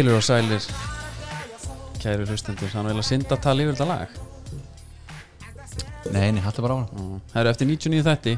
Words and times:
Heilur 0.00 0.16
og 0.16 0.22
sælir 0.24 0.64
Kæru 2.00 2.22
hlustendur. 2.24 2.70
Vel 2.72 2.94
að 2.96 3.04
synda 3.04 3.36
að 3.36 3.42
tala 3.44 3.64
yfir 3.66 3.74
þetta 3.76 3.88
lag. 3.90 4.14
Nei, 6.14 6.30
nei, 6.32 6.40
hættu 6.40 6.64
bara 6.64 6.78
á 6.80 6.80
hann 6.80 7.20
Það 7.28 7.40
eru 7.42 7.50
eftir 7.50 7.68
99 7.68 8.06
þætti. 8.06 8.34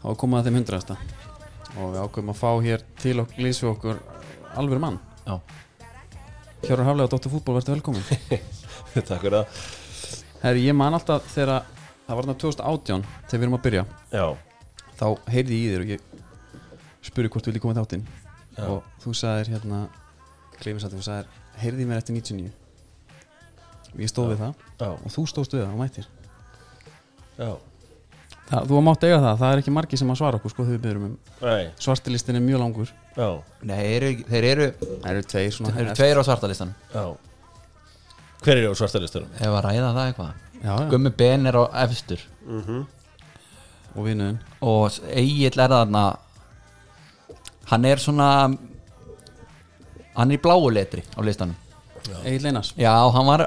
Þá 0.00 0.08
er 0.10 0.18
komað 0.24 0.40
að 0.40 0.48
þeim 0.48 0.58
hundrasta 0.58 0.98
og 1.76 1.94
við 1.94 2.00
ákveðum 2.02 2.34
að 2.34 2.40
fá 2.40 2.50
hér 2.66 2.84
til 3.04 3.14
okkur 3.22 3.46
lýsum 3.46 3.70
okkur 3.76 4.02
alveg 4.58 4.82
mann. 4.82 4.98
Já, 5.22 5.38
Hjörur 6.66 6.86
Haflega 6.90 7.06
og 7.06 7.14
Dóttur 7.14 7.36
Fútból, 7.38 7.58
verður 7.60 7.78
velkomin. 7.78 8.02
Takk 9.06 9.22
fyrir 9.22 9.38
það. 9.38 9.64
Herri, 10.42 10.66
ég 10.66 10.80
man 10.82 10.98
alltaf 10.98 11.30
þegar 11.30 11.68
það 12.08 12.14
var 12.16 12.24
þarna 12.24 12.40
2018 12.42 13.10
þegar 13.14 13.38
við 13.38 13.46
erum 13.46 13.60
að 13.62 13.66
byrja. 13.70 13.90
Já, 14.10 14.26
þá 14.98 15.08
heyrði 15.30 15.60
ég 15.60 15.68
í 15.68 15.74
þér 15.76 15.86
og 15.86 15.94
ég 15.94 16.08
spurði 17.06 17.36
hvort 17.36 17.46
þú 17.46 17.54
vildi 17.54 17.68
koma 17.68 17.78
í 17.78 17.84
þáttinn. 17.84 18.08
Og 18.64 18.96
þú 19.04 19.20
sagðir 19.22 19.54
hérna 19.54 19.86
Kleifins 20.64 20.86
að 20.88 20.96
þú 20.96 21.04
sagðir, 21.04 21.30
heyrði 21.60 21.86
mér 21.88 22.00
eftir 22.00 22.16
99 22.16 22.50
og 23.94 24.02
ég 24.02 24.10
stóð 24.10 24.32
við 24.32 24.40
það. 24.42 24.66
Já, 24.80 24.88
og 24.90 25.12
þú 25.14 25.24
stóðst 25.30 25.54
við 25.54 25.62
það 25.62 25.74
og 25.74 25.80
mættir 25.82 26.08
já. 27.38 27.50
Það, 28.44 28.66
þú 28.68 28.80
mátt 28.84 29.04
eiga 29.06 29.20
það, 29.22 29.36
það 29.40 29.52
er 29.52 29.60
ekki 29.62 29.72
margi 29.72 29.98
sem 30.00 30.10
að 30.12 30.18
svara 30.20 30.38
okkur 30.40 30.52
sko 30.52 30.64
þegar 30.66 30.74
við 30.74 30.82
byrjum 30.84 31.04
um. 31.06 31.12
Nei, 31.44 31.68
svartilistin 31.80 32.36
er 32.36 32.42
mjög 32.44 32.60
langur. 32.60 32.90
Já, 33.16 33.28
nei, 33.64 33.78
þeir 33.78 33.94
eru, 33.94 34.26
þeir 34.28 34.48
eru, 34.50 34.66
það 34.82 35.06
eru 35.12 35.22
tveir 35.32 35.54
svona 35.54 35.72
þeir 35.76 35.84
eru 35.84 35.94
tveir 36.00 36.20
á 36.20 36.22
svartalistan 36.28 36.74
já. 36.92 37.04
Hver 38.44 38.60
er 38.60 38.68
á 38.68 38.74
svartalistunum? 38.76 39.30
Ef 39.40 39.48
að 39.48 39.64
ræða 39.64 39.94
það 39.96 40.10
eitthvað. 40.10 40.42
Já, 40.58 40.74
já, 40.74 40.84
Gummi 40.92 41.14
Ben 41.16 41.48
er 41.48 41.56
á 41.56 41.64
efstur. 41.84 42.26
Og 43.94 44.06
vinnuðin 44.08 44.40
Og 44.66 44.96
Egil 45.14 45.52
er 45.54 45.70
þarna 45.70 46.04
Hann 47.70 47.84
er 47.88 48.00
svona 48.02 48.28
Hann 50.14 50.30
er 50.30 50.38
í 50.38 50.42
bláu 50.44 50.68
letri 50.72 51.02
á 51.14 51.20
listanum. 51.26 51.56
Egil 52.24 52.46
Einars, 52.50 52.74
Já, 52.78 52.92
hann 53.14 53.26
var, 53.26 53.46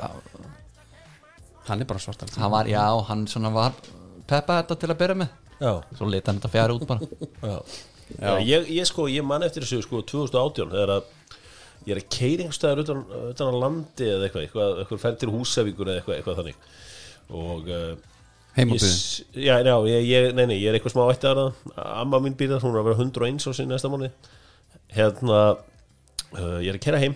hann 1.67 1.81
er 1.83 1.87
bara 1.89 1.99
svartalist 2.01 2.39
hann 2.41 2.51
var 2.51 2.65
Já, 2.69 2.85
hann 3.09 3.25
svona 3.29 3.51
var 3.53 3.75
Peppa 4.27 4.57
þetta 4.61 4.75
til 4.81 4.89
að 4.91 4.97
byrja 4.99 5.15
með. 5.21 5.29
Já, 5.61 5.71
Svo 5.97 6.07
leta 6.11 6.31
hann 6.33 6.39
þetta 6.41 6.49
fjara 6.51 6.73
út 6.75 6.83
bara. 6.89 7.05
Já, 7.47 7.53
já. 8.19 8.31
Ég, 8.43 8.65
ég 8.75 8.87
sko, 8.89 9.05
ég 9.11 9.23
man 9.23 9.45
eftir 9.45 9.63
þessu 9.63 9.79
sko 9.85 10.01
2018 10.09 10.73
þegar 10.73 10.91
að 10.97 11.13
ég 11.87 11.93
er 11.95 12.01
að 12.01 12.09
keiringstæður 12.17 12.81
utan, 12.83 13.05
utan 13.31 13.47
á 13.47 13.61
landi 13.61 14.09
eða 14.11 14.27
eitthvað, 14.27 14.43
eitthvað, 14.49 14.73
eitthvað 14.83 15.01
fær 15.05 15.15
til 15.21 15.31
húsavíkur 15.31 15.87
eða 15.93 16.01
eitthvað, 16.01 16.17
eitthvað 16.19 16.39
þannig. 16.41 16.67
Og 17.37 17.71
uh, 17.71 17.79
ég, 17.87 18.11
heimaböðin 18.57 18.91
s- 18.97 19.23
já, 19.37 19.55
já, 19.63 19.75
ég, 19.93 20.09
ég, 20.11 20.27
nei, 20.35 20.43
nei, 20.51 20.57
ég 20.59 20.67
er 20.73 20.79
eitthvað 20.81 20.95
smá 20.97 21.05
ætti 21.13 21.29
að 21.31 21.39
það. 21.45 21.63
Amma 21.87 22.19
mín 22.25 22.35
býrðar, 22.39 22.65
hún 22.65 22.75
er 22.75 22.81
að 22.83 22.89
vera 22.91 22.99
101 23.05 23.47
á 23.47 23.51
sinni 23.55 23.71
næsta 23.77 23.91
mánu 23.93 24.11
hérna 24.97 25.39
uh, 26.35 26.57
ég 26.63 26.69
er 26.73 26.79
að 26.79 26.83
kera 26.87 26.99
heim 27.03 27.15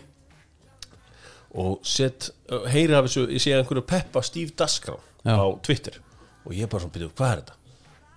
og 1.61 1.81
set, 1.83 2.29
uh, 2.51 2.63
heyri 2.71 2.95
af 2.95 3.07
þessu 3.09 3.25
ég 3.35 3.43
sé 3.43 3.55
einhverju 3.57 3.83
peppa 3.87 4.21
Steve 4.23 4.53
Dasgrá 4.57 4.95
Já. 5.25 5.35
á 5.35 5.47
Twitter 5.65 5.97
og 6.45 6.53
ég 6.55 6.63
er 6.65 6.71
bara 6.71 6.85
svona 6.85 6.95
byrjuð, 6.95 7.11
hvað 7.17 7.33
er 7.35 7.41
þetta? 7.43 7.57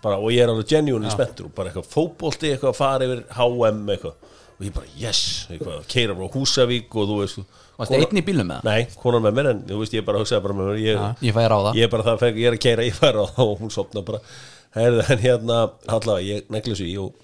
Bara, 0.05 0.19
og 0.21 0.31
ég 0.33 0.45
er 0.45 0.53
alveg 0.53 0.69
genuine 0.71 1.11
spenntur 1.13 1.49
og 1.49 1.55
bara 1.57 1.71
eitthvað 1.73 1.91
fótbolti, 1.91 2.51
eitthvað 2.53 2.73
að 2.75 2.79
fara 2.79 3.09
yfir 3.09 3.23
HM 3.39 3.83
eitthvað 3.95 4.33
og 4.55 4.63
ég 4.69 4.75
bara 4.77 4.87
yes, 5.01 5.21
keira 5.91 6.15
frá 6.15 6.29
Húsavík 6.37 6.95
og 6.95 7.09
þú 7.11 7.21
veist 7.25 7.61
Varstu 7.75 7.97
einn 7.99 8.21
í 8.21 8.23
bílnum 8.23 8.47
með 8.47 8.61
það? 8.61 8.69
Nei, 8.71 8.99
konan 9.03 9.25
með 9.25 9.33
mér 9.41 9.49
en 9.51 9.63
þú 9.67 9.79
veist, 9.81 9.97
ég 9.99 10.05
bara 10.07 10.21
hugsaði 10.23 10.45
bara 10.45 10.55
með 10.61 10.69
mér 10.71 10.77
ég, 10.85 11.01
Ég 11.27 11.35
fæði 11.35 11.49
ráða 11.51 11.73
ég 11.75 11.89
er 11.89 11.91
bara 11.97 12.05
það, 12.07 12.21
fekk- 12.23 12.39
ég 12.39 12.47
er 12.53 12.55
að 12.55 12.63
keira, 12.63 12.85
ég 12.87 12.95
fær 13.01 13.19
á 13.19 13.25
það 13.35 13.49
og 13.51 13.57
hún 13.65 13.73
sopna 13.75 14.05
bara 14.07 14.21
Herðu, 14.77 15.03
en 15.11 15.25
hérna, 15.25 15.59
allavega, 15.91 16.23
ég 16.29 16.49
negli 16.55 16.75
þessu 16.77 16.87
í 16.87 16.95
og 17.03 17.19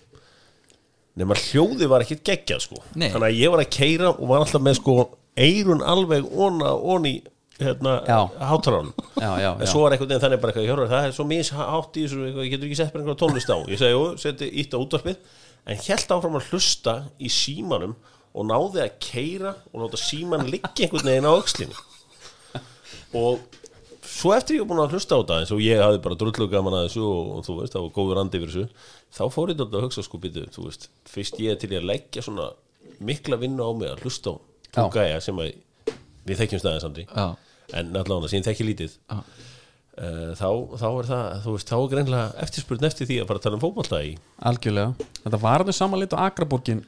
nema 1.21 1.37
hljóði 1.39 1.89
var 1.91 2.05
ekkit 2.05 2.25
geggjað 2.27 2.65
sko. 2.67 2.81
Nei. 2.95 3.11
þannig 3.13 3.29
að 3.29 3.41
ég 3.41 3.53
var 3.55 3.63
að 3.65 3.75
keira 3.77 4.11
og 4.15 4.25
var 4.31 4.45
alltaf 4.45 4.65
með 4.65 4.79
sko 4.81 4.97
eirun 5.41 5.85
alveg 5.87 6.27
onna 6.33 6.73
onni 6.75 7.21
hérna, 7.61 7.99
Já. 8.09 8.21
hátarann 8.41 8.89
já, 9.21 9.31
já, 9.41 9.51
en 9.53 9.61
já, 9.67 9.69
svo 9.69 9.83
er 9.85 9.93
eitthvað 9.95 10.15
þannig 10.23 10.41
bara 10.41 10.53
eitthvað, 10.53 10.69
hjörður, 10.71 10.89
það 10.89 11.07
er 11.07 11.13
svo 11.17 11.27
mishátt 11.29 11.99
í 12.01 12.05
þessu, 12.07 12.21
eitthvað, 12.25 12.47
ég 12.47 12.55
getur 12.55 12.69
ekki 12.71 12.79
sett 12.79 12.93
bara 12.95 13.03
einhverja 13.05 13.21
tónlist 13.21 13.53
á. 13.53 13.57
Ég 13.69 13.81
segi, 13.83 13.93
jú, 13.93 14.07
seti 14.23 14.49
ítt 14.63 14.73
á 14.73 14.79
útvarpið. 14.81 15.19
En 15.69 15.83
held 15.85 16.15
áfram 16.17 16.39
að 16.41 16.47
hlusta 16.49 16.95
í 17.21 17.29
símanum 17.29 17.93
og 18.33 18.47
náði 18.49 18.81
að 18.87 18.95
keira 19.05 19.53
og 19.75 19.83
láta 19.85 20.01
síman 20.01 20.49
liggja 20.49 20.87
einhvern 20.87 21.11
veginn 21.11 21.29
á 21.29 21.33
öxlinni. 21.37 21.77
Og 23.21 23.45
svo 24.11 24.35
eftir 24.35 24.59
ég 24.59 24.65
var 24.65 24.71
búin 24.73 24.83
að 24.85 24.97
hlusta 24.97 25.17
á 25.17 25.21
þetta 25.21 25.39
eins 25.41 25.55
og 25.55 25.63
ég 25.65 25.81
hafði 25.83 26.03
bara 26.05 26.19
drullu 26.21 26.49
gaman 26.51 26.79
að 26.79 26.87
þessu 26.89 27.05
og, 27.07 27.45
þú 27.47 27.59
veist, 27.61 27.75
það 27.77 27.87
var 27.87 27.95
góður 27.99 28.23
andi 28.25 28.41
yfir 28.41 28.53
þessu 28.55 28.89
þá 29.17 29.23
fór 29.35 29.53
ég 29.53 29.61
þetta 29.61 29.79
að 29.81 29.87
hugsa 29.87 30.07
sko 30.07 30.21
býtu, 30.23 30.47
þú 30.55 30.67
veist 30.67 30.89
fyrst 31.09 31.41
ég 31.43 31.61
til 31.61 31.71
í 31.71 31.79
að 31.79 31.89
leggja 31.93 32.25
svona 32.27 32.51
mikla 33.01 33.39
vinnu 33.41 33.65
á 33.65 33.71
mig 33.77 33.93
að 33.93 34.05
hlusta 34.05 34.35
á 34.35 34.35
þú 34.75 34.89
gæja 34.97 35.23
sem 35.25 35.41
að 35.41 35.55
við 36.27 36.43
þekkjum 36.43 36.63
staðið 36.63 37.07
Já, 37.07 37.27
en 37.79 37.97
allavega 37.97 38.37
ég 38.37 38.45
þekki 38.47 38.67
lítið. 38.67 38.99
Uh, 40.01 40.31
þá, 40.39 40.49
þá 40.81 40.87
er 40.89 41.09
það 41.11 41.25
þú 41.45 41.55
veist, 41.57 41.71
þá 41.71 41.77
er 41.77 41.89
greinlega 41.93 42.29
eftirspurn 42.45 42.87
eftir 42.89 43.09
því 43.09 43.19
að 43.21 43.27
fara 43.29 43.41
að 43.41 43.47
tala 43.47 43.59
um 43.59 43.63
fótbolta 43.65 44.01
í. 44.07 44.13
Algjörlega. 44.49 45.09
Þetta 45.25 45.41
var 45.43 45.65
þau 45.67 45.75
saman 45.77 46.01
lit 46.01 46.15
og 46.17 46.23
Akraborgin 46.25 46.85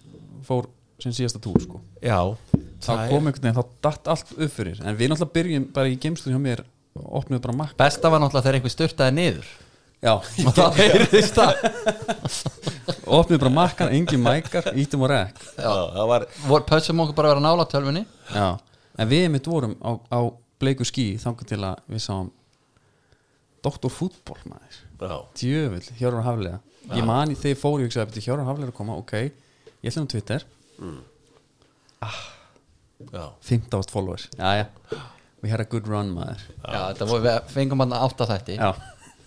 fór 0.46 0.68
sem 1.02 1.14
síðasta 1.16 1.42
túr 1.42 1.58
sko. 1.60 1.82
Já, 2.00 2.18
þá 2.82 2.92
kom 3.10 3.26
einhvern 3.28 3.48
veginn, 3.48 3.58
þá 3.58 3.74
datt 3.84 4.12
allt 4.14 4.32
upp 4.36 4.54
fyrir. 4.54 4.80
En 4.80 4.96
við 4.96 5.12
náttúrulega 5.12 5.36
byrjum 5.36 5.66
bara 5.76 5.92
í 5.92 5.98
geimslu 6.00 6.32
hjá 6.32 6.40
mér 6.40 6.64
og 6.98 7.04
opnuðu 7.22 7.42
bara 7.46 7.56
makk 7.62 7.76
besta 7.80 8.10
var 8.12 8.20
náttúrulega 8.22 8.46
þegar 8.46 8.58
einhver 8.58 8.74
styrtaði 8.74 9.14
niður. 9.16 9.52
Já, 10.02 10.12
Og 10.48 10.54
það 10.56 10.78
heyrðist 10.80 11.36
það. 11.38 11.52
Opnuðu 13.06 13.38
bara 13.44 13.52
makkan, 13.54 13.92
engin 13.94 14.22
mækar 14.24 14.72
ítum 14.82 15.04
og 15.06 15.12
rekk 15.12 15.38
já, 15.54 15.70
það 15.70 16.08
var 16.10 16.64
Pössum 16.66 17.02
okkur 17.04 17.16
bara 17.20 17.30
að 17.30 17.36
vera 17.36 17.44
nála 17.44 17.66
tölvunni. 17.70 18.02
Já, 18.34 18.48
en 18.98 19.10
við 19.12 19.28
mitt 19.30 19.46
vorum 19.46 19.76
á, 19.78 19.90
á 20.10 20.20
bleiku 20.62 20.86
skí 20.88 21.12
þangar 21.22 21.48
til 21.52 21.60
að 21.70 21.84
við 21.94 22.02
sáum 22.08 22.32
Doktor 23.62 23.94
fútból 23.94 24.40
maður. 24.50 24.80
Já, 24.98 25.16
djöfull, 25.38 25.86
Hjörvar 26.00 26.26
Haflega 26.26 26.58
ég 26.98 27.06
mani 27.06 27.36
þegar 27.38 27.54
ég 27.54 27.60
fór 27.62 27.78
í 27.78 27.86
hugsaði 27.86 28.10
betur 28.10 28.24
Hjörvar 28.26 28.48
Haflega 28.50 28.72
að 28.74 28.78
koma, 28.80 28.98
ok, 28.98 29.12
ég 29.22 29.92
ætlum 29.92 30.08
um 30.08 30.10
Twitter. 30.10 30.46
Já, 33.12 33.24
15.000 33.46 33.90
followers, 33.94 34.26
já 34.34 34.64
já 34.64 34.66
we 35.42 35.50
had 35.50 35.60
a 35.60 35.68
good 35.68 35.88
run 35.90 36.12
maður. 36.14 36.42
Já, 36.62 36.80
þetta 36.92 37.08
voru, 37.10 37.22
við 37.26 37.52
fengum 37.52 37.84
hann 37.84 37.94
átta 37.98 38.28
þætti. 38.30 38.58
Já, 38.58 38.72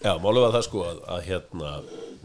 já, 0.01 0.11
málið 0.23 0.45
var 0.45 0.53
það 0.57 0.67
sko 0.69 0.83
að, 0.87 1.01
að 1.15 1.23
hérna, 1.29 1.71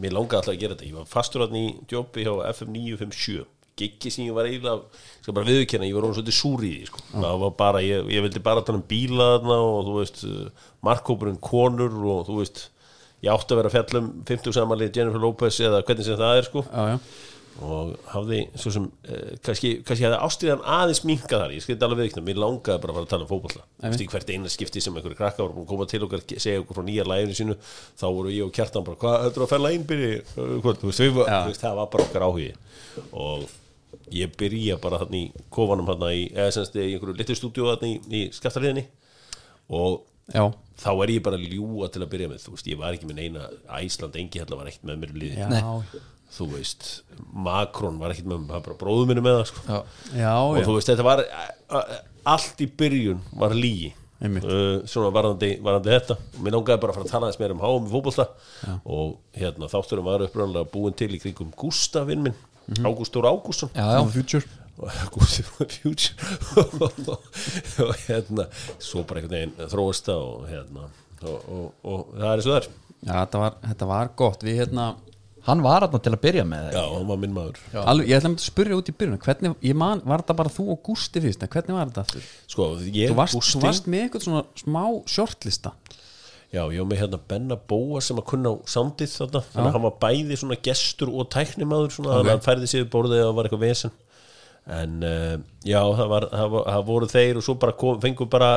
mér 0.01 0.15
langaði 0.17 0.39
alltaf 0.41 0.53
að 0.53 0.61
gera 0.63 0.77
þetta. 0.77 0.91
Ég 0.91 0.99
var 0.99 1.09
fastur 1.11 1.45
hann 1.45 1.57
í 1.59 1.65
jobbi 1.91 2.27
hjá 2.27 2.33
FM 2.53 2.77
957 2.77 3.41
giggi 3.81 4.11
sem 4.13 4.27
ég 4.27 4.35
var 4.35 4.45
eiginlega 4.49 5.01
skal 5.23 5.33
bara 5.33 5.47
viðurkenna, 5.47 5.87
ég 5.87 5.95
var 5.95 6.05
hún 6.05 6.13
svolítið 6.13 6.35
súr 6.37 6.65
í 6.67 6.71
því 6.75 6.89
sko. 6.89 6.99
það 7.15 7.37
var 7.41 7.53
bara, 7.57 7.81
ég, 7.81 8.09
ég 8.13 8.25
vildi 8.25 8.41
bara 8.43 8.63
tala 8.67 8.77
um 8.81 8.85
bíla 8.85 9.29
þarna 9.37 9.57
og 9.63 9.79
þú 9.87 9.95
veist 9.95 10.21
markkópurinn 10.85 11.39
konur 11.41 11.95
og 12.13 12.27
þú 12.27 12.35
veist 12.41 12.61
ég 13.23 13.31
átti 13.33 13.55
að 13.55 13.61
vera 13.61 13.71
að 13.71 13.77
fjalla 13.77 14.01
um 14.03 14.09
50 14.27 14.57
samanlið 14.59 14.99
Jennifer 14.99 15.23
Lopez 15.23 15.59
eða 15.63 15.81
hvernig 15.87 16.07
sem 16.07 16.19
það 16.19 16.41
er 16.41 16.49
sko. 16.49 16.65
Já, 16.67 16.83
já 16.91 16.99
og 17.59 17.91
hafði 18.13 18.39
svo 18.55 18.71
sem 18.73 18.85
eh, 19.11 19.33
kannski, 19.43 19.73
kannski 19.85 20.05
hafði 20.07 20.19
ástriðan 20.25 20.63
aðeins 20.77 21.01
minka 21.05 21.35
þar 21.35 21.55
ég 21.55 21.65
skildi 21.65 21.85
alveg 21.85 22.05
viðkna, 22.05 22.23
mér 22.25 22.39
langaði 22.39 22.81
bara 22.83 22.93
að 22.93 22.97
fara 22.97 23.05
að 23.05 23.11
tala 23.11 23.25
um 23.25 23.31
þú 23.31 23.89
veist 23.91 24.03
ekki 24.05 24.15
hvert 24.15 24.31
eina 24.31 24.51
skipti 24.53 24.83
sem 24.83 24.95
einhverju 24.95 25.19
krakka 25.19 25.43
voru 25.43 25.65
koma 25.69 25.87
til 25.89 26.01
okkar, 26.07 26.23
segja 26.31 26.61
okkur 26.63 26.79
frá 26.79 26.85
nýja 26.87 27.05
læginu 27.05 27.37
sínu 27.37 27.57
þá 27.99 28.05
voru 28.07 28.31
ég 28.33 28.45
og 28.47 28.53
Kjartan 28.55 28.85
bara, 28.87 28.99
hvað, 29.01 29.17
þetta 29.27 29.41
er 29.41 29.45
að 29.45 29.51
fæla 29.51 29.73
einbyrji 29.75 30.13
þú 30.31 30.75
þú 30.79 30.93
það 31.59 31.81
var 31.81 31.91
bara 31.91 32.07
okkar 32.07 32.25
áhugi. 32.29 32.53
Og 33.11 33.49
ég 34.15 34.31
byrja 34.39 34.77
bara 34.81 35.01
hann 35.01 35.15
í 35.15 35.25
kofanum 35.53 35.89
hann 35.91 36.07
í, 36.09 36.29
eða 36.31 36.55
semst 36.55 36.75
í 36.79 36.87
einhverju 36.87 37.17
litlu 37.19 37.37
stúdíu 37.37 37.67
hann 37.71 37.85
í, 37.87 37.93
í 38.11 38.23
skaftaliðinni 38.35 38.85
og 39.71 40.01
já, 40.31 40.43
þá 40.81 40.89
er 40.93 41.13
ég 41.15 41.25
bara 41.25 41.39
að 41.39 41.51
ljúga 41.51 41.91
til 41.91 42.03
að 42.03 42.11
byrja 42.15 42.31
með 42.31 42.45
þú 42.45 42.55
veist, 42.55 42.71
ég 42.71 42.79
var 42.81 42.97
ekki 42.97 43.09
með 43.09 43.21
neina 43.21 43.47
Æsland, 43.79 44.17
engi 44.19 44.41
hella 44.41 44.59
var 44.59 44.71
ekkert 44.71 44.87
með 44.89 45.01
mér 45.03 45.13
í 45.13 45.21
liði 45.23 45.39
þú 46.31 46.49
veist, 46.55 46.91
Makrón 47.31 47.99
var 48.01 48.13
ekkert 48.13 48.29
með 48.29 48.43
mér, 48.43 48.51
það 48.51 48.57
var 48.57 48.67
bara 48.67 48.81
bróðu 48.83 49.07
minni 49.09 49.23
með 49.25 49.39
það 49.39 49.49
sko. 49.51 49.65
Já, 49.67 49.79
já, 50.21 50.35
og 50.35 50.59
já. 50.59 50.65
þú 50.67 50.77
veist, 50.77 50.91
þetta 50.91 51.07
var 51.07 51.25
allt 52.35 52.63
í 52.63 52.69
byrjun 52.81 53.25
var 53.41 53.55
lígi 53.57 53.91
uh, 54.21 54.85
svona 54.89 55.11
varðandi, 55.13 55.51
varðandi 55.63 55.93
þetta. 55.95 56.17
Og 56.37 56.45
mér 56.45 56.55
langaði 56.57 56.83
bara 56.83 56.93
að 56.93 56.99
fara 56.99 57.07
að 57.07 57.13
tala 57.13 57.27
aðeins 57.27 57.41
meira 57.41 57.57
um 57.57 57.63
háum 57.65 57.87
í 57.87 57.91
fótbolta. 57.91 58.27
Og 58.85 59.13
hérna 59.37 59.69
þátturum 59.71 60.07
var 60.07 60.25
upprænlega 60.27 60.71
búin 60.73 60.97
til 60.97 61.11
í 61.15 61.21
kringum 61.21 61.53
Gústa 61.57 62.05
vinn 62.07 62.25
minn, 62.27 62.39
Ágúst 62.85 63.13
Dór 63.15 63.27
Ágússon 63.27 63.71
já, 63.73 63.83
já. 63.83 63.99
For 63.99 64.11
the 64.11 64.13
future. 64.13 64.45
Og 64.77 64.89
Gústi 65.15 65.43
for 65.43 65.65
the 65.65 65.75
future. 65.75 66.15
Og 67.87 67.95
hérna 68.07 68.47
svo 68.79 69.03
bara 69.03 69.21
einhvern 69.21 69.35
veginn 69.35 69.71
þróast 69.71 70.07
það 70.07 70.27
og 70.27 70.45
hérna 70.49 70.87
og, 71.21 71.49
og, 71.53 71.65
og 71.83 72.21
er 72.21 72.41
og 72.41 72.45
það 72.45 72.59
er. 72.59 72.69
Já, 73.01 73.13
þetta 73.15 73.41
var, 73.41 73.57
þetta 73.65 73.87
var 73.89 74.11
gott. 74.17 74.45
Við 74.45 74.61
hérna, 74.61 74.85
Hann 75.47 75.63
var 75.65 75.85
hann 75.87 76.03
til 76.05 76.13
að 76.13 76.21
byrja 76.21 76.43
með 76.45 76.67
já, 76.75 76.81
hann 76.85 77.07
var 77.09 77.19
minn 77.21 77.33
maður. 77.33 77.61
Alveg, 77.81 78.11
ég 78.11 78.19
ætla 78.19 78.29
að 78.29 78.43
spyrja 78.43 78.77
út 78.77 78.91
í 78.91 78.93
byrjun 78.93 79.21
hvernig, 79.23 79.55
ég 79.65 79.77
man, 79.77 80.03
var 80.05 80.21
þetta 80.21 80.35
bara 80.37 80.53
þú 80.53 80.67
og 80.75 80.83
Gústi 80.85 81.23
fyrst 81.23 81.45
en 81.45 81.51
hvernig 81.55 81.77
var 81.77 81.89
þetta 81.89 82.03
aftur? 82.05 82.27
sko, 82.53 82.67
ég, 82.85 83.09
Þú 83.09 83.17
varst, 83.17 83.37
Gústi 83.39 83.57
þú 83.57 83.63
varst 83.65 83.89
með 83.89 84.03
eitthvað 84.05 84.25
svona 84.27 84.43
smá 84.61 84.83
shortlista. 85.09 85.73
Já, 86.51 86.65
ég 86.67 86.83
var 86.83 86.89
með 86.91 86.99
hérna 86.99 87.19
Benna 87.31 87.55
Bóa 87.55 88.01
sem 88.03 88.19
að 88.19 88.27
kunna 88.27 88.51
á 88.51 88.55
samdið 88.67 89.11
þarna 89.15 89.41
þannig 89.53 89.69
að 89.69 89.75
hann 89.77 89.85
var 89.87 89.97
bæði 90.03 90.37
svona 90.41 90.57
gestur 90.67 91.11
og 91.15 91.29
tæknimaður 91.31 91.93
svona, 91.95 92.17
þannig 92.17 92.27
að 92.27 92.35
hann 92.35 92.47
færði 92.49 92.67
sig 92.67 92.83
við 92.83 92.89
borðið 92.91 93.23
og 93.23 93.37
var 93.37 93.47
eitthvað 93.47 93.63
vesen. 93.63 93.93
En 94.67 94.97
uh, 95.01 95.37
já, 95.65 95.79
það, 95.79 96.07
var, 96.11 96.27
það, 96.35 96.51
var, 96.53 96.67
það 96.75 96.83
voru 96.91 97.09
þeir 97.15 97.39
og 97.39 97.45
svo 97.47 97.55
bara 97.63 97.77
kom, 97.81 98.01
fengu 98.03 98.27
bara 98.29 98.51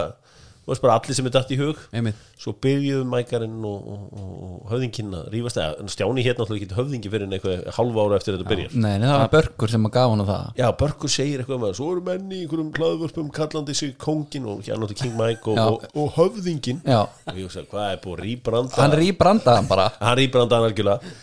þú 0.65 0.73
veist 0.73 0.85
bara 0.85 0.97
allir 0.99 1.17
sem 1.19 1.29
er 1.29 1.35
dætt 1.35 1.53
í 1.53 1.59
hug. 1.61 1.81
Einmitt. 1.93 2.21
Svo 2.41 2.55
byrjuðu 2.65 3.05
mækarinn 3.09 3.65
og, 3.69 3.89
og, 3.95 4.05
og, 4.17 4.31
og 4.47 4.71
höfðinginn 4.73 5.17
að 5.19 5.27
rífast. 5.35 5.61
Eða 5.61 5.83
en 5.85 5.93
Stjáni 5.93 6.25
hérna 6.25 6.45
náttúrulega 6.45 6.65
ekki 6.65 6.79
höfðingi 6.79 7.13
fyrir 7.13 7.29
en 7.29 7.37
eitthvað 7.37 7.67
halva 7.77 8.07
ára 8.07 8.21
eftir 8.21 8.39
þetta 8.39 8.49
byrjar. 8.51 8.77
Nei, 8.81 8.95
það 9.05 9.19
var 9.21 9.33
börkur 9.35 9.75
sem 9.75 9.89
að 9.89 9.95
gaf 9.99 10.15
hann 10.15 10.25
það. 10.31 10.49
Já, 10.61 10.67
Börkur 10.81 11.13
segir 11.13 11.43
eitthvað 11.45 11.63
með 11.67 11.77
svo 11.79 11.91
eru 11.93 12.07
menni 12.09 12.39
í 12.39 12.47
einhverjum 12.47 12.73
hlaðvörpum 12.79 13.29
kallandi 13.35 13.77
sig 13.77 13.95
kóngin 14.01 14.49
og 14.51 14.65
hérna 14.65 14.89
áttu 14.89 14.99
King 15.03 15.15
Mike 15.21 15.53
og, 15.53 15.61
Já. 15.61 15.67
og, 15.69 15.85
og 16.01 16.11
höfðingin 16.17 16.81
Já, 16.87 17.03
og 17.05 17.39
ég 17.39 17.53
sagði, 17.53 17.71
hvað 17.75 17.93
er 17.93 18.03
búið 18.05 18.17
að 18.17 18.25
rýbranda 18.25 18.81
hann 18.81 18.99
rýbrandaði 18.99 19.61
hann 19.61 19.71
bara. 19.71 19.87
Hann 20.01 20.19
rýbranda 20.19 20.59
hann 20.59 20.69
algjörlega. 20.71 21.15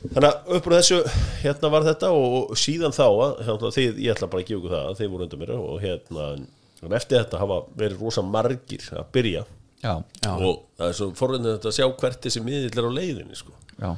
Þannig 0.00 0.30
að 0.30 0.54
upp 0.56 0.68
úr 0.70 0.74
þessu 0.78 0.98
hérna 1.42 1.70
var 1.74 1.84
þetta 1.84 2.10
og, 2.16 2.54
síðan 2.56 2.94
þá 2.96 3.04
að, 3.06 3.34
hérna, 3.44 3.72
þið, 3.76 3.98
ég 4.00 4.14
ætla 4.14 4.30
bara 4.32 4.40
að 4.40 4.48
gefa 4.48 4.60
ykkur 4.60 4.72
það 4.72 4.86
að 4.88 5.00
þið 5.00 5.10
voru 5.12 5.26
undir 5.26 5.42
mér 5.42 5.52
og 5.58 5.74
hérna 5.82 6.28
en 6.86 6.94
eftir 6.96 7.20
þetta 7.20 7.40
hafa 7.42 7.58
verið 7.76 8.04
rosa 8.04 8.22
margir 8.26 8.86
að 8.96 9.10
byrja. 9.14 9.42
Já, 9.80 9.94
Já. 10.24 10.30
og 10.36 10.62
það 10.76 10.86
er 10.90 10.96
svo 10.98 11.10
forröndin 11.16 11.56
að 11.56 11.76
sjá 11.76 11.86
hvert 11.88 12.24
þessi 12.26 12.42
miðill 12.44 12.76
er 12.76 12.88
á 12.88 12.92
leiðinni 12.92 13.36
sko. 13.38 13.54
já, 13.80 13.90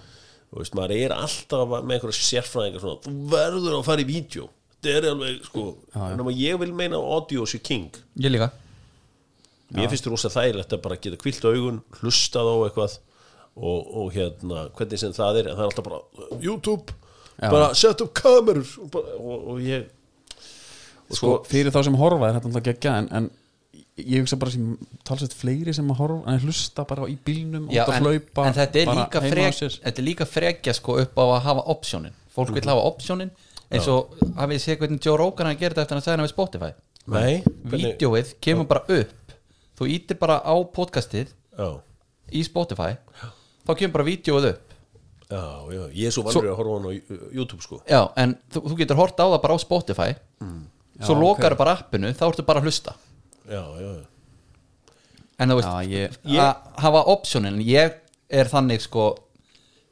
og 0.52 0.58
veist, 0.60 0.74
maður 0.78 0.94
er 0.98 1.14
alltaf 1.16 1.72
með 1.72 1.96
einhverja 1.96 2.18
sérfræðingar 2.22 2.84
svona, 2.84 3.00
þú 3.06 3.14
verður 3.32 3.78
að 3.78 3.86
fara 3.88 4.04
í 4.04 4.08
vídeo. 4.08 4.48
Þetta 4.82 4.92
er 4.98 5.06
alveg, 5.10 5.40
sko 5.46 5.64
en 5.94 6.28
ég 6.34 6.58
vil 6.62 6.72
meina 6.74 6.98
audio 6.98 7.46
sé 7.46 7.58
king. 7.62 7.90
Ég 8.18 8.34
líka. 8.34 8.50
Mér 9.72 9.88
finnst 9.88 10.06
rosa 10.10 10.28
þægilegt 10.32 10.74
að 10.76 10.82
bara 10.84 10.98
geta 11.00 11.18
kvilt 11.20 11.44
augun 11.48 11.78
hlustað 12.00 12.50
á 12.50 12.56
eitthvað 12.66 12.98
og, 13.56 13.80
og 14.02 14.10
hérna, 14.14 14.66
hvernig 14.76 15.00
sem 15.00 15.14
það 15.16 15.40
er 15.40 15.48
en 15.50 15.56
það 15.56 15.64
er 15.64 15.70
alltaf 15.70 15.86
bara, 15.88 16.00
YouTube 16.40 16.94
Já. 17.38 17.48
bara 17.48 17.70
set 17.76 18.04
upp 18.04 18.12
kamerur 18.16 18.68
og, 18.84 18.98
og, 19.16 19.46
og 19.54 19.62
ég 19.64 19.88
og 21.12 21.18
sko, 21.20 21.30
fyrir 21.48 21.72
þá 21.74 21.80
sem 21.88 21.96
horfa 22.00 22.28
er 22.30 22.36
þetta 22.38 22.50
alltaf 22.50 22.66
geggja 22.70 22.96
en, 23.02 23.08
en 23.20 23.30
ég 24.00 24.22
hugsa 24.24 24.38
bara 24.40 24.50
sem 24.54 24.66
talsett 25.06 25.34
fleiri 25.36 25.74
sem 25.76 25.88
að 25.92 25.98
horfa 26.00 26.32
en 26.32 26.40
hlusta 26.46 26.84
bara 26.88 27.06
í 27.12 27.16
bílnum 27.26 27.68
Já, 27.70 27.84
út 27.84 27.92
að 27.92 27.98
en, 27.98 28.06
hlaupa 28.08 28.46
en 28.48 28.56
þetta 28.56 28.82
er 28.82 28.92
frek, 29.28 29.58
þetta 29.84 30.02
er 30.02 30.06
líka 30.08 30.26
frekja 30.28 30.74
sko 30.78 30.96
upp 31.04 31.18
á 31.20 31.24
að 31.28 31.40
hafa 31.48 31.64
optionin 31.74 32.14
fólk 32.32 32.54
vil 32.56 32.64
hafa 32.72 32.86
optionin 32.88 33.30
eins 33.72 33.86
og 33.88 34.16
hafið 34.36 34.56
þið 34.56 34.64
séð 34.66 34.80
hvernig 34.82 35.04
Joe 35.06 35.16
Rogan 35.20 35.52
gera 35.56 35.72
þetta 35.76 35.84
eftir 35.86 35.96
að 36.00 36.04
segja 36.06 36.16
hann 36.16 36.26
við 36.26 36.32
Spotify? 36.34 36.72
Nei, 37.12 37.42
hvernig- 37.42 37.96
Vídeóið 37.96 38.32
kemur 38.44 38.66
bara 38.68 38.82
upp. 39.00 39.32
Þú 39.80 39.86
ítir 39.90 40.18
bara 40.20 40.36
á 40.44 40.54
podcastið 40.76 41.30
já, 41.58 41.68
í 42.32 42.42
Spotify 42.44 42.90
þá 43.66 43.72
kemur 43.80 43.94
bara 43.96 44.04
vídeóið 44.08 44.48
upp. 44.52 44.76
Já, 45.32 45.42
já, 45.72 45.82
ég 45.96 46.06
er 46.06 46.12
svo 46.12 46.22
vandur 46.26 46.50
að 46.52 46.58
horfa 46.60 46.72
á 46.72 46.76
hann 46.76 46.88
á 46.88 46.92
YouTube 47.32 47.64
sko. 47.64 47.80
Já, 47.88 48.02
en 48.20 48.36
þú, 48.52 48.62
þú 48.68 48.76
getur 48.82 49.00
hort 49.00 49.16
á 49.16 49.24
það 49.32 49.40
bara 49.46 49.56
á 49.56 49.58
Spotify 49.64 50.10
svo 51.06 51.16
lokar 51.18 51.56
bara 51.58 51.76
appinu 51.78 52.10
þá 52.16 52.24
ertu 52.30 52.44
bara 52.46 52.60
að 52.62 52.68
hlusta. 52.70 52.94
Já, 53.48 53.62
já, 53.80 53.90
já. 53.98 54.04
En 55.42 55.50
þú 55.50 55.56
veist, 55.58 55.68
Já, 55.68 55.90
ég, 55.90 56.16
að 56.38 56.82
hafa 56.84 57.00
optionin 57.10 57.60
ég 57.66 57.96
er 58.30 58.50
þannig 58.52 58.84
sko 58.84 59.06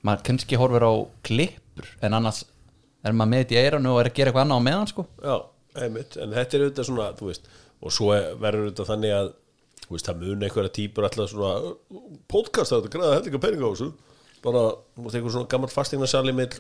maður 0.07 0.23
kannski 0.29 0.57
horfir 0.61 0.85
á 0.87 0.93
klippur 1.27 1.89
en 2.07 2.15
annars 2.21 2.45
er 3.05 3.13
maður 3.17 3.31
með 3.33 3.43
þetta 3.45 3.57
í 3.57 3.61
eiranu 3.65 3.95
og 3.95 4.01
er 4.03 4.11
að 4.11 4.15
gera 4.21 4.31
eitthvað 4.31 4.45
annað 4.47 4.61
á 4.61 4.67
meðan 4.69 4.91
sko. 4.93 5.07
Já, 5.25 5.37
einmitt, 5.85 6.17
en 6.21 6.35
þetta 6.37 6.57
er 6.59 6.65
auðvitað 6.67 6.89
svona 6.91 7.09
þú 7.19 7.31
veist, 7.31 7.51
og 7.81 7.95
svo 7.97 8.13
er- 8.15 8.35
verður 8.41 8.69
auðvitað 8.69 8.91
þannig 8.93 9.15
að 9.17 9.33
þú 9.87 9.97
veist, 9.97 10.07
það 10.11 10.21
mun 10.23 10.47
einhverja 10.47 10.73
típur 10.79 11.09
alltaf 11.09 11.31
svona, 11.33 11.75
podcast 12.31 12.73
þetta 12.77 12.93
græða 12.95 13.15
hellinga 13.19 13.43
peninga 13.43 13.67
á 13.67 13.73
þessu 13.75 13.91
bara, 14.45 14.61
þú 14.97 15.11
einhver 15.11 15.33
svona 15.35 15.49
gammal 15.53 15.69
fastegnarsali 15.73 16.33
með, 16.37 16.57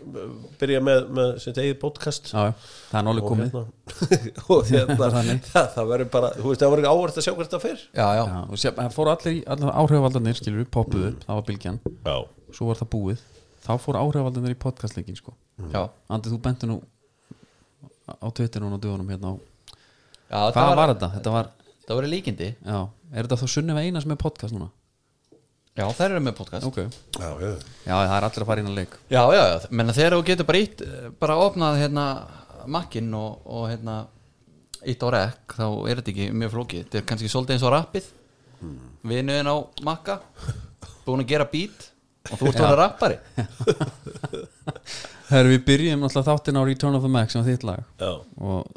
byrja 0.61 0.81
með, 0.85 1.01
með 1.17 1.31
sitt 1.45 1.59
eigið 1.63 1.79
podcast. 1.81 2.31
Já, 2.35 2.51
það 2.91 2.99
er 3.01 3.07
nálega 3.07 3.25
og 3.25 3.33
komið. 3.33 3.57
hérna, 3.57 4.45
og 4.57 4.71
hérna 4.71 4.97
það, 5.55 5.69
það 5.77 5.91
verður 5.93 6.11
bara, 6.15 6.31
þú 6.37 6.47
veist, 6.51 6.63
það 6.65 6.75
verður 6.75 6.89
áhvert 6.93 7.21
að 7.21 7.27
sjá 7.27 7.33
hvert 7.39 7.55
það 7.57 7.65
fer. 7.67 7.83
Já, 7.97 8.07
já, 8.19 8.23
Já, 8.31 8.41
og 8.47 8.61
sé, 8.63 8.73
það 8.79 8.97
fóru 8.97 9.13
allir, 9.15 9.41
allir 9.57 9.75
áhrifaldarnir 9.83 10.41
skilur 10.41 10.63
við, 10.63 10.71
poppuð 10.77 11.07
upp, 11.11 11.25
það 11.29 11.41
var 11.41 11.47
bylgjan. 11.51 11.81
Já, 12.11 12.17
svo 12.59 12.71
var 12.71 12.81
það 12.83 12.91
búið, 12.97 13.25
þá 13.67 13.71
fóru 13.87 14.03
áhrifaldarnir 14.05 14.57
í 14.57 14.61
podcastleikin 14.67 15.19
sko. 15.21 15.37
já, 15.73 15.83
Andi, 16.13 16.33
þú 16.35 16.41
bentur 16.45 16.71
nú 16.73 16.81
á 18.11 18.27
Twitter 18.35 18.63
núna 18.65 18.79
dögunum 18.83 19.09
hérna 19.13 19.33
á 19.33 19.35
já 20.31 20.53
hvað 20.55 20.77
var, 20.79 20.91
þetta? 20.95 21.09
Þetta 21.17 21.33
var, 21.35 21.51
það 21.87 21.99
var 22.01 22.07
líkindi. 22.11 22.49
Já, 22.67 22.79
er 23.15 23.27
þetta 23.27 23.39
þá 23.41 23.47
Sunneva 23.55 23.83
Einas 23.87 24.07
með 24.09 24.19
podcast 24.23 24.55
núna? 24.57 24.71
Já, 25.81 25.87
þær 25.97 26.07
eru 26.11 26.23
með 26.27 26.37
podcast. 26.39 26.69
Ok, 26.69 26.79
já, 27.17 27.29
já, 27.41 27.51
já, 27.87 27.95
það 27.95 28.15
er 28.17 28.29
allir 28.29 28.45
að 28.45 28.51
fara 28.53 28.65
inn 28.65 28.71
að 28.71 28.79
leik. 28.79 28.97
Já, 29.09 29.23
já, 29.35 29.43
já, 29.43 29.59
menna 29.81 29.97
þegar 29.97 30.17
þú 30.17 30.23
getur 30.31 30.49
bara 30.51 30.63
ítt 30.67 30.87
bara 31.23 31.39
opnað 31.49 31.81
hérna 31.81 32.07
makkin 32.71 33.13
og, 33.17 33.45
og 33.49 33.69
hérna 33.71 33.99
ítt 34.89 35.05
á 35.05 35.09
rekk, 35.17 35.57
þá 35.59 35.67
er 35.69 36.01
þetta 36.01 36.13
ekki 36.15 36.31
mjög 36.41 36.57
flókið. 36.57 36.85
Þetta 36.85 37.01
er 37.01 37.07
kannski 37.11 37.33
svolítið 37.33 37.57
eins 37.57 37.67
og 37.69 37.75
rappið. 37.77 38.11
Mm. 38.61 38.81
vinuðin 39.09 39.49
á 39.49 39.57
makka 39.89 40.19
búin 41.07 41.23
að 41.23 41.31
gera 41.31 41.47
beat 41.49 41.87
og 42.29 42.37
þú 42.37 42.51
ert 42.51 42.59
að 42.61 42.67
vera 42.67 42.83
rappari. 42.83 43.17
Herru, 45.31 45.55
við 45.55 45.63
byrjum 45.65 46.05
alltaf 46.05 46.27
þáttin 46.27 46.59
á 46.61 46.63
Return 46.69 46.99
of 46.99 47.07
the 47.07 47.11
Mac 47.13 47.33
sem 47.33 47.41
var 47.41 47.49
þitt 47.49 47.65
lag. 47.65 47.87
Já, 48.03 48.11
og 48.21 48.69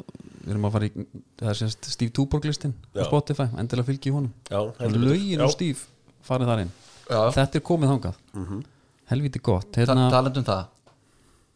við 0.44 0.54
erum 0.54 0.68
að 0.68 0.76
fara 0.78 0.88
í 0.88 1.04
það 1.42 1.50
er 1.50 1.60
sérst 1.60 1.90
Steve 1.92 2.14
Tuborg 2.16 2.48
listin 2.48 2.72
á. 2.96 3.04
Spotify, 3.04 3.48
endilega 3.60 3.90
fylgi 3.90 4.12
í 4.12 4.14
honum. 4.14 4.32
Já 4.48 4.88
lögin 4.94 5.44
og 5.44 5.52
Steve 5.52 5.84
farið 6.24 6.52
þar 6.52 6.64
inn 6.64 6.72
Já. 7.08 7.20
þetta 7.36 7.60
er 7.60 7.64
komið 7.70 7.92
þangað. 7.94 8.20
Mhm. 8.34 8.62
helviti 9.10 9.40
gott. 9.44 9.72
Hérna, 9.76 10.08
talandi 10.10 10.40
um 10.40 10.44
það. 10.44 10.64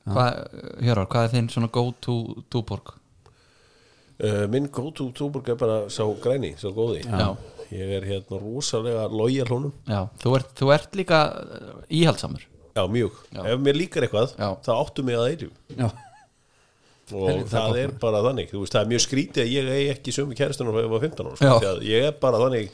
Hvað, 0.09 0.37
Hjörvar, 0.85 1.07
hvað 1.13 1.25
er 1.25 1.33
þinn 1.37 1.49
svona 1.53 1.71
go 1.73 1.93
to 2.01 2.43
túborg? 2.51 2.95
Uh, 4.19 4.49
minn 4.51 4.67
go-to 4.75 5.13
túborg 5.15 5.47
er 5.49 5.55
bara 5.61 5.85
sá 5.89 6.03
græni, 6.19 6.57
sá 6.59 6.73
góði. 6.75 7.05
Já. 7.07 7.37
ég 7.71 7.91
er 7.99 8.07
hérna 8.09 8.39
rosalega 8.41 9.05
lojal 9.13 9.47
honum. 9.53 9.73
Já, 9.87 10.09
þú 10.19 10.33
ert, 10.39 10.55
þú 10.59 10.71
ert 10.75 10.97
líka 10.97 11.19
uh, 11.39 11.83
íhaldsamur 11.93 12.43
já, 12.79 12.83
mjög, 12.89 13.13
Já. 13.35 13.43
ef 13.53 13.61
mér 13.61 13.77
líkar 13.79 14.07
eitthvað 14.07 14.35
Já. 14.39 14.49
þá 14.65 14.71
áttu 14.75 15.05
mig 15.05 15.19
að 15.19 15.27
eilju 15.33 15.51
já, 15.77 15.89
og 15.89 17.27
Helviti, 17.29 17.51
það 17.51 17.59
er 17.59 17.59
það 17.59 17.69
gott 17.69 17.81
er 17.83 17.93
bara 18.03 18.23
þannig. 18.27 18.51
Þú 18.53 18.63
veist, 18.63 18.75
það 18.75 18.81
er 18.83 18.91
mjög 18.93 19.03
skrítið 19.05 19.43
að 19.45 19.53
ég 19.55 19.71
eigi 19.75 19.91
ekki 19.95 20.15
sömu 20.19 20.39
kæristunum 20.39 20.75
þegar 20.77 20.89
ég 20.89 20.95
var 20.95 21.05
15 21.07 21.29
ára, 21.29 21.37
sko, 21.41 21.53
því 21.63 21.69
að 21.73 21.85
ég 21.89 22.09
er 22.09 22.17
bara 22.25 22.41
þannig 22.43 22.73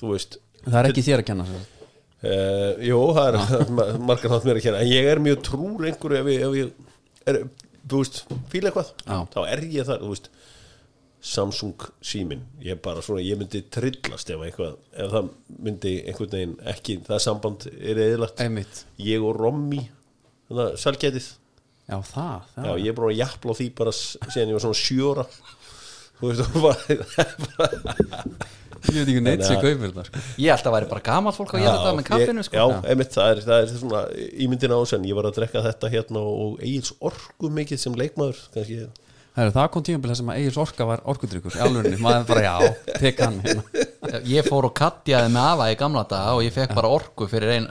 þú 0.00 0.12
veist. 0.14 0.38
Það 0.64 0.78
er 0.80 0.90
ekki 0.92 1.04
þér 1.06 1.22
að 1.22 1.28
kenna 1.30 1.46
sér. 1.48 1.66
Uh, 2.24 2.72
jú, 2.88 2.98
það 3.16 3.28
er 3.28 3.70
ma- 3.78 3.90
margar 4.10 4.32
nátt 4.34 4.48
mér 4.48 4.60
að 4.60 4.66
kæra 4.68 4.82
en 4.84 4.90
ég 4.92 5.08
er 5.12 5.22
mjög 5.24 5.42
trúr 5.48 5.86
einhverju 5.90 6.18
ef 6.22 6.30
ég, 6.32 6.42
ef 6.48 6.58
ég 6.58 7.30
er, 7.32 7.40
þú 7.88 8.02
veist, 8.02 8.22
fíla 8.52 8.70
eitthvað 8.72 8.92
Já. 9.06 9.18
þá 9.34 9.38
er 9.52 9.64
ég 9.78 9.88
þar, 9.88 10.02
þú 10.04 10.12
veist. 10.14 10.30
Samsung 11.28 11.82
símin, 12.06 12.44
ég 12.62 12.76
er 12.76 12.78
bara 12.78 13.00
svona 13.02 13.24
ég 13.26 13.34
myndi 13.40 13.58
trillast 13.74 14.28
ef 14.30 14.42
eitthvað 14.46 14.76
ef 15.02 15.08
það 15.10 15.30
myndi 15.66 15.94
einhvern 16.06 16.30
veginn 16.36 16.52
ekki 16.70 16.94
það 17.08 17.22
samband 17.24 17.66
er 17.74 17.98
eðilagt 18.04 18.42
einmitt, 18.44 18.84
ég 19.02 19.24
og 19.26 19.34
Rommi, 19.40 19.80
þannig 20.46 20.62
að 20.68 20.76
salgætið 20.84 21.26
já 21.88 21.96
það, 22.06 22.46
Já, 22.54 22.62
það. 22.62 22.70
ég 22.84 22.92
er 22.92 22.96
bara 23.00 23.10
að 23.10 23.18
jafla 23.18 23.50
á 23.50 23.58
því 23.58 23.66
bara 23.82 23.94
s- 23.96 24.14
síðan 24.30 24.52
ég 24.52 24.58
var 24.60 24.64
svona 24.68 24.78
sjóra 24.84 25.26
Þú 26.18 26.30
veist, 26.30 26.54
var 26.64 26.78
bara 27.58 27.68
ég 28.86 28.94
veit 28.98 29.08
ekki 29.08 29.24
neitt 29.24 29.44
sem 29.46 29.58
kaupir 29.60 29.90
þetta 29.90 30.06
sko. 30.06 30.22
ég 30.38 30.54
held 30.54 30.70
að 30.70 30.76
væri 30.76 30.90
bara 30.92 31.04
gamalt 31.08 31.38
fólk 31.38 31.56
að 31.56 31.64
gera 31.64 31.74
þetta 31.80 31.96
með 31.98 32.08
kaffinu 32.08 32.46
sko. 32.46 32.60
Já, 32.60 32.78
einmitt, 32.92 33.12
það 33.16 33.32
er, 33.32 33.42
það 33.48 33.60
er 33.64 33.74
svona 33.74 34.04
ímyndin 34.46 34.74
á 34.74 34.78
þess 34.78 34.96
en 34.98 35.08
ég 35.08 35.18
var 35.18 35.28
að 35.28 35.36
drekka 35.40 35.64
þetta 35.66 35.92
hérna 35.92 36.24
og 36.24 36.62
eigils 36.62 36.94
orku 37.10 37.52
mikið 37.58 37.84
sem 37.84 37.98
leikmaður 37.98 38.42
kannski, 38.54 38.88
Heru, 39.38 39.52
það 39.54 39.68
kom 39.70 39.84
tímabil 39.86 40.10
þar 40.10 40.18
sem 40.18 40.30
að 40.32 40.38
Egil's 40.40 40.56
Orka 40.58 40.84
var 40.88 41.02
orkudrykkur 41.12 41.54
í 41.54 41.60
alvörinni, 41.62 41.98
maður 42.02 42.24
bara 42.32 42.40
já, 42.42 42.70
tek 42.98 43.20
hann 43.22 43.36
hérna. 43.44 43.82
ég 44.34 44.48
fór 44.48 44.66
og 44.66 44.72
kattjaði 44.74 45.30
með 45.30 45.50
afa 45.52 45.68
í 45.70 45.76
gamla 45.78 46.02
daga 46.10 46.32
og 46.34 46.42
ég 46.42 46.54
fekk 46.56 46.74
bara 46.74 46.90
orku 46.90 47.28
fyrir 47.30 47.54
ein 47.54 47.68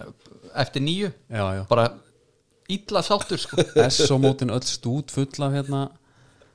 eftir 0.64 0.86
nýju 0.86 1.10
já, 1.12 1.44
já, 1.58 1.64
bara 1.68 1.90
illa 2.72 3.04
sáttur 3.04 3.42
sko. 3.42 3.60
S 3.84 4.08
og 4.12 4.22
mótin 4.24 4.54
öll 4.56 4.64
stút 4.68 5.12
full 5.12 5.44
af 5.44 5.58
hérna 5.58 5.82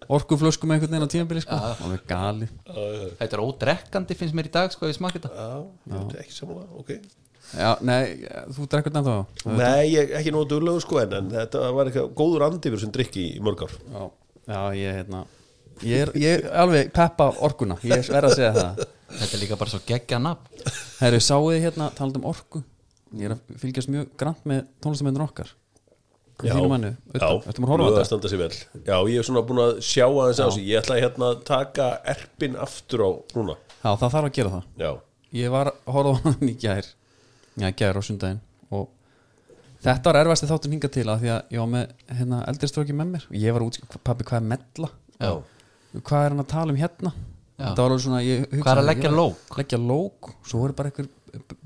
orkuflöskum 0.08 0.72
einhvern 0.74 0.92
veginn 0.94 1.06
á 1.06 1.12
tímabili 1.12 1.42
sko. 1.44 1.58
og 1.58 1.90
við 1.92 2.04
gali 2.08 2.48
þetta 3.18 3.36
er 3.36 3.42
ódrekkandi 3.42 4.16
finnst 4.18 4.36
mér 4.36 4.48
í 4.48 4.54
dag 4.54 4.72
sko, 4.74 4.86
ef 4.86 4.94
ég 4.94 4.98
smakka 4.98 5.20
þetta. 5.20 5.32
Já, 5.36 5.92
ég 5.92 5.98
veit 5.98 6.16
ekki 6.22 6.36
samanlega, 6.36 6.80
ok. 6.82 6.94
Já, 7.52 7.68
nei, 7.84 8.02
þú 8.56 8.66
drekkur 8.72 8.94
þetta 8.94 9.12
þá? 9.12 9.44
Nei, 9.58 9.84
ég, 9.92 10.16
ekki 10.18 10.32
nóg 10.32 10.48
duglegur 10.50 10.82
sko 10.84 11.02
en, 11.02 11.14
en 11.18 11.30
þetta 11.34 11.68
var 11.76 11.90
eitthvað 11.90 12.10
góður 12.16 12.46
andifur 12.48 12.80
sem 12.80 12.92
drikki 12.94 13.28
í 13.34 13.44
mörg 13.44 13.66
ár. 13.66 13.78
Já, 13.92 14.02
já, 14.46 14.60
ég 14.78 14.98
hérna 15.00 15.24
ég 15.82 16.04
er, 16.06 16.12
ég 16.16 16.38
er 16.38 16.50
alveg 16.62 16.92
peppa 16.94 17.28
orkuna 17.44 17.78
ég 17.84 18.06
verð 18.08 18.30
að 18.30 18.36
segja 18.38 18.52
það. 18.56 18.84
Þetta 19.12 19.36
er 19.36 19.40
líka 19.42 19.56
bara 19.60 19.68
svo 19.68 19.78
geggja 19.84 20.18
nafn. 20.24 20.62
Herru, 21.02 21.18
sáu 21.20 21.50
þið 21.50 21.64
hérna 21.66 21.90
talað 21.92 22.22
um 22.22 22.30
orku? 22.30 22.62
Ég 23.12 23.28
er 23.28 23.34
að 23.34 23.58
fylgjast 23.60 23.90
mjög 23.92 24.14
grant 24.16 24.46
með 24.48 24.62
tónlistamennir 24.80 25.24
okkar 25.26 25.50
Já, 26.42 26.52
já, 26.52 26.58
að 26.58 26.66
að 28.96 29.10
ég 29.12 29.20
er 29.20 29.26
svona 29.28 29.42
búin 29.46 29.60
að 29.62 29.72
sjá 29.86 30.06
aðeins 30.08 30.40
á 30.40 30.46
þessu. 30.48 30.64
Ég 30.66 30.80
ætla 30.80 30.96
að 30.96 31.02
hérna 31.04 31.28
taka 31.46 31.88
erpin 32.12 32.56
aftur 32.58 33.04
á 33.06 33.10
núna. 33.36 33.56
Já, 33.82 33.90
það 34.00 34.08
þarf 34.14 34.28
að 34.28 34.36
gera 34.38 34.54
það. 34.56 34.64
Já, 34.82 34.92
Ég 35.32 35.48
var 35.52 35.70
að 35.70 35.92
horfa 35.94 36.12
á 36.12 36.20
hann 36.26 36.48
í 36.50 36.54
gær. 36.60 36.88
Já, 37.56 37.68
gær 37.76 37.96
á 37.96 38.02
sundaginn 38.04 38.40
og 38.72 38.88
þetta 39.84 40.10
var 40.10 40.18
erfasti 40.22 40.48
þáttur 40.50 40.72
hinga 40.74 40.90
til 40.92 41.06
að 41.08 41.22
því 41.22 41.30
að 41.32 41.54
ég 41.54 41.62
var 41.62 41.70
með 41.72 41.94
hérna, 42.18 42.40
eldri 42.52 42.68
stróki 42.68 42.96
með 42.96 43.12
mér. 43.14 43.26
Og 43.30 43.38
ég 43.40 43.56
var 43.56 43.64
út, 43.64 43.78
pappi 44.04 44.26
hvað 44.28 44.40
er 44.40 44.48
mella? 44.52 44.90
Já. 45.22 45.32
hvað 46.00 46.26
er 46.26 46.34
hann 46.34 46.44
að 46.44 46.50
tala 46.52 46.74
um 46.74 46.80
hérna? 46.80 47.14
Þetta 47.62 47.84
var 47.84 47.92
alveg 47.92 48.02
svona 48.04 48.20
ég, 48.24 48.44
hugsaði, 48.48 48.62
Hvað 48.64 48.72
er 48.72 48.80
að 48.82 48.88
leggja 48.88 49.12
lók? 49.12 49.56
leggja 49.60 49.78
lók, 49.80 50.30
svo 50.48 50.62
er 50.66 50.74
bara 50.76 50.90
einhver 50.90 51.08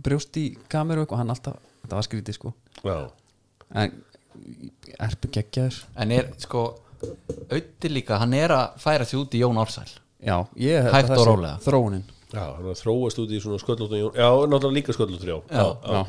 brjóst 0.06 0.38
í 0.40 0.44
kameru 0.70 1.06
og 1.06 1.14
hann 1.18 1.32
alltaf 1.32 1.56
þetta 1.82 1.98
var 1.98 2.06
skrítið 2.06 2.36
sko. 2.36 2.52
Já, 2.84 2.96
en 3.82 3.94
erpu 4.98 5.30
geggjaður? 5.36 5.80
En 5.96 6.16
er 6.16 6.32
sko 6.42 6.66
Auði 7.52 7.90
líka, 7.92 8.16
hann 8.22 8.32
er 8.34 8.50
að 8.56 8.76
færa 8.80 9.04
sig 9.06 9.18
út 9.20 9.34
í 9.36 9.42
Jón 9.42 9.58
Ársæl. 9.60 9.88
Já, 10.24 10.38
ég 10.56 10.80
held 10.86 10.94
Hægt 10.94 11.10
og 11.10 11.16
þessi 11.18 11.26
rólega. 11.28 11.58
þróunin. 11.66 12.04
Já, 12.32 12.40
hann 12.56 12.64
er 12.66 12.72
að 12.72 12.80
þróast 12.80 13.18
út 13.22 13.30
í 13.30 13.38
svona 13.38 13.58
sköllóttan 13.62 14.00
Jón 14.00 14.16
Já, 14.16 14.26
náttúrulega 14.50 14.74
líka 14.74 14.94
sköllóttur, 14.96 15.28
já. 15.30 15.36
Já, 15.52 15.66
já. 15.86 16.00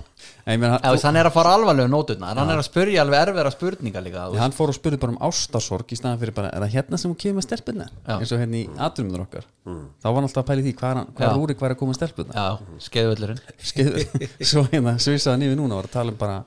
En 0.48 0.56
ég 0.56 0.62
meina, 0.64 0.80
Ef 0.80 0.96
þess, 0.96 1.06
hann 1.06 1.20
er 1.20 1.28
að 1.30 1.36
fara 1.36 1.52
alvarlegu 1.58 1.92
nóturnar. 1.92 2.40
Hann 2.40 2.50
er 2.56 2.62
að 2.64 2.66
spyrja 2.70 3.04
alveg 3.04 3.20
erfera 3.28 3.52
spurninga 3.54 4.02
líka 4.08 4.24
þú 4.26 4.32
veist. 4.34 4.42
hann 4.42 4.56
fór 4.58 4.72
og 4.74 4.78
spurði 4.80 5.00
bara 5.04 5.14
um 5.14 5.20
ástarsorg 5.28 5.92
í 5.94 6.00
staðan 6.00 6.20
fyrir 6.24 6.34
bara, 6.40 6.50
er 6.56 6.66
það 6.66 6.74
hérna 6.80 6.98
sem 7.04 7.12
hún 7.12 7.20
kemur 7.22 7.38
með 7.42 7.48
stelpunna 7.52 7.90
Já. 8.08 8.16
eins 8.18 8.32
og 8.34 8.40
hérna 8.42 8.58
í 8.58 8.66
atrumður 8.88 9.26
okkar. 9.28 9.46
Þá 9.68 10.08
var 10.08 10.16
hann 10.18 10.30
alltaf 10.32 10.44
að 10.44 10.50
pæli 10.50 10.66
því 10.66 10.74
hvað 10.80 10.90
er, 10.90 10.96
hann- 11.04 11.14
hvað 11.20 11.28
Já. 11.30 11.38
úri 11.44 11.54
hvað 11.60 11.70
er 11.70 11.76
að 11.76 11.80
koma 11.84 11.92
með 11.94 12.00
stelpunna 12.02 12.34
Já, 12.34 12.50
skeiðvöllurinn. 12.88 13.42
Skeið, 13.62 13.96
svo 14.56 14.64
hérna 14.72 14.96
svisaði 14.98 15.44
nýfi 15.44 15.60
núna 15.60 15.76
og 15.78 15.84
var 15.84 15.90
að 15.92 15.98
tala 16.00 16.12
um 16.16 16.18
bara 16.18 16.44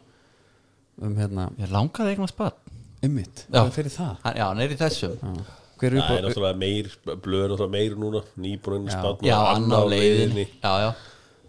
um 1.00 1.16
hérna, 1.16 1.48
Ég 1.60 1.70
langaði 1.72 2.14
eitthvað 2.14 2.32
spart 2.34 2.70
ummitt 3.06 3.46
Já. 3.48 3.60
hvað 3.62 3.70
fyrir 3.78 3.94
það? 3.94 4.16
Hann, 4.24 4.36
Já, 4.36 4.44
hann 4.50 4.60
er 4.64 4.74
í 4.74 4.78
þessum. 4.80 5.14
Já. 5.20 5.44
hver 5.80 5.94
er 5.94 5.96
Það 5.96 6.02
upp 6.02 6.10
er 6.10 6.20
á 6.20 6.26
náttúrulega 6.28 6.58
meir, 6.60 6.90
blöð 7.24 7.44
er 7.44 7.52
náttúrulega 7.54 7.72
meir 7.76 7.94
núna. 7.96 8.20
Nýbúinn 8.36 8.90
Já. 8.90 8.98
spann 8.98 9.24
Já, 9.24 9.38
hann 9.54 9.70
á 9.72 9.80
leiðinni. 9.88 10.46
Já, 10.60 10.72
já. 10.84 10.90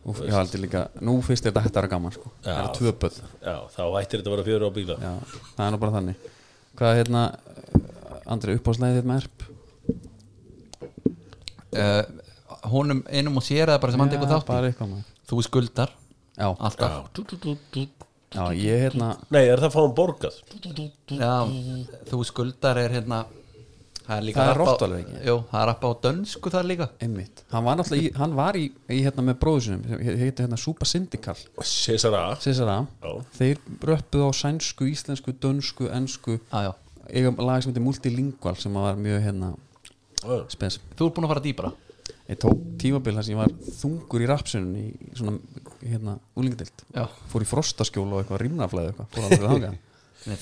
Úf, 0.01 0.17
ég 0.25 0.33
haldi 0.33 0.57
líka, 0.57 0.87
nú 1.05 1.19
finnst 1.21 1.43
þér 1.45 1.51
þetta 1.51 1.61
hægt 1.67 1.75
að 1.77 1.89
gaman 1.91 2.11
sko. 2.15 2.31
það 2.41 2.55
Já. 2.55 2.61
er 2.63 2.71
tvö 2.79 2.91
böð 3.03 3.17
Já, 3.45 3.55
þá 3.75 3.81
hættir 3.99 4.21
þetta 4.21 4.31
að 4.31 4.35
vera 4.37 4.45
fjöður 4.47 4.65
á 4.65 4.71
bíla. 4.77 4.95
Já, 4.97 5.11
það 5.57 5.65
er 5.67 5.71
nú 5.75 5.79
bara 5.83 5.95
þannig. 5.97 6.15
Hvað 6.79 6.91
er 6.91 7.01
hérna 7.03 7.21
Andri 8.31 8.55
uppáslæðið 8.57 8.97
þitt 9.01 9.09
með 9.11 9.21
erp? 9.21 9.45
Uh, 11.71 12.03
Honum 12.71 13.03
einum 13.09 13.37
og 13.39 13.45
sér 13.45 13.69
eða 13.69 13.79
bara 13.81 13.93
sem 13.93 14.01
hann 14.03 14.09
tekur 14.11 14.29
þátt 14.31 14.43
í? 14.43 14.49
bara 14.51 14.71
eitthvað 14.71 14.89
maður 14.91 15.07
Þú 15.31 15.43
skuldar. 15.45 15.91
Já, 16.35 16.47
Alltaf. 16.59 16.91
Já, 16.91 16.99
tú, 17.15 17.23
tú, 17.29 17.37
tú, 17.39 17.53
tú. 17.71 17.85
Já, 18.31 18.43
ég 18.55 18.85
hérna 18.87 19.11
Nei, 19.29 19.43
er 19.45 19.59
það 19.61 19.67
að 19.69 19.75
fá 19.75 19.81
hann 19.81 19.95
borgað? 19.97 20.41
Já, 21.11 21.35
þú 22.11 22.23
skuldar 22.27 22.79
er 22.81 22.97
hérna 22.99 23.25
Það 24.01 24.17
er 24.17 24.25
líka 24.25 24.43
Það 24.43 24.51
er 24.51 24.93
ekki? 24.97 25.17
Jú, 25.27 25.35
það 25.51 25.61
er 25.61 25.67
rappa 25.69 25.89
á 25.91 25.93
dönsku 26.05 26.51
þar 26.51 26.67
líka. 26.67 26.87
Einmitt, 27.05 27.43
hann 27.53 27.65
var 27.67 27.77
náttúrulega 27.79 28.07
í, 28.07 28.13
hann 28.17 28.33
var 28.35 28.57
í, 28.59 28.63
í 28.91 28.97
hérna 29.05 29.25
með 29.27 29.37
bróðusinum, 29.43 29.83
heiti 30.01 30.43
hérna 30.43 30.57
Súpa 30.59 30.87
Syndikal 30.89 31.37
César 31.61 32.17
A. 32.17 32.23
César 32.41 32.71
A, 32.73 32.79
Já. 33.05 33.11
þeir 33.37 33.61
röppuð 33.91 34.25
á 34.25 34.29
sænsku, 34.41 34.89
íslensku, 34.89 35.35
dönsku, 35.37 35.87
ensku. 35.93 36.39
Já, 36.49 36.71
já. 36.71 36.73
Eiga 37.11 37.31
lag 37.43 37.61
sem 37.63 37.71
heitir 37.71 37.85
Multilingual 37.85 38.57
sem 38.59 38.75
var 38.75 38.99
mjög 38.99 39.23
hérna 39.27 39.53
Já. 40.25 40.35
spes. 40.57 40.81
Þú 40.97 41.07
ert 41.07 41.15
búin 41.19 41.29
að 41.29 41.33
fara 41.35 41.45
dýpra. 41.45 41.73
Ég 42.31 42.39
tók 42.41 42.59
tímabil 42.81 43.15
þar 43.15 43.27
sem 43.27 43.35
ég 43.35 43.41
var 43.41 43.55
þungur 43.79 44.23
í 44.25 44.27
rapsunum 44.29 44.75
í 44.81 45.13
svona 45.19 45.37
hérna 45.83 46.17
úlingadild 46.37 46.83
Já. 46.95 47.05
Fór 47.31 47.45
í 47.45 47.49
frostaskjól 47.49 48.07
og 48.13 48.21
eitthvað 48.21 48.41
rimnaflæði 48.45 48.91
eitthvað 48.93 49.77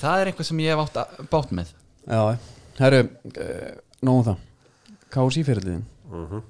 það 0.04 0.20
er 0.20 0.30
eitthvað 0.30 0.48
sem 0.50 0.58
ég 0.60 0.74
hef 0.74 0.82
átt 0.84 0.98
að, 1.00 1.20
bátt 1.32 1.52
með. 1.56 1.70
Já, 2.04 2.20
herru, 2.80 2.98
uh, 3.32 3.70
nógum 4.04 4.26
það. 4.30 4.42
KSI 5.10 5.44
fyrirliðin 5.48 5.86
Mhm. 6.10 6.42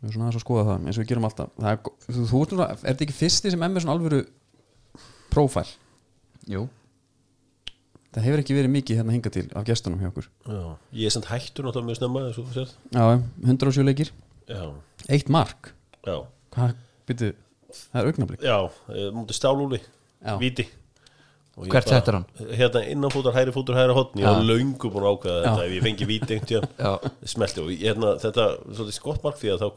við 0.00 0.02
erum 0.08 0.12
svona 0.14 0.26
aðeins 0.26 0.40
að 0.40 0.44
skoða 0.44 0.64
það 0.66 0.86
eins 0.88 0.98
og 0.98 1.02
við 1.04 1.08
gerum 1.12 1.26
alltaf. 1.28 1.50
Það 1.60 1.70
er, 1.70 1.80
þú, 2.10 2.22
þú 2.30 2.38
ert 2.42 2.52
núna, 2.56 2.66
er 2.70 2.78
þetta 2.88 3.04
ekki 3.06 3.16
fyrsti 3.20 3.50
sem 3.54 3.62
emmi 3.66 3.80
svona 3.84 3.94
alvöru 3.96 4.20
prófæl? 5.30 5.66
Jú. 6.50 6.62
Það 8.10 8.24
hefur 8.26 8.40
ekki 8.42 8.56
verið 8.56 8.72
mikið 8.74 8.98
hérna 8.98 9.14
hinga 9.14 9.30
til 9.30 9.44
af 9.54 9.66
gestunum 9.68 10.00
hjá 10.02 10.08
okkur. 10.10 10.26
Já. 10.50 10.62
Ég 10.98 11.06
er 11.06 11.14
samt 11.14 11.28
hættur 11.30 11.68
náttúrulega 11.68 11.86
mjög 11.92 11.98
snemma 12.00 12.22
eins 12.26 12.40
og 12.42 12.48
þú 12.48 12.56
sér 12.56 12.72
já, 12.90 13.04
107 13.46 13.84
leikir, 13.86 14.10
Já, 14.50 14.64
eitt 15.14 15.28
mark. 15.30 15.70
Já, 16.02 16.16
hvað, 16.56 16.72
byrju, 17.06 17.28
það 17.78 18.00
er 18.02 18.10
augnablik. 18.10 18.40
Já 18.44 18.56
eh, 18.94 19.08
Mútið 19.14 19.36
stálúli, 19.38 19.80
Já. 20.24 20.36
víti. 20.40 20.66
Og 21.58 21.66
ég 21.66 21.72
Hvert 21.74 21.84
bara- 21.90 21.98
settur 22.00 22.14
hann? 22.16 22.26
Hérna 22.56 22.80
innanfótar, 22.88 23.34
hæri 23.34 23.52
fótur, 23.52 23.74
hæri 23.76 23.92
hotn 23.92 24.18
Ég 24.20 24.24
var 24.24 24.42
löngu 24.46 24.90
búin 24.90 25.04
að 25.04 25.12
ákveða 25.18 25.40
þetta. 25.44 25.64
Ef 25.66 25.72
ég 25.76 25.82
fengi 25.82 26.06
víti 26.08 26.34
einhvern 26.36 26.68
Já. 26.78 26.92
tíðan 26.96 27.28
Smelti 27.34 27.60
og 27.60 27.70
hérna, 27.70 28.12
þetta 28.22 28.44
er 28.46 28.58
svolítið 28.78 29.00
gott 29.02 29.24
mark 29.24 29.36
Því 29.40 29.50
að 29.54 29.60
þá 29.60 29.68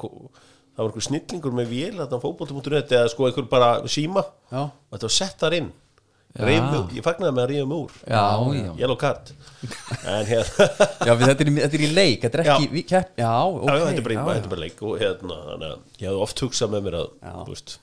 það 0.73 0.77
var 0.77 0.87
einhver 0.87 1.07
snillingur 1.07 1.53
með 1.57 1.67
vél 1.73 1.97
Þetta 1.99 2.19
fótbolti.net 2.23 2.93
eða 2.97 3.09
sko 3.11 3.27
einhver 3.27 3.49
bara 3.49 3.71
síma. 3.87 4.23
Já, 4.51 4.61
Og 4.63 4.93
þetta 4.95 5.09
var 5.09 5.15
sett 5.17 5.37
þar 5.43 5.53
inn 5.59 5.71
Reif 6.33 6.63
mig- 6.65 6.93
Ég 6.97 7.03
fagnaði 7.05 7.33
með 7.37 7.43
að 7.43 7.49
ríða 7.53 7.65
mig 7.69 7.77
úr. 7.83 7.91
Já, 8.09 8.21
já. 8.57 8.71
Yellow 8.81 8.97
card. 8.97 9.31
Hérna 10.03 10.39
já 11.07 11.13
við, 11.13 11.25
þetta, 11.29 11.45
er, 11.45 11.51
þetta 11.61 11.77
er 11.77 11.83
í 11.85 11.89
leik 11.93 12.23
þetta 12.25 12.39
er 12.39 12.43
ekki, 12.43 12.65
Já. 12.81 12.85
kepp, 12.89 13.11
já, 13.21 13.29
ok 13.45 13.67
Já, 13.69 13.73
já, 13.77 13.83
þetta 13.85 14.01
er 14.01 14.05
bara, 14.07 14.15
já, 14.17 14.23
þetta 14.33 14.47
er 14.47 14.51
bara 14.53 14.63
leik 14.63 14.81
og 14.83 14.95
hérna, 15.03 15.37
að 15.53 15.63
ég 16.01 16.07
hafði 16.09 16.23
oft 16.25 16.41
hugsað 16.43 16.73
með 16.73 16.81
mér 16.87 16.97
að, 16.99 17.75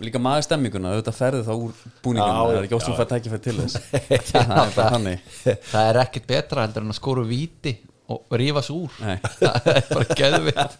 líka 0.00 0.22
maður 0.22 0.46
stemminguna, 0.46 0.94
þetta 1.00 1.12
ferði 1.12 1.42
þá 1.44 1.52
úr 1.58 1.74
búningum 2.06 2.30
Já, 2.30 2.38
það 2.40 2.56
er 2.60 2.68
ekki 2.68 2.80
sem 2.86 2.94
já. 2.94 2.98
fær 3.02 3.10
tækifæri 3.10 3.42
til 3.44 3.56
þess. 3.58 3.74
Það 4.30 4.54
er 4.54 4.72
bara 4.78 4.92
þannig. 4.94 5.26
Það 5.74 5.88
er 5.90 5.98
ekkert 6.06 6.28
betra 6.30 6.64
heldur 6.64 6.86
en 6.86 6.94
að 6.94 6.98
skóru 7.02 7.24
víti 7.28 7.74
og 8.10 8.38
rífa 8.40 8.62
svo 8.64 8.78
úr. 8.86 8.96
Nei. 9.04 9.18
Það 9.42 9.68
er 9.74 9.90
bara 9.90 10.16
geðvitt 10.22 10.78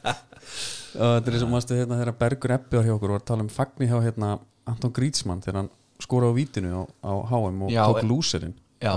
og 0.91 1.13
þetta 1.15 1.31
er 1.31 1.35
eins 1.37 1.45
og 1.47 1.51
mástu 1.53 1.77
hérna 1.79 1.99
þegar 2.01 2.17
Bergur 2.19 2.55
var 2.57 2.87
hjá 2.89 2.95
okkur 2.97 3.13
og 3.13 3.15
var 3.15 3.21
að 3.21 3.29
tala 3.29 3.45
um 3.45 3.51
fagni 3.53 3.87
hjá 3.93 3.99
hérna 4.03 4.31
Anton 4.73 4.91
Grítsmann 4.97 5.45
þegar 5.45 5.61
hann 5.61 5.69
skoraði 6.05 6.33
á 6.33 6.39
vítinu 6.39 6.71
á, 6.73 6.83
á 7.05 7.13
HM 7.31 7.65
og 7.67 7.73
Já, 7.73 7.83
tók 7.89 8.07
lúserinn. 8.09 8.55
Já, 8.81 8.93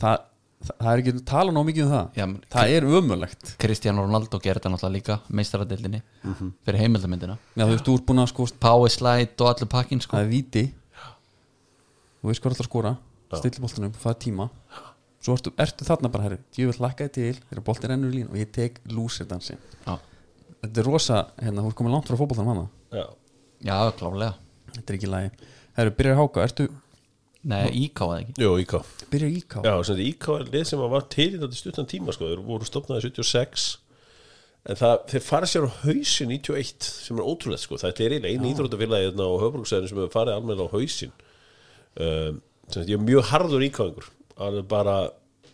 það, 0.00 0.22
það, 0.64 0.78
það 0.78 0.88
er 0.92 1.02
ekki 1.02 1.14
tala 1.28 1.54
nóg 1.54 1.66
mikið 1.68 1.84
um 1.86 1.92
það. 1.94 2.06
Já, 2.20 2.26
það 2.54 2.74
er 2.76 2.86
ömulegt 3.00 3.52
Cristiano 3.60 4.06
Ronaldo 4.06 4.40
gerir 4.42 4.60
þetta 4.60 4.72
náttúrulega 4.74 4.96
líka 4.96 5.18
meistaradildinni 5.28 6.00
fyrir 6.64 6.80
heimildamindina 6.80 7.36
Já, 7.54 7.64
þú 7.64 7.70
veist, 7.74 7.84
þú 7.88 7.96
ert 7.98 8.06
búin 8.08 8.24
að 8.24 8.30
sko 8.32 8.48
Power 8.64 8.94
slide 8.94 9.36
og 9.38 9.50
allur 9.52 9.70
pakkin 9.74 10.00
sko. 10.04 10.16
Það 10.16 10.26
er 10.26 10.32
víti. 10.32 10.64
Þú 12.20 12.30
veist 12.30 12.40
hvað 12.44 12.50
er 12.50 12.54
alltaf 12.54 12.66
að 12.66 12.70
skora. 12.70 12.94
Stilli 13.34 13.64
boltanum, 13.64 13.94
það 13.98 14.12
er 14.14 14.20
tíma. 14.22 14.48
Svo 15.24 15.34
ertu, 15.38 15.50
ertu 15.58 15.86
þarna 15.88 16.10
bara 16.12 16.26
herri. 16.28 16.38
Ég 16.60 16.68
vil 16.68 16.80
lakkaði 16.84 17.12
til 17.16 17.34
þegar 17.48 17.64
boltin 17.64 17.90
rennur 17.94 18.12
í 18.12 18.18
línu 18.20 18.32
og 18.34 18.36
ég 18.38 18.50
tek 18.52 18.76
lúserdansin 18.92 19.56
Já, 19.86 19.94
þetta 20.60 20.82
er 20.82 20.88
rosa, 20.88 21.20
hérna, 21.40 21.64
þú 21.64 21.70
ert 21.72 21.78
komin 21.80 21.94
langt 21.96 22.10
frá 22.10 22.18
fótboltanum 22.20 22.52
hana. 22.52 22.66
Já, 22.92 23.06
já 23.64 23.78
klálega 23.96 24.34
þetta 24.74 24.92
er 24.92 24.98
ekki 24.98 25.10
lægi 25.10 25.30
herri, 25.78 25.94
byrjar 25.98 26.20
háka, 26.20 26.48
ertu 26.48 26.68
Nei, 27.44 27.68
íkáða 27.76 28.20
ekki? 28.22 28.34
Jú, 28.40 28.52
IK 28.62 28.74
byrjar 29.12 29.32
íká 29.36 29.62
Já, 29.66 29.72
sem 29.84 29.98
þetta 29.98 30.04
IK 30.08 30.28
er 30.34 30.52
lið 30.54 30.68
sem 30.70 30.84
var 30.94 31.08
til 31.12 31.26
í 31.28 31.40
þetta 31.42 31.58
stuttan 31.58 31.88
tíma, 31.90 32.14
sko, 32.16 32.30
þeir 32.30 32.44
voru 32.46 32.68
stopnaði 32.68 33.10
76 33.10 33.66
en 34.64 34.78
það, 34.80 34.94
þeir 35.12 35.24
fara 35.26 35.48
sér 35.50 35.66
á 35.68 35.76
hausin 35.82 36.32
91, 36.32 36.88
sem 37.04 37.18
er 37.20 37.26
ótrúlegt, 37.28 37.66
sko. 37.66 37.76
Þetta 37.76 38.00
er 38.06 38.14
eiginlega 38.16 38.38
einu 38.38 38.48
íþróttafélagi 38.48 39.10
hérna 39.10 39.26
á 39.28 39.32
höfbruksæðinu 39.42 39.90
sem 39.90 40.00
hefur 40.00 40.14
farið 40.14 40.38
almennilega 40.38 40.72
á 40.72 40.76
hausin 40.76 41.12
um, 42.00 42.38
þetta, 42.70 42.86
ég 42.88 42.96
er 42.96 43.04
mjög 43.04 43.28
harður 43.28 43.66
IK-ingur 43.68 44.08
alveg 44.48 44.70
bara 44.70 44.96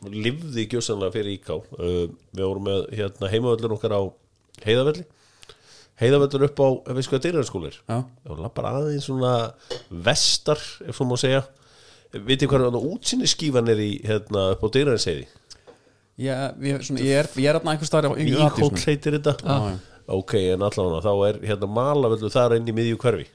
livði 0.06 0.68
gjössanlega 0.70 1.16
fyrir 1.16 1.34
IK 1.40 1.50
um, 1.58 2.14
við 2.30 2.44
vorum 2.44 2.68
með 2.70 2.86
hérna 3.00 3.32
heimavöllur 3.34 3.74
okkar 3.76 3.96
á 3.98 4.02
heiðavelli 4.62 5.08
heiðavöllur 6.00 6.48
upp 6.48 6.62
á, 6.64 6.68
dyrjarskólir 7.26 7.76
Já. 7.84 7.98
og 8.00 8.40
lappar 8.40 8.70
aðeins 8.72 9.08
svona 9.08 9.34
vestar, 9.90 10.60
ef 10.86 10.96
svo 10.96 11.06
má 11.08 11.16
segja. 11.20 11.44
Vitið 12.10 12.50
hvað 12.50 12.80
útsinni 12.80 13.28
skífan 13.30 13.70
er 13.70 13.78
í 13.84 13.92
hérna 14.02 14.50
upp 14.56 14.64
á 14.66 14.68
dyrjarnseiði 14.74 15.28
ég, 16.20 16.62
ég, 16.66 16.84
svona, 16.84 17.04
ég 17.04 17.20
er, 17.22 17.28
er 17.30 17.56
hérna 17.56 17.74
einhver 17.74 17.88
staðar 17.88 18.18
í 18.20 18.28
Íhóll 18.32 18.72
heitir 18.82 19.16
þetta. 19.18 19.36
Já, 19.40 19.70
já. 19.70 20.06
ok, 20.16 20.34
en 20.54 20.64
allavega 20.66 21.02
þá 21.06 21.12
er 21.28 21.38
hérna 21.50 21.70
malavöldu 21.78 22.32
þar 22.32 22.56
inn 22.58 22.68
í 22.70 22.76
miðju 22.76 23.00
hverfi 23.00 23.28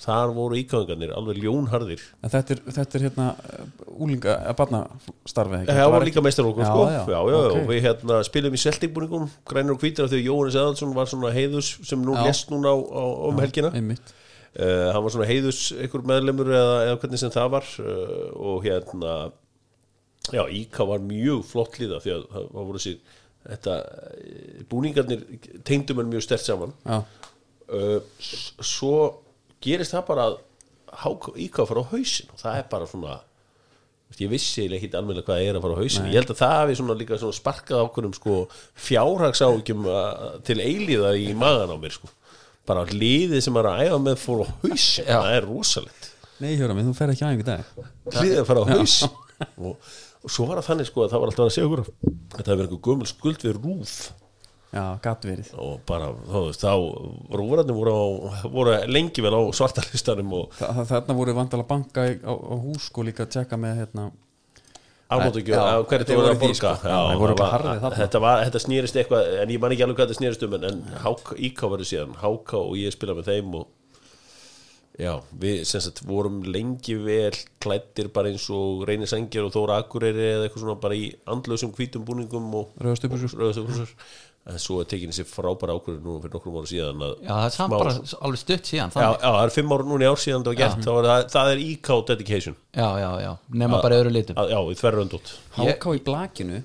þar 0.00 0.32
voru 0.36 0.58
íkvæðingarnir 0.60 1.12
alveg 1.16 1.38
ljónharðir. 1.40 2.02
En 2.20 2.32
þetta 2.32 2.54
er, 2.54 2.60
þetta 2.76 2.98
er 2.98 3.04
hérna 3.06 3.28
úlinga, 3.96 4.34
að 4.50 4.58
barna 4.58 4.82
starfið 5.28 5.62
ekki? 5.62 5.76
það 5.78 5.92
var 5.94 6.06
líka 6.10 6.24
meistar 6.26 6.50
okkur 6.50 6.66
Já, 6.66 6.68
sko. 6.68 6.84
já, 6.84 7.00
já, 7.00 7.16
já, 7.32 7.38
ok. 7.38 7.56
og 7.56 7.70
við 7.70 7.80
hérna 7.86 8.20
spilum 8.28 8.58
í 8.58 8.60
seltingbúningum 8.60 9.26
grænur 9.48 9.78
og 9.78 9.82
því 9.86 10.04
að 10.04 10.16
Jóhannes 10.20 10.60
Eðalsson 10.60 10.94
var 10.96 11.10
svona 11.10 11.32
heiðus 11.32 11.72
sem 11.88 12.04
nú 12.04 12.16
lest 12.20 12.52
núna 12.52 12.76
á, 12.76 12.76
á, 12.76 13.04
um 13.30 13.40
helgina. 13.40 13.72
Einmitt. 13.72 14.14
uh, 14.60 14.92
hann 14.92 15.04
var 15.06 15.16
svona 15.16 15.30
heiðus 15.32 15.62
einhver 15.76 16.04
meðlemur 16.12 16.52
eða, 16.52 16.78
eða 16.90 17.00
hvernig 17.02 17.24
sem 17.24 17.32
það 17.32 17.52
var 17.56 17.72
uh, 17.80 18.30
og 18.36 18.68
hérna 18.68 19.16
já, 20.32 20.42
Íka 20.44 20.84
var 20.84 21.00
mjög 21.04 21.44
flott 21.48 21.80
liða 21.80 22.02
því 22.04 22.18
að 22.18 22.26
það 22.34 22.60
voru 22.60 22.82
sér 22.82 23.16
þetta, 23.46 23.76
eh, 24.18 24.64
búningarnir 24.70 25.22
tengdum 25.66 26.02
en 26.02 26.10
mjög 26.10 26.24
stert 26.26 26.44
saman. 26.46 26.72
Uh, 27.66 27.98
svo 28.62 29.22
gerist 29.64 29.94
það 29.94 30.04
bara 30.10 30.26
að 30.30 30.36
HK 30.96 31.32
Íka 31.46 31.66
fara 31.68 31.82
á 31.82 31.90
hausin 31.92 32.30
og 32.32 32.40
það 32.40 32.60
er 32.60 32.68
bara 32.70 32.90
svona 32.90 33.16
ég 34.16 34.30
vissi 34.30 34.64
ekki 34.70 34.92
alveg 34.96 35.24
hvað 35.26 35.40
það 35.40 35.48
er 35.48 35.58
að 35.58 35.64
fara 35.64 35.76
á 35.76 35.80
hausin 35.82 36.06
ég 36.08 36.20
held 36.20 36.30
að 36.32 36.40
það 36.40 36.54
hafi 36.56 36.76
svona 36.78 36.96
líka 36.96 37.18
svona 37.20 37.36
sparkað 37.36 37.82
okkur 37.88 38.06
um 38.08 38.14
sko 38.16 38.36
fjárhagsákjum 38.86 39.88
til 40.46 40.58
eilíða 40.62 41.10
í 41.18 41.26
magan 41.36 41.74
á 41.74 41.76
mér 41.80 41.96
sko. 41.96 42.10
Bara 42.66 42.86
liðið 42.90 43.42
sem 43.44 43.58
er 43.60 43.68
að 43.70 43.82
æfa 43.86 43.98
með 44.02 44.20
fór 44.22 44.42
á 44.42 44.46
hausin 44.62 45.10
það 45.10 45.28
er 45.34 45.48
rosalegt. 45.50 46.10
Nei, 46.42 46.52
hjóra 46.58 46.74
mig, 46.76 46.86
þú 46.86 46.94
fer 46.98 47.12
ekki 47.12 47.24
á 47.24 47.30
einhver 47.30 47.48
dag. 47.48 47.84
Liðið 48.16 48.40
að 48.40 48.48
fara 48.48 48.62
á 48.62 48.66
haus 48.72 48.96
og, 49.06 49.90
og 50.22 50.32
svo 50.32 50.46
var 50.48 50.60
það 50.60 50.70
þannig 50.70 50.90
sko 50.90 51.04
að 51.04 51.12
það 51.12 51.22
var 51.22 51.32
alltaf 51.32 51.46
að 51.46 51.54
segja 51.56 51.68
okkur 51.68 51.84
þetta 51.86 52.46
hefur 52.46 52.60
verið 52.60 52.66
einhver 52.66 52.84
gömul 52.88 53.10
skuld 53.10 53.46
við 53.46 53.58
rúf 53.58 53.96
já, 54.76 54.84
gatt 55.06 55.24
verið 55.28 55.54
og 55.56 55.80
bara, 55.88 56.10
þá 56.28 56.38
veist, 56.46 56.66
þá 56.66 56.74
rúfurarnir 57.40 57.78
voru, 57.78 57.96
á, 57.96 58.04
voru 58.52 58.76
lengi 58.92 59.24
vel 59.24 59.32
á 59.34 59.42
svartalistanum 59.56 60.36
og 60.42 60.54
Þa, 60.60 60.86
þarna 60.92 61.18
voru 61.18 61.34
vandala 61.40 61.66
banka 61.68 62.04
á, 62.04 62.32
á 62.32 62.54
hús 62.60 62.90
sko 62.90 63.06
líka 63.06 63.24
að 63.26 63.34
tjekka 63.38 63.58
með 63.60 63.82
hérna 63.82 64.10
afmáttu 65.06 65.38
ekki, 65.42 65.54
Já, 65.54 65.62
hverju 65.86 66.04
þetta 66.04 66.18
voru 66.18 66.32
að 66.32 66.40
borga 66.42 66.56
sko. 66.58 67.90
Þetta, 67.94 68.20
var, 68.24 68.40
þetta 68.48 68.62
snýrist 68.64 68.96
eitthvað, 68.98 69.28
en 69.42 69.52
ég 69.54 69.62
man 69.62 69.74
ekki 69.74 69.84
alveg 69.86 70.00
hvað 70.00 70.08
þetta 70.10 70.18
snýrist 70.20 70.44
um 70.46 70.56
en, 70.58 70.68
en 70.70 70.80
HK, 71.04 71.36
IK 71.48 71.62
verður 71.70 71.90
síðan 71.92 72.16
HK 72.22 72.54
og 72.58 72.72
ég 72.80 72.94
spila 72.94 73.14
með 73.18 73.30
þeim 73.30 73.54
og 73.60 73.68
já, 74.98 75.12
við 75.36 75.62
sem 75.68 75.82
sagt 75.84 76.02
vorum 76.08 76.40
lengi 76.48 76.96
vel 77.04 77.34
klættir 77.62 78.08
bara 78.14 78.32
eins 78.32 78.46
og 78.50 78.86
reynir 78.88 79.10
sengir 79.10 79.46
og 79.46 79.52
þóra 79.54 79.78
akureyri 79.82 80.26
eða 80.32 80.46
eitthvað 80.48 80.64
svona 80.64 80.78
bara 80.82 80.98
í 80.98 81.10
andlausum 81.28 81.74
hvítum 81.76 82.06
búningum 82.08 82.48
og 82.58 82.72
Rauðastubuxur. 82.82 83.94
En 84.46 84.58
svo 84.62 84.76
er 84.80 84.86
tekin 84.86 85.10
þessi 85.10 85.24
frábæra 85.26 85.74
ákvörður 85.74 86.02
nú 86.06 86.12
fyrir 86.22 86.34
nokkrum 86.36 86.56
ára 86.60 86.68
síðan 86.70 87.00
að 87.02 87.14
Já, 87.24 87.30
það 87.32 87.46
er 87.48 87.54
samt 87.56 87.72
smá- 87.72 87.78
bara 87.82 87.94
alveg 88.28 88.40
stutt 88.44 88.68
síðan 88.70 88.92
Já, 88.94 89.08
já, 89.10 89.26
það 89.26 89.40
er 89.46 89.54
fimm 89.56 89.72
ára 89.74 89.86
núna 89.90 90.06
í 90.06 90.10
ár 90.12 90.20
síðan 90.22 90.44
það 90.46 90.52
var 90.52 90.60
gert 90.60 90.86
er 90.86 91.08
það, 91.10 91.24
það 91.34 91.50
er 91.54 91.62
IK 91.66 91.90
dedication. 92.12 92.56
Já, 92.76 92.88
já, 93.02 93.10
já, 93.26 93.32
nema 93.62 93.80
bara 93.82 93.96
í 93.98 94.02
öðru 94.04 94.12
litum. 94.14 94.36
Að, 94.38 94.52
Já, 94.54 94.60
í 94.70 94.78
þverröndótt 94.82 95.32
Ég- 95.58 95.74
HK 95.80 95.96
í 95.98 96.02
blakinu 96.06 96.62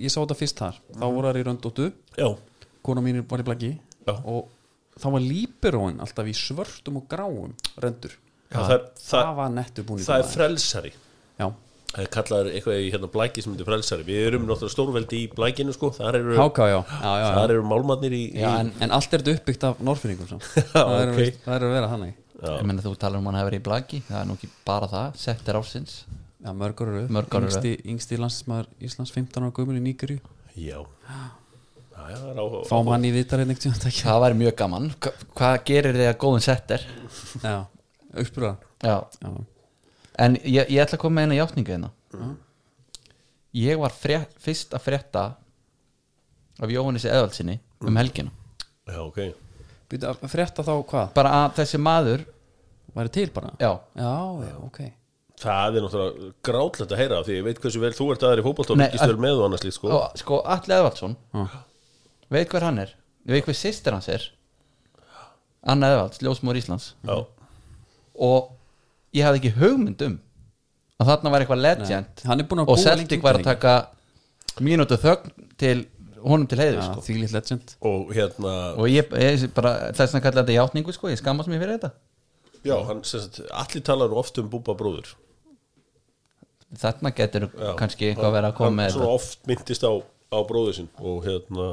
ég 0.00 0.08
sá 0.12 0.18
þetta 0.22 0.36
fyrst 0.38 0.60
þar 0.62 0.78
þá 0.96 1.04
voru 1.04 1.28
það 1.28 1.40
í 1.42 1.44
röndóttu 1.48 1.88
Já, 2.16 2.28
kona 2.82 3.02
mín 3.04 3.20
var 3.28 3.42
í 3.42 3.46
blaki. 3.46 3.70
Já. 4.08 4.14
og 4.24 4.48
þá 4.98 5.06
var 5.14 5.20
líberóin 5.26 6.00
alltaf 6.02 6.26
í 6.28 6.34
svörtum 6.36 6.96
og 7.00 7.04
gráum 7.08 7.52
röndur. 7.80 8.16
Já 8.52 8.58
það, 8.58 8.72
er- 8.78 8.88
það, 8.96 9.12
það, 9.26 9.34
var 9.36 9.52
nettu 9.58 9.84
búin 9.88 10.02
það 10.04 10.18
er 10.24 10.30
frelsari. 10.32 10.92
Já, 11.38 11.46
Er 12.00 12.08
kallaður 12.08 12.48
eitthvað 12.54 12.78
í 12.80 12.88
hérna 12.88 13.08
blæki 13.12 13.42
sem 13.44 13.52
heitir 13.52 13.66
frelsari. 13.68 14.04
Við 14.06 14.26
erum 14.30 14.46
náttúrulega 14.48 14.72
stórveldi 14.72 15.18
í 15.18 15.26
blækinu 15.32 15.74
sko. 15.76 15.90
Þar 15.92 16.18
eru, 16.22 16.36
HK 16.38 16.68
já, 16.70 16.76
já, 16.78 16.94
já, 17.02 17.10
já. 17.20 17.26
þar 17.36 17.52
eru 17.52 17.66
málmannir 17.68 18.16
í, 18.16 18.22
já 18.32 18.46
í 18.48 18.62
en, 18.62 18.70
en 18.86 18.94
allt 18.96 19.12
er 19.12 19.24
þetta 19.24 19.34
uppbyggt 19.36 19.66
af 19.68 19.82
norfinningum 19.84 20.30
samt. 20.30 20.46
það, 20.72 20.94
er, 21.02 21.12
ok. 21.12 21.42
það 21.44 21.58
er 21.58 21.66
að 21.66 21.74
vera 21.76 21.90
þannig. 21.92 22.14
Ég 22.42 22.64
meina 22.66 22.82
þú 22.82 22.94
talar 22.98 23.20
um 23.20 23.28
hann 23.30 23.38
hefur 23.38 23.54
í 23.54 23.60
blaki 23.62 24.00
Það 24.08 24.16
er 24.18 24.24
nú 24.26 24.34
ekki 24.38 24.48
bara 24.66 24.88
það, 24.90 25.20
settir 25.20 25.58
ársins. 25.60 25.98
Já, 26.42 26.50
mörgur 26.58 26.90
eru. 26.90 27.04
Mörg 27.12 27.36
ár 27.36 27.44
eru. 27.44 27.52
yngsti, 27.52 27.74
yngsti 27.92 28.18
landsmaður 28.18 28.72
Íslands 28.88 29.12
15 29.14 29.44
ára 29.44 29.54
gömul 29.54 29.76
í 29.78 29.84
Nígeríu. 29.84 30.24
Já. 30.58 30.80
Er 32.02 32.40
fáum 32.66 32.88
hann 32.90 33.04
í 33.06 33.12
vitar 33.14 33.38
tímann 33.44 33.54
ekki 33.86 34.02
Það 34.02 34.16
væri 34.24 34.38
mjög 34.40 34.56
gaman. 34.58 34.88
Hva, 34.98 35.12
Hvað 35.38 35.52
gerir 35.68 35.94
þig 36.00 36.08
að 36.10 36.16
góðum 36.24 36.42
setter? 36.42 36.86
já, 37.44 37.54
uppspura 38.18 38.56
Já, 38.82 38.96
já, 39.22 39.30
en 40.18 40.36
ég, 40.42 40.68
ég 40.68 40.82
ætla 40.82 40.98
að 40.98 41.02
koma 41.04 41.20
með 41.20 41.28
eina 41.28 41.38
játningu 41.40 41.72
hérna. 41.72 41.90
Ég 43.56 43.78
var 43.80 43.92
frétt, 43.92 44.32
fyrst 44.40 44.72
að 44.76 44.84
frétta 44.86 45.24
af 46.62 46.70
Jóhannes 46.72 47.04
Eðvaldsinni 47.08 47.58
um 47.84 47.96
helgina. 48.00 48.32
Já, 48.88 49.00
ok. 49.04 49.20
Býtu, 49.92 50.08
að 50.08 50.32
frétta 50.32 50.64
þá 50.64 50.72
hvað? 50.88 51.12
bara 51.16 51.32
að 51.42 51.58
þessi 51.60 51.80
maður 51.80 52.24
væri 52.96 53.12
til 53.12 53.28
bara? 53.32 53.52
já, 53.60 53.72
já, 53.96 54.12
já, 54.48 54.54
ok. 54.66 54.80
Það 55.42 55.76
er 55.76 55.84
náttúrulega 55.84 56.30
grátlegt 56.46 56.92
að 56.94 57.00
heyra 57.00 57.16
Því 57.26 57.34
ég 57.34 57.44
veit 57.48 57.58
hversu 57.58 57.80
vel 57.82 57.92
þú 57.96 58.04
ert 58.12 58.24
aðeir 58.28 58.40
í 58.40 58.44
fótbolta 58.46 58.74
Og 58.74 58.78
Nei, 58.78 58.84
líkist 58.86 59.10
vel 59.10 59.22
með 59.24 59.40
og 59.40 59.46
annars 59.48 59.64
líkt 59.66 59.74
sko. 59.74 59.88
Og 59.96 60.20
sko 60.20 60.38
Alli 60.54 60.74
Eðvaldsson 60.76 61.16
veit 62.30 62.52
hver 62.52 62.66
hann 62.68 62.78
er. 62.78 62.92
Ég 63.26 63.34
veit 63.34 63.48
hver 63.48 63.56
sýstir 63.58 63.96
hans 63.96 64.06
er. 64.12 64.28
Anna 65.66 65.90
Eðvalds, 65.92 66.20
ljósmór 66.22 66.58
Íslands. 66.60 66.92
Já, 67.02 67.16
og 68.22 68.52
ég 69.16 69.26
hafði 69.26 69.42
ekki 69.42 69.56
hugmynd 69.60 70.04
um 70.08 70.20
að 71.02 71.10
þarna 71.10 71.32
var 71.34 71.44
eitthvað 71.44 71.64
legend 71.64 72.22
Nei, 72.22 72.28
hann 72.30 72.42
er 72.42 72.48
búinn 72.48 72.62
að 72.62 72.72
og 72.72 72.80
Celtic 72.82 73.24
var 73.24 73.40
að 73.40 73.48
taka 73.48 73.74
mínútu 74.62 74.98
þögn 75.00 75.50
til 75.60 75.76
honum 76.22 76.46
til 76.46 76.60
heiðu 76.60 76.78
já, 76.78 76.84
sko. 76.86 77.02
því 77.06 77.16
lit 77.18 77.34
legend. 77.34 77.74
Og 77.88 78.12
hérna 78.14 78.54
og 78.78 78.88
ég, 78.90 79.10
ég 79.22 79.44
bara, 79.56 79.74
þess 79.96 80.16
að 80.16 80.24
kalla 80.24 80.42
þetta 80.42 80.56
játningu 80.58 80.94
sko, 80.94 81.10
ég 81.10 81.20
skammast 81.20 81.50
mér 81.50 81.62
fyrir 81.62 81.78
þetta. 81.78 81.92
Já, 82.62 82.76
hann 82.86 83.02
sagt 83.06 83.40
Allir 83.50 83.82
talar 83.86 84.12
oft 84.14 84.38
um 84.38 84.50
búba 84.50 84.76
bróður. 84.78 85.14
Þarna 86.78 87.12
getur 87.16 87.48
Já. 87.50 87.72
kannski 87.76 88.08
eitthvað 88.08 88.28
að 88.30 88.36
vera 88.38 88.52
að 88.52 88.58
koma 88.60 88.76
með 88.78 88.94
svona 88.94 89.08
þetta 89.08 89.16
oft 89.18 89.48
myndist 89.50 89.82
á, 89.84 89.92
á 90.32 90.38
bróður 90.48 90.76
sinn 90.78 90.86
Og 91.04 91.18
hérna 91.26 91.66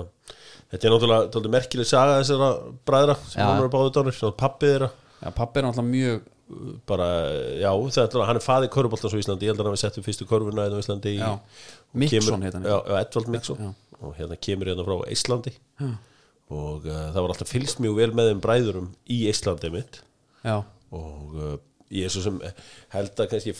Þetta 0.69 0.85
er 0.85 0.93
náttúrulega 0.93 1.51
merkileg 1.53 1.87
saga 1.87 2.17
þessara 2.19 2.49
bræðra 2.85 3.15
sem 3.23 3.41
hann 3.41 3.63
er 3.63 3.71
báðu 3.73 3.93
dánir, 3.95 4.13
svona 4.17 4.35
pappið 4.37 4.73
þeirra. 4.73 4.89
Já, 5.21 5.29
pappi 5.37 5.61
er 5.61 5.65
náttúrulega 5.65 5.93
mjög 5.93 6.27
bara, 6.89 7.07
já, 7.61 7.69
þetta, 7.93 8.23
hann 8.25 8.39
er 8.39 8.43
faði 8.45 8.69
körfuboltans 8.73 9.13
á 9.13 9.21
Íslandi, 9.21 9.45
ég 9.45 9.51
held 9.53 9.59
að 9.61 9.67
hann 9.67 9.75
hafi 9.75 9.83
sett 9.83 9.97
upp 10.01 10.07
fyrstu 10.07 10.25
körfuna 10.29 10.65
hérna 10.65 10.79
á 10.79 10.83
Íslandi 10.83 11.11
í, 11.13 11.19
Já. 11.19 11.29
og 11.35 11.99
Mikksson 12.03 12.25
kemur- 12.25 12.45
heit 12.47 12.57
hann. 12.57 12.63
já, 12.65 12.77
já, 12.89 12.95
Edvald 13.03 13.27
Mikksson 13.35 13.57
Já. 13.67 13.71
og 14.01 14.15
hérna 14.17 14.37
kemur 14.47 14.71
hérna 14.71 14.85
frá 14.87 14.95
Íslandi 15.13 15.53
og 16.49 16.85
uh, 16.89 16.99
það 17.13 17.19
var 17.21 17.33
alltaf 17.35 17.51
fylgst 17.53 17.81
mjög 17.83 17.95
vel 17.99 18.11
með 18.17 18.31
þeim 18.31 18.39
bræðurum 18.45 18.87
í 19.13 19.19
Íslandi 19.29 19.69
mitt 19.75 19.99
já, 20.47 20.55
og 20.97 21.35
uh, 21.37 21.51
ég 21.93 22.05
er 22.05 22.13
svo 22.13 22.21
sem 22.25 22.39
held 22.93 23.21
að 23.21 23.29
kannski 23.35 23.53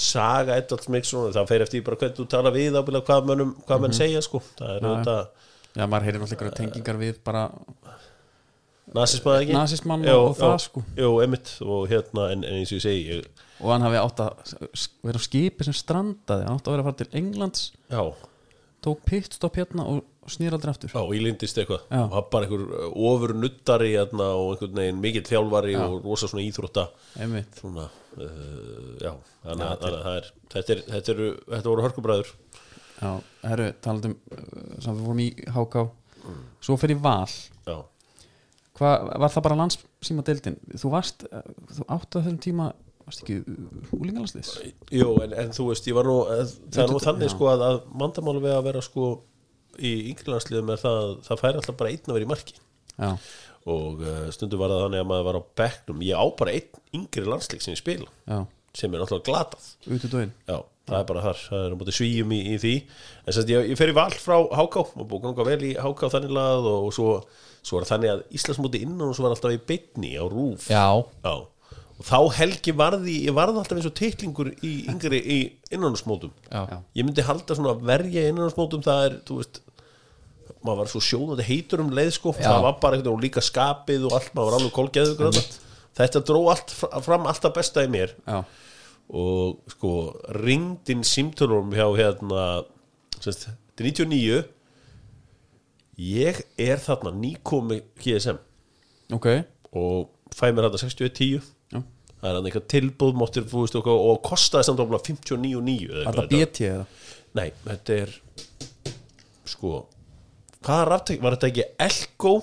saga 0.00 0.58
Edvald 0.60 0.88
Mikksson 0.92 1.32
það 1.32 1.48
fer 1.48 1.64
eftir 1.64 1.84
bara 1.86 1.96
hvernig 2.00 2.18
þú 2.20 2.28
tala 2.32 2.52
við 2.52 2.76
ábyrða 2.80 3.02
hvað, 3.08 3.32
hvað 3.32 3.74
Mhm. 3.78 3.82
menn 3.86 3.96
segja 3.96 4.20
sko 4.24 4.42
það 4.60 4.74
er 4.76 4.86
þetta 4.90 5.16
já, 5.80 5.84
maður 5.88 6.06
heyrir 6.10 6.20
náttúrulega 6.20 6.36
einhverja 6.44 6.58
tengingar 6.60 7.00
við 7.00 7.22
bara 7.24 7.46
nasismað 8.94 9.40
ekki? 9.42 9.56
Nasismann 9.56 10.06
Jú, 10.06 10.18
og 10.20 10.36
það, 10.38 10.54
já, 10.54 10.64
sko. 10.66 10.84
jú, 11.00 11.10
einmitt 11.24 11.54
og 11.64 11.88
hérna 11.90 12.28
en, 12.34 12.44
en 12.46 12.60
eins 12.60 12.72
og 12.72 12.78
ég 12.78 12.84
segi 12.86 13.02
ég, 13.10 13.44
og 13.60 13.72
hann 13.74 13.86
hafi 13.86 14.00
átt 14.00 14.22
að 14.24 14.54
vera 15.04 15.20
á 15.20 15.26
skipi 15.26 15.66
sem 15.66 15.76
strandaði 15.76 16.48
hann 16.48 16.60
átt 16.60 16.70
að 16.70 16.76
vera 16.76 16.84
að 16.84 16.90
fara 16.90 17.00
til 17.02 17.20
Englands 17.22 17.68
já, 17.90 18.02
tók 18.84 19.04
pitstop 19.08 19.56
hérna 19.56 19.86
og 19.88 20.02
snýr 20.30 20.54
aldrei 20.56 20.72
aftur. 20.72 20.92
Já, 20.92 21.02
ílindist 21.16 21.58
eitthvað. 21.60 21.82
Já. 21.88 22.02
og 22.04 22.12
það 22.14 22.28
bara 22.32 22.46
einhver 22.46 22.84
ofur 23.10 23.34
nuttari 23.36 23.90
hérna, 23.94 24.28
og 24.38 24.54
einhvern 24.54 24.80
veginn 24.80 25.00
mikill 25.02 25.26
þjálfari 25.28 25.74
og 25.80 25.96
rosa 26.04 26.28
svona 26.30 26.44
íþrótta. 26.46 26.86
Einmitt. 27.20 27.58
Svona, 27.60 27.86
uh, 28.16 28.92
já, 29.02 29.12
þannig 29.44 29.66
að 29.68 29.84
það 29.84 30.10
er 30.14 30.30
þetta, 30.54 30.76
er, 30.76 30.84
þetta, 30.92 31.14
eru, 31.16 31.30
þetta 31.50 31.72
voru 31.72 31.86
hörkubræður. 31.86 32.32
Já, 32.94 33.10
herru, 33.44 33.68
talandum 33.84 34.16
uh, 34.16 34.46
sem 34.84 34.96
við 34.96 35.02
vorum 35.08 35.24
í 35.24 35.28
HK 35.58 35.84
svo 36.64 36.78
fyrir 36.80 37.00
val. 37.04 37.28
Já, 37.68 37.76
hvað, 38.78 39.10
var 39.24 39.34
það 39.34 39.46
bara 39.48 39.60
landssíma 39.62 40.24
deildin 40.26 40.58
þú 40.74 40.94
varst, 40.94 41.26
uh, 41.30 41.44
þú 41.70 41.86
áttu 41.96 42.20
að 42.20 42.26
þessum 42.26 42.40
tíma 42.44 42.72
varst 43.04 43.22
ekki 43.24 43.38
úlingalandsliðs? 43.92 44.52
Jú, 44.94 45.10
en, 45.24 45.36
en 45.44 45.54
þú 45.54 45.68
veist 45.70 45.88
ég 45.88 45.96
var 45.96 46.08
nú, 46.08 46.18
það 46.72 46.82
er 46.84 46.92
nú 46.92 47.00
þannig 47.04 47.32
sko 47.32 47.48
að, 47.52 47.64
að 47.68 47.80
mandamálu 48.00 48.42
við 48.44 48.56
að 48.56 48.66
vera 48.68 48.84
sko 48.84 49.08
í 49.78 49.94
yngrilandsliðum 50.12 50.70
er 50.74 50.80
það, 50.80 51.16
það 51.26 51.42
fær 51.42 51.58
alltaf 51.58 51.78
bara 51.80 51.92
einn 51.92 52.08
að 52.08 52.18
vera 52.18 52.26
í 52.26 52.30
marki. 52.30 52.58
Já, 52.94 53.10
og 53.70 54.04
uh, 54.04 54.26
stundum 54.34 54.60
var 54.60 54.74
það 54.74 54.84
þannig 54.84 55.02
að 55.02 55.08
maður 55.10 55.26
var 55.28 55.38
á 55.40 55.42
bekknum. 55.60 56.04
Ég 56.06 56.20
á 56.20 56.26
bara 56.38 56.54
einn 56.54 57.00
yngri 57.00 57.24
landsleik 57.26 57.64
sem 57.64 57.74
ég 57.74 57.80
spila 57.80 58.06
já, 58.06 58.38
sem 58.76 58.92
er 58.92 59.02
náttúrulega 59.02 59.28
glatað. 59.30 59.70
Út 59.88 60.06
í 60.06 60.12
dóin 60.12 60.34
Já, 60.44 60.58
það 60.90 60.98
er 61.00 61.08
bara 61.10 61.24
þar, 61.24 61.40
það 61.48 61.64
er 61.66 61.76
móti 61.80 61.96
svíjum 61.96 62.36
í, 62.36 62.40
í 62.52 62.60
því. 62.62 62.74
En 63.24 63.36
sérst 63.36 63.52
ég, 63.54 63.70
ég 63.72 63.80
fer 63.80 63.92
í 63.94 63.96
val 63.96 64.10
frá 64.14 64.36
HK 64.44 64.84
og 64.84 65.08
búið 65.10 65.26
ganga 65.26 65.48
vel 65.48 65.58
í 65.64 65.74
HK 65.80 66.12
þannig 66.14 66.36
lagað 66.38 66.70
og, 66.70 66.88
og 66.88 66.96
svo, 66.98 67.10
svo 67.64 67.80
það 67.80 67.90
þannig 67.94 68.12
að 68.14 68.22
Íslandsmóti 68.38 68.80
innan 68.84 69.08
og 69.10 69.16
svo 69.16 69.24
var 69.26 69.34
alltaf 69.36 69.54
í 69.56 69.60
beinni 69.70 70.12
á 70.20 70.24
rúf 70.28 70.66
já, 70.70 70.84
og 71.94 72.02
þá 72.04 72.18
helgi 72.36 72.74
varði 72.76 73.14
ég 73.28 73.36
varði 73.36 73.60
alltaf 73.62 73.78
eins 73.78 73.88
og 73.88 73.94
titlingur 73.98 74.50
í 74.66 74.72
yngri 74.92 75.20
í 75.20 75.38
innanúsmótum 75.72 76.32
já, 76.50 76.60
Já. 76.68 76.78
ég 77.00 77.06
myndi 77.08 77.24
halda 77.24 77.56
svona 77.56 77.72
að 77.76 77.84
verja 77.88 78.26
innanúsmótum 78.32 78.82
það 78.84 79.06
er, 79.08 79.16
þú 79.28 79.38
veist 79.40 79.60
maður 80.64 80.78
var 80.82 80.90
svo 80.92 81.00
sjóðandi 81.04 81.44
heitur 81.48 81.82
um 81.84 81.90
leið 81.96 82.10
sko 82.18 82.32
Já. 82.36 82.46
það 82.50 82.62
var 82.66 82.76
bara 82.82 82.96
eitthvað 82.98 83.14
og 83.16 83.22
líka 83.24 83.42
skapið 83.44 84.06
og 84.08 84.14
allt 84.18 84.30
maður 84.36 84.50
var 84.50 84.58
alveg 84.60 84.74
kólgeður 84.78 85.38
þetta. 85.94 86.20
Dró 86.26 86.40
allt 86.50 86.72
fra- 86.74 87.00
fram 87.04 87.26
alltaf 87.30 87.52
besta 87.54 87.84
í 87.84 87.90
mér. 87.92 88.14
Já, 88.26 88.38
og 89.14 89.60
sko 89.70 89.90
ringdinn 90.40 91.04
símtölum 91.06 91.68
hjá 91.76 91.84
hérna 91.98 92.46
semst, 93.20 93.44
þetta 93.76 93.84
er 93.84 93.90
99 93.92 94.38
ég 96.00 96.40
er 96.58 96.80
þarna 96.82 97.12
nýkomi 97.14 97.80
GSM 98.02 98.40
ok. 99.14 99.28
Og 99.74 100.10
fæ 100.34 100.50
mér 100.50 100.68
þarna 100.68 100.80
6110 100.82 101.40
já. 101.74 101.80
það 102.20 102.28
er 102.30 102.36
hann 102.38 102.48
eitthvað 102.48 102.68
tilbúð 102.74 103.16
máttir, 103.20 103.46
þú 103.50 103.64
veist, 103.64 103.78
og, 103.78 103.88
og 103.90 104.20
kostaði 104.26 104.68
samt 104.68 104.82
ofla 104.84 105.00
59.9 105.02 106.04
var 106.04 106.20
það 106.20 106.30
BT 106.34 106.68
eða? 106.70 106.84
Nei, 107.34 107.48
þetta 107.64 107.98
er 108.04 108.14
sko 109.50 109.80
hvaða 110.64 110.84
raftek, 110.88 111.22
var 111.22 111.36
þetta 111.36 111.50
ekki 111.50 111.66
Elko 111.86 112.36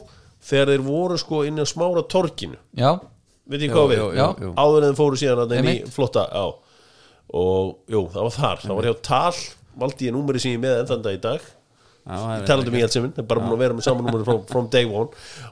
þegar 0.45 0.73
þeir 0.73 0.83
voru 0.85 1.17
sko 1.21 1.45
inn 1.47 1.61
á 1.61 1.65
smára 1.67 2.03
torkinu 2.09 2.59
já, 2.77 2.91
veit 3.49 3.63
ég 3.65 3.73
hvað 3.73 3.93
við? 3.93 4.01
jú, 4.01 4.09
jú, 4.17 4.27
jú. 4.45 4.51
áður 4.57 4.83
en 4.83 4.91
þeim 4.91 4.99
fóru 4.99 5.21
síðan 5.21 5.43
að 5.45 5.55
þeim 5.55 5.63
í 5.63 5.73
Einmitt. 5.73 5.95
flotta 5.95 6.27
já. 6.29 6.45
og 7.41 7.73
jú, 7.91 8.03
það 8.11 8.27
var 8.27 8.35
þar. 8.35 8.61
Það 8.65 8.77
var 8.77 8.87
hjá 8.89 8.95
tal, 9.07 9.41
valdi 9.81 10.07
ég 10.09 10.15
númeri 10.15 10.43
sem 10.43 10.53
ég 10.53 10.59
er 10.59 10.63
með 10.65 10.77
enn 10.81 10.91
þann 10.91 11.05
dag 11.07 11.17
í 11.17 11.21
dag 11.25 11.49
Já, 12.01 12.15
það 12.17 12.35
er- 12.35 12.47
talandi 12.49 12.71
um 12.71 12.77
í 12.79 13.01
minn, 13.05 13.27
bara 13.27 13.41
búin 13.41 13.55
að 13.55 13.63
vera 13.63 13.77
með 13.77 13.87
saman 13.87 14.07
númeri 14.07 14.25
from, 14.25 14.45
from 14.49 14.69
day 14.73 14.85
one. 14.85 15.09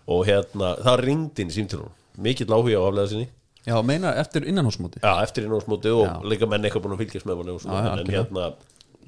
Og 0.07 0.25
hérna, 0.25 0.71
það 0.85 1.03
ringdi 1.05 1.45
inn 1.45 1.51
í 1.53 1.57
símtölunum. 1.57 1.93
Mikill 2.17 2.49
áhuga 2.49 2.79
á 2.79 2.83
aflega 2.89 3.11
sinni. 3.13 3.29
Já, 3.67 3.75
meina 3.83 4.13
eftir 4.15 4.45
innanhúsmóti 4.47 5.01
já, 5.03 5.11
eftir 5.21 5.45
innásmóti 5.45 5.91
og 5.91 6.05
Já. 6.07 6.13
líka 6.23 6.47
menn 6.47 6.63
eitthvað 6.63 6.85
búin 6.85 6.95
að 6.95 7.01
fylgjast 7.03 7.27
með 7.27 7.41
Já, 7.67 7.75
já, 7.75 7.91
en 7.99 8.07
hérna 8.07 8.45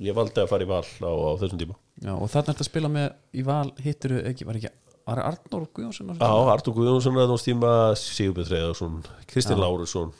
ég 0.01 0.13
valdi 0.17 0.41
að 0.43 0.49
fara 0.51 0.65
í 0.65 0.69
val 0.69 0.83
á, 0.83 1.11
á 1.11 1.31
þessum 1.39 1.61
tíma. 1.61 1.75
Já, 2.01 2.13
og 2.13 2.29
þarna 2.29 2.53
ertu 2.53 2.65
að 2.65 2.69
spila 2.69 2.91
með 2.91 3.07
í 3.33 3.45
val 3.47 3.71
hittir 3.81 4.13
ekki, 4.27 4.45
var 4.45 4.59
ekki 4.59 4.71
var 5.07 5.21
það 5.21 5.29
Arnór 5.31 5.65
Guðjónsson 5.75 6.11
Já? 6.13 6.51
Artur 6.53 6.75
Guðjónsson 6.75 7.17
er 7.17 7.29
þessum 7.31 7.45
tíma 7.47 7.71
Sigurbjörn 7.97 8.49
Þreiðarsson, 8.49 8.97
Kristinn 9.31 9.61
Lárusson 9.61 10.11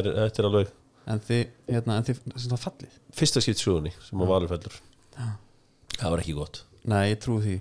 er, 0.00 0.10
þetta 0.26 0.42
er 0.42 0.50
alveg 0.50 0.74
en 1.06 1.22
þið, 1.26 1.42
hérna, 1.70 1.98
en 1.98 2.06
þið 2.08 2.20
sem 2.34 2.50
það 2.52 2.64
fallið? 2.64 2.98
Fyrsta 3.16 3.42
skipt 3.44 3.62
sögunni 3.62 3.92
sem 4.06 4.22
að 4.22 4.32
valur 4.32 4.52
fellur. 4.52 4.78
Það 5.96 6.12
var 6.12 6.22
ekki 6.22 6.36
gott. 6.36 6.62
Nei, 6.86 7.02
ég 7.12 7.20
trúi 7.22 7.40
því. 7.44 7.56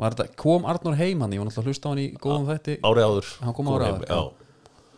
Var 0.00 0.16
þetta, 0.16 0.36
kom 0.40 0.68
Arnór 0.68 0.96
heim 0.96 1.22
hann, 1.24 1.34
ég 1.36 1.42
var 1.42 1.50
náttúrulega 1.50 1.66
að 1.66 1.74
hlusta 1.74 1.88
á 1.88 1.90
hann 1.92 2.02
í 2.02 2.06
góðum 2.20 2.48
þætti. 2.48 2.76
ári 2.88 3.04
áður. 3.04 3.32
Hann 3.44 3.56
kom 3.56 3.68
ári 3.70 3.90
áður, 3.90 4.06
já. 4.08 4.20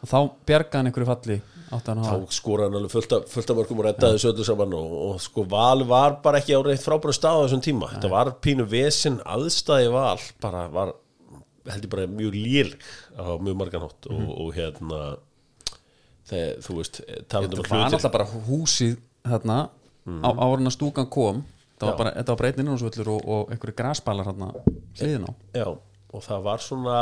og 0.03 0.13
þá 0.13 0.19
bjargaði 0.47 0.79
hann 0.79 0.91
einhverju 0.91 1.11
falli 1.11 1.39
þá 1.73 1.91
hafa 2.05 2.35
skoraði 2.37 2.69
hann 2.69 2.79
alveg 2.79 2.93
fullt 2.93 3.15
af, 3.17 3.53
mörgum 3.57 3.81
og 3.81 3.87
reddaði 3.87 4.19
þessu 4.19 4.31
öllu 4.33 4.47
saman 4.47 4.75
og, 4.77 4.95
og 5.09 5.21
sko 5.25 5.45
val 5.49 5.85
var 5.89 6.19
bara 6.25 6.43
ekki 6.43 6.57
á 6.59 6.61
reitt 6.65 6.85
frábæra 6.85 7.15
stað 7.17 7.39
á 7.41 7.43
þessum 7.47 7.65
tíma. 7.65 7.89
Þetta 7.95 8.11
var 8.13 8.33
pínu 8.45 8.67
vesinn 8.69 9.21
aðstæði 9.25 9.93
val 9.95 10.19
bara 10.43 10.67
var 10.73 10.93
heldur 11.71 11.93
bara 11.93 12.09
mjög 12.11 12.37
lél 12.37 12.73
á 13.17 13.39
mjög 13.41 13.59
marganhátt 13.61 14.11
og, 14.11 14.25
og 14.37 14.55
hérna 14.57 15.03
þegar 16.33 16.61
þú 16.67 16.77
veist 16.81 17.01
talandi 17.31 17.59
um 17.59 17.63
Þetta 17.63 17.63
var 17.63 17.83
hlutir 17.83 17.97
náttúrulega 17.97 18.15
bara 18.17 18.31
húsið 18.49 18.95
þarna 19.29 19.59
á 20.03 20.31
árun 20.35 20.71
að 20.71 20.77
stúkan 20.79 21.11
kom. 21.13 21.43
Þetta 21.73 21.87
var 21.89 21.93
Já. 21.93 21.99
bara, 22.03 22.15
þetta 22.19 22.33
var 22.35 22.41
breytin 22.41 22.65
innhúsvöllur 22.67 23.13
og, 23.13 23.29
og 23.35 23.53
einhverju 23.53 23.77
grasbalar 23.79 24.31
þarna 24.31 24.49
hliðin 24.99 25.29
á. 25.29 25.33
Já, 25.59 25.69
og 26.13 26.25
það 26.27 26.49
var 26.49 26.65
svona 26.65 26.97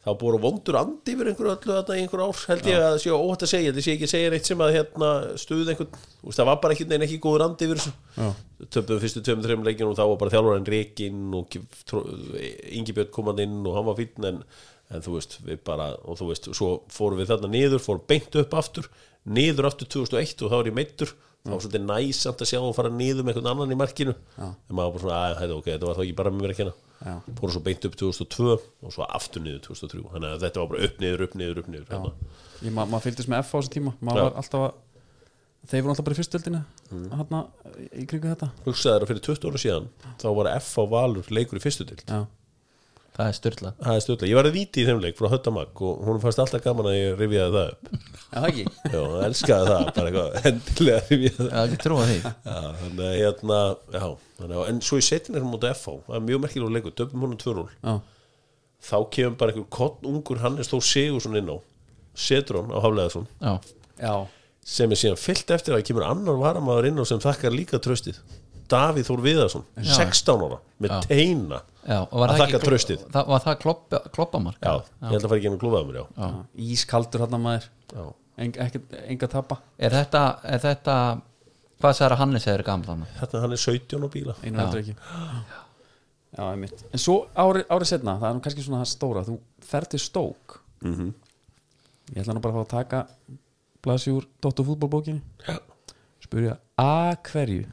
það 0.00 0.16
búið 0.22 0.36
vondur 0.40 0.76
andi 0.80 1.12
yfir 1.12 1.28
einhverju 1.28 1.52
öllu 1.52 1.74
þarna 1.76 1.96
í 1.98 2.02
einhver 2.04 2.22
ár, 2.24 2.38
held 2.48 2.68
ég 2.70 2.78
að 2.78 2.86
það 2.86 3.00
sé 3.02 3.10
óhætt 3.12 3.42
að 3.44 3.50
segja. 3.52 3.72
Þetta 3.72 3.84
sé 3.84 3.94
ekki 3.94 4.06
að 4.06 4.12
segja 4.14 4.30
neitt 4.32 4.48
sem 4.48 4.62
að 4.64 4.72
hérna 4.78 5.10
stuð 5.42 5.72
einhvern, 5.74 5.98
veist, 6.22 6.38
það 6.40 6.48
var 6.48 6.60
bara 6.62 6.76
ekki 6.76 6.86
neina 6.88 7.06
ekki 7.08 7.18
góður 7.20 7.44
andi 7.44 7.68
yfir 7.68 7.82
Já. 8.16 8.28
töpum 8.76 9.02
fyrstu 9.02 9.22
tveim, 9.26 9.42
þreim 9.44 9.66
leikinu 9.66 9.92
og 9.92 9.98
þá 9.98 10.04
var 10.06 10.20
bara 10.22 10.34
þjálfarinn 10.36 10.70
Rekin 10.72 11.36
og 11.36 11.58
Ingi 12.72 12.96
Björn 12.96 13.12
kom 13.12 13.28
hann 13.28 13.44
inn 13.44 13.60
og 13.60 13.76
hann 13.76 13.88
var 13.90 14.00
fínn 14.00 14.30
en, 14.30 14.40
en 14.90 15.04
þú 15.04 15.16
veist, 15.16 15.38
við 15.46 15.62
bara 15.66 15.92
og 16.02 16.18
þú 16.20 16.28
veist, 16.32 16.50
svo 16.56 16.70
fórum 16.90 17.20
við 17.20 17.32
þarna 17.32 17.50
niður 17.52 17.82
fórum 17.84 18.06
beint 18.10 18.38
upp 18.42 18.54
aftur, 18.58 18.90
niður 19.24 19.70
aftur 19.70 19.90
2001 19.96 20.44
og 20.44 20.52
þá 20.52 20.56
var 20.56 20.70
ég 20.70 20.76
meittur, 20.76 21.14
þá 21.46 21.52
var 21.54 21.64
svolítið 21.64 21.86
næsamt 21.86 22.44
að 22.44 22.50
sjá 22.50 22.60
að 22.60 22.76
fara 22.76 22.92
niður 22.92 23.26
með 23.26 23.34
einhvern 23.34 23.50
annan 23.54 23.74
í 23.74 23.80
markinu. 23.80 24.14
En 24.40 24.76
maður 24.76 24.96
bara 24.96 25.04
svona, 25.06 25.20
að, 25.38 25.56
ok, 25.56 25.68
þetta 25.72 25.90
var 25.90 25.98
þá 25.98 26.04
ekki 26.06 26.18
bara 26.20 26.34
með 26.34 26.46
mér 26.46 26.54
að 26.54 26.62
kenna. 26.62 26.76
Já. 27.00 27.14
fórum 27.38 27.54
svo 27.54 27.62
beint 27.64 27.84
upp 27.88 27.94
2002 27.96 28.50
og 28.84 28.92
svo 28.92 29.06
aftur 29.08 29.40
niður 29.40 29.62
2003 29.70 30.02
þannig 30.12 30.34
að 30.34 30.42
þetta 30.44 30.60
var 30.60 30.66
bara 30.68 30.80
upp 30.84 30.98
niður, 31.00 31.22
upp 31.24 31.36
niður, 31.40 31.60
upp 31.62 31.70
niður 31.72 31.86
hérna. 31.94 32.10
ég, 32.60 32.74
ma 32.76 32.84
maður 32.84 33.06
fylgdist 33.06 33.30
með 33.32 33.40
F 33.40 33.54
á 33.56 33.56
þessu 33.56 33.72
tíma. 33.72 33.92
Maður 34.04 34.26
var 34.26 34.36
alltaf 34.42 34.64
að 34.66 35.70
þeir 35.70 35.84
voru 35.84 35.94
alltaf 35.94 36.06
bara 36.08 36.16
í 36.16 36.18
fyrstöldinu 36.20 36.60
mm. 36.90 37.06
hérna 37.14 37.40
í 37.88 38.04
kringu 38.10 38.28
þetta. 38.28 38.50
Hugsaður 38.66 39.06
að 39.06 39.12
fyrir 39.12 39.24
20 39.30 39.48
ára 39.48 39.62
síðan 39.64 39.88
þá 40.20 40.28
var 40.40 40.50
F 40.58 40.70
á 40.76 40.84
Valur 40.92 41.32
leikur 41.32 41.60
í 41.60 41.64
Já, 41.64 42.20
það 43.16 43.26
er 43.30 43.36
styrla 43.36 43.70
það 43.80 43.96
er 43.98 44.02
stöðlega, 44.04 44.28
ég 44.30 44.38
var 44.38 44.48
að 44.48 44.54
víti 44.56 44.80
í 44.82 44.86
þeim 44.88 45.00
leik 45.02 45.16
frá 45.18 45.28
Höttamag 45.32 45.82
og 45.86 46.04
hún 46.06 46.20
fannst 46.22 46.40
alltaf 46.44 46.62
gaman 46.64 46.88
að 46.90 46.96
ég 46.96 47.18
rifjaði 47.20 47.52
það 47.56 47.70
upp. 47.72 47.90
Já, 48.30 48.36
það 48.36 48.46
ekki? 48.50 48.64
Já, 48.94 49.00
hann 49.00 49.24
elskaði 49.26 49.68
það, 49.70 49.84
bara 49.96 50.10
eitthvað 50.10 50.48
endilega 50.50 51.02
rifjaði 51.10 51.48
Já, 51.50 51.58
ekki 51.64 51.80
trúa 51.84 52.06
því. 52.10 52.16
Já, 52.22 52.56
þannig 52.80 53.04
að 53.10 53.16
hérna 53.20 53.60
já, 53.98 54.06
þannig 54.40 54.56
að, 54.60 54.64
en 54.72 54.80
svo 54.88 55.00
í 55.00 55.06
setin 55.10 55.36
er 55.40 55.44
hún 55.44 55.54
mútið 55.56 55.74
FH 55.76 55.96
það 56.06 56.18
er 56.20 56.26
mjög 56.30 56.42
merkilega 56.46 56.76
leikur, 56.78 56.96
döpum 57.02 57.26
hún 57.26 57.36
2-0 57.44 57.66
Já, 57.74 57.94
þá 58.90 58.96
kemur 59.16 59.38
bara 59.42 59.52
einhver 59.54 59.68
kott 59.80 60.06
ungur 60.08 60.40
Hannes 60.44 60.70
Þó 60.70 60.78
Sigursson 60.80 61.36
inn 61.40 61.50
á 61.52 61.56
setur 62.16 62.60
hann 62.62 62.72
á 62.72 62.78
Hafleðarsson 62.80 63.26
Já, 63.42 63.52
já, 64.00 64.14
sem 64.70 64.92
er 64.94 64.98
síðan 65.02 65.20
fyllt 65.20 65.50
eftir 65.56 65.76
að 65.76 65.84
kemur 65.90 66.06
annar 66.08 66.38
varamaður 66.40 66.88
inn 66.88 67.02
á 67.02 67.04
sem 67.08 67.20
þakkar 67.22 67.52
líka 67.54 67.80
tröstið 67.82 68.18
Davíð 68.70 69.06
Þór 69.10 69.22
Viðarsson, 69.24 69.64
16 69.82 70.44
ára 70.46 70.58
með 70.80 70.90
Já. 70.94 71.00
teina 71.08 71.60
já 71.86 71.98
og 72.04 72.12
var 72.20 72.28
Að 72.28 72.34
það 72.36 72.40
þakka 72.42 72.58
ekki 72.58 72.68
traustið. 72.68 73.04
það, 73.14 73.26
Var 73.32 73.40
það 73.46 73.58
kloppa, 73.62 74.00
kloppamark? 74.14 74.58
já, 74.62 74.74
ég 74.76 75.10
held 75.14 75.24
að 75.24 75.28
fara 75.32 75.38
ekki 75.40 75.50
já. 76.00 76.04
já. 76.20 76.28
ískaldur 76.70 77.24
hérna 77.24 77.40
maður 77.40 77.66
Já. 77.94 78.04
Eng, 78.40 78.54
ekki, 78.64 78.80
enga 79.10 79.28
tappa 79.28 79.56
Er 79.78 79.90
þetta, 79.96 80.22
er 80.44 80.62
þetta 80.64 80.96
Hvað 81.80 81.96
að 82.12 82.20
Hannes 82.20 82.46
er 82.46 82.62
gamla? 82.62 82.96
Hérna 83.18 83.40
hann 83.40 83.52
er 83.56 83.60
17 83.60 84.04
á 84.04 84.08
bíla 84.12 84.34
einu 84.44 84.60
heldur 84.60 84.80
ekki 84.84 84.94
Já, 86.36 86.44
einmitt 86.52 86.84
En 86.92 87.00
svo 87.02 87.16
árið 87.34 87.66
ári 87.74 87.88
setna, 87.90 88.14
það 88.20 88.28
er 88.30 88.36
nú 88.38 88.42
kannski 88.44 88.62
svona 88.64 88.82
það 88.84 88.90
stóra 88.92 89.24
þú 89.26 89.38
fer 89.72 89.88
til 89.90 90.00
stók 90.02 90.60
Mhm. 90.80 91.10
Ég 92.14 92.22
ætla 92.22 92.32
nú 92.34 92.40
bara 92.40 92.54
að 92.54 92.60
fá 92.60 92.62
að 92.64 92.70
taka 92.70 93.00
blasi 93.84 94.10
úr 94.14 94.24
Dóttu 94.42 94.64
fútbolbókinni 94.64 95.20
Já. 95.48 95.58
spurja 96.24 96.54
að 96.78 97.16
hverju 97.28 97.66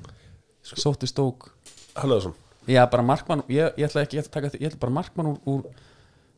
sótti 0.76 1.10
stók 1.10 1.52
Hafleðarsson 1.96 2.36
Já, 2.68 2.84
bara 2.92 3.04
markmann, 3.06 3.46
ég, 3.48 3.72
ég 3.80 3.88
ætla 3.88 4.04
ekki 4.04 4.18
ég 4.18 4.26
ætla, 4.26 4.42
að 4.42 4.50
taka, 4.50 4.60
ég 4.60 4.68
ætla 4.68 4.82
bara 4.82 4.96
markmann 4.98 5.30
úr, 5.32 5.38
úr 5.48 5.68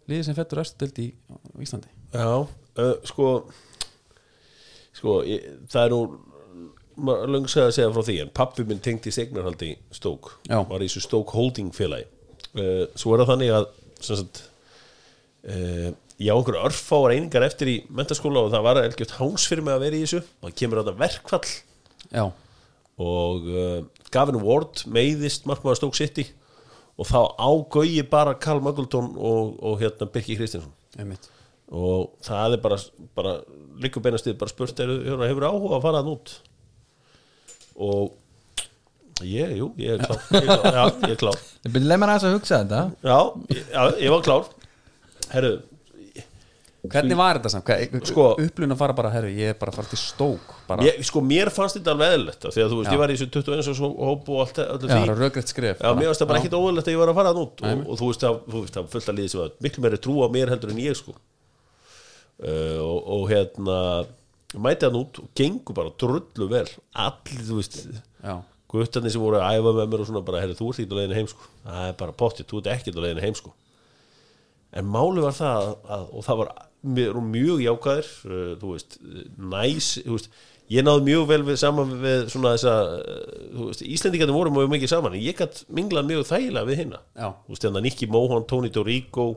liði 0.10 0.28
sem 0.28 0.38
fettur 0.38 0.62
östudild 0.62 1.00
í 1.02 1.08
á 1.26 1.58
Íslandi. 1.66 1.90
Já, 2.14 2.28
uh, 2.46 2.92
sko 3.10 3.30
sko, 4.94 5.16
ég, 5.26 5.48
það 5.72 5.88
er 5.88 5.96
nú 5.96 6.02
löngsæð 7.34 7.66
að 7.66 7.74
segja 7.78 7.92
frá 7.96 8.06
því 8.06 8.18
en 8.26 8.32
pappi 8.36 8.66
minn 8.68 8.82
tengdi 8.84 9.12
segnarhaldi 9.16 9.72
stók 9.96 10.34
Já. 10.50 10.60
var 10.68 10.84
í 10.84 10.90
þessu 10.90 11.06
stók 11.08 11.34
holding 11.34 11.72
félagi. 11.74 12.06
Uh, 12.54 12.86
svo 12.98 13.16
er 13.16 13.24
það 13.24 13.32
þannig 13.34 13.54
að 13.56 13.68
sagt 14.04 14.42
uh, 15.50 15.90
já, 16.20 16.34
einhverju 16.36 16.62
örfáar 16.68 17.16
einingar 17.16 17.48
eftir 17.48 17.72
í 17.72 17.78
mentaskóla 17.90 18.46
og 18.46 18.54
það 18.54 18.68
var 18.68 18.82
elgjört 18.84 19.18
háns 19.18 19.48
fyrir 19.50 19.66
mig 19.66 19.78
að 19.78 19.88
vera 19.88 19.98
í 19.98 20.06
þessu. 20.06 20.22
Og 20.44 20.50
það 20.52 20.60
kemur 20.62 20.84
þetta 20.84 21.00
verkfall. 21.00 21.56
Já, 22.10 22.26
og 23.00 23.50
uh, 23.50 23.80
Gavin 24.14 24.40
Ward 24.44 24.84
meiðist 24.90 25.48
markmaður 25.50 25.82
Stoke 25.82 26.00
City 26.00 26.26
og 27.00 27.08
þá 27.08 27.20
ágauði 27.40 28.04
bara 28.12 28.36
Karl 28.42 28.62
Muggleton 28.64 29.14
og, 29.16 29.56
og 29.64 29.78
hérna 29.80 30.10
Birki 30.12 30.36
Kristinsson. 30.40 30.74
Einmitt. 31.00 31.30
Og 31.70 32.16
það 32.26 32.58
er 32.58 32.64
bara, 32.64 32.80
bara 33.16 33.36
líka 33.80 34.02
beinastið 34.04 34.40
bara 34.40 34.52
spurt 34.52 34.80
er, 34.84 34.92
hefur 35.30 35.46
áhuga 35.48 35.78
að 35.78 35.86
fara 35.86 36.02
hann 36.02 36.12
út? 36.12 36.34
Og 37.80 39.24
ég, 39.24 39.54
jú, 39.60 39.70
ég 39.80 39.96
er 39.96 40.04
klár 40.04 40.24
ég 40.34 40.50
er 40.50 40.50
klár, 40.50 40.80
já, 40.80 40.84
ég 41.06 41.14
er 41.14 41.20
klár. 41.22 41.44
Leið 41.70 42.02
mér 42.02 42.14
aðeins 42.16 42.28
að 42.28 42.36
hugsa 42.36 42.62
þetta. 42.64 42.82
Já, 43.06 43.20
ég, 43.54 43.64
já, 43.70 43.82
ég 44.02 44.16
var 44.16 44.26
klár. 44.26 44.50
Herru, 45.30 45.54
Hvernig 46.80 47.18
var 47.20 47.36
þetta 47.36 47.50
samt? 47.52 47.70
Sko- 48.08 48.38
upplun 48.40 48.72
að 48.72 48.78
fara 48.80 48.94
bara, 48.96 49.10
herru, 49.12 49.28
ég 49.36 49.52
er 49.52 49.58
bara 49.60 49.74
að 49.74 49.80
fara 49.82 49.90
til 49.92 50.00
stók 50.00 50.54
ég, 50.86 51.02
sko 51.04 51.20
mér 51.20 51.50
fannst 51.52 51.76
þetta 51.76 51.92
alveg 51.92 52.14
eðlilegt 52.16 52.46
af 52.48 52.54
því 52.56 52.62
að 52.64 52.70
þú 52.72 52.78
veist, 52.80 52.88
Já. 52.88 52.94
ég 52.94 53.02
var 53.02 53.12
í 53.12 53.18
þessu 53.18 53.28
21 53.34 53.82
og 53.90 53.98
hóp 54.08 54.30
og 54.32 54.40
allt, 54.46 54.62
öllu 54.64 54.88
Já, 54.88 54.94
því. 54.94 55.00
það 55.02 55.12
er 55.12 55.20
röggrætt 55.20 55.52
skref 55.52 55.82
Já, 55.84 55.90
mér 55.98 56.08
varst 56.08 56.24
það 56.24 56.30
bara 56.30 56.40
Já. 56.40 56.44
ekkit 56.46 56.56
óðurlegt 56.60 56.88
að 56.88 56.96
ég 56.96 57.02
var 57.02 57.12
að 57.12 57.20
fara 57.20 57.34
hann 57.34 57.42
út. 57.44 57.64
Og, 57.68 57.82
og 57.84 58.00
þú 58.00 58.12
veist 58.14 58.24
það, 58.24 58.40
það 58.78 58.88
fullt 58.94 59.10
að 59.12 59.20
liði 59.20 59.34
sem 59.34 59.42
var 59.44 59.52
miklu 59.68 59.84
meiri 59.84 60.00
trú 60.00 60.16
á 60.24 60.28
mér 60.32 60.54
heldur 60.54 60.72
en 60.72 60.80
ég 60.86 60.96
sko. 60.96 61.16
Uh, 62.40 62.80
og, 62.80 63.00
og 63.18 63.26
hérna 63.34 63.80
mæti 64.56 64.88
hann 64.88 65.00
út 65.02 65.20
og 65.20 65.28
gengur 65.36 65.76
bara 65.76 65.92
drullu 66.00 66.48
vel. 66.48 66.68
Allir, 66.96 67.44
þú 67.44 67.60
veist 67.60 67.82
Já, 68.24 68.38
guttarnir 68.72 69.12
sem 69.12 69.20
voru 69.20 69.42
að 69.44 69.60
æfa 69.60 69.76
með 69.76 69.92
mér 69.92 70.06
og 70.06 70.08
svona 70.14 70.24
bara, 70.24 70.46
herri, 70.46 70.56
þú 70.56 70.72
ert 70.72 70.80
ekki 70.80 70.96
á 70.96 71.00
leiðinu 71.02 71.20
heim 71.20 71.28
sko. 71.28 71.52
Það 71.66 71.90
er 71.90 72.00
bara 72.00 72.16
pottið, 72.24 72.48
þú 72.48 72.62
ert 72.64 72.72
ekki 72.78 72.96
á 72.96 73.04
leiðinu 73.04 73.26
heim 73.28 73.36
sko. 73.36 73.52
En 74.80 74.86
máli 74.86 75.24
var 75.26 75.34
það 75.34 75.60
að, 75.66 75.72
að, 75.98 76.04
og 76.14 76.26
það 76.28 76.42
var 76.44 76.50
mjög, 76.84 77.20
mjög 77.34 77.64
jákvæðir 77.66 78.10
uh, 78.30 78.54
þú 78.62 78.74
veist, 78.76 78.98
næs 79.38 79.90
þú 80.06 80.16
veist, 80.18 80.30
ég 80.70 80.86
náði 80.86 81.06
mjög 81.08 81.24
vel 81.32 81.42
við 81.48 81.58
saman 81.64 81.96
við 82.04 82.28
svona 82.34 82.54
þessa, 82.56 82.76
uh, 83.00 83.48
þú 83.56 83.70
veist 83.72 83.84
Íslendingarnir 83.88 84.38
voru 84.38 84.54
mjög 84.56 84.70
mikið 84.76 84.94
saman, 84.94 85.18
en 85.18 85.26
ég 85.26 85.40
gætt 85.40 85.64
minglað 85.76 86.08
mjög 86.12 86.28
þægilega 86.30 86.70
við 86.70 86.84
hinna, 86.84 87.02
þú 87.48 87.56
veist, 87.56 87.66
þannig 87.66 87.82
að 87.82 87.88
Nicky 87.90 88.10
Mohan, 88.14 88.46
Tony 88.48 88.70
Dorigo 88.76 89.28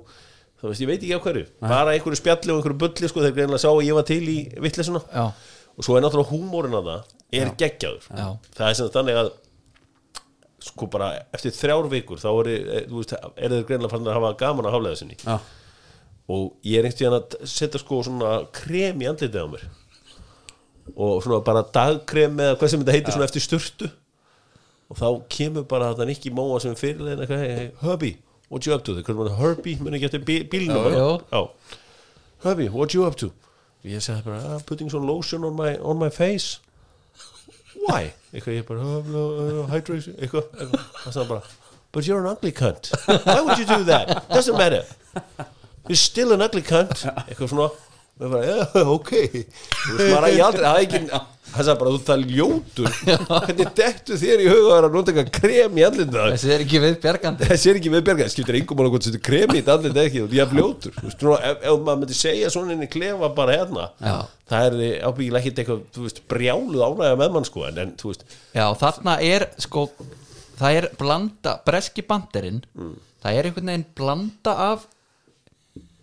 þú 0.63 0.71
veist, 0.71 0.85
ég 0.85 0.91
veit 0.93 1.01
ekki 1.03 1.17
á 1.19 1.25
hverju, 1.25 1.47
bara 1.65 1.95
einhverju 1.97 2.21
spjalli 2.21 2.53
og 2.55 2.61
einhverju 2.61 2.79
bulli, 2.85 3.09
sko, 3.11 3.25
þeir 3.25 3.35
greinlega 3.41 3.63
sá 3.65 3.71
að 3.73 3.87
ég 3.89 3.97
var 3.99 4.07
til 4.07 4.23
í 4.31 4.37
vittlisuna 4.63 5.01
og 5.73 5.83
svo 5.87 5.97
er 5.99 6.05
náttúrulega 6.05 6.31
húmórin 6.37 6.77
að 6.79 6.91
það 6.93 7.17
er 7.33 7.49
geggjaður. 7.59 8.05
Það 8.55 8.69
er 8.69 8.75
sem 8.79 8.91
þannig 8.93 9.19
að 9.23 9.31
sko 10.63 10.87
bara 10.93 11.09
eftir 11.35 11.51
þrjár 11.57 11.89
vikur 11.91 12.21
þá 12.23 12.29
er, 12.45 12.51
er, 12.77 12.85
veist, 12.93 13.15
er 13.17 13.51
þeir 13.57 13.65
greinlega 13.67 13.91
fann 13.91 14.07
að 14.07 14.15
hafa 14.21 14.29
gaman 14.39 14.69
að 14.69 14.77
haflega 14.77 15.01
sinni 15.01 15.17
og 16.31 16.53
ég 16.67 16.79
er 16.79 16.87
einhvern 16.87 16.99
veginn 16.99 17.19
að 17.19 17.49
setja 17.51 17.81
sko 17.83 18.03
svona 18.07 18.35
krem 18.55 19.03
í 19.03 19.09
andlitið 19.11 19.43
á 19.43 19.49
mér 19.51 19.65
og 20.97 21.23
svona 21.25 21.43
bara 21.47 21.65
dagkrem 21.75 22.39
eða 22.43 22.59
hvað 22.61 22.73
sem 22.73 22.83
þetta 22.83 22.97
heitir 22.97 23.17
svona 23.17 23.29
eftir 23.29 23.45
sturtu 23.45 23.91
og 24.93 24.99
þá 24.99 25.07
kemur 25.33 25.67
bara 25.69 25.93
þetta 25.93 26.09
Nicky 26.09 26.33
Móa 26.35 26.61
sem 26.63 26.75
fyrirlegin 26.79 27.25
eitthvað 27.25 27.45
hey, 27.45 27.55
hey, 27.59 27.71
Hubby, 27.83 28.17
what 28.49 28.67
you 28.67 28.75
up 28.75 28.85
to? 28.85 28.97
Herbie, 29.39 29.79
muni 29.81 29.97
ekki 29.97 30.11
eftir 30.11 30.25
bí- 30.27 30.43
bílnum. 30.51 31.21
Hubby, 32.45 32.69
what 32.69 32.93
you 32.95 33.07
up 33.07 33.17
to? 33.17 33.31
ég 33.85 34.03
segi 34.03 34.23
bara, 34.23 34.39
ah, 34.55 34.61
putting 34.67 34.91
some 34.91 35.07
lotion 35.07 35.45
on 35.45 35.57
my, 35.57 35.75
on 35.83 35.99
my 35.99 36.09
face 36.11 36.61
why? 37.89 38.13
eitthvað 38.33 38.61
ég 38.61 38.69
bara 38.69 38.85
uh, 38.85 39.09
uh, 39.11 39.65
hydration, 39.73 40.15
eitthvað, 40.23 40.53
og 41.07 41.17
það 41.17 41.27
bara, 41.33 41.43
but 41.91 42.07
you're 42.07 42.21
an 42.23 42.31
ugly 42.31 42.53
cunt 42.55 42.93
why 43.27 43.41
would 43.41 43.59
you 43.59 43.67
do 43.67 43.83
that? 43.85 44.29
doesn't 44.31 44.57
matter 44.59 44.85
you're 45.89 45.99
still 46.01 46.33
an 46.37 46.43
ugly 46.47 46.63
cunt. 46.67 47.05
Eitthvað 47.27 47.53
svona. 47.55 47.71
Og 48.23 48.27
ég 48.27 48.33
bara, 48.33 48.89
ok. 48.93 49.13
Að 50.13 50.33
ég 50.37 51.13
það 51.53 51.69
er 51.73 51.79
bara 51.81 51.93
þú 51.93 51.99
það 52.07 52.23
ljótur. 52.33 52.87
Hvernig 53.29 53.71
dettu 53.77 54.17
þér 54.21 54.43
í 54.45 54.47
huga 54.49 54.77
að 54.79 54.87
nota 54.95 55.13
eitthvað 55.13 55.33
krem 55.37 55.79
í 55.81 55.85
andlita 55.87 56.27
þessi 56.33 56.53
er 56.55 56.65
ekki 56.65 56.81
við 56.83 56.95
bjargandi 57.03 57.49
þessi 57.51 57.71
er 57.73 57.81
ekki 57.81 57.93
viðberga, 57.93 58.27
það 58.29 58.33
skiptir 58.35 58.59
máli 58.79 58.93
hvort 58.95 59.09
þetta 59.09 59.21
krem 59.27 59.53
í 59.59 59.63
andlita 59.75 60.05
ekki 60.07 60.23
og 60.25 60.31
því 60.33 60.41
að 60.45 60.55
ljótur. 60.59 60.97
Ef, 61.03 61.13
ef 61.19 61.83
maður 61.85 62.01
myndi 62.05 62.17
segja 62.17 62.53
svona 62.55 62.77
inn 62.77 62.87
í 62.87 62.91
klefa 62.93 63.31
bara 63.37 63.59
hérna 63.59 63.89
Já. 64.01 64.15
það 64.53 64.69
er 64.71 65.05
ábyggilega 65.11 65.43
ekkit 65.43 65.61
eitthvað 65.65 66.25
brjáluð 66.33 66.87
ánægja 66.89 67.21
með 67.21 67.37
mann 67.37 67.49
sko 67.51 67.67
en, 67.69 67.83
en 67.85 67.95
þú 68.01 68.13
veist, 68.15 68.25
já 68.57 68.65
þarna 68.85 69.19
er 69.29 69.47
sko 69.67 69.87
það 70.63 70.81
er 70.81 70.89
blanda, 71.01 71.57
breski 71.69 72.07
banderinn 72.09 72.63
Mm. 72.73 72.97
það 73.23 73.39
er 73.43 73.51
einhvern 73.51 73.69
veginn 73.75 73.89
blanda 73.99 74.57
af 74.73 74.89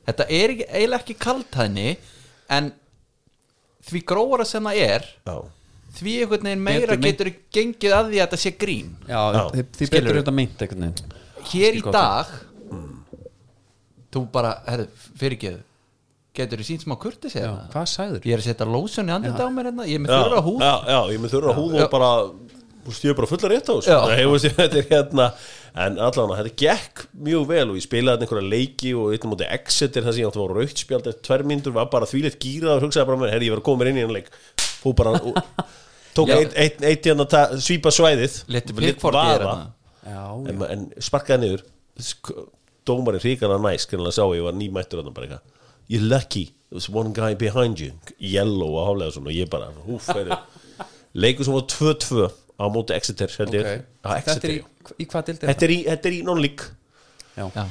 þetta 0.10 0.28
er 0.40 0.54
ekki, 0.56 0.68
eiginlega 0.74 1.02
ekki 1.04 1.16
kaltæðni 1.26 1.88
en 2.58 2.72
því 3.90 4.04
gróara 4.12 4.46
sem 4.46 4.68
það 4.70 4.82
er 4.86 5.08
já, 5.30 5.38
því 6.00 6.16
einhvern 6.24 6.50
veginn 6.50 6.64
meira 6.68 6.94
Betur 6.94 7.00
meint- 7.02 7.18
getur 7.24 7.32
gengið 7.58 7.96
að 7.98 8.12
því 8.12 8.20
að 8.20 8.26
þetta 8.28 8.40
sé 8.44 8.52
grín. 8.62 8.92
Já, 9.10 9.22
Já. 9.34 9.42
þið, 9.56 9.64
þið 9.80 9.88
Skilurðu? 9.90 10.06
betur 10.10 10.20
þetta 10.22 10.36
meint 10.40 10.62
einhvern 10.66 10.86
veginn. 10.86 11.18
Hér 11.50 11.80
í 11.80 11.82
dag 11.92 12.36
þú 14.14 14.22
bara, 14.34 14.52
herðu, 14.70 14.88
fyrirgeðu 15.22 15.60
getur 16.40 16.62
þú 16.62 16.66
sínt 16.70 16.84
smá 16.86 16.96
kurtis 17.02 17.34
Já, 17.36 17.42
eða 17.46 17.66
hvað 17.74 17.88
sagður? 17.92 18.22
ég 18.30 18.36
er 18.38 18.42
að 18.42 18.48
setja 18.48 18.68
lósun 18.70 19.10
í 19.10 19.14
andlita 19.16 19.46
á 19.46 19.50
mér 19.54 19.70
hérna 19.70 19.86
ég 19.90 19.98
er 20.00 20.04
með 20.06 20.14
þurra 20.16 20.42
húð. 20.46 20.62
já, 20.64 20.74
já, 20.94 21.00
ég 21.14 21.20
með 21.24 21.34
þurra 21.36 21.56
húð 21.58 21.76
og 21.84 21.90
bara 21.94 22.10
þú 22.30 22.90
veist, 22.94 23.04
ég 23.06 23.12
er 23.14 23.18
bara 23.20 23.30
fulla 23.30 23.50
rétt 23.52 23.70
á 23.70 23.74
þessu. 23.76 24.52
Þetta 24.60 24.80
er 24.80 24.88
hérna 24.94 25.26
en 25.74 26.00
allan 26.02 26.32
þetta 26.34 26.54
gekk 26.58 27.04
mjög 27.26 27.48
vel 27.50 27.66
og 27.70 27.78
ég 27.78 27.86
spilaði 27.86 28.26
einhverja 28.26 28.52
leiki 28.54 28.94
og 28.98 29.14
eitt 29.14 29.26
á 29.26 29.30
móti 29.30 29.50
Exeter 29.50 30.06
það 30.06 30.16
sem 30.16 30.24
ég 30.24 30.30
átti 30.30 30.40
að 30.40 30.46
vera 30.46 30.64
raukt 30.64 30.84
spjald 30.84 31.10
eftir 31.12 31.26
tvær 31.28 31.44
mínútur 31.52 31.76
var 31.76 31.90
bara 31.94 32.10
þvíleitt 32.10 32.40
gýrað 32.42 32.78
og 32.78 32.86
hugsaði 32.88 33.10
bara 33.10 33.22
með 33.22 33.34
herri, 33.36 33.50
ég 33.50 33.56
var 33.56 33.62
að 33.62 33.68
koma 33.70 33.84
mér 33.84 33.92
inn 33.92 34.00
í 34.00 34.06
hann 34.06 34.16
leik. 34.16 34.32
Fú 34.80 34.94
bara 34.98 35.14
tók 36.18 36.34
eitt, 36.34 36.56
eitt, 36.58 36.82
eitt 36.82 37.10
hérna 37.10 37.28
að 37.28 37.58
svípa 37.66 37.94
svæðið. 37.94 38.40
Pickford 38.80 39.20
vaða. 39.20 39.46
það. 39.46 39.68
Já, 40.10 40.24
en, 40.52 40.66
en 40.74 40.88
sparkaði 41.06 41.46
niður. 41.46 41.66
Dómarinn 42.90 43.22
ríkana 43.22 43.60
næs 43.62 43.86
kannan 43.90 44.10
að 44.10 44.18
sá 44.18 44.24
að 44.26 44.38
ég 44.40 44.46
var 44.48 44.58
nýmættur 44.58 45.02
þarna 45.04 45.14
bara 45.14 45.28
eitthvað. 45.30 45.56
You're 45.90 46.06
lucky, 46.06 46.52
there's 46.70 46.90
one 46.90 47.14
guy 47.14 47.36
behind 47.38 47.82
you. 47.82 47.94
Yellow 48.18 48.78
og 48.78 48.88
hálega 48.92 49.16
svona 49.16 49.32
og 49.32 49.38
ég 49.38 49.50
bara, 49.52 49.72
húf, 49.86 50.10
leikur 51.24 51.48
sem 51.48 51.56
var 51.56 51.66
2-2 51.70 52.30
á 52.60 52.66
móti 52.70 52.94
Exeter 52.94 53.32
held 53.40 53.56
ég, 53.58 53.66
ok. 53.66 53.88
á 54.06 54.10
Þetta 54.10 54.16
er 54.16 54.20
Exeter 54.22 54.54
í, 54.98 55.06
hvað 55.10 55.30
dildi 55.30 55.48
þetta 55.52 55.66
er 55.70 55.76
í, 55.76 55.78
þetta 55.90 56.10
er 56.12 56.18
í 56.18 56.24
non-league. 56.28 56.68
Já, 57.38 57.46
já, 57.56 57.64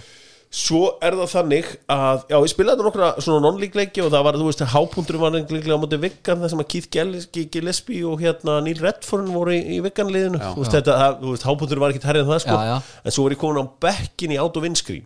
svo 0.59 0.79
er 1.05 1.13
það 1.19 1.29
þannig 1.35 1.67
að 1.93 2.23
já, 2.33 2.37
ég 2.41 2.51
spilaði 2.55 2.85
nokkra 2.87 3.09
svona 3.21 3.43
non-league 3.45 3.77
leiki 3.77 4.01
og 4.01 4.09
það 4.15 4.23
var, 4.25 4.39
þú 4.41 4.47
veist, 4.49 4.63
hápuntur 4.73 5.19
var 5.21 5.35
líklega 5.37 5.77
á 5.77 5.83
móti 5.83 5.99
Viggan 6.01 6.41
þar 6.41 6.53
sem 6.55 6.63
að 6.65 6.69
Keith 6.73 6.89
Gillespie, 6.95 7.49
Gillespie 7.53 8.07
og 8.09 8.23
hérna 8.25 8.55
Neil 8.65 8.81
Redford 8.81 9.29
voru 9.35 9.53
í, 9.53 9.61
í 9.77 9.83
Viggan-liðinu. 9.85 10.41
Já. 10.41 10.55
þú 10.57 10.65
veist, 10.65 10.77
þetta, 10.79 10.97
það, 11.03 11.19
þú 11.21 11.35
veist, 11.35 11.47
hápuntur 11.51 11.83
var 11.85 11.93
ekki 11.93 12.09
herrið 12.09 12.25
en 12.25 12.33
það 12.33 12.43
sko, 12.47 12.57
Já, 12.57 12.73
já. 12.73 12.79
en 13.05 13.17
svo 13.19 13.27
var 13.27 13.37
ég 13.37 13.43
komin 13.45 13.61
á 13.61 13.67
bekkin 13.89 14.33
í 14.33 14.41
át 14.41 14.57
og 14.63 14.65
vinskrín 14.65 15.05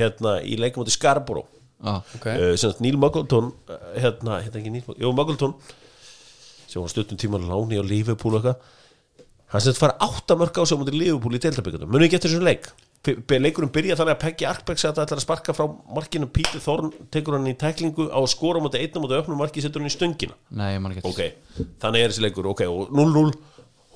hérna 0.00 0.38
í 0.46 0.56
leikum 0.60 0.84
móti 0.86 0.94
Scarborough. 0.96 1.48
Já, 1.80 1.94
ok. 2.16 2.26
Uh, 2.32 2.50
sem 2.56 2.70
sagt 2.70 2.80
Neil 2.84 2.96
Muggleton 3.00 3.52
uh, 3.68 3.78
hérna, 3.96 4.40
hérna 4.44 4.60
ekki 4.60 4.72
Neil 4.72 4.84
Muggleton, 4.84 5.04
jú 5.04 5.12
Muggleton 5.16 5.54
sem 6.70 6.80
var 6.84 6.90
stundum 6.92 7.18
tíma 7.18 7.40
láni 7.42 7.76
á 7.80 7.84
Liverpool 7.84 8.36
og 8.36 8.44
eitthvað 8.44 8.76
hann 9.50 9.64
sem 9.64 9.72
þetta 9.72 9.82
fara 9.82 9.98
áttamörk 10.06 10.60
á 10.60 10.62
sig 10.64 10.78
á 10.78 10.80
móti 10.80 10.94
Liverpool 10.94 11.36
í 11.36 11.42
deildabyggjum 11.42 11.90
munið 11.90 12.08
ekki 12.08 12.18
eftir 12.20 12.32
þessum 12.32 12.48
leik? 12.48 12.70
Leikurinn 13.00 13.72
byrja 13.72 13.96
þannig 13.96 14.12
að 14.12 14.20
Peggy 14.20 14.44
Arkberg 14.44 14.80
sætti 14.80 15.00
ætlar 15.00 15.16
að 15.16 15.24
sparka 15.24 15.54
frá 15.56 15.64
markinu. 15.88 16.26
Pítur 16.28 16.60
Þorn 16.60 16.90
tekur 17.08 17.38
hann 17.38 17.48
í 17.48 17.54
tæklingu 17.56 18.10
á 18.12 18.20
að 18.20 18.28
skora 18.34 18.60
á 18.60 18.64
móti 18.66 18.76
einn 18.76 18.92
á 18.92 19.00
móti 19.00 19.16
öfnum 19.16 19.40
marki 19.40 19.64
setur 19.64 19.80
hann 19.80 19.88
í 19.88 19.94
stöngina. 19.94 20.36
Nei, 20.52 20.74
ég 20.74 20.82
man 20.84 20.92
ekki 20.92 21.08
ok, 21.08 21.22
þannig 21.80 22.04
er 22.04 22.12
þessi 22.12 22.26
leikur. 22.26 22.50
Ok, 22.52 22.60
og 22.68 22.92
0-0 22.92 23.32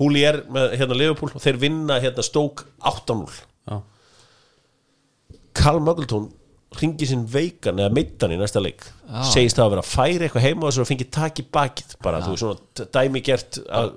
Húli 0.01 0.25
er 0.27 0.41
með 0.51 0.73
hérna 0.81 0.97
Liverpool 0.99 1.35
og 1.35 1.43
þeir 1.43 1.61
vinna 1.63 2.01
hérna 2.03 2.25
Stók 2.27 2.65
8-0 2.83 3.29
Já, 3.71 3.77
Karl 5.55 5.83
Muggleton 5.85 6.33
ringi 6.81 7.09
sinn 7.09 7.25
veikan 7.31 7.81
eða 7.81 7.93
meittan 7.95 8.33
í 8.35 8.39
næsta 8.41 8.63
leik. 8.63 8.87
Já. 9.05 9.21
segist 9.29 9.59
það 9.59 9.67
að 9.67 9.75
vera 9.75 9.83
að 9.85 9.91
færa 9.91 10.27
eitthvað 10.27 10.45
heima 10.47 10.65
og 10.65 10.71
þess 10.71 10.83
að 10.83 10.89
fengi 10.91 11.07
tak 11.13 11.41
í 11.43 11.45
bakið 11.55 11.93
bara, 12.05 12.23
þú 12.25 12.33
veist, 12.33 12.45
svona 12.45 12.87
dæmi 12.97 13.23
gert 13.25 13.59
að 13.67 13.93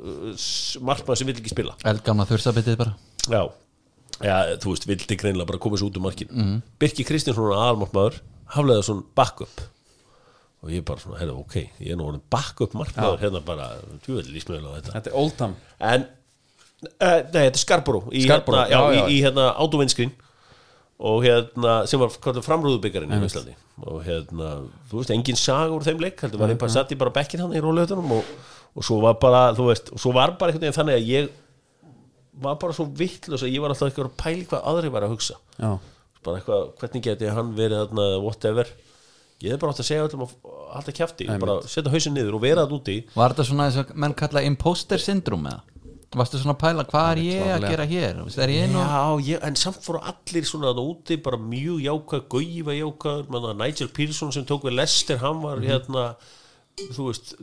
markmann 0.90 1.20
sem 1.20 1.30
vill 1.30 1.38
ekki 1.40 1.54
spila. 1.54 1.78
Eldgamla 1.88 2.28
þursabitið 2.30 2.78
bara. 2.82 2.98
Já, 3.28 3.42
já 4.26 4.36
þú 4.63 4.74
veist, 4.74 4.90
vildi 4.90 5.20
greinlega 5.22 5.50
bara 5.54 5.62
koma 5.63 5.80
sér 5.80 5.90
út 5.90 6.02
um 6.02 6.06
markin 6.08 6.34
mm. 6.34 6.60
Birki 6.82 7.08
Kristinsson 7.08 7.48
er 7.48 7.56
aðalmarkmaður 7.56 8.20
haflega 8.58 8.86
svona 8.90 9.08
backup. 9.18 9.66
Og 10.66 10.74
ég 10.74 10.86
bara 10.86 11.02
svona, 11.02 11.22
herra, 11.22 11.38
ok, 11.38 11.58
ég 11.86 11.94
er 11.94 12.00
nú 12.00 12.10
orðin 12.10 12.24
backup 12.34 12.76
markmaður 12.78 13.24
hérna 13.24 13.44
bara, 13.46 13.72
tjóðvel 14.06 14.32
lísmjölu 14.34 14.74
á 14.74 14.78
þetta. 14.80 14.96
Þetta 15.00 15.13
er 15.13 15.20
Oldham 15.24 15.58
en, 15.78 16.08
uh, 16.84 16.88
nei, 17.00 17.44
þetta 17.44 17.44
er 17.44 17.52
í, 17.54 17.62
Scarborough, 17.63 18.08
hérna, 18.12 18.63
já, 18.74 18.80
já. 18.82 19.04
Í, 19.06 19.18
í 19.18 19.20
hérna 19.24 19.52
átuvinskrin 19.62 20.16
og 20.98 21.24
hérna, 21.26 21.74
sem 21.90 22.02
var 22.02 22.10
framrúðubyggarinn 22.12 23.12
í 23.14 23.26
Íslandi 23.28 23.54
og 23.86 24.00
hérna, 24.08 24.54
þú 24.90 25.02
veist, 25.02 25.12
engin 25.14 25.38
sag 25.38 25.74
úr 25.76 25.86
þeim 25.86 26.00
leik, 26.02 26.22
heldur 26.24 26.42
var 26.42 26.50
ég 26.50 26.58
bara 26.62 26.74
satt 26.74 26.94
í 26.94 26.98
bara 26.98 27.14
bekkin 27.14 27.44
hann 27.44 27.54
í 27.54 27.62
rólautunum 27.62 28.16
og, 28.16 28.32
og 28.74 28.88
svo 28.88 28.98
var 29.04 29.20
bara, 29.22 29.44
þú 29.58 29.68
veist, 29.70 29.92
og 29.94 30.02
svo 30.02 30.16
var 30.18 30.34
bara 30.40 30.50
einhvern 30.50 30.66
veginn 30.66 30.80
þannig 30.80 30.98
að 30.98 31.12
ég 31.12 31.30
var 32.42 32.58
bara 32.62 32.74
svo 32.74 32.88
vittlust 32.98 33.46
að 33.46 33.54
ég 33.54 33.62
var 33.62 33.74
alltaf 33.74 33.92
eitthvað 33.92 34.10
að 34.10 34.18
pæli 34.24 34.50
hvað 34.50 34.68
aðri 34.74 34.92
var 34.94 35.06
að 35.06 35.14
hugsa. 35.14 35.38
Já, 35.58 35.72
bara 36.26 36.42
eitthvað, 36.42 36.68
hvernig 36.82 37.06
geti 37.06 37.32
hann 37.38 37.54
verið 37.58 37.84
þarna 37.84 38.10
whatever. 38.26 38.74
Ég 39.46 39.54
hef 39.54 39.62
bara 39.62 39.74
átt 39.74 39.84
að 39.84 39.90
segja 39.92 40.06
öllum 40.08 40.26
að 40.26 40.36
halda 40.74 40.94
kjafti, 40.98 41.30
bara 41.42 41.60
setja 41.70 41.94
hausin 41.94 42.16
niður 42.18 42.40
og 42.40 42.46
vera 42.46 42.66
það 42.66 42.78
úti. 42.80 42.98
Var 43.14 43.34
þetta 43.34 43.46
svona 43.52 43.68
eins 43.70 43.78
og 43.82 43.94
menn 43.94 44.18
kalla 44.18 44.42
imposter 44.46 45.02
syndrom 45.02 45.46
eða 45.50 45.62
varstu 46.15 46.39
svona 46.39 46.56
að 46.56 46.62
pæla 46.62 46.86
hvað 46.88 47.10
er 47.12 47.22
ég 47.26 47.50
að 47.52 47.65
gera 47.67 47.86
hér? 47.89 48.20
Er 48.39 48.52
ég 48.54 48.70
nú 48.72 48.80
Já, 48.80 49.02
ég, 49.28 49.41
en 49.43 49.58
samt 49.60 49.82
fóru 49.84 50.00
allir 50.00 50.48
svona 50.48 50.72
þarna 50.72 50.86
úti 50.93 51.17
bara 51.24 51.39
mjög 51.41 51.82
var 52.63 52.78
jákvæð 52.78 53.32
manna, 53.34 53.56
Nigel 53.60 53.91
Pearson 53.91 54.32
sem 54.32 54.46
tók 54.48 54.63
við 54.67 54.78
Lester 54.80 55.20
hann 55.24 55.41
var 55.43 55.60
hérna 55.63 56.06
þú 56.93 57.10
veist, 57.10 57.34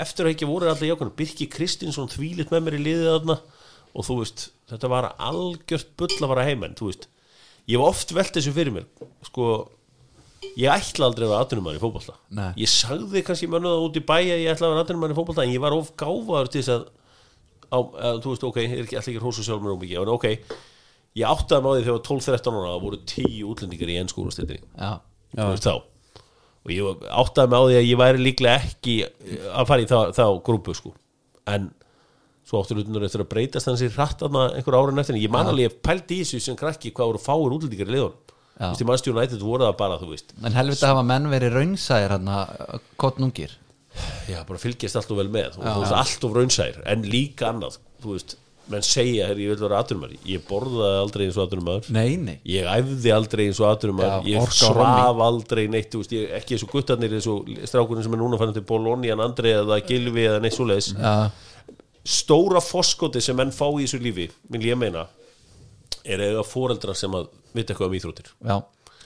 eftir 0.00 0.28
að 0.28 0.34
ekki 0.34 0.48
voru 0.48 0.70
allir 0.70 0.92
jákvæð 0.94 1.12
Birki 1.18 1.48
Kristinsson 1.52 2.10
þvílitt 2.12 2.54
með 2.54 2.64
mér 2.64 2.78
í 2.78 2.82
liðið 2.86 3.10
þarna 3.10 3.38
og 3.94 4.08
þú 4.08 4.18
veist, 4.22 4.48
þetta 4.72 4.90
var 4.94 5.10
algjört 5.18 5.94
bull 6.00 6.16
að 6.16 6.30
vara 6.32 6.48
heim 6.48 6.64
en 6.66 6.76
þú 6.78 6.90
veist, 6.90 7.08
ég 7.68 7.76
hef 7.76 7.86
oft 7.90 8.14
velt 8.16 8.34
þessu 8.38 8.54
fyrir 8.54 8.74
mér 8.74 8.88
sko, 9.28 9.52
ég 10.56 10.70
ætla 10.72 11.10
aldrei 11.10 11.26
að 11.26 11.34
vera 11.34 11.44
atvinnumæður 11.44 11.80
í 11.80 11.82
fótbolta. 11.82 12.16
Nei. 12.34 12.50
ég 12.62 12.70
sagði 12.70 13.24
kannski 13.26 13.50
mönnu 13.50 13.70
það 13.72 13.86
út 13.88 13.98
í 13.98 14.04
bæ 14.08 14.16
að 14.16 14.44
ég 14.44 14.52
ætla 14.54 14.70
að 14.70 14.74
vera 14.74 14.84
atvinnumæður 14.86 15.14
í 15.14 15.18
fótbolta 15.18 15.44
en 15.44 15.54
ég 15.54 15.64
var 15.64 15.76
of 15.76 15.90
gáfaður 15.98 16.52
til 16.54 16.62
þess 16.62 16.74
að 16.78 16.86
á, 17.70 17.78
að, 17.78 18.20
þú 18.24 18.32
veist, 18.34 18.46
ok, 18.48 18.58
er 18.64 18.84
ekki 18.84 18.98
allir 18.98 19.14
ekki 19.14 19.24
hósa 19.24 19.44
sjálf 19.46 19.62
mér 19.64 19.74
ómikið, 19.76 20.00
en 20.02 20.12
ok 20.14 20.26
ég 21.14 21.30
áttaði 21.30 21.62
maður 21.62 21.78
því 21.78 21.84
þegar 21.84 21.92
ég 21.92 21.98
var 21.98 22.06
12-13 22.08 22.58
ára 22.58 22.72
það 22.74 22.84
voru 22.84 23.00
10 23.14 23.42
útlendingar 23.52 23.92
í 23.92 23.98
ennskúrastettinni 24.02 24.60
já, 24.64 24.92
þú 25.34 25.48
veist 25.52 25.68
þá. 25.68 25.74
Og 26.64 26.72
ég 26.74 27.06
áttaði 27.22 27.52
mig 27.52 27.60
á 27.60 27.64
því 27.68 27.78
að 27.78 27.88
ég 27.90 28.00
væri 28.00 28.22
líklega 28.24 28.60
ekki 28.64 28.94
að 29.52 29.68
fara 29.70 29.84
í 29.84 29.88
þá, 29.90 29.98
þá 30.16 30.24
grúpu 30.48 30.74
sko. 30.74 30.94
en 31.46 31.68
svo 32.44 32.60
áttur 32.60 32.80
utanur 32.82 33.04
eftir 33.06 33.22
að 33.24 33.30
breytast 33.30 33.68
hans 33.70 33.82
í 33.84 33.88
hratt 33.92 34.20
þarna 34.20 34.46
einhver 34.56 34.76
ára 34.76 34.94
eftir, 35.00 35.16
en 35.16 35.22
ég 35.22 35.32
man 35.32 35.48
alveg 35.48 35.68
ég 35.70 35.76
pældi 35.84 36.20
í 36.20 36.24
þessu 36.24 36.40
sem 36.44 36.56
krakki 36.60 36.92
hvað 36.92 37.12
voru 37.12 37.22
fáir 37.22 37.56
útlendingar 37.56 37.88
í 37.88 37.94
liðunum. 37.94 38.20
Þú 38.54 38.68
veist, 38.68 38.82
í 38.84 38.86
mannstjónu 38.86 39.18
nættið 39.18 39.44
voru 39.44 39.66
það 39.66 39.76
bara, 39.80 39.96
þú 39.98 40.08
veist. 40.12 40.34
En 40.44 40.54
helvita 40.54 40.90
hafa 40.92 41.04
menn 41.08 41.30
verið 41.32 41.56
raunsæðir 41.56 42.12
hérna 42.14 42.36
kottnungir 43.00 43.56
já, 44.30 44.40
bara 44.46 44.60
fylgjast 44.62 44.96
allt 45.00 45.12
og 45.14 45.20
vel 45.22 45.28
með 45.32 45.58
og 45.58 45.66
þú 45.66 45.82
veist, 45.82 45.98
allt 46.00 46.24
of 46.28 46.34
raunsær, 46.38 46.80
en 46.90 47.04
líka 47.06 47.50
annað 47.52 47.78
þú 48.02 48.16
veist, 48.16 48.36
menn 48.72 48.84
segja, 48.86 49.26
herri, 49.28 49.44
ég 49.44 49.52
vil 49.52 49.60
vera 49.66 49.80
aðtunumar 49.82 50.12
ég 50.24 50.44
borðaði 50.48 51.00
aldrei 51.02 51.24
eins 51.26 51.36
og 51.36 51.42
aðtunumar 51.44 51.88
nei, 51.92 52.14
nei. 52.16 52.36
Ég 52.48 52.64
æfði 52.72 53.10
aldrei 53.12 53.42
eins 53.50 53.58
og 53.60 53.66
aðtunumar 53.68 54.06
Já, 54.08 54.14
ég 54.32 54.54
svaf 54.56 55.20
aldrei 55.26 55.66
neitt 55.68 55.90
þú 55.92 56.00
veist, 56.00 56.14
ég, 56.16 56.30
ekki 56.38 56.56
eins 56.56 56.64
og 56.64 56.72
guttarnir 56.72 57.12
eins 57.18 57.28
og 57.28 57.50
strákurinn 57.68 58.06
sem 58.06 58.16
er 58.16 58.22
núna 58.22 58.38
fann 58.40 58.54
til 58.56 58.64
Bologna, 58.64 59.10
en 59.12 59.20
Andrei 59.26 59.52
eða 59.58 59.78
Gilvi 59.84 60.24
eða 60.30 60.40
neitt 60.40 60.56
svoleiðis. 60.56 60.94
Já, 60.96 61.28
stóra 62.04 62.60
foskoti 62.64 63.20
sem 63.24 63.36
menn 63.36 63.52
fá 63.52 63.66
í 63.68 63.84
þessu 63.84 64.00
lífi 64.00 64.30
vil 64.52 64.64
ég 64.70 64.80
meina 64.80 65.06
er 66.04 66.24
eða 66.24 66.44
foreldrar 66.48 66.96
sem 66.96 67.12
að 67.16 67.28
vita 67.52 67.72
eitthvað 67.72 67.92
um 67.92 67.98
íþróttir. 68.00 68.32
Já, 68.48 68.56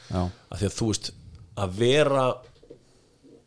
já, 0.08 0.22
af 0.22 0.62
því 0.62 0.70
að 0.70 0.78
þú 0.78 0.92
veist 0.92 1.10
að 1.58 1.76
vera 1.82 2.24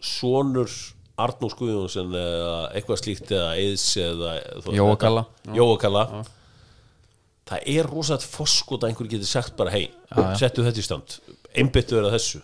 sonur 0.04 0.72
Arnús 1.20 1.56
Guðjónsson 1.60 2.14
eða 2.18 2.54
eitthvað 2.78 3.02
slíkt 3.02 3.32
eða 3.36 3.50
Eðs 3.62 3.88
eða 4.02 4.36
þú- 4.64 4.76
Jóa 4.78 4.98
Kalla. 5.02 5.26
Jóa 5.58 5.78
Kalla. 5.82 6.06
Það 7.52 7.66
er 7.68 7.90
rosalega 7.92 8.30
foskot 8.32 8.84
að 8.86 8.92
einhver 8.94 9.10
getur 9.12 9.28
sagt 9.28 9.58
bara 9.58 9.74
hei, 9.74 9.90
settu 10.40 10.64
þetta 10.64 10.80
í 10.80 10.86
stand. 10.86 11.18
Einbyttu 11.58 11.98
vera 11.98 12.14
þessu. 12.14 12.40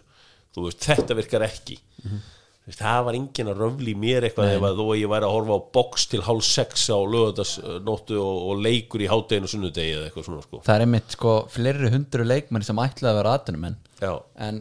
Þú 0.55 0.65
veist, 0.67 0.81
þetta 0.83 1.15
virkar 1.15 1.45
ekki. 1.47 1.77
Þú 2.03 2.71
veist, 2.73 2.81
það 2.81 3.03
var 3.07 3.15
enginn 3.15 3.47
að 3.53 3.61
röfli 3.63 3.93
mér 3.95 4.25
eitthvað 4.27 4.55
ef 4.57 4.65
að 4.67 4.79
þó 4.81 4.85
að 4.91 4.99
ég 4.99 5.11
væri 5.13 5.27
að 5.29 5.35
horfa 5.37 5.55
á 5.55 5.61
box 5.77 6.05
til 6.11 6.19
hálf 6.25 6.43
sex 6.43 6.89
á 6.91 6.99
lögadagsnóttu 6.99 8.17
og, 8.19 8.39
og 8.51 8.63
leikur 8.65 8.99
í 8.99 9.07
hátteginu 9.07 9.47
sunnudegi 9.47 9.93
eða 9.95 10.09
eitthvað 10.09 10.27
svona 10.27 10.43
sko. 10.43 10.59
það 10.65 10.75
er 10.75 10.83
einmitt 10.83 11.15
sko 11.15 11.35
fleiri 11.53 11.91
hundru 11.93 12.25
leikmenn 12.27 12.65
sem 12.67 12.81
ætlaði 12.83 13.13
að 13.13 13.19
vera 13.21 13.37
já, 14.01 14.11
en 14.35 14.59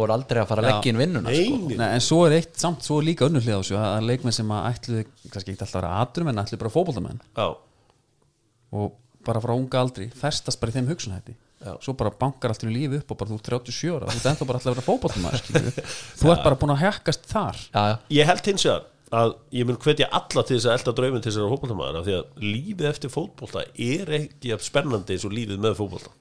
voru 0.00 0.14
aldrei 0.16 0.40
að 0.42 0.50
fara 0.50 0.62
að 0.64 0.68
leggja 0.70 0.92
inn 0.92 1.00
vinnuna 1.02 1.32
sko. 1.36 1.58
nei. 1.72 1.88
En 1.96 2.04
svo 2.04 2.20
er 2.26 2.36
eitt 2.38 2.60
samt, 2.60 2.84
svo 2.86 3.00
er 3.00 3.08
líka 3.10 3.26
önnur 3.28 3.44
hlið 3.44 3.56
á 3.56 3.60
þessu 3.62 3.78
að 3.80 3.88
að 3.94 4.06
leikmenn 4.10 4.36
sem 4.36 4.52
að 4.56 4.68
ætlu 4.72 5.02
kannski 5.32 5.54
ekki 5.54 5.56
alltaf 5.66 5.74
að 5.74 5.80
vera 5.80 5.94
atrum 6.04 6.30
en 6.32 6.42
ætlu 6.44 6.60
bara 6.60 6.74
fótboltamenn. 6.76 7.20
Já, 7.36 7.48
og 8.76 8.94
bara 9.26 9.42
frá 9.42 9.54
unga 9.56 9.82
aldri 9.82 10.08
festast 10.14 10.60
bara 10.62 10.72
í 10.72 10.76
þeim 10.78 10.90
hugsunhætti 10.92 11.34
Já. 11.66 11.72
svo 11.82 11.94
bara 11.98 12.12
bankar 12.14 12.52
allt 12.52 12.66
í 12.66 12.70
lífi 12.70 13.00
upp 13.00 13.14
og 13.14 13.18
bara 13.18 13.32
þú 13.32 13.38
er 13.40 13.46
37 13.48 13.94
ára 13.96 14.10
þú 14.10 14.18
ert 14.20 14.28
ennþá 14.30 14.46
bara 14.50 14.60
alltaf 14.60 14.70
að 14.70 14.76
vera 14.76 14.86
fótboltamenn 14.86 15.80
þú 16.20 16.28
ert 16.34 16.44
bara 16.44 16.58
búin 16.60 16.74
að 16.76 16.82
hekkast 16.84 17.26
þar. 17.30 17.62
Já, 17.72 17.80
já, 17.90 17.96
Ég 18.18 18.30
held 18.30 18.50
hins 18.52 18.66
vegar 18.68 18.84
að 19.16 19.32
ég 19.54 19.66
mun 19.68 19.78
hvetja 19.82 20.08
alla 20.18 20.42
til 20.46 20.56
þess 20.58 20.68
að 20.68 20.76
elda 20.76 20.94
drauminn 20.98 21.24
til 21.24 21.32
þess 21.32 21.42
að 21.42 21.52
fótboltamaður 21.54 21.98
af 22.00 22.06
því 22.06 22.14
að 22.18 22.46
lífið 22.52 22.88
eftir 22.90 23.12
fótbolta 23.14 23.64
er 23.88 24.14
ekki 24.20 24.58
spennandi 24.66 25.16
eins 25.16 25.26
og 25.26 25.34
lífið 25.34 25.60
með 25.62 25.76
fótbolta 25.80 26.12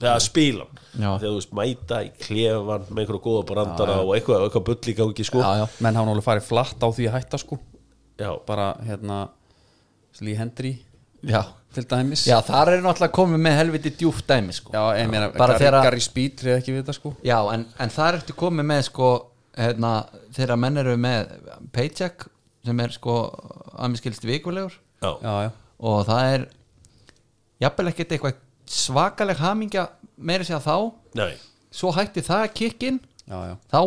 að 0.00 0.20
spila. 0.22 0.64
Já. 0.98 1.08
Að 1.14 1.24
þú 1.26 1.30
veist 1.34 1.52
mæta 1.58 1.98
í 2.06 2.10
klefan 2.22 2.84
með 2.88 3.00
einhverja 3.02 3.22
góða 3.24 3.44
brandara 3.48 3.96
og 4.04 4.12
eitthvað, 4.14 4.44
eitthvað 4.46 4.64
bull 4.68 4.92
í 4.92 4.94
gangi 4.98 5.24
sko 5.26 5.40
já, 5.42 5.48
já. 5.58 5.64
menn 5.82 5.98
hafa 5.98 6.06
náttúrulega 6.08 6.26
farið 6.28 6.46
flatt 6.48 6.82
á 6.82 6.88
því 6.94 7.06
að 7.08 7.16
hætta 7.18 7.38
sko 7.42 7.58
Já. 8.18 8.30
bara 8.46 8.68
hérna 8.86 9.18
Lee 10.20 10.34
Hendry 10.38 10.72
já. 11.22 11.42
til 11.74 11.84
dæmis 11.90 12.24
já 12.26 12.38
þar 12.42 12.72
er 12.76 12.82
náttúrulega 12.82 13.14
komið 13.14 13.42
með 13.46 13.56
helviti 13.60 13.92
djúft 14.00 14.26
dæmi 14.26 14.54
sko. 14.56 14.72
Já, 14.74 14.82
ég 15.02 15.10
meina, 15.10 15.28
Bara 15.36 15.54
Gary, 15.58 15.64
þegar- 15.64 15.82
Gary 15.88 16.00
Speed 16.06 16.36
treði 16.40 16.56
ekki 16.62 16.72
við 16.74 16.82
þetta 16.82 16.94
sko 16.98 17.14
Já, 17.26 17.38
en, 17.54 17.66
en 17.78 17.88
þar 17.94 18.18
ertu 18.20 18.34
komið 18.38 18.66
með 18.72 18.82
sko, 18.88 19.10
hérna, 19.58 19.92
þegar 20.34 20.56
menn 20.58 20.78
eru 20.82 20.96
með 20.96 21.32
paycheck 21.74 22.26
sem 22.64 22.80
er 22.80 22.90
sko 22.94 23.18
að 23.78 23.90
mér 23.92 24.02
skilst 24.02 24.26
vikulegur 24.26 24.74
Já. 25.02 25.12
Já, 25.22 25.34
já, 25.46 25.50
og 25.78 26.06
það 26.08 26.32
er 26.34 26.48
jafnvel 27.62 27.90
ekkert 27.92 28.14
eitthvað 28.16 28.44
svakaleg 28.72 29.40
hamingja 29.42 29.88
meiri 30.16 30.46
segja 30.46 30.60
þá. 30.64 30.76
Nei, 31.18 31.32
svo 31.74 31.92
hætti 31.96 32.24
það 32.26 32.44
að 32.44 32.54
kikkin 32.58 33.00
já, 33.28 33.38
já. 33.50 33.56
þá 33.70 33.80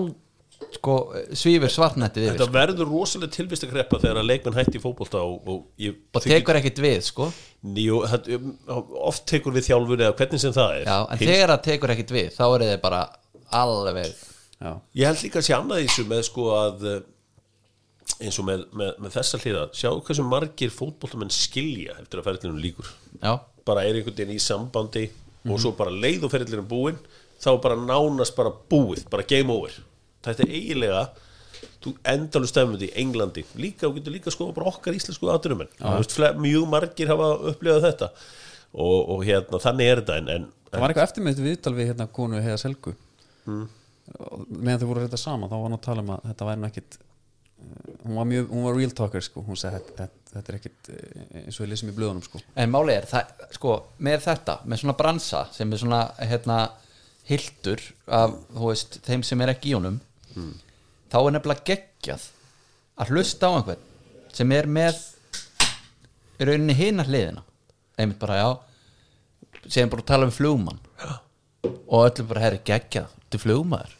sko 0.72 0.96
svífur 1.36 1.72
svartnettið 1.74 2.26
yfir 2.26 2.36
þetta 2.36 2.48
sko. 2.48 2.56
verður 2.56 2.92
rosalega 2.92 3.34
tilvist 3.36 3.66
að 3.66 3.72
kreppa 3.74 4.00
þegar 4.00 4.20
að 4.22 4.28
leikmenn 4.30 4.58
hætti 4.60 4.78
í 4.78 4.82
fótbolta 4.84 5.22
og, 5.26 5.48
og, 5.50 5.64
ég, 5.82 5.98
og 6.16 6.26
tekur 6.26 6.60
ekkert 6.60 6.82
við 6.84 7.00
sko. 7.08 7.30
Jú, 7.82 8.02
þetta, 8.12 8.40
oft 9.10 9.26
tekur 9.30 9.56
við 9.58 9.68
þjálfur 9.70 10.04
eða 10.06 10.18
hvernig 10.20 10.44
sem 10.44 10.56
það 10.56 10.76
er. 10.80 10.86
Já, 10.86 10.98
en 11.02 11.22
Hins- 11.22 11.32
þegar 11.32 11.54
það 11.54 11.64
tekur 11.68 11.96
ekkert 11.96 12.14
við 12.18 12.30
þá 12.38 12.44
eru 12.48 12.70
þið 12.70 12.84
bara 12.86 13.02
alveg 13.62 14.12
já. 14.12 14.72
Ég 15.02 15.10
held 15.10 15.26
líka 15.26 15.42
að 15.42 15.48
sé 15.50 15.58
annað 15.58 15.82
í 15.82 15.90
þessu 15.90 16.08
með 16.08 16.24
sko 16.30 16.48
að 16.56 16.88
eh, 16.92 17.00
eins 18.22 18.40
og 18.42 18.48
með, 18.48 18.66
með, 18.78 18.92
með 19.02 19.16
þessa 19.18 19.42
hliða. 19.42 19.64
Sjá 19.76 19.90
hversu 19.98 20.28
margir 20.28 20.74
fótboltamenn 20.74 21.34
skilja 21.34 21.98
eftir 22.00 22.22
að 22.22 22.30
ferðlunum 22.30 22.62
líkur 22.62 22.90
Já, 23.22 23.34
bara 23.68 23.86
er 23.86 23.98
einhvern 23.98 24.18
veginn 24.18 24.36
í 24.36 24.42
sambandi 24.42 25.08
og 25.50 25.60
svo 25.62 25.74
bara 25.78 25.94
leið 25.94 26.28
og 26.28 26.34
ferðlunum 26.34 26.70
búinn 26.70 27.02
þá 27.42 27.52
bara 27.62 27.78
nánast 27.80 28.36
bara 28.38 28.52
búið, 28.52 29.08
bara 29.10 29.26
game 29.28 29.54
over. 29.54 29.74
Þetta 30.22 30.46
er 30.46 30.54
eiginlega 30.54 31.04
þú 31.82 31.96
endalur 32.14 32.50
stefnum 32.50 32.84
í 32.86 32.92
Englandi. 33.02 33.44
Líka 33.58 33.90
og 33.90 33.98
getur 33.98 34.14
líka 34.14 34.34
sko 34.34 34.52
bara 34.54 34.70
okkar 34.70 34.98
íslensku 34.98 35.30
aðdurumenn 35.34 35.72
mjög 36.42 36.68
margir 36.70 37.10
hafa 37.10 37.34
upplifað 37.52 37.88
þetta. 37.90 38.12
Og, 38.72 38.98
og 39.16 39.24
hérna 39.28 39.60
þannig 39.60 39.90
er 39.92 40.00
þetta 40.00 40.18
en, 40.22 40.30
en, 40.32 40.44
Það 40.72 40.84
var 40.84 40.94
eitthvað 40.94 41.10
eftir 41.10 41.24
með 41.26 41.34
þetta 41.34 41.48
viðtal 41.50 41.74
við 41.76 41.90
hérna 41.90 42.06
konu 42.16 42.40
heiða 42.40 42.60
selgu 42.62 42.94
mm. 43.44 43.66
meðan 44.48 44.80
þau 44.80 44.86
voru 44.88 45.04
þetta 45.04 45.20
saman 45.20 45.52
þá 45.52 45.56
var 45.58 45.66
hann 45.66 45.76
að 45.76 45.82
tala 45.88 46.06
um 46.06 46.14
að 46.16 46.30
þetta 46.30 46.48
væri 46.48 46.68
ekkit 46.70 46.96
uh, 47.02 47.90
hún 48.06 48.20
var 48.22 48.30
mjög, 48.30 48.46
hún 48.54 48.68
var 48.70 48.80
real 48.80 48.94
talker 48.96 49.26
sko. 49.26 49.44
Hún 49.44 49.60
segi 49.60 49.82
þetta, 49.82 50.08
þetta, 50.34 50.46
er 50.48 50.58
ekkit 50.60 50.92
uh, 50.94 51.22
eins 51.44 51.60
og 51.60 51.66
við 51.66 51.72
lesum 51.74 51.92
í 51.92 51.96
blöðunum 51.98 52.26
sko. 52.26 52.42
En 52.56 52.74
máli 52.74 52.96
er, 52.96 53.08
það, 53.10 53.36
sko, 53.58 53.78
með 54.04 54.26
þetta 54.28 54.58
með 54.66 54.84
svona 54.84 54.98
bransa 55.00 55.46
sem 55.56 55.72
er 55.72 55.84
svona 55.84 56.02
hérna, 56.20 56.60
hildur 57.28 57.84
af 58.12 58.34
veist, 58.58 59.00
þeim 59.06 59.24
sem 59.24 59.42
er 59.44 59.54
ekki 59.54 59.72
í 59.72 59.78
honum 59.78 60.00
þá 61.12 61.18
er 61.20 61.34
nefnilega 61.36 61.68
geggjað 61.68 62.28
að 63.02 63.14
hlusta 63.14 63.48
á 63.48 63.52
einhvern 63.60 63.88
sem 64.32 64.52
er 64.56 64.68
með 64.68 65.00
rauninni 66.42 66.76
hina 66.76 67.06
hliðina. 67.06 67.44
Einmitt 68.00 68.20
bara, 68.22 68.38
já 68.40 69.68
segjum 69.68 69.92
bara 69.92 70.04
að 70.04 70.10
tala 70.10 70.28
um 70.28 70.34
flugmann. 70.34 70.80
Og 71.92 72.06
öllum 72.08 72.30
bara, 72.32 72.46
herri, 72.46 72.62
geggjað 72.66 73.12
til 73.32 73.42
flugmaður. 73.44 73.98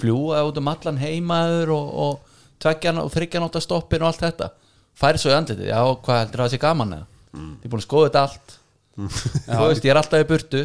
Fljúa 0.00 0.44
út 0.48 0.60
um 0.60 0.70
allan 0.70 1.00
heimaður 1.02 1.74
og, 1.74 1.90
og 2.04 2.54
tveggjan 2.62 3.02
og 3.02 3.10
þryggjan 3.12 3.44
átt 3.46 3.58
að 3.60 3.66
stoppin 3.66 4.04
og 4.04 4.10
allt 4.10 4.24
þetta 4.24 4.48
færi 4.98 5.20
svo 5.20 5.32
í 5.32 5.36
andlitið, 5.36 5.68
já, 5.70 5.80
hvað 6.06 6.20
heldur 6.22 6.42
það 6.42 6.46
að 6.48 6.54
sé 6.54 6.60
gaman 6.62 6.94
eða? 6.98 7.06
Ég 7.34 7.66
er 7.66 7.72
búin 7.72 7.82
að 7.82 7.86
skoða 7.88 8.08
þetta 8.08 8.24
allt. 8.28 8.56
Þú 9.48 9.68
veist, 9.68 9.84
ég 9.86 9.90
er 9.94 10.00
alltaf 10.00 10.22
í 10.22 10.28
burtu 10.28 10.64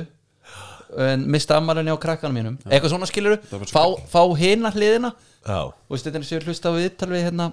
en 1.05 1.25
mista 1.29 1.57
ammalinni 1.57 1.93
á 1.93 1.97
krakkanum 2.01 2.37
mínum. 2.37 2.55
Eitthvað 2.69 2.93
svona 2.95 3.09
skilur 3.09 3.37
fá, 3.69 3.83
fá 4.09 4.21
hina 4.37 4.71
hliðina. 4.73 5.11
Já, 5.45 5.59
og 5.69 5.93
veist, 5.93 6.05
þetta 6.07 6.21
er 6.21 6.27
sér 6.29 6.45
hlusta 6.49 6.73
á 6.73 6.77
viðtal 6.77 7.09
við 7.13 7.25
hérna 7.27 7.51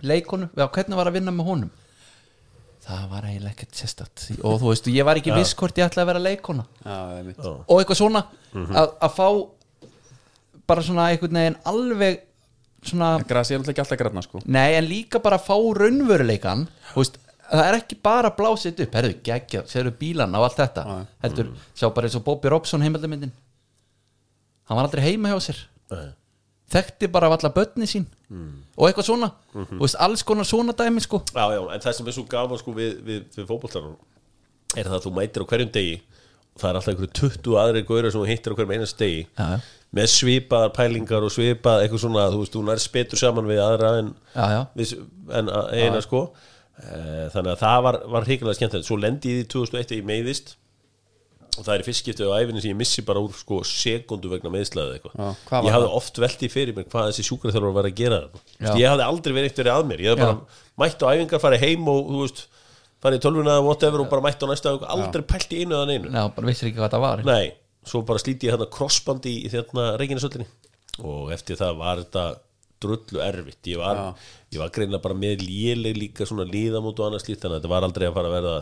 leikonu, 0.00 0.48
já, 0.56 0.64
hvernig 0.72 0.96
var 1.00 1.10
að 1.10 1.18
vinna 1.18 1.34
með 1.36 1.48
honum? 1.50 1.72
Það 2.80 3.02
var 3.10 3.26
eiginlega 3.28 3.52
ekkert 3.52 3.76
sérstætt 3.76 4.22
og 4.40 4.54
þú 4.62 4.70
veist, 4.70 4.86
ég 4.88 5.04
var 5.06 5.18
ekki 5.20 5.34
viss 5.36 5.52
hvort 5.54 5.76
ég 5.78 5.84
ætlaði 5.84 6.06
að 6.06 6.10
vera 6.10 6.22
leikona. 6.24 6.64
Já, 6.80 6.96
og 7.44 7.74
eitthvað 7.76 7.98
svona 8.00 8.22
að, 8.56 8.94
að 9.04 9.12
fá 9.18 9.26
bara 10.70 10.84
svona 10.86 11.10
einhvern 11.12 11.36
veginn 11.40 11.58
alveg 11.68 12.22
svona, 12.86 13.10
Grasi 13.28 13.54
er 13.54 13.60
alltaf 13.60 13.72
ekki 13.74 13.82
alltaf 13.84 13.98
græna 14.00 14.22
sko. 14.24 14.40
Nei 14.46 14.74
en 14.78 14.86
líka 14.88 15.20
bara 15.22 15.38
fá 15.38 15.54
raunveruleikan 15.56 16.66
þú 16.92 17.02
veist, 17.02 17.18
það 17.50 17.64
er 17.66 17.78
ekki 17.80 17.98
bara 18.02 18.30
blásið 18.36 18.84
upp, 18.86 18.94
herðu, 18.98 19.16
geggja, 19.26 19.64
séru 19.70 19.92
bílana 19.98 20.38
og 20.40 20.48
allt 20.48 20.60
þetta, 20.62 20.84
Já. 20.86 21.06
heldur 21.26 21.52
sjá 21.74 21.88
bara 21.94 22.08
eins 22.08 22.16
og 22.20 22.24
Bobby 22.24 22.48
Robson 22.52 22.82
heimildamindin 22.86 23.32
hann 24.70 24.78
var 24.78 24.86
aldrei 24.86 25.02
heima 25.08 25.32
hjá 25.32 25.40
sér. 25.50 25.62
Nei. 25.90 26.12
þekkti 26.70 27.08
bara 27.10 27.26
af 27.26 27.38
alla 27.40 27.50
börni 27.50 27.88
sín 27.90 28.04
og 28.78 28.86
eitthvað 28.86 29.08
svona, 29.08 29.32
þú 29.52 29.80
veist, 29.82 29.98
alls 29.98 30.22
konar 30.22 30.46
svona 30.46 30.72
dæmi 30.78 31.02
sko, 31.02 31.24
Já, 31.34 31.44
já, 31.56 31.60
en 31.74 31.82
það 31.82 31.96
sem 31.98 32.06
er 32.06 32.14
svo 32.14 32.24
gaman 32.30 32.58
sko 32.62 32.72
við, 32.76 33.00
við, 33.02 33.24
við 33.34 33.48
fótboltanum 33.50 33.96
er 34.78 34.86
það 34.86 34.94
að 35.00 35.04
þú 35.08 35.12
mætir 35.16 35.42
á 35.42 35.50
hverjum 35.50 35.70
degi. 35.74 35.96
Og 36.54 36.60
það 36.62 36.68
er 36.70 36.76
alltaf 36.78 36.92
einhverju 36.92 37.12
20 37.18 37.56
aðri 37.58 37.80
góðra 37.88 38.10
sem 38.14 38.20
þú 38.22 38.28
hittir 38.30 38.54
á 38.54 38.56
hverjum 38.58 38.72
einast 38.76 38.98
degi. 39.02 39.24
Já, 39.34 39.46
já. 39.50 39.58
Með 39.96 40.06
svipaðar 40.12 40.70
pælingar 40.76 41.24
og 41.26 41.32
svipað 41.34 41.82
eitthvað 41.84 42.04
svona, 42.04 42.28
þú 42.30 42.38
veist, 42.44 42.54
þú 42.54 42.62
nær 42.68 42.84
betur 42.94 43.18
saman 43.18 43.48
við 43.50 43.58
aðra 43.64 43.88
en, 43.98 44.12
já, 44.36 44.44
já, 44.54 44.60
við, 44.78 44.92
en 45.40 45.50
að- 45.50 45.72
eina 45.74 46.00
sko. 46.04 46.20
Eh, 46.80 47.26
þannig 47.34 47.52
að 47.56 47.60
það 47.60 47.82
var, 47.84 47.96
var 48.08 48.24
hrikilega 48.24 48.56
skemmtilegt. 48.56 48.86
Svo 48.88 48.96
lendi 48.96 49.34
ég 49.34 49.42
í 49.44 49.48
2001 49.52 49.90
í 49.98 50.04
meiðist 50.06 50.54
og 51.58 51.64
það 51.66 51.72
er 51.74 51.82
í 51.82 51.86
fyrst 51.90 52.04
skiptið 52.06 52.30
á 52.30 52.38
æfinni 52.40 52.62
sem 52.62 52.70
ég 52.70 52.78
missi 52.78 53.02
bara 53.04 53.20
úr 53.20 53.34
sko 53.36 53.58
sekundu 53.66 54.30
vegna 54.30 54.52
meðslaði 54.54 54.94
eitthvað. 55.00 55.16
Já, 55.50 55.58
ég 55.66 55.74
hafði 55.74 55.90
oft 55.98 56.20
veltið 56.22 56.54
fyrir 56.54 56.76
mér 56.78 56.86
hvað 56.88 57.10
þessi 57.10 57.26
sjúkraþjálfur 57.26 57.74
var 57.76 57.88
að 57.90 57.98
gera. 57.98 58.20
Þú 58.30 58.38
veist, 58.38 58.62
Já. 58.62 58.72
ég 58.80 58.88
hafði 58.94 59.06
aldrei 59.10 59.34
verið 59.36 59.50
eitt 59.50 59.60
verið 59.60 59.74
að 59.74 59.84
mér. 59.90 60.00
Ég 60.06 60.14
hafði 60.14 60.24
bara 60.24 60.86
mætt 60.86 61.02
á 61.04 61.06
æfingar, 61.10 61.42
farið 61.42 61.64
heim 61.66 61.88
og 61.92 62.08
þú 62.14 62.22
veist, 62.22 62.40
farið 63.02 63.18
í 63.20 63.24
tölvuna 63.26 63.56
eða 63.58 63.66
whatever 63.66 64.00
og 64.06 64.08
bara 64.14 64.24
mætt 64.30 64.40
á 64.40 64.46
næsta 64.48 64.72
aldrei 64.94 65.26
pælt 65.34 65.52
í 65.52 65.60
einu 65.66 65.74
eða 65.76 65.90
neinu 65.90 66.14
já, 67.82 67.88
svo 67.90 68.02
bara 68.06 68.20
slíti 68.22 68.48
ég 68.48 68.54
hérna 68.54 68.68
crossbandi 68.70 69.32
í 69.44 69.50
þérna 69.52 69.96
Reykjanesöllinni 70.00 70.46
og 71.06 71.32
eftir 71.34 71.58
það 71.60 71.76
var 71.80 72.02
þetta 72.02 72.24
drullu 72.80 73.20
erfitt. 73.24 73.60
Ég 73.68 73.80
var, 73.80 73.98
ég 74.52 74.60
var 74.60 74.70
greinlega 74.72 75.02
bara 75.04 75.16
með 75.16 75.44
léleg 75.44 75.98
líka 75.98 76.26
svona 76.28 76.46
líðamót 76.48 77.00
og 77.00 77.10
annað 77.10 77.26
slíkt 77.26 77.42
þannig 77.42 77.58
að 77.58 77.60
þetta 77.60 77.72
var 77.74 77.86
aldrei 77.88 78.06
að 78.08 78.14
fara 78.16 78.30
að 78.30 78.36
verða 78.38 78.54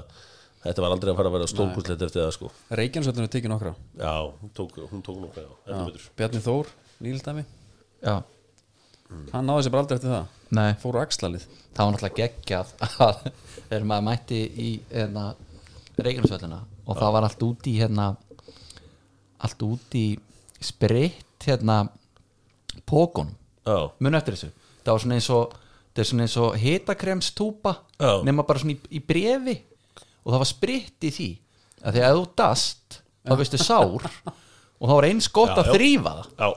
þetta 0.65 0.83
var 0.85 0.95
aldrei 0.97 1.13
að 1.13 1.21
fara 1.21 1.31
að 1.31 1.37
verða 1.37 1.51
stórkúslegt 1.53 2.03
eftir 2.09 2.25
það 2.25 2.33
sko. 2.35 2.51
Reykjanesvöldinu 2.81 3.29
er 3.29 3.35
tekið 3.35 3.53
nokkra. 3.55 3.75
Já, 4.01 4.15
hún 4.41 4.55
tók, 4.59 4.81
hún 4.91 5.05
tók 5.07 5.21
nokkra, 5.23 5.45
já, 5.47 5.85
betur. 5.87 6.09
Bjarni 6.19 6.43
Þór, 6.43 6.73
nýldæmi 7.07 7.45
já, 8.03 8.17
hann 9.33 9.49
náði 9.49 9.67
sér 9.67 9.75
bara 9.77 9.87
aldrei 9.87 10.01
eftir 10.01 10.15
það. 10.17 10.35
Nei. 10.59 10.71
Fór 10.83 10.99
á 10.99 11.01
axlalið 11.05 11.47
það 11.79 11.85
var 11.85 11.95
náttúrulega 11.95 12.19
geggjað 12.19 12.73
að 13.77 13.85
maður 13.87 14.07
mætti 14.09 14.41
í 14.59 14.71
hérna, 14.91 15.29
Reykjanesvöllina 15.99 16.59
og 16.89 16.99
það 16.99 17.15
var 17.15 17.27
allt 17.29 17.45
út 17.47 17.69
í 17.71 17.75
hérna, 17.79 18.09
allt 19.45 19.63
út 19.67 19.95
í 19.99 20.07
spritt 20.61 21.47
hérna 21.47 21.85
pókunum, 22.89 23.35
Já, 23.69 23.91
muni 24.01 24.17
eftir 24.19 24.35
þessu. 24.37 24.51
Það 24.85 24.93
var 24.95 25.03
svona 25.05 25.19
eins 25.19 25.29
og 25.35 25.57
það 25.93 26.03
er 26.03 26.09
svona 26.09 26.25
eins 26.25 26.37
og 26.41 26.55
hitakremstúpa 26.63 27.73
Já. 28.01 28.13
nema 28.27 28.45
bara 28.49 28.63
svona 28.63 28.75
í, 28.77 28.79
í 28.97 29.01
brefi 29.05 29.57
og 30.25 30.33
það 30.33 30.41
var 30.43 30.51
spritt 30.51 31.05
í 31.09 31.11
því. 31.15 31.29
Að 31.85 31.95
því 31.99 32.05
að 32.09 32.17
þú 32.19 32.25
dast 32.41 33.01
þá 33.29 33.35
veistu 33.39 33.61
sár 33.61 34.09
og 34.09 34.87
það 34.89 34.95
var 34.97 35.09
eins 35.11 35.29
gott 35.35 35.53
Já, 35.53 35.61
að 35.63 35.69
já. 35.69 35.75
þrýfa 35.77 36.15
það. 36.17 36.31
Já, 36.39 36.49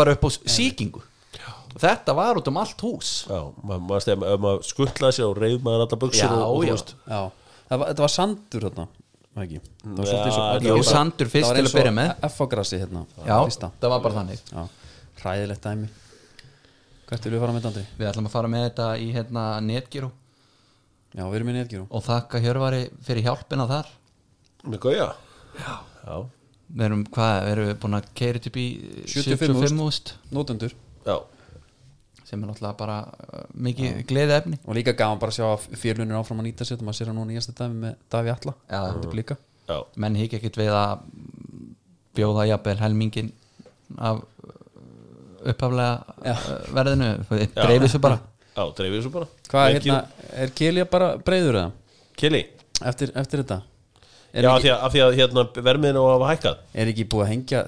bara 0.00 0.16
upp 0.16 0.26
á 0.26 0.30
síkingu 0.58 1.04
og 1.68 1.82
þetta 1.82 2.14
var 2.16 2.38
út 2.40 2.48
um 2.50 2.56
allt 2.58 2.80
hús. 2.82 3.10
Já 3.28 3.40
maður, 3.62 4.22
maður 4.40 4.62
skuttlaði 4.66 5.18
sér 5.18 5.28
og 5.28 5.38
reyð 5.38 5.60
maður 5.62 5.84
alltaf 5.86 6.00
buksur 6.02 6.32
Já, 6.32 6.46
og, 6.48 6.64
já. 6.66 6.74
Já, 7.06 7.20
það 7.70 7.82
var, 7.84 7.92
var 8.02 8.14
sandur 8.14 8.66
þarna 8.68 8.88
ekki? 9.46 9.60
Það 9.84 9.98
var 9.98 10.08
svolítið 10.10 10.36
þetta 10.38 10.68
Jú, 10.68 10.82
sandur 10.88 11.30
fyrst 11.32 11.46
það 11.46 11.50
var 11.50 11.58
til 11.58 11.64
eins 11.64 11.72
að 11.74 11.78
byrja 11.78 11.92
og 11.92 11.98
með. 11.98 12.12
F-grassi 12.28 12.80
hérna. 12.82 13.02
Já, 13.24 13.36
fyrsta. 13.48 13.70
það 13.80 13.92
var 13.94 14.04
bara 14.06 14.16
þannig. 14.18 14.42
Já, 14.52 14.62
hræðilegt 15.22 15.68
dæmi. 15.68 15.88
Hvert 17.08 17.24
vil 17.24 17.32
við 17.32 17.40
fara 17.44 17.54
með 17.56 17.68
Andri? 17.70 17.84
Við 17.98 18.08
ætlum 18.10 18.26
að 18.28 18.34
fara 18.34 18.48
með 18.52 18.64
þetta 18.68 18.88
í 19.00 19.06
hérna 19.14 19.44
netgíru 19.64 20.10
Já, 21.16 21.22
við 21.24 21.36
erum 21.38 21.48
í 21.48 21.54
netgíru 21.56 21.86
og 21.88 22.02
þakka 22.04 22.40
Hjörvari 22.44 22.80
fyrir 23.06 23.24
hjálpina 23.24 23.64
þar. 23.70 23.88
Með 24.68 24.82
gauja? 24.84 25.06
Já, 25.56 25.72
já. 26.04 26.18
Við 26.68 26.84
erum, 26.84 27.04
hvað, 27.14 27.36
við 27.46 27.52
erum 27.54 27.78
búin 27.80 27.96
að 27.96 28.08
keira 28.18 28.42
upp 28.44 28.58
í 28.60 28.66
75.000. 29.08 29.72
75.000 29.72 30.34
Nótendur 30.36 30.74
Já, 31.08 31.14
sem 32.28 32.42
er 32.42 32.50
náttúrulega 32.50 32.76
bara 32.78 32.98
uh, 33.08 33.44
mikið 33.66 34.02
gleði 34.08 34.36
efni 34.36 34.60
og 34.64 34.76
líka 34.76 34.94
gaman 34.98 35.20
bara 35.22 35.32
að 35.32 35.38
sjá 35.40 35.46
að 35.48 35.78
félunir 35.80 36.18
áfram 36.20 36.42
að 36.42 36.50
nýta 36.50 36.68
sér 36.68 36.80
og 36.80 36.88
maður 36.88 37.00
sér 37.00 37.12
að 37.12 37.18
núna 37.18 37.32
í 37.32 37.36
nýjasta 37.36 37.56
dæmi 37.62 37.82
með 37.86 37.98
Daví 38.12 38.34
Alla 38.34 38.56
er 38.68 38.98
blíka 39.08 39.38
já, 39.68 39.78
menn 39.96 40.18
hikki 40.18 40.40
ekkit 40.40 40.60
við 40.60 40.72
að 40.76 41.06
bjóða 42.18 42.48
jafnvel 42.50 42.78
helmingin 42.82 43.32
af 43.96 44.20
uh, 44.20 44.58
upphaflega 45.48 45.92
uh, 46.34 46.50
verðinu. 46.74 47.10
Dreifir 47.54 47.92
svo 47.92 48.02
bara. 48.02 48.18
Já, 48.58 48.62
dreifir 48.74 48.98
þessu 48.98 49.10
bara. 49.14 49.28
Hvað 49.48 49.66
er 49.68 49.76
hérna, 49.78 49.98
er 50.44 50.54
Kelja 50.58 50.86
bara 50.90 51.10
breyður 51.22 51.60
eða? 51.60 51.74
Kili 52.18 52.44
Eftir, 52.78 53.10
eftir 53.18 53.42
þetta? 53.42 53.62
Er, 54.28 54.44
Já, 54.44 54.50
af 54.50 54.58
ekki, 54.58 54.66
því 54.66 54.70
að, 54.70 54.80
af 54.86 54.92
því 54.92 55.00
að 55.02 55.14
hérna, 55.18 55.44
vermiðinu 55.66 56.02
á 56.02 56.04
að 56.04 56.12
hafa 56.12 56.32
hækkað. 56.32 56.58
Er 56.78 56.90
ekki 56.92 57.06
búið 57.10 57.24
að 57.24 57.30
hengja 57.32 57.62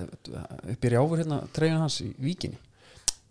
upp 0.74 0.84
í 0.84 0.90
rjáfur 0.92 1.22
hérna 1.22 1.38
treyjun 1.56 1.80
hans 1.82 1.96
í 2.04 2.10
víkinni? 2.20 2.60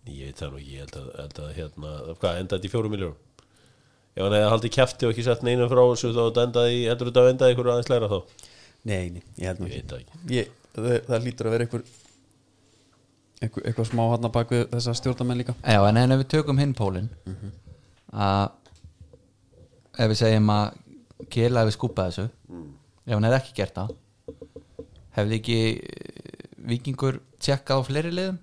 Ég 0.08 0.30
veit 0.30 0.40
það 0.40 0.54
nú, 0.56 0.60
ég 0.64 0.80
held 0.86 0.96
að, 1.00 1.10
held 1.20 1.40
að 1.44 1.50
hérna, 1.58 1.90
hvað, 2.22 2.38
endaði 2.42 2.56
þetta 2.60 2.70
í 2.70 2.72
fjórum 2.74 2.94
miljórum 2.96 3.18
Ef 4.20 4.24
hann 4.26 4.34
hefði 4.36 4.50
haldið 4.52 4.72
kæfti 4.74 5.06
og 5.06 5.12
ekki 5.14 5.24
sett 5.28 5.44
neina 5.46 5.68
frá 5.70 5.82
þessu 5.86 6.10
þá 6.16 6.40
endaði, 6.44 6.78
í- 6.80 6.88
heldur 6.90 7.10
þetta 7.12 7.22
að 7.24 7.30
endaði 7.34 7.54
ykkur 7.56 7.70
aðeins 7.74 7.92
læra 7.92 8.10
þá? 8.10 8.48
Nei, 8.90 9.10
nei, 9.14 9.22
ég 9.38 9.46
held 9.52 9.60
nú 9.62 9.68
ekki. 9.70 9.84
ekki. 10.00 10.20
Ég, 10.34 10.50
það, 10.76 10.88
það 11.08 11.26
lítur 11.28 11.50
að 11.50 11.54
vera 11.56 11.68
einhver 11.68 11.84
eitthvað, 13.40 13.66
eitthvað 13.70 13.88
smá 13.92 14.02
hann 14.12 14.28
bak 14.36 14.52
við 14.56 14.64
þessa 14.74 14.96
stjórnamenn 15.00 15.40
líka. 15.44 15.56
Já, 15.64 15.80
en 15.88 16.02
ef 16.02 16.20
við 16.24 16.30
tökum 16.34 16.60
hinn 16.60 16.74
pólinn 16.76 17.10
að 18.12 18.50
ef 20.00 20.12
við 20.14 20.20
segjum 20.24 20.52
að 20.58 20.78
Kela 21.30 21.62
hefði 21.66 21.76
skúpað 21.76 22.10
þessu 22.10 22.28
ef 23.06 23.14
hann 23.16 23.28
hefði 23.30 23.40
ekki 23.44 23.56
gert 23.62 23.76
það 23.78 23.96
hefði 25.20 25.40
ekki 25.40 25.58
eh, 25.70 26.46
vikingur 26.74 27.20
tjekkað 27.44 27.84
á 27.84 27.88
fleiri 27.88 28.14
liðum? 28.16 28.38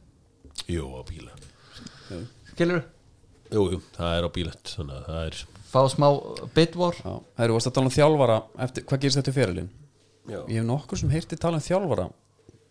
Jú, 0.73 0.89
á 0.97 1.01
bíla 1.09 1.36
skilur 2.57 2.83
Jú, 3.53 3.63
jú, 3.77 3.79
það 3.95 4.17
er 4.19 4.27
á 4.27 4.31
bílet 4.35 4.73
að 4.83 4.93
það 5.07 5.19
er 5.29 5.41
fá 5.71 5.81
smá 5.93 6.07
bitvor 6.57 6.97
Já, 6.99 7.13
það 7.37 7.45
eru 7.47 7.57
varst 7.59 7.69
að 7.71 7.75
tala 7.77 7.91
um 7.91 7.95
þjálfara 7.95 8.39
eftir, 8.67 8.87
hvað 8.89 9.03
gerist 9.05 9.21
þetta 9.21 9.33
í 9.35 9.37
fyrirlin? 9.37 9.69
Já, 10.27 10.39
Ég 10.51 10.57
hef 10.59 10.67
nokkur 10.67 10.99
sem 10.99 11.13
heyrti 11.15 11.39
tala 11.39 11.61
um 11.61 11.67
þjálfara 11.67 12.09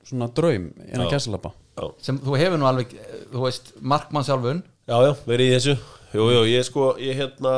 svona 0.06 0.28
draum 0.38 0.66
Já. 0.92 1.06
gæsalapa 1.10 1.54
já, 1.80 1.86
sem 2.04 2.20
þú 2.22 2.36
hefur 2.38 2.60
nú 2.62 2.68
alveg, 2.70 2.92
eh, 3.00 3.24
þú 3.32 3.46
veist 3.48 3.72
Markmann 3.82 4.28
sjálfun 4.28 4.60
já, 4.86 4.98
já 5.02 5.12
verið 5.26 5.48
í 5.48 5.54
þessu. 5.56 5.76
Jú, 6.16 6.28
jú, 6.36 6.42
ég 6.52 6.68
sko, 6.68 6.92
ég 7.02 7.18
hérna 7.24 7.56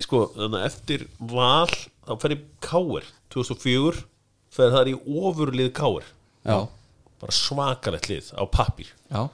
Sko, 0.00 0.22
þannig 0.32 0.62
að 0.62 0.66
eftir 0.70 1.02
val 1.28 1.68
Þá 2.08 2.12
fer 2.22 2.32
ég 2.32 2.44
káir 2.64 3.04
2004 3.34 4.00
Fer 4.50 4.72
þar 4.72 4.88
í 4.90 4.94
ofurlið 4.96 5.68
káir 5.76 6.06
Já, 6.48 6.56
Bara 7.20 7.36
svakalegt 7.36 8.08
lið 8.08 8.30
á 8.32 8.42
pappír. 8.48 8.88
Já, 9.12 9.26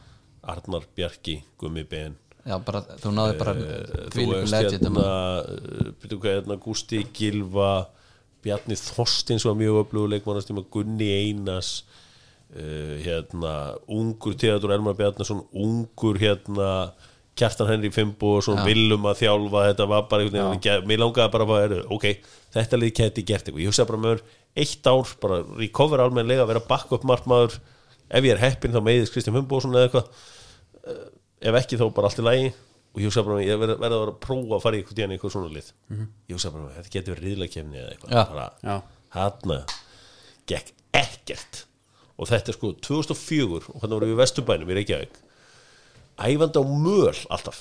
Arnar 0.52 0.86
Bjarki, 0.96 1.40
Gummi 1.60 1.84
Ben. 1.88 2.16
Já, 2.46 2.56
bara, 2.62 2.84
þú 3.02 3.10
náði 3.10 3.38
bara 3.40 3.52
Þú 3.58 4.14
þvílíku 4.14 4.36
veist 4.44 4.76
hérna, 4.76 5.06
hvað 6.12 6.26
hérna 6.30 6.58
Gústi 6.62 7.00
Gilva 7.16 7.70
Bjarni 8.46 8.78
Þorstins 8.78 9.46
var 9.48 9.56
mjög 9.58 9.80
öflugur 9.82 10.12
leikmannastíma 10.12 10.62
Gunni 10.70 11.08
Einas 11.10 11.72
uh, 12.54 12.94
hérna 13.02 13.56
ungur 13.90 14.38
Theodor 14.38 14.76
Elmar 14.76 14.94
Bjarnason 14.98 15.42
ungur 15.50 16.20
hérna 16.22 16.70
Kjartan 17.36 17.68
Henry 17.68 17.90
Fimbo 17.92 18.38
og 18.38 18.46
svona 18.46 18.64
villum 18.64 19.04
að 19.10 19.18
þjálfa 19.24 19.64
þetta 19.66 19.86
var 19.90 20.06
bara 20.08 20.24
einhvern 20.24 20.54
veginn 20.54 20.86
mér 20.88 21.02
langaði 21.02 21.32
bara 21.34 21.44
að 21.44 21.50
bara, 21.50 21.80
ok, 21.92 22.06
þetta 22.54 22.78
lið 22.80 22.92
geti 22.96 23.24
gert 23.28 23.42
eitthvað, 23.44 23.60
ég 23.60 23.72
hugsa 23.72 23.84
bara 23.90 24.00
með 24.06 24.22
eitt 24.56 24.88
ár 24.88 25.10
bara 25.20 25.42
recover 25.58 26.00
almennilega 26.06 26.46
að 26.46 26.54
vera 26.54 26.62
back 26.70 26.94
up 26.96 27.04
markmaður, 27.04 27.58
ef 28.10 28.24
ég 28.26 28.32
er 28.34 28.42
heppin 28.42 28.74
þá 28.74 28.80
meiðis 28.86 29.12
Kristján 29.14 29.36
Fimboðsson 29.36 29.74
eða 29.76 29.88
eitthvað. 29.88 30.24
Ef 31.46 31.58
ekki 31.60 31.78
þá 31.80 31.86
bara 31.96 32.10
allt 32.10 32.22
í 32.22 32.26
lagi. 32.26 32.48
Og 32.96 33.02
ég 33.02 33.10
hugsa 33.10 33.22
bara, 33.26 33.42
ég 33.44 33.58
verði 33.60 33.76
verði 33.76 33.96
að 33.98 34.02
vera 34.06 34.12
að 34.14 34.20
prófa 34.24 34.56
að 34.56 34.62
fara 34.64 34.76
í 34.76 34.80
eitthvað 34.80 34.96
tíðan 34.96 35.14
eitthvað 35.16 35.32
svona 35.34 35.52
lið. 35.52 35.66
Ég 36.30 36.32
hugsa 36.38 36.52
bara, 36.54 36.70
þetta 36.78 36.92
getur 36.94 37.16
verið 37.16 37.26
riðlakefni 37.28 37.80
eða 37.82 37.90
eitthvað. 37.92 38.14
Já. 38.16 38.22
bara, 38.30 38.46
Já. 38.64 38.76
hana 39.16 39.58
gekk 40.48 40.70
ekkert. 40.96 41.62
Og 42.16 42.30
þetta 42.30 42.52
er 42.52 42.56
sko 42.56 42.70
2004 42.86 43.58
og 43.74 43.82
þannig 43.82 43.96
voru 43.98 44.08
við 44.08 44.14
í 44.14 44.20
Vesturbænum 44.22 44.72
í 44.72 44.78
Reykjavík. 44.78 45.18
Æfandi 46.16 46.62
á 46.62 46.64
möl 46.64 47.18
alltaf. 47.28 47.58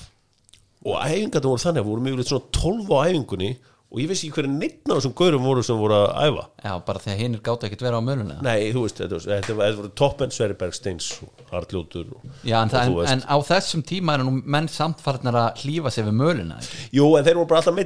Og 0.85 0.95
æfingarnir 1.01 1.49
voru 1.51 1.63
þannig 1.65 1.81
að 1.81 1.83
við 1.83 1.91
vorum 1.91 2.07
yfirleitt 2.11 2.31
svona 2.31 2.51
12 2.55 2.93
á 2.95 2.97
æfingunni 3.09 3.51
og 3.93 3.99
ég 4.01 4.09
vissi 4.09 4.27
ekki 4.27 4.41
hverju 4.41 4.51
neitt 4.51 4.89
af 4.89 4.97
þessum 4.97 5.13
gaurum 5.15 5.43
voru 5.45 5.61
sem 5.63 5.77
voru 5.79 5.95
að 5.95 6.07
æfa 6.25 6.43
já, 6.65 6.71
bara 6.87 7.01
þegar 7.03 7.19
hinn 7.21 7.35
er 7.37 7.41
gátt 7.45 7.65
ekkert 7.67 7.83
vera 7.85 7.99
á 8.01 8.03
mölunni 8.03 8.37
Nei, 8.43 8.71
þú 8.73 8.81
veist, 8.85 8.97
þetta, 8.99 9.19
þetta, 9.23 9.55
var- 9.55 9.67
þetta 9.69 9.79
voru 9.81 9.91
toppen 10.01 10.33
Sverriberg 10.35 10.75
Steins 10.75 11.09
og 11.23 11.53
Arljótur 11.55 12.09
og, 12.17 12.23
já, 12.41 12.57
en, 12.63 12.73
það, 12.73 12.81
en, 12.89 12.95
veist. 12.97 13.13
en 13.13 13.23
á 13.29 13.37
þessum 13.51 13.83
tíma 13.87 14.17
er 14.17 14.25
nú 14.25 14.33
menn 14.41 14.67
samt 14.73 15.03
farnar 15.05 15.37
að 15.43 15.61
hlífa 15.63 15.93
sig 15.93 16.07
við 16.09 16.17
ekki? 16.19 16.57
Jú, 16.97 17.07
en 17.19 17.27
þeir 17.29 17.39
voru 17.39 17.49
bara 17.53 17.61
alltaf 17.61 17.77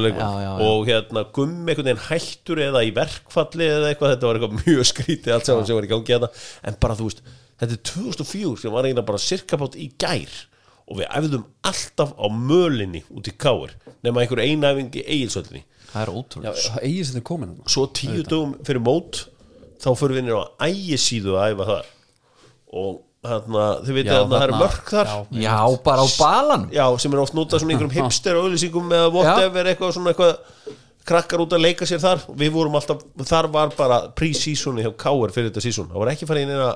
já, 0.00 0.02
leikmenn 0.08 0.24
já, 0.24 0.46
já. 0.46 0.52
og 0.70 0.90
hérna 0.90 1.26
gummi 1.36 1.74
einhvern 1.74 1.90
veginn 1.92 2.04
hættur 2.08 2.64
eða 2.66 2.84
í 2.88 2.94
verkfalli 2.96 3.70
eða 3.76 3.92
eitthvað, 3.92 4.16
þetta 4.16 4.30
var 4.30 4.40
eitthvað 4.40 4.58
mjög 4.64 4.90
skrítið 4.94 5.36
allt 5.36 5.52
saman 5.52 5.68
sem 5.68 5.78
var 5.78 5.86
í 5.86 5.92
gangi 5.94 6.16
hérna 6.16 6.32
en 6.64 6.80
bara 6.80 6.96
þú 6.98 7.10
veist, 7.10 7.22
þetta 7.60 7.76
er 7.76 7.84
2004 7.92 8.62
sem 8.64 8.72
var 8.74 8.88
eiginlega 8.88 9.10
bara 9.12 9.22
sirkabátt 9.28 9.76
í 9.78 9.92
gær 10.00 10.40
og 10.90 10.98
við 10.98 11.10
æfðum 11.20 11.44
alltaf 11.70 12.14
á 12.18 12.26
mölinni 12.28 13.04
út 13.14 13.30
í 13.30 13.34
káir 13.38 13.76
nema 14.02 14.24
einhver 14.24 14.42
einæfing 14.42 14.90
í 14.98 15.04
eigilsöllinni 15.06 15.64
það 15.90 16.00
er 16.02 16.10
já 16.10 16.16
ótrúlega 16.20 17.68
svo 17.70 17.86
tíu 17.94 18.24
dögum 18.26 18.56
fyrir 18.66 18.82
mót 18.82 19.24
þá 19.80 19.92
fyrir 19.98 20.18
við 20.18 20.26
nýra 20.26 20.42
á 20.44 20.68
ægisíðu 20.68 21.36
að 21.38 21.54
æfa 21.54 21.68
þar. 21.70 21.88
Og 22.80 22.98
þarna, 23.20 23.64
þið 23.84 23.96
veitir 23.98 24.12
Já, 24.12 24.18
að 24.18 24.32
það 24.32 24.44
eru 24.46 24.58
mörk 24.60 24.92
þar. 24.92 25.10
Já. 25.10 25.40
já, 25.44 25.56
bara 25.84 26.04
á 26.04 26.08
balan 26.16 26.66
Já, 26.72 26.84
sem 27.02 27.14
er 27.16 27.22
oft 27.24 27.36
notað 27.36 27.62
svona 27.62 27.74
einhverjum 27.74 27.96
hipster 27.98 28.40
auðlýsingum 28.40 28.94
eða 28.96 29.10
whatever, 29.14 29.70
eitthvað 29.72 29.94
svona 29.96 30.14
eitthvað 30.14 30.76
krakkar 31.10 31.44
út 31.44 31.56
að 31.56 31.64
leika 31.64 31.88
sér 31.88 32.02
þar. 32.02 32.24
Við 32.40 32.52
vorum 32.54 32.76
alltaf, 32.80 33.04
þar 33.28 33.50
var 33.52 33.72
bara 33.76 34.00
pre-seasoni 34.16 34.84
hjá 34.84 34.92
K.R. 35.04 35.34
fyrir 35.34 35.50
þetta 35.50 35.64
season, 35.64 35.88
það 35.92 36.04
var 36.04 36.12
ekki 36.14 36.28
farið 36.30 36.46
inn 36.46 36.54
eina 36.56 36.70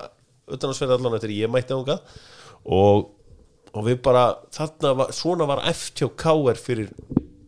utanhansferð 0.55 0.97
allan 0.99 1.17
eftir 1.17 1.33
ég 1.33 1.53
mætti 1.53 1.77
ánga 1.77 2.01
og, 2.65 3.07
og 3.75 3.87
við 3.89 4.01
bara 4.07 4.25
þarna 4.55 4.95
var, 5.01 5.15
svona 5.15 5.47
var 5.51 5.65
eftir 5.71 6.07
hjá 6.07 6.17
K.R. 6.25 6.61
fyrir 6.61 6.91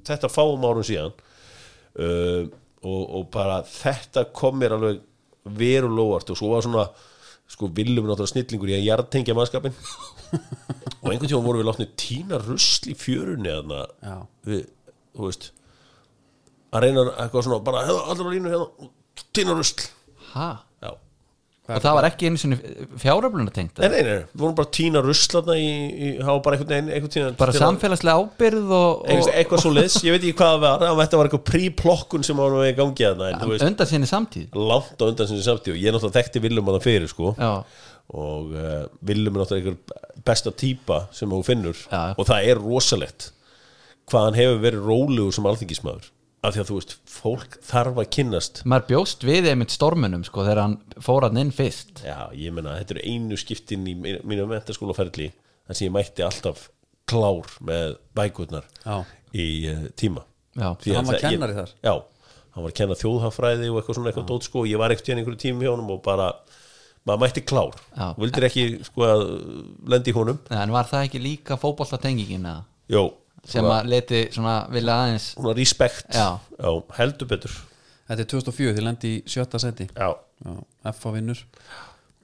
þetta 0.07 0.31
fáum 0.31 0.64
árum 0.66 0.87
síðan 0.87 1.12
uh, 1.14 2.47
og, 2.87 3.03
og 3.03 3.29
bara 3.35 3.61
þetta 3.66 4.27
kom 4.37 4.59
mér 4.61 4.77
alveg 4.77 5.03
verulóvart 5.57 6.33
og 6.33 6.39
svo 6.39 6.53
var 6.55 6.66
svona 6.66 6.87
sko 7.47 7.68
viljum 7.74 8.09
náttúrulega 8.09 8.33
snillingur 8.33 8.72
í 8.72 8.79
að 8.81 8.89
jartengja 8.89 9.37
mannskapin 9.39 9.74
og 11.03 11.11
einhvern 11.12 11.31
tíma 11.31 11.45
vorum 11.45 11.62
við 11.62 11.68
látni 11.68 11.87
tína 11.99 12.41
rusl 12.43 12.91
í 12.91 12.97
fjörunni 12.99 13.53
Já. 13.53 14.16
við, 14.49 14.64
þú 15.14 15.29
veist 15.29 15.53
að 16.74 16.87
reyna 16.87 17.05
eitthvað 17.14 17.47
svona 17.47 17.62
bara 17.66 17.85
hefða 17.87 18.09
allir 18.11 18.27
á 18.27 18.35
línu 18.35 18.55
hérna 18.55 18.91
tína 19.37 19.55
rusl 19.55 19.87
ha? 20.33 20.49
Og 21.67 21.83
það 21.83 21.97
var 21.99 22.07
ekki 22.09 22.29
einu 22.31 22.41
sinni 22.41 22.57
fjáröfluna 23.03 23.53
tengt 23.55 23.81
Nei, 23.83 23.89
nei, 23.91 24.03
nei, 24.07 24.21
við 24.31 24.43
vorum 24.43 24.57
bara 24.59 24.69
að 24.69 24.75
tína 24.79 25.03
rusl 25.05 25.33
þarna 25.33 25.57
í, 25.59 25.67
í, 25.67 26.11
hafa 26.23 26.43
bara 26.45 26.59
einhvern 26.59 26.91
veginn 26.91 27.39
bara 27.41 27.57
samfélagslega 27.57 28.23
ábyrð 28.23 28.75
og, 28.77 29.03
og 29.17 29.31
eitthvað, 29.33 29.62
svo 29.64 29.73
liðs, 29.75 29.99
ég 30.07 30.17
veit 30.17 30.23
ekki 30.23 30.39
hvað 30.39 30.55
það 30.55 30.64
var. 30.67 30.87
Þetta 31.03 31.21
var 31.21 31.31
eitthvað 31.31 31.45
príplokkun 31.51 32.27
sem 32.27 32.41
var 32.43 32.55
nú 32.55 32.62
í 32.62 32.73
gangi 32.77 33.11
þú 33.11 33.51
veist, 33.51 33.67
undan 33.67 33.91
sinni 33.91 34.11
samtíð? 34.11 34.57
Langt 34.57 35.03
á 35.03 35.05
undan 35.09 35.31
sinni 35.31 35.47
samtíð. 35.47 35.75
Og 35.75 35.83
ég 35.83 35.95
náttúrulega 35.95 36.21
þekkti 36.21 36.43
Viljum 36.47 36.71
að 36.71 36.79
það 36.79 36.87
fyrir 36.87 37.12
sko. 37.12 37.33
Já, 37.39 37.53
og 38.17 38.53
uh, 38.55 38.75
Viljum 39.07 39.35
er 39.35 39.43
náttúrulega 39.43 39.73
einhver 39.73 40.23
besta 40.27 40.53
típa 40.55 41.01
sem 41.14 41.31
þú 41.31 41.43
finnur. 41.47 41.87
Já. 41.91 42.14
og 42.14 42.29
það 42.29 42.51
er 42.53 42.62
rosalegt 42.62 43.31
hvað 44.11 44.29
hann 44.29 44.39
hefur 44.39 44.61
verið 44.62 44.87
rólegur 44.87 45.35
sem 45.35 45.49
alþingismæður 45.51 46.11
af 46.47 46.55
því 46.55 46.62
að 46.62 46.68
þú 46.70 46.76
veist, 46.78 46.94
fólk 47.11 47.57
þarf 47.66 48.01
að 48.03 48.09
kynnast 48.16 48.62
maður 48.68 48.86
bjóst 48.92 49.26
við 49.26 49.49
einmitt 49.51 49.74
stormunum 49.74 50.24
sko 50.26 50.44
þegar 50.47 50.61
hann 50.62 50.76
fór 51.03 51.26
hann 51.26 51.40
inn 51.42 51.53
fyrst 51.55 52.03
já, 52.07 52.18
ég 52.38 52.55
menna, 52.57 52.76
þetta 52.80 52.97
eru 52.97 53.05
einu 53.12 53.38
skiptin 53.40 53.86
í 53.90 53.94
mínu, 53.99 54.47
mentaskólaferli 54.53 55.30
þar 55.66 55.78
sem 55.80 55.88
ég 55.88 55.94
mætti 55.97 56.24
alltaf 56.26 56.68
klár 57.07 57.51
með 57.66 57.97
bækurnar 58.18 58.64
Já. 58.84 59.01
í 59.34 59.47
uh, 59.70 59.86
tíma 59.99 60.24
Já. 60.57 60.70
Því 60.80 60.92
að 60.92 60.97
Hann 60.97 61.11
var 61.11 61.20
kennari 61.20 61.55
þar? 61.59 61.72
já, 61.84 61.94
hann 62.57 62.64
var 62.64 62.70
að 62.72 62.76
kenna 62.78 62.94
þjóðhafræði 62.97 63.66
og 63.68 63.80
eitthvað 63.82 63.99
svona 63.99 64.09
eitthvað 64.12 64.30
dót 64.30 64.47
sko 64.49 64.62
og 64.62 64.70
ég 64.70 64.80
var 64.80 64.94
ekkert 64.94 65.11
í 65.11 65.14
einhverju 65.16 65.40
tími 65.42 65.66
hjá 65.66 65.72
honum 65.74 65.90
og 65.92 66.01
bara 66.07 66.30
maður 67.07 67.20
mætti 67.26 67.42
klár, 67.47 67.76
Já. 67.94 68.07
vildir 68.18 68.47
ekki 68.49 68.64
sko 68.88 69.05
að 69.07 69.24
lendi 69.92 70.11
í 70.11 70.16
honum 70.16 70.40
en 70.51 70.72
var 70.74 70.88
það 70.88 71.05
ekki 71.11 71.20
líka 71.22 71.59
fótboltatengingin 71.61 72.49
eða? 72.49 72.64
Jó, 72.90 73.03
sem 73.47 73.64
að 73.70 73.88
leti 73.92 74.20
svona 74.34 74.55
vilja 74.72 74.94
aðeins 75.03 75.26
svona 75.34 75.55
respekt. 75.57 76.09
Já. 76.14 76.26
heldur 76.99 77.28
betur. 77.30 77.55
Þetta 78.09 78.22
er 78.22 78.28
2004, 78.30 78.74
þið 78.76 78.84
lendi 78.86 79.12
í 79.16 79.22
sjötta 79.26 79.59
seti 79.62 79.88
já, 79.90 80.09
Já, 80.44 80.53
F 80.92 81.07
á 81.07 81.11
vinnur. 81.14 81.40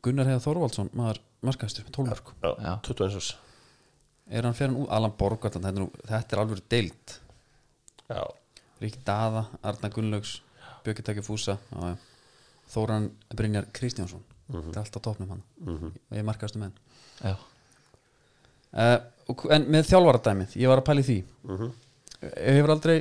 Gunnar 0.02 0.26
Heiða 0.28 0.42
Þorvaldsson, 0.44 0.90
maður 0.98 1.18
markaðistur, 1.42 1.86
12 1.94 2.10
mörg 2.12 2.32
já, 2.42 2.52
Já. 2.66 2.74
21 2.86 3.16
árs. 3.18 3.30
Er 4.30 4.46
hann 4.46 4.54
fyrir 4.54 4.70
hann 4.72 4.82
út, 4.84 4.90
Alan 4.94 5.14
Borgartland 5.18 5.66
þetta, 5.66 5.74
er 5.74 5.82
nú- 5.82 6.06
þetta 6.08 6.36
er 6.36 6.42
alveg 6.42 6.62
deild. 6.70 7.16
Já, 8.12 8.22
Rík 8.82 8.98
Daða, 9.06 9.46
Arna 9.62 9.88
Gunnlaugs 9.90 10.40
Bjöggi 10.84 11.02
Taki 11.06 11.22
Fúsa 11.22 11.58
já, 11.72 11.80
já. 11.92 11.96
Þóran 12.72 13.10
Brynjar 13.36 13.66
Kristjánsson. 13.72 14.22
Þetta 14.52 14.72
er 14.72 14.82
alltaf 14.84 15.02
topnum 15.02 15.28
hann. 15.34 15.42
Og 15.66 16.16
ég 16.16 16.24
markaðast 16.24 16.56
um 16.56 16.62
henn 16.62 16.72
já, 17.22 17.36
uh, 18.74 18.98
og, 19.32 19.42
en 19.56 19.66
með 19.72 19.88
þjálfaradæmið, 19.90 20.54
ég 20.62 20.70
var 20.72 20.82
að 20.82 20.86
pæli 20.90 21.04
því. 21.08 21.18
Ég 22.22 22.56
hefur 22.60 22.74
aldrei 22.76 22.96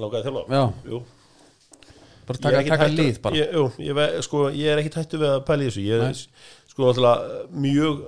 Lákaði 0.00 0.24
þjálfa? 0.28 0.42
Já. 0.48 0.62
Jú. 0.88 1.02
bara 2.22 2.38
er 2.38 2.42
taka, 2.46 2.62
taka 2.70 2.84
hættur- 2.86 2.98
lið 3.02 3.20
bara. 3.22 3.36
Ég, 3.36 3.52
jú, 3.52 3.64
ég, 3.82 4.22
sko, 4.24 4.42
ég 4.54 4.72
er 4.72 4.80
ekkit 4.80 4.94
hættu 5.00 5.18
við 5.20 5.30
að 5.34 5.44
pæla 5.48 5.64
í 5.64 5.68
þessu. 5.68 5.82
Ég, 5.84 6.02
Nei. 6.06 6.52
sko 6.70 6.86
náttúrulega 6.86 7.48
mjög 7.66 8.02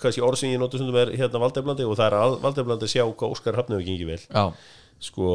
kannski 0.00 0.22
orð 0.24 0.38
sem 0.40 0.50
ég 0.50 0.58
nota 0.62 0.78
stundum 0.78 0.96
er 0.98 1.12
hérna 1.14 1.42
valdeflandi 1.42 1.84
og 1.86 1.94
það 1.98 2.06
er 2.08 2.16
að 2.18 2.40
valdeflandi 2.42 2.86
að 2.88 2.92
sjá 2.94 3.04
hvað 3.06 3.34
Óskar 3.36 3.58
Hafni 3.58 3.76
hefur 3.76 3.86
gengið 3.86 4.10
vel. 4.10 4.22
Já, 4.26 4.44
sko 5.10 5.28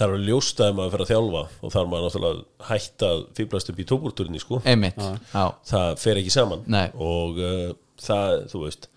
það 0.00 0.06
er 0.06 0.14
að 0.16 0.24
ljósta 0.30 0.68
ef 0.70 0.76
maður 0.78 0.94
fyrir 0.94 1.04
að 1.04 1.12
þjálfa 1.12 1.42
og 1.60 1.74
þar 1.74 1.90
maður 1.92 2.06
náttúrulega 2.06 2.68
hætt 2.70 3.04
að 3.10 3.22
fýblast 3.36 3.70
upp 3.72 3.82
í 3.82 3.86
tóbúrturinni 3.90 4.40
sko. 4.40 4.62
Það 4.64 5.90
fer 6.00 6.20
ekki 6.22 6.32
saman. 6.32 6.64
Nei. 6.70 6.86
og 6.96 7.38
uh, 7.42 7.74
það, 8.00 8.36
þú 8.54 8.62
veist 8.64 8.88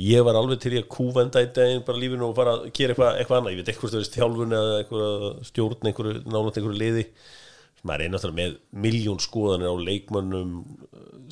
ég 0.00 0.24
var 0.26 0.38
alveg 0.38 0.60
til 0.62 0.74
í 0.76 0.80
að 0.80 0.88
kúvenda 0.92 1.42
í 1.44 1.50
daginn 1.56 1.84
bara 1.86 2.00
lífinu 2.00 2.28
og 2.28 2.36
fara 2.38 2.56
að 2.56 2.70
gera 2.76 2.94
eitthvað, 2.94 3.18
eitthvað 3.20 3.40
annað. 3.40 3.54
Ég 3.54 3.60
veit 3.60 3.70
eitthvað 3.72 3.92
stöðist 3.92 4.16
þjálfun 4.16 4.56
eða 4.58 4.78
eitthvað 4.80 5.26
stjórn 5.50 5.90
einhverju, 5.90 6.22
nálægt 6.26 6.60
einhverju 6.60 6.80
liði. 6.80 7.04
Maður 7.80 8.04
er 8.04 8.12
náttúrulega 8.12 8.38
með 8.40 8.56
miljón 8.84 9.20
skoðanir 9.24 9.72
á 9.72 9.76
leikmönnum 9.88 10.54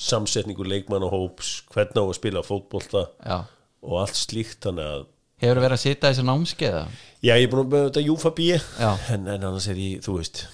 samsetningu 0.01 0.65
leikmannahóps 0.65 1.53
hvernig 1.73 1.99
á 1.99 2.05
að 2.07 2.17
spila 2.17 2.45
fótbolta 2.47 3.09
já. 3.21 3.43
og 3.85 3.97
allt 4.03 4.17
slíkt 4.17 4.63
þannig 4.65 4.93
að 4.95 5.03
hefur 5.43 5.61
verið 5.63 5.77
að 5.77 5.83
sitja 5.83 6.11
þessi 6.11 6.25
námskeiða 6.27 6.85
Já, 7.19 7.33
ég 7.35 7.45
er 7.45 7.51
búin 7.51 7.65
að 7.65 7.73
með 7.75 7.85
þetta 7.89 8.05
Júfa 8.07 8.33
B. 8.35 8.47
Já. 8.55 8.91
en, 9.15 9.27
en 9.27 9.45
annars 9.51 9.69
er 9.71 9.81
ég, 9.83 10.01
þú 10.07 10.17
veist 10.21 10.45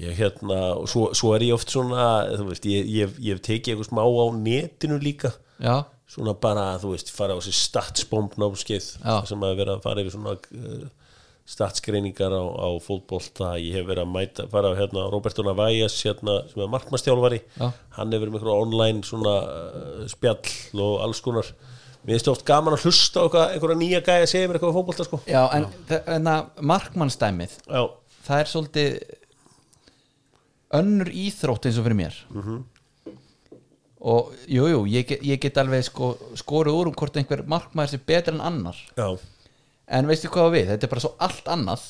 ég 0.00 0.18
hérna 0.20 0.58
og 0.78 0.88
svo, 0.90 1.08
svo 1.16 1.32
er 1.34 1.46
ég 1.48 1.56
oft 1.56 1.72
svona 1.72 2.10
þú 2.36 2.50
veist, 2.52 2.68
ég, 2.70 2.86
ég, 2.86 3.16
ég 3.18 3.36
hef 3.36 3.42
tekið 3.46 3.74
eitthvað 3.74 3.90
smá 3.90 4.02
á 4.06 4.26
netinu 4.36 5.00
líka. 5.02 5.32
Já, 5.60 5.82
svona 6.10 6.34
bara, 6.42 6.72
þú 6.82 6.94
veist, 6.94 7.12
fara 7.14 7.36
á 7.36 7.40
þessi 7.40 7.54
statsbomb 7.54 8.34
námskeið 8.40 8.88
Já. 8.98 9.14
sem 9.30 9.44
að 9.46 9.60
vera 9.62 9.76
að 9.76 9.84
fara 9.84 10.02
yfir 10.02 10.14
svona 10.16 10.34
uh, 10.34 10.88
statsgreiningar 11.50 12.34
á, 12.34 12.42
á 12.42 12.68
fótbolta. 12.82 13.52
Ég 13.62 13.78
hef 13.78 13.86
verið 13.88 14.04
að 14.04 14.14
mæta, 14.14 14.46
fara 14.50 14.72
á 14.74 14.78
hérna 14.78 15.06
Roberto 15.12 15.44
Navajas, 15.46 15.98
hérna, 16.06 16.40
sem 16.50 16.64
er 16.64 16.72
markmannstjálfari 16.74 17.40
Já. 17.56 17.68
hann 17.98 18.14
hefur 18.14 18.26
verið 18.26 18.34
með 18.34 18.40
eitthvað 18.40 18.64
online 18.66 19.06
svona 19.06 19.36
uh, 19.46 20.02
spjall 20.10 20.82
og 20.82 20.96
alls 21.06 21.22
konar. 21.24 21.52
Mér 22.00 22.16
finnst 22.16 22.30
oft 22.32 22.46
gaman 22.48 22.74
að 22.74 22.86
hlusta 22.88 23.26
eitthvað, 23.26 23.54
einhverja 23.54 23.80
nýja 23.80 24.02
gæja 24.04 24.24
að 24.24 24.30
segja 24.32 24.48
mér 24.48 24.56
eitthvað 24.56 24.72
á 24.72 24.76
fótbolta 24.78 25.06
sko. 25.06 25.22
Já 25.28 25.42
en, 25.52 25.66
en 26.16 26.30
markmannsdæmið 26.70 27.58
Já, 27.68 27.82
það 28.24 28.40
er 28.42 28.50
svolítið 28.54 28.94
önnur 30.80 31.10
íþrótt 31.12 31.66
eins 31.68 31.78
og 31.80 31.86
fyrir 31.86 31.98
mér 31.98 32.16
og 34.00 34.30
jú, 34.48 34.64
jú, 34.70 34.80
ég 34.88 35.10
ég 35.20 35.40
get 35.42 35.58
alveg 35.60 35.84
sko, 35.84 36.14
skorið 36.40 36.76
úr 36.78 36.88
um 36.90 36.96
hvort 36.96 37.18
einhver 37.20 37.42
markmaður 37.48 37.92
sé 37.94 38.00
betur 38.06 38.36
en 38.36 38.44
annar. 38.48 38.78
Já, 38.96 39.10
en 39.90 40.08
veistu 40.08 40.30
hvað 40.32 40.54
við, 40.54 40.70
þetta 40.72 40.86
er 40.86 40.92
bara 40.94 41.04
svo 41.04 41.12
allt 41.20 41.50
annað. 41.52 41.84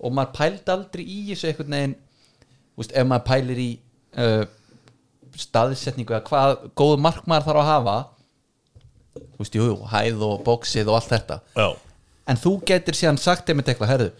Og 0.00 0.14
maður 0.16 0.34
pældi 0.38 0.74
aldrei 0.74 1.04
í 1.04 1.20
þessu 1.30 1.50
einhvern 1.50 1.76
veginn 1.76 1.96
úst, 2.80 2.90
ef 2.94 3.06
maður 3.06 3.26
pælir 3.28 3.60
í 3.62 3.68
uh, 4.18 4.44
staðsetningu 5.38 6.14
eða 6.14 6.24
hvað 6.28 6.54
góð 6.78 6.96
markmaður 7.04 7.48
þarf 7.48 7.62
að 7.62 7.70
hafa 7.70 7.96
úst, 9.38 9.54
jú, 9.54 9.76
hæð 9.92 10.24
og 10.26 10.42
bóksið 10.46 10.90
og 10.90 10.98
allt 10.98 11.12
þetta. 11.12 11.38
Já, 11.54 11.68
en 12.30 12.40
þú 12.40 12.54
getur 12.66 12.98
síðan 12.98 13.20
sagt 13.20 13.50
einmitt 13.52 13.70
eitthvað, 13.70 13.92
herðu, 13.92 14.10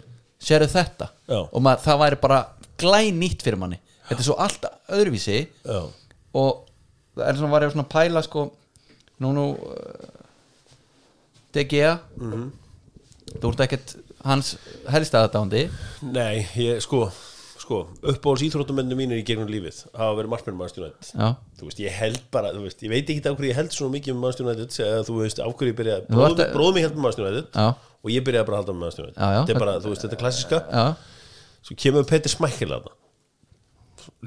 sérðu 0.42 0.70
þetta? 0.74 1.10
Já. 1.26 1.40
og 1.40 1.64
maður, 1.64 1.82
það 1.88 2.00
væri 2.04 2.20
bara 2.22 2.40
glænýtt 2.78 3.42
fyrir 3.46 3.58
manni. 3.58 3.80
Þetta 4.04 4.20
er 4.20 4.26
svo 4.28 4.38
allt 4.44 4.66
öðruvísi. 4.92 5.40
Já, 5.64 5.80
og 6.34 6.63
það 7.16 7.28
er 7.28 7.38
svona 7.40 7.50
var 7.54 7.62
ég 7.66 7.72
svona 7.74 7.86
að 7.86 7.94
pæla 7.96 8.22
sko 8.26 8.46
nú 9.22 9.32
nú 9.36 9.46
uh, 9.54 10.08
DGA 11.54 11.98
Mhm. 12.18 12.48
þú 13.40 13.50
ert 13.52 13.60
ekkert 13.68 13.94
hans 14.24 14.56
helst 14.90 15.14
aðdándi 15.14 15.68
nei, 16.02 16.46
ég, 16.56 16.80
sko 16.82 17.08
sko, 17.64 17.78
uppáhalds 18.02 18.42
íþróttumennir 18.44 18.96
mínir 18.98 19.20
í 19.22 19.24
gegnum 19.24 19.48
lífið 19.48 19.78
hafa 19.96 20.16
verið 20.18 20.28
markmenn 20.34 20.58
mannstjónætt 20.58 21.12
já, 21.16 21.28
þú 21.56 21.68
veist, 21.70 21.78
ég 21.80 21.94
held 21.96 22.18
bara, 22.34 22.50
þú 22.52 22.64
veist, 22.66 22.82
ég 22.84 22.90
veit 22.92 23.08
ekki 23.08 23.22
af 23.30 23.38
hverju 23.38 23.50
ég 23.54 23.56
held 23.56 23.72
svona 23.72 23.94
mikið 23.94 24.12
með 24.18 24.22
mannstjónætt 24.26 24.76
eða 24.84 25.04
þú 25.08 25.16
veist, 25.22 25.40
af 25.40 25.54
hverju 25.56 25.72
ég 25.72 25.78
byrjaði, 25.78 26.04
bróðum 26.10 26.42
að- 26.44 26.52
bróð 26.52 26.74
mig 26.76 26.84
held 26.84 26.98
með 26.98 27.04
mannstjónætt 27.06 27.48
já, 27.56 27.66
og 28.04 28.10
ég 28.12 28.26
byrjaði 28.26 28.46
bara 28.50 28.58
að 28.58 28.60
halda 28.60 28.74
með 28.76 28.82
mannstjónætt 28.84 29.16
já. 29.16 29.28
þetta 29.40 29.54
er 29.54 29.62
bara, 29.64 29.76
þú 29.80 29.88
veist, 29.94 30.02
þetta 30.04 30.12
er 30.18 30.22
klassiska 30.24 30.58
já, 30.68 30.84
svo 31.64 31.76
kemur 31.86 32.04
Petir 32.10 32.34
Smækkel 32.34 32.74
að 32.76 32.90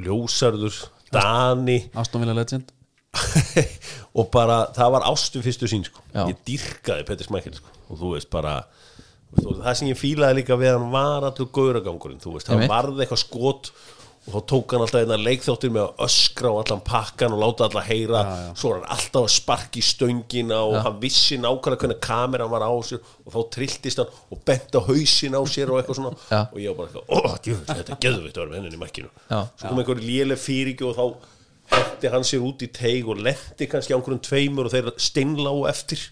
ljósarður, 0.08 0.80
Dani. 1.14 1.78
Aston 1.96 2.22
Villa 2.26 2.34
Legend 2.34 2.72
og 4.18 4.30
bara, 4.34 4.62
það 4.76 4.94
var 4.98 5.08
ástum 5.12 5.46
fyrstu 5.46 5.70
sín 5.72 5.86
sko. 5.88 6.02
Já. 6.14 6.24
ég 6.32 6.40
dýrkaði 6.48 7.08
Petir 7.10 7.30
Smækkel 7.30 7.58
sko. 7.60 7.76
og 7.90 8.02
þú 8.02 8.14
veist 8.16 8.32
bara 8.34 8.56
veist, 9.34 9.46
og 9.46 9.62
það 9.66 9.78
sem 9.82 9.92
ég 9.92 10.00
fílaði 10.00 10.42
líka 10.42 10.58
við 10.60 10.74
hann 10.78 10.90
var 10.94 11.30
allur 11.30 11.52
gauragangurinn, 11.54 12.24
þú 12.24 12.38
veist, 12.38 12.50
Einmitt. 12.52 12.72
varði 12.72 13.06
eitthvað 13.06 13.24
skot 13.26 13.72
og 14.28 14.34
þá 14.34 14.42
tók 14.52 14.74
hann 14.76 14.82
alltaf 14.84 15.04
einna 15.06 15.16
leikþáttir 15.24 15.72
með 15.72 15.86
að 15.86 16.02
öskra 16.04 16.50
á 16.52 16.56
allan 16.60 16.82
pakkan 16.84 17.32
og 17.32 17.40
láta 17.40 17.68
alla 17.70 17.84
heyra 17.88 18.24
svo 18.60 18.74
var 18.74 18.82
hann 18.82 18.90
alltaf 18.98 19.24
að 19.24 19.30
sparki 19.38 19.84
stöngina 19.88 20.58
og 20.68 20.76
hann 20.84 20.98
vissi 21.00 21.38
nákvæmlega 21.40 21.80
hvernig 21.86 22.02
kameran 22.04 22.52
var 22.52 22.66
á 22.68 22.72
sér 22.84 23.00
og 23.24 23.32
þá 23.32 23.40
trilltist 23.56 24.02
hann 24.04 24.12
og 24.36 24.42
bent 24.50 24.76
á 24.76 24.84
hausin 24.84 25.38
á 25.40 25.42
sér 25.48 25.72
og 25.72 25.80
eitthvað 25.80 26.02
svona 26.02 26.12
Já. 26.28 26.42
og 26.44 26.60
ég 26.60 26.76
var 26.76 26.78
bara 26.82 26.90
eitthvað, 26.92 27.08
ó, 27.08 27.40
djöfull, 27.48 27.70
þetta 27.72 27.96
er 27.96 28.04
geðvitt 28.04 28.36
að 28.36 28.44
vera 28.44 28.52
með 28.52 28.60
hennin 28.60 28.76
í 28.76 28.82
makkinu 28.84 29.10
Já. 29.32 29.40
svo 29.48 29.72
kom 29.72 29.82
einhver 29.86 30.04
léleg 30.04 30.44
fyrirgju 30.44 30.92
og 30.92 31.00
þá 31.00 31.34
hendi 31.72 32.12
hann 32.14 32.28
sér 32.28 32.46
út 32.48 32.64
í 32.66 32.70
teig 32.74 33.08
og 33.10 33.20
lendi 33.24 33.68
kannski 33.70 33.94
á 33.94 33.98
einhverjum 33.98 34.22
tveimur 34.28 34.70
og 34.70 34.76
þeir 34.76 34.92
steinláu 35.02 35.66
eftir. 35.70 36.04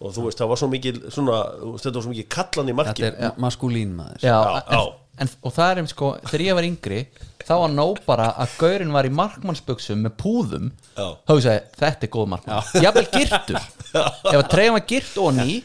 Og 0.00 0.14
þú 0.16 0.26
veist, 0.26 0.40
það 0.40 0.48
var 0.48 0.60
svo 0.62 0.70
mikið 0.72 1.00
svona, 1.12 1.40
þú 1.60 1.74
veist, 1.74 1.84
þetta 1.84 1.98
var 1.98 2.04
svo 2.06 2.12
mikið 2.14 2.28
kallan 2.32 2.70
í 2.70 2.72
Þetta 2.72 2.78
markinu 2.80 3.08
er 3.10 3.18
ja, 3.20 3.30
maskúlín 3.44 3.90
maður. 3.98 4.22
Já, 4.24 4.30
Já, 4.32 4.54
en, 4.56 4.78
já. 4.78 4.80
En, 5.20 5.30
og 5.44 5.52
það 5.52 5.70
er 5.74 5.80
um 5.82 5.88
sko, 5.90 6.08
þegar 6.30 6.44
ég 6.46 6.56
var 6.56 6.66
yngri 6.70 7.00
þá 7.44 7.52
var 7.60 7.72
nóg 7.74 7.98
bara 8.06 8.28
að 8.40 8.54
gaurinn 8.60 8.94
var 8.94 9.08
í 9.08 9.10
markmannsbuxum 9.12 10.00
með 10.06 10.14
púðum. 10.22 10.70
Já. 10.96 11.06
þá 11.26 11.32
hugsaði, 11.34 11.60
þetta 11.82 12.06
er 12.06 12.12
góð 12.14 12.30
markmann 12.32 12.84
jafnvel 12.86 13.06
girtur, 13.12 13.58
ef 13.90 14.38
að 14.38 14.48
treyja 14.54 14.74
var 14.76 14.84
girt 14.94 15.20
og 15.20 15.30
ný, 15.36 15.58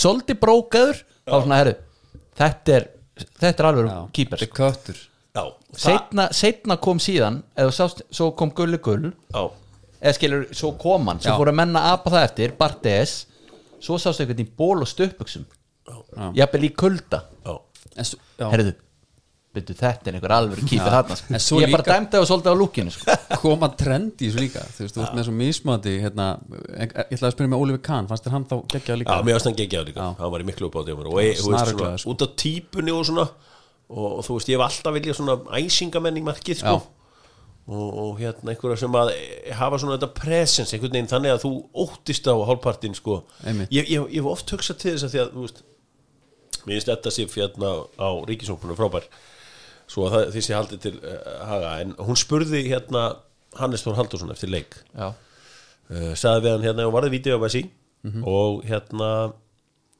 svolítið 0.00 0.40
brókaður 0.42 1.02
þá 1.04 1.36
svona, 1.36 1.60
herru, 1.60 1.74
þetta 2.40 2.76
er 2.80 2.88
þetta 3.42 3.52
er 3.54 3.68
alveg 3.70 3.92
Já, 3.92 3.98
setna, 5.76 6.28
setna 6.36 6.78
kom 6.82 7.00
síðan 7.02 7.42
eða 7.58 7.74
sást, 7.76 8.02
svo 8.14 8.30
kom 8.38 8.52
Gulli 8.56 8.80
Gull. 8.82 9.10
Já, 9.34 9.44
eða 10.00 10.16
skilur, 10.18 10.46
svo 10.56 10.72
kom 10.80 11.10
hann 11.10 11.22
svo 11.24 11.36
fóru 11.40 11.52
að 11.54 11.60
menna 11.62 11.84
apa 11.92 12.14
það 12.14 12.26
eftir, 12.30 12.56
Bartes. 12.58 13.18
Svo 13.82 13.98
sástu 14.00 14.24
einhvern 14.24 14.42
í 14.42 14.48
ból 14.56 14.80
og 14.80 14.88
stöpbuxum 14.90 15.44
jafnvel 16.34 16.66
í 16.66 16.72
kulda. 16.74 17.22
Svo- 17.96 18.50
herðu, 18.50 18.72
byrju 19.56 19.76
þetta 19.78 20.10
er 20.10 20.16
einhver 20.18 20.34
alveg 20.36 20.62
Já. 20.68 20.82
þarna 20.84 21.16
sko. 21.16 21.40
Svo 21.42 21.60
ég 21.62 21.72
bara 21.72 21.86
dæmdi 21.86 22.16
það 22.16 22.26
svolítið 22.30 22.52
á 22.52 22.56
lúkinu 22.60 22.92
sko. 22.94 23.16
koma 23.42 23.70
trend 23.78 24.20
í 24.20 24.28
þessu 24.28 24.42
líka? 24.42 24.64
Þú 24.76 24.84
veist, 24.84 24.96
þú 24.96 25.02
veist 25.02 25.16
með 25.16 25.28
svo 25.28 25.34
mismandi 25.40 25.94
hérna, 26.02 26.28
ég 26.76 26.94
ætlaði 27.06 27.28
að 27.30 27.34
spyrja 27.36 27.52
með 27.52 27.64
Oliver 27.64 27.82
Kahn 27.88 28.10
fannst 28.10 28.26
þér 28.26 28.36
hann 28.36 28.46
þá 28.50 28.56
geggjað 28.74 29.00
líka? 29.02 29.16
Já, 29.16 29.26
mér 29.28 29.38
varst 29.38 29.50
hann 29.50 29.58
geggjaður 29.60 29.90
líka, 29.90 30.08
hann 30.20 30.34
var 30.34 30.44
í 30.44 30.48
miklu 30.50 30.70
upp 30.70 30.76
á 30.76 30.82
þeim 30.88 31.02
og 31.04 31.20
svona, 31.40 31.64
sko. 31.72 31.92
út 32.12 32.26
af 32.26 32.34
típunni 32.42 32.96
og 32.96 33.06
svona 33.08 33.28
og, 33.88 34.06
og 34.18 34.22
þú 34.26 34.36
veist, 34.38 34.50
ég 34.50 34.58
hef 34.58 34.66
alltaf 34.66 34.96
viljað 34.96 35.18
svona 35.20 35.36
æsingamenn 35.60 36.20
í 36.20 36.24
markið, 36.26 36.62
sko. 36.62 36.76
Og, 37.66 37.86
og 37.98 38.18
hérna 38.20 38.52
einhverja 38.52 38.78
sem 38.84 38.94
að 38.94 39.08
hafa 39.58 39.78
svona 39.82 39.96
þetta 39.96 40.08
presence 40.14 40.74
einhvern 40.76 40.94
veginn 40.94 41.10
þannig 41.10 41.32
að 41.34 41.40
þú 41.42 41.52
óttist 41.82 42.28
á 42.30 42.34
hálfpartin, 42.50 42.94
sko. 42.98 43.20
Ég, 43.44 43.88
ég, 43.88 43.88
ég 43.90 44.20
hef 44.20 44.28
oft 44.30 44.52
hugsað 44.54 44.82
til 44.82 44.92
þess 44.94 45.08
að 45.08 45.14
því 45.16 45.22
að, 45.24 45.32
veist 45.42 45.64
mér 46.66 46.76
finnst 46.76 46.90
þetta 46.90 47.14
sér 47.14 47.32
hérna 47.34 47.72
á 47.98 48.08
ríkisóknunum 48.26 48.78
frábær. 48.78 49.08
Svo 49.90 50.06
að 50.06 50.14
það, 50.16 50.28
því 50.34 50.42
sé 50.42 50.54
haldið 50.56 50.82
til 50.82 50.94
uh, 50.98 51.16
haga. 51.46 51.72
En 51.82 51.94
hún 52.06 52.18
spurði 52.18 52.64
hérna 52.66 53.02
Hannes 53.58 53.84
Þór 53.86 54.00
Haldursson 54.00 54.34
eftir 54.34 54.50
leik. 54.50 54.78
Uh, 55.86 56.14
sagði 56.18 56.48
við 56.48 56.56
hann 56.56 56.66
hérna 56.66 56.86
og 56.88 56.94
varði 56.96 57.12
vídeo 57.14 57.38
á 57.38 57.42
Messi. 57.42 57.66
Mhm. 58.06 58.22
og 58.28 58.60
hérna 58.68 59.06
uh, 59.26 59.30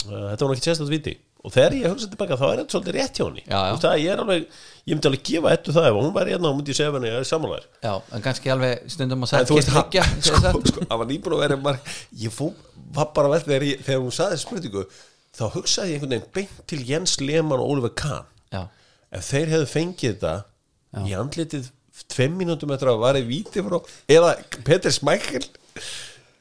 þetta 0.07 0.45
var 0.47 0.53
náttúrulega 0.53 0.67
sérstætt 0.69 0.93
víti 0.93 1.15
og 1.47 1.53
þegar 1.55 1.75
ég 1.79 1.93
hugsa 1.93 2.09
tilbaka 2.11 2.39
þá 2.41 2.47
er 2.49 2.61
þetta 2.61 2.75
svolítið 2.75 2.97
rétt 2.97 3.19
hjá 3.19 3.25
henni. 3.27 3.43
Já, 3.47 3.59
já. 3.71 3.75
Það, 3.85 3.99
ég 4.03 4.13
er 4.13 4.23
alveg, 4.23 4.47
ég 4.83 4.97
myndi 4.97 5.11
alveg 5.11 5.25
gefa 5.29 5.53
ettu 5.55 5.75
það 5.77 5.89
ef 5.91 5.99
hún 6.01 6.15
væri 6.17 6.35
hérna 6.35 6.51
og 6.51 6.57
myndi 6.59 6.75
segja 6.75 6.95
henni 6.97 7.11
að 7.11 7.15
ég 7.15 7.23
er 7.23 7.29
sammálaður. 7.31 7.69
Já, 7.87 7.93
en 8.17 8.25
kannski 8.25 8.53
alveg 8.55 8.89
stundum 8.97 9.27
að 9.27 9.31
segja 9.31 9.47
sko, 9.47 10.41
það. 10.43 10.59
sko, 10.73 10.87
hann 10.91 11.03
var 11.03 11.11
nýbúin 11.13 11.37
að 11.37 11.45
vera 11.45 11.61
marg 11.69 11.93
ég 12.25 12.35
fó, 12.35 12.49
var 12.99 13.13
bara 13.15 13.31
vel 13.31 13.41
þegar, 13.47 13.69
ég, 13.71 13.87
þegar 13.87 14.03
hún 14.03 14.17
saði 14.19 14.41
spurningu 14.43 14.85
þá 15.37 15.45
hugsaði 15.55 15.95
ég 15.95 16.01
einhvern 16.01 16.17
veginn 16.17 16.35
beint 16.41 16.61
til 16.73 16.83
Jens 16.91 17.17
Lehmann 17.23 17.63
og 17.63 17.77
Oliver 17.77 17.95
Kahn. 18.03 18.27
Já, 18.51 18.65
ef 19.15 19.31
þeir 19.31 19.55
hefðu 19.55 19.71
fengið 19.77 20.17
þetta 20.17 20.35
í 21.07 21.15
andlitið 21.15 21.71
tveim 22.11 22.37
mínútum 22.41 22.73
eftir 22.75 22.91
að 22.91 23.03
varði 23.03 23.27
víti 23.29 23.63
frá 23.65 23.79
eða 24.13 24.35
Peter 24.67 24.93
Smækkel 24.93 25.45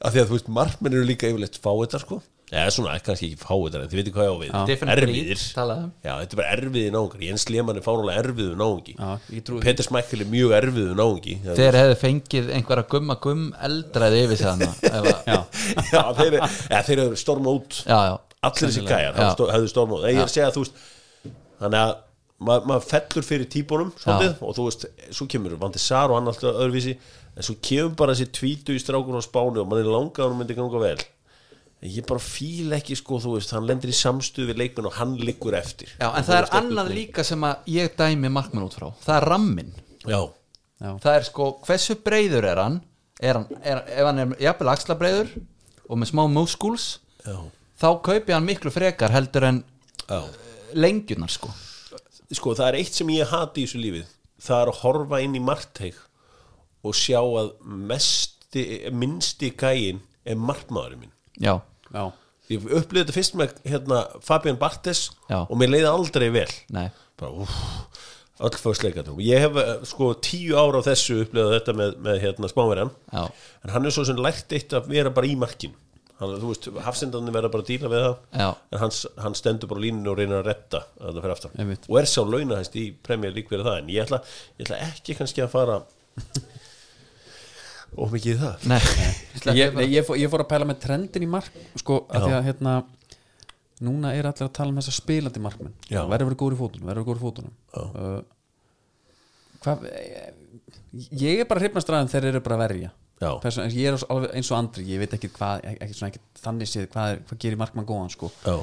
af 0.04 0.12
því 0.12 0.20
að 0.22 0.26
þú 0.30 0.36
veist 0.36 0.50
markmenn 0.52 0.96
eru 0.96 1.06
líka 1.08 1.30
yfirleitt 1.30 1.58
fá 1.62 1.70
þetta 1.72 2.00
sko 2.02 2.18
eða 2.52 2.70
svona, 2.70 2.92
kannski 3.02 3.26
ekki 3.32 3.40
fáið 3.42 3.74
en 3.80 3.88
þið 3.90 3.98
veitir 3.98 4.14
hvað 4.14 4.26
ég 4.26 4.30
á 4.30 4.38
við. 4.42 4.50
Different 4.70 4.92
erfiðir. 4.94 5.40
Um. 5.82 5.88
já, 6.06 6.12
þetta 6.20 6.36
er 6.36 6.40
bara 6.40 6.52
erfiðir 6.56 6.92
náungar. 6.94 7.24
Jens 7.26 7.46
Lehmann 7.50 7.80
er 7.80 7.82
ég 9.34 9.42
trúi 9.46 9.58
því. 9.58 9.64
Peter 9.66 9.86
Smækkel 9.88 10.22
er 10.22 10.30
mjög 10.30 10.54
erfiður 10.60 10.94
náungi. 11.00 11.34
Já, 11.42 11.52
þeir 11.58 11.78
hefðu 11.80 11.96
fengið 12.04 12.52
einhverja 12.60 12.86
gumma 12.94 13.16
gumm 13.26 13.44
eldraði 13.66 14.22
yfir 14.28 14.36
sig 14.36 14.46
að- 14.46 14.64
Já, 15.26 15.38
já, 15.96 16.02
þeir, 16.20 16.38
ja, 16.70 16.82
þeir 16.86 17.02
eru 17.08 17.16
storma 17.18 17.56
út 17.58 17.80
já, 17.82 17.98
já, 18.06 18.14
allir 18.46 18.68
þessi 18.70 18.86
gæjar 18.86 19.16
hefðu 19.18 19.48
hefðu 19.56 19.70
storma 19.72 19.98
út 19.98 20.06
ég 20.06 20.20
er 20.20 20.26
að 20.28 20.32
segja 20.36 20.48
að 20.50 20.56
þú 20.56 20.62
veist 20.66 20.80
þannig 21.60 21.80
að 21.82 21.94
maður 22.46 22.66
ma 22.68 22.76
fellur 22.84 23.24
fyrir 23.24 23.48
típunum 23.48 23.90
svolítið, 23.96 24.32
og 24.44 24.56
þú 24.58 24.64
veist, 24.68 24.86
svo 25.16 25.26
kemur 25.32 25.54
Vandi 25.60 25.80
Sar 25.80 26.12
og 26.12 26.18
hann 26.20 26.28
alltaf 26.28 26.58
öðruvísi 26.60 26.92
en 27.36 27.46
svo 27.46 27.54
kemur 27.64 27.94
bara 27.96 28.12
þessi 28.12 28.28
tvítu 28.36 28.76
í 28.76 28.80
strákur 28.82 29.16
á 29.16 29.22
spánu 29.24 29.62
og 29.64 29.70
mann 29.70 29.80
er 29.80 29.88
langað 29.88 30.26
að 30.26 30.34
hann 30.34 30.40
myndi 30.42 30.56
ganga 30.58 30.82
vel 30.82 30.98
ég 31.92 32.06
bara 32.08 32.22
fíl 32.22 32.74
ekki 32.76 32.96
sko, 32.98 33.18
þú 33.22 33.36
veist, 33.36 33.52
hann 33.54 33.66
lendir 33.68 33.92
í 33.92 33.96
samstuð 33.96 34.50
við 34.50 34.60
leikmenn 34.62 34.88
og 34.90 34.96
hann 34.98 35.16
liggur 35.20 35.56
eftir. 35.58 35.90
Já 36.00 36.08
en 36.08 36.26
það 36.26 36.38
er 36.38 36.48
annað 36.60 36.92
líka 36.96 37.24
sem 37.26 37.44
að 37.46 37.68
ég 37.72 37.96
dæmi 37.98 38.30
markmann 38.32 38.66
út 38.66 38.76
frá. 38.78 38.88
Það 39.04 39.18
er 39.18 39.28
rammin 39.32 39.74
já, 40.06 40.20
já, 40.80 40.90
það 41.02 41.12
er 41.12 41.28
sko, 41.28 41.50
hversu 41.66 41.98
breyður 42.06 42.48
er 42.52 42.62
hann? 42.62 42.80
Er 43.20 43.40
hann, 43.40 43.46
er, 43.62 43.84
ef 43.96 44.08
hann 44.10 44.22
er 44.22 44.34
jafnvel 44.44 44.72
axlabreiður 44.72 45.30
og 45.86 46.00
með 46.00 46.10
smá 46.12 46.24
muskuls 46.28 46.88
já, 47.24 47.36
þá 47.80 47.88
kaupi 48.08 48.34
hann 48.34 48.48
miklu 48.48 48.72
frekar 48.74 49.14
heldur 49.14 49.48
en 49.48 49.62
já. 50.06 50.20
lengjunar 50.76 51.32
sko. 51.32 51.52
Sko 52.34 52.56
það 52.58 52.72
er 52.72 52.80
eitt 52.80 52.98
sem 52.98 53.14
ég 53.14 53.30
hati 53.30 53.62
í 53.62 53.68
þessu 53.68 53.80
lífið. 53.80 54.10
Það 54.42 54.62
er 54.62 54.70
að 54.72 54.80
horfa 54.82 55.22
inn 55.24 55.36
í 55.38 55.42
margteig 55.42 56.00
og 56.86 56.94
sjá 56.94 57.20
að 57.22 57.54
mesti, 57.64 58.64
minnsti 58.94 59.52
gæin 59.58 60.02
er 60.26 60.38
markmaðurinn 60.38 61.06
minn. 61.06 61.14
Já, 61.40 61.58
já, 61.92 62.04
ég 62.52 62.66
upplýði 62.66 63.04
þetta 63.04 63.16
fyrst 63.16 63.38
með 63.38 63.54
hérna, 63.66 64.02
Fabian 64.24 64.58
Bartes 64.60 65.06
Já. 65.30 65.40
og 65.44 65.56
mér 65.60 65.72
leiði 65.74 65.88
aldrei 65.90 66.28
vel. 66.34 66.50
Nei. 66.74 66.88
Fyrstleikatum 68.36 69.16
ég 69.24 69.40
hef 69.46 69.56
eh, 69.62 69.72
sko 69.88 70.10
tíu 70.20 70.58
ára 70.60 70.82
á 70.84 70.86
þessu 70.90 71.22
upplýðið 71.24 71.54
þetta 71.56 71.74
með, 71.78 71.94
með 72.04 72.18
hérna, 72.20 72.50
smáverjan 72.52 72.90
en 73.16 73.72
hann 73.72 73.88
er 73.88 73.94
svo 73.96 74.04
sem 74.04 74.18
lært 74.20 74.52
eitt 74.52 74.74
að 74.76 74.90
vera 74.92 75.12
bara 75.16 75.30
í 75.30 75.38
markin 75.40 75.72
hann, 76.20 76.34
þú 76.40 76.50
veist, 76.50 76.68
hafsendarnir 76.84 77.34
verða 77.34 77.50
bara 77.52 77.64
að 77.64 77.70
díla 77.72 77.90
við 77.92 78.04
það. 78.04 78.16
Já. 78.40 78.48
en 78.72 78.82
hann, 78.82 78.94
hann 79.24 79.36
stendur 79.36 79.70
bara 79.72 79.82
líninu 79.84 80.12
og 80.12 80.20
reynir 80.20 80.38
að 80.40 80.46
retta 80.50 80.82
að 81.00 81.10
það 81.16 81.22
fyrir 81.24 81.34
aftan 81.36 81.56
Einmitt. 81.64 81.88
og 81.90 81.98
er 82.00 82.10
sá 82.12 82.20
launahæst 82.24 82.78
í 82.80 82.84
Premier 83.08 83.34
League 83.36 83.52
fyrir 83.52 83.66
það. 83.68 83.80
En 83.82 83.90
ég 83.92 84.04
ætla, 84.06 84.20
ég 84.56 84.66
ætla 84.68 84.82
ekki 84.90 85.16
kannski 85.18 85.44
að 85.44 85.52
fara 85.56 85.80
of 88.02 88.12
mikið 88.12 88.32
í 88.34 88.38
það. 88.44 88.68
Nei, 88.72 88.80
ég, 89.54 89.80
ég, 89.92 90.04
fór, 90.06 90.16
ég 90.18 90.30
fór 90.32 90.42
að 90.42 90.50
pæla 90.50 90.66
með 90.66 90.80
trendin 90.82 91.26
í 91.26 91.30
mark 91.30 91.52
sko, 91.78 92.06
að 92.10 92.26
því 92.26 92.36
að 92.38 92.46
hérna 92.50 92.76
núna 93.86 94.14
er 94.16 94.26
allir 94.30 94.46
að 94.48 94.54
tala 94.56 94.72
um 94.72 94.78
þessa 94.80 94.94
spilandi 94.96 95.42
markmenn. 95.44 95.74
Verður 95.92 96.30
verið 96.30 96.40
góður 96.42 96.56
í 96.56 96.60
fótunum 96.62 96.88
verður 96.88 97.02
verið 97.02 97.08
góður 97.10 97.20
í 97.20 97.24
fótunum 97.26 97.54
uh, 97.76 98.20
hvað 99.66 99.84
ég 101.20 101.42
er 101.42 101.48
bara 101.50 101.62
hrifnast 101.64 101.90
ræðum 101.92 102.10
þeir 102.12 102.30
eru 102.30 102.40
bara 102.46 102.56
að 102.58 102.64
verja. 102.66 102.92
Já. 103.16 103.30
Person, 103.40 103.70
ég 103.72 103.88
er 103.88 103.96
eins 104.36 104.50
og 104.52 104.58
andri, 104.58 104.84
ég 104.90 105.00
veit 105.00 105.14
ekki 105.16 105.30
hvað 105.32 105.64
ekki, 105.72 105.94
svona, 105.96 106.10
ekki, 106.12 106.20
þannig 106.42 106.68
séð 106.68 106.88
hvað, 106.92 107.20
hvað 107.28 107.38
gerir 107.44 107.60
markmann 107.60 107.88
góðan 107.88 108.12
sko. 108.12 108.28
Já, 108.44 108.56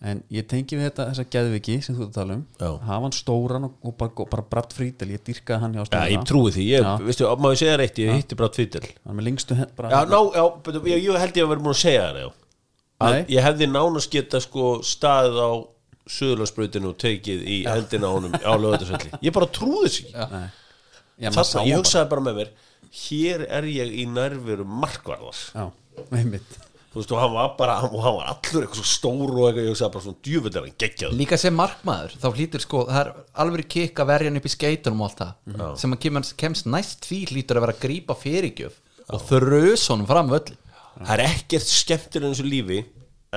en 0.00 0.22
ég 0.32 0.46
tengi 0.48 0.78
við 0.78 0.86
þetta 0.86 1.06
þessa 1.10 1.24
geðviki 1.34 1.74
sem 1.84 1.96
þú 1.96 2.04
ert 2.06 2.10
að 2.10 2.16
tala 2.16 2.36
um. 2.38 2.44
Já. 2.56 2.68
hafa 2.88 3.00
hann 3.04 3.16
stóran 3.16 3.66
og, 3.68 3.74
og 3.84 3.96
bara, 4.00 4.26
bara 4.32 4.44
bratt 4.54 4.72
frítel 4.76 5.10
ég 5.12 5.24
dýrkaði 5.26 5.60
hann 5.64 5.74
hjá 5.76 5.80
Já, 5.82 5.88
stóra 5.90 6.06
ég 6.14 6.28
trúi 6.30 6.52
því, 6.54 6.68
ég, 6.70 6.86
Já. 6.86 6.92
veistu, 7.04 7.26
maður 7.44 7.58
segja 7.60 7.74
reitt, 7.80 8.00
ég 8.00 8.14
hitti 8.16 8.38
með 8.38 8.46
Já, 9.92 10.22
já, 10.38 10.44
betur, 10.64 10.88
ég, 10.88 11.04
ég 11.04 11.20
held 11.24 11.36
ég 11.42 11.44
að 11.44 11.52
vera 11.52 11.64
múin 11.66 11.74
að 11.74 11.82
segja 11.82 12.06
það 12.06 12.22
já. 12.24 12.30
ég 13.34 13.44
hefði 13.48 13.68
nánast 13.74 14.14
geta 14.16 14.40
sko 14.44 14.70
staðið 14.84 15.42
á 15.44 15.50
Suðurlandsbrautinu 16.10 16.90
og 16.90 16.96
tekið 16.98 17.44
í 17.44 17.60
hendina 17.68 18.08
á 18.08 18.12
honum 18.16 18.32
á 18.40 18.52
lögatarsvelli 18.56 19.12
ég 19.28 19.36
bara 19.36 19.50
trúði 19.52 19.92
því 19.98 20.08
Nei. 20.16 20.48
Já, 21.20 21.28
maður 21.28 21.44
sá 21.44 21.54
Þarna, 21.58 21.68
ég 21.68 21.80
hugsaði 21.80 22.10
bara 22.14 22.24
með 22.24 22.40
mér 22.40 22.52
hér 22.90 23.44
er 23.46 23.68
ég 23.70 23.92
í 24.02 24.06
nærveru 24.10 24.64
markvarðar. 24.66 25.38
Já, 25.54 25.68
einmitt 26.10 26.58
þú 26.90 26.98
veist 27.00 27.12
og 27.14 27.20
hann 27.22 27.34
var 27.36 27.50
bara 27.58 27.76
hann, 27.80 27.92
og 27.94 28.02
hann 28.04 28.16
var 28.18 28.30
allur 28.32 28.64
eitthvað 28.64 28.80
svo 28.80 28.88
stór 28.90 29.30
og 29.34 29.44
eitthvað 29.48 29.62
ég 29.62 29.70
hugsaði 29.74 29.94
bara 29.96 30.04
svona 30.06 30.24
djúvill 30.26 30.54
er 30.56 30.64
hann 30.66 30.78
geggjað. 30.84 31.14
Líka 31.20 31.38
sem 31.38 31.54
markmaður 31.54 32.16
þá 32.18 32.28
hlýtur 32.34 32.64
sko, 32.64 32.84
það 32.88 33.00
er 33.04 33.12
alveg 33.44 33.68
kikk 33.76 34.02
að 34.02 34.10
verja 34.10 34.30
hann 34.32 34.40
upp 34.40 34.48
í 34.48 34.54
skeitunum 34.56 35.04
og 35.04 35.10
allt 35.10 35.22
það. 35.22 35.76
Sem 35.82 35.94
að 35.94 36.02
kemur, 36.06 36.32
kemst 36.42 36.70
næst 36.70 37.06
því 37.06 37.20
hlýtur 37.30 37.60
að 37.60 37.66
vera 37.66 37.76
að 37.76 37.84
grípa 37.84 38.18
fyrirgjöf 38.18 38.80
og 39.10 39.24
þrös 39.30 39.86
honum 39.90 40.10
fram 40.10 40.30
völl 40.34 40.50
það 41.00 41.14
er 41.16 41.24
ekkert 41.28 41.70
skemmtir 41.70 42.26
en 42.26 42.34
þessu 42.34 42.46
lífi 42.46 42.82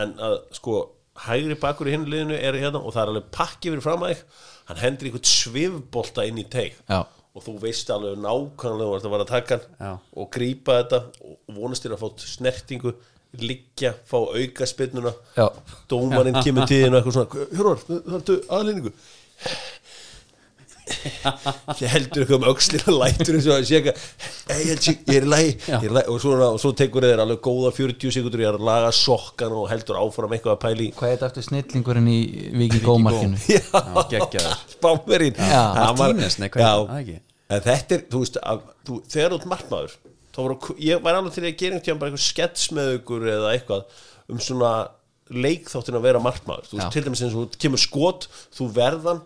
en 0.02 0.16
að 0.22 0.40
sko 0.58 0.80
hægri 1.24 1.56
bakur 1.62 1.90
í 1.90 1.94
hinn 1.94 2.08
liðinu 2.10 2.34
er 2.38 2.58
hérna 2.58 2.82
og 2.82 2.94
það 2.96 3.04
er 3.04 3.12
alveg 3.14 3.28
pakki 3.38 3.70
fyrir 3.70 3.86
fram 3.86 4.06
að 4.06 4.16
þig. 4.16 4.24
Hann 4.70 4.80
hendur 4.82 5.10
einhvern 5.10 5.30
svifbolta 5.30 6.26
inn 6.26 6.42
í 6.42 6.46
teig. 6.50 6.80
Já. 6.90 7.04
og 7.34 7.42
þú 7.42 7.54
veist 7.64 7.90
alveg 7.90 8.20
nákvæmlega 8.22 8.90
hvað 8.92 9.04
það 9.04 9.14
var 9.14 9.22
að 9.24 9.30
taka 9.32 9.56
Já. 9.58 9.64
hann 9.80 10.02
og 10.22 10.28
grípa 10.34 10.76
þetta 10.82 11.00
og 11.26 11.56
vonast 11.56 11.86
þér 11.86 11.96
að 11.96 12.04
fá 12.04 12.26
snertingu 12.30 12.92
liggja, 13.42 13.94
fá 14.10 14.18
auka 14.22 14.68
spinnuna 14.70 15.14
Já. 15.38 15.48
dómarinn 15.90 16.42
kemur 16.46 16.68
tíðin 16.70 16.94
og 16.94 17.00
eitthvað 17.02 17.18
svona 17.18 17.48
hörur, 17.58 17.86
það 17.90 18.18
ertu 18.20 18.40
aðlýningu 18.60 18.94
þið 20.84 21.88
heldur 21.94 22.24
eitthvað 22.24 22.38
um 22.38 22.46
öxlir 22.52 22.84
og 22.92 22.98
lætur 23.00 23.38
eins 23.38 23.48
og 23.48 23.56
að 23.56 23.66
sé 23.70 23.78
eitthvað 23.80 23.98
"Hey, 24.50 24.64
ég 24.68 24.80
ég 25.08 25.18
er 25.18 25.28
ég 25.68 25.86
er 25.88 25.94
lagi. 25.96 26.08
Og, 26.12 26.20
svona, 26.22 26.50
og 26.52 26.60
svo 26.60 26.74
tekur 26.76 27.06
þeir 27.08 27.22
alveg 27.24 27.40
góða 27.46 27.72
40 27.78 28.12
sekundur 28.12 28.44
ég 28.44 28.50
er 28.52 28.58
að 28.60 28.66
laga 28.68 28.92
sokkan 28.92 29.56
og 29.56 29.70
heldur 29.72 30.00
áfram 30.02 30.36
eitthvað 30.36 30.56
að 30.58 30.64
pæli 30.66 30.88
hvað 30.92 31.10
er 31.10 31.16
þetta 31.18 31.30
eftir 31.32 31.48
snillingurinn 31.48 32.10
í 32.12 32.20
Viki 32.60 32.82
Gómarkinu? 32.84 33.40
Spámerinn 34.76 35.40
er 37.54 37.64
þetta 37.64 37.96
er, 37.96 38.04
þú 38.12 38.24
veist 38.24 38.38
að, 38.44 38.60
þú, 38.88 39.00
þegar 39.08 39.32
þú 39.32 39.40
ert 39.40 39.52
markmaður 39.56 39.96
þá 39.96 40.13
voru, 40.42 40.58
ég 40.82 41.04
var 41.06 41.20
alveg 41.20 41.36
til 41.36 41.44
að 41.46 41.58
gera 41.60 41.76
einhvern 41.78 41.86
tíðan 41.86 42.02
bara 42.02 42.12
eitthvað 42.14 42.26
skets 42.26 42.72
með 42.74 42.96
ykkur 42.98 43.28
eða 43.36 43.52
eitthvað 43.54 44.02
um 44.34 44.40
svona 44.42 44.72
leikþáttin 45.34 46.00
að 46.00 46.08
vera 46.08 46.24
markmaður. 46.24 46.72
Þú 46.72 46.80
veist, 46.80 46.96
til 46.96 47.06
dæmis 47.06 47.22
eins 47.24 47.38
og 47.38 47.54
þú 47.54 47.62
kemur 47.64 47.82
skot 47.82 48.28
þú 48.58 48.68
verðan 48.76 49.22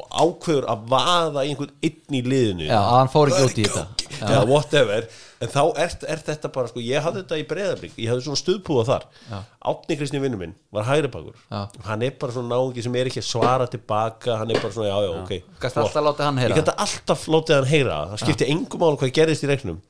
og 0.00 0.06
ákveður 0.16 0.66
að 0.70 0.84
vaða 0.88 1.42
einhvern 1.44 1.72
einn 1.84 2.16
í 2.16 2.20
liðinu. 2.24 2.68
Já, 2.68 2.78
að 2.78 2.94
hann 2.94 3.10
fór 3.12 3.32
ekki 3.32 3.48
út 3.48 3.58
í 3.58 3.66
þetta. 3.66 3.82
Já, 4.20 4.38
whatever. 4.48 5.08
En 5.40 5.48
þá 5.48 5.60
er, 5.80 5.92
er 6.12 6.22
þetta 6.24 6.50
bara, 6.52 6.70
sko, 6.70 6.82
ég 6.84 7.04
hafði 7.04 7.22
þetta 7.22 7.36
í 7.40 7.44
breyðablík 7.48 8.00
Ég 8.00 8.10
hafði 8.12 8.24
svona 8.26 8.40
stuðpúða 8.40 8.82
þar. 8.90 9.06
Átni 9.72 9.96
Kristni 9.96 10.20
vinnu 10.20 10.40
minn 10.40 10.52
var 10.74 10.88
hægri 10.88 11.10
bakur. 11.12 11.38
Hann 11.86 12.04
er 12.04 12.16
bara 12.20 12.36
svona 12.36 12.56
náungi 12.56 12.84
sem 12.84 12.98
er 13.00 13.08
ekki 13.10 13.22
að 13.22 13.28
svara 13.28 13.68
tilbaka. 13.72 14.36
Hann 14.40 14.52
er 14.52 14.60
bara 14.60 14.74
svona, 14.76 14.90
já, 14.92 14.98
já, 15.06 15.14
ok. 15.22 15.54
Gast 15.64 15.80
alltaf 15.80 16.06
látið 16.10 16.28
hann 16.28 16.42
heyra 16.44 16.52
Ég 16.52 16.60
gæti 16.60 16.76
alltaf 16.86 17.24
látið 17.32 17.58
hann 17.58 17.70
heyra 17.72 18.02
það. 18.12 18.20
Skipti 18.24 18.50
engum 18.52 18.84
máli 18.84 19.00
hvað 19.00 19.16
gerðist 19.20 19.48
í 19.48 19.50
reiknum 19.52 19.80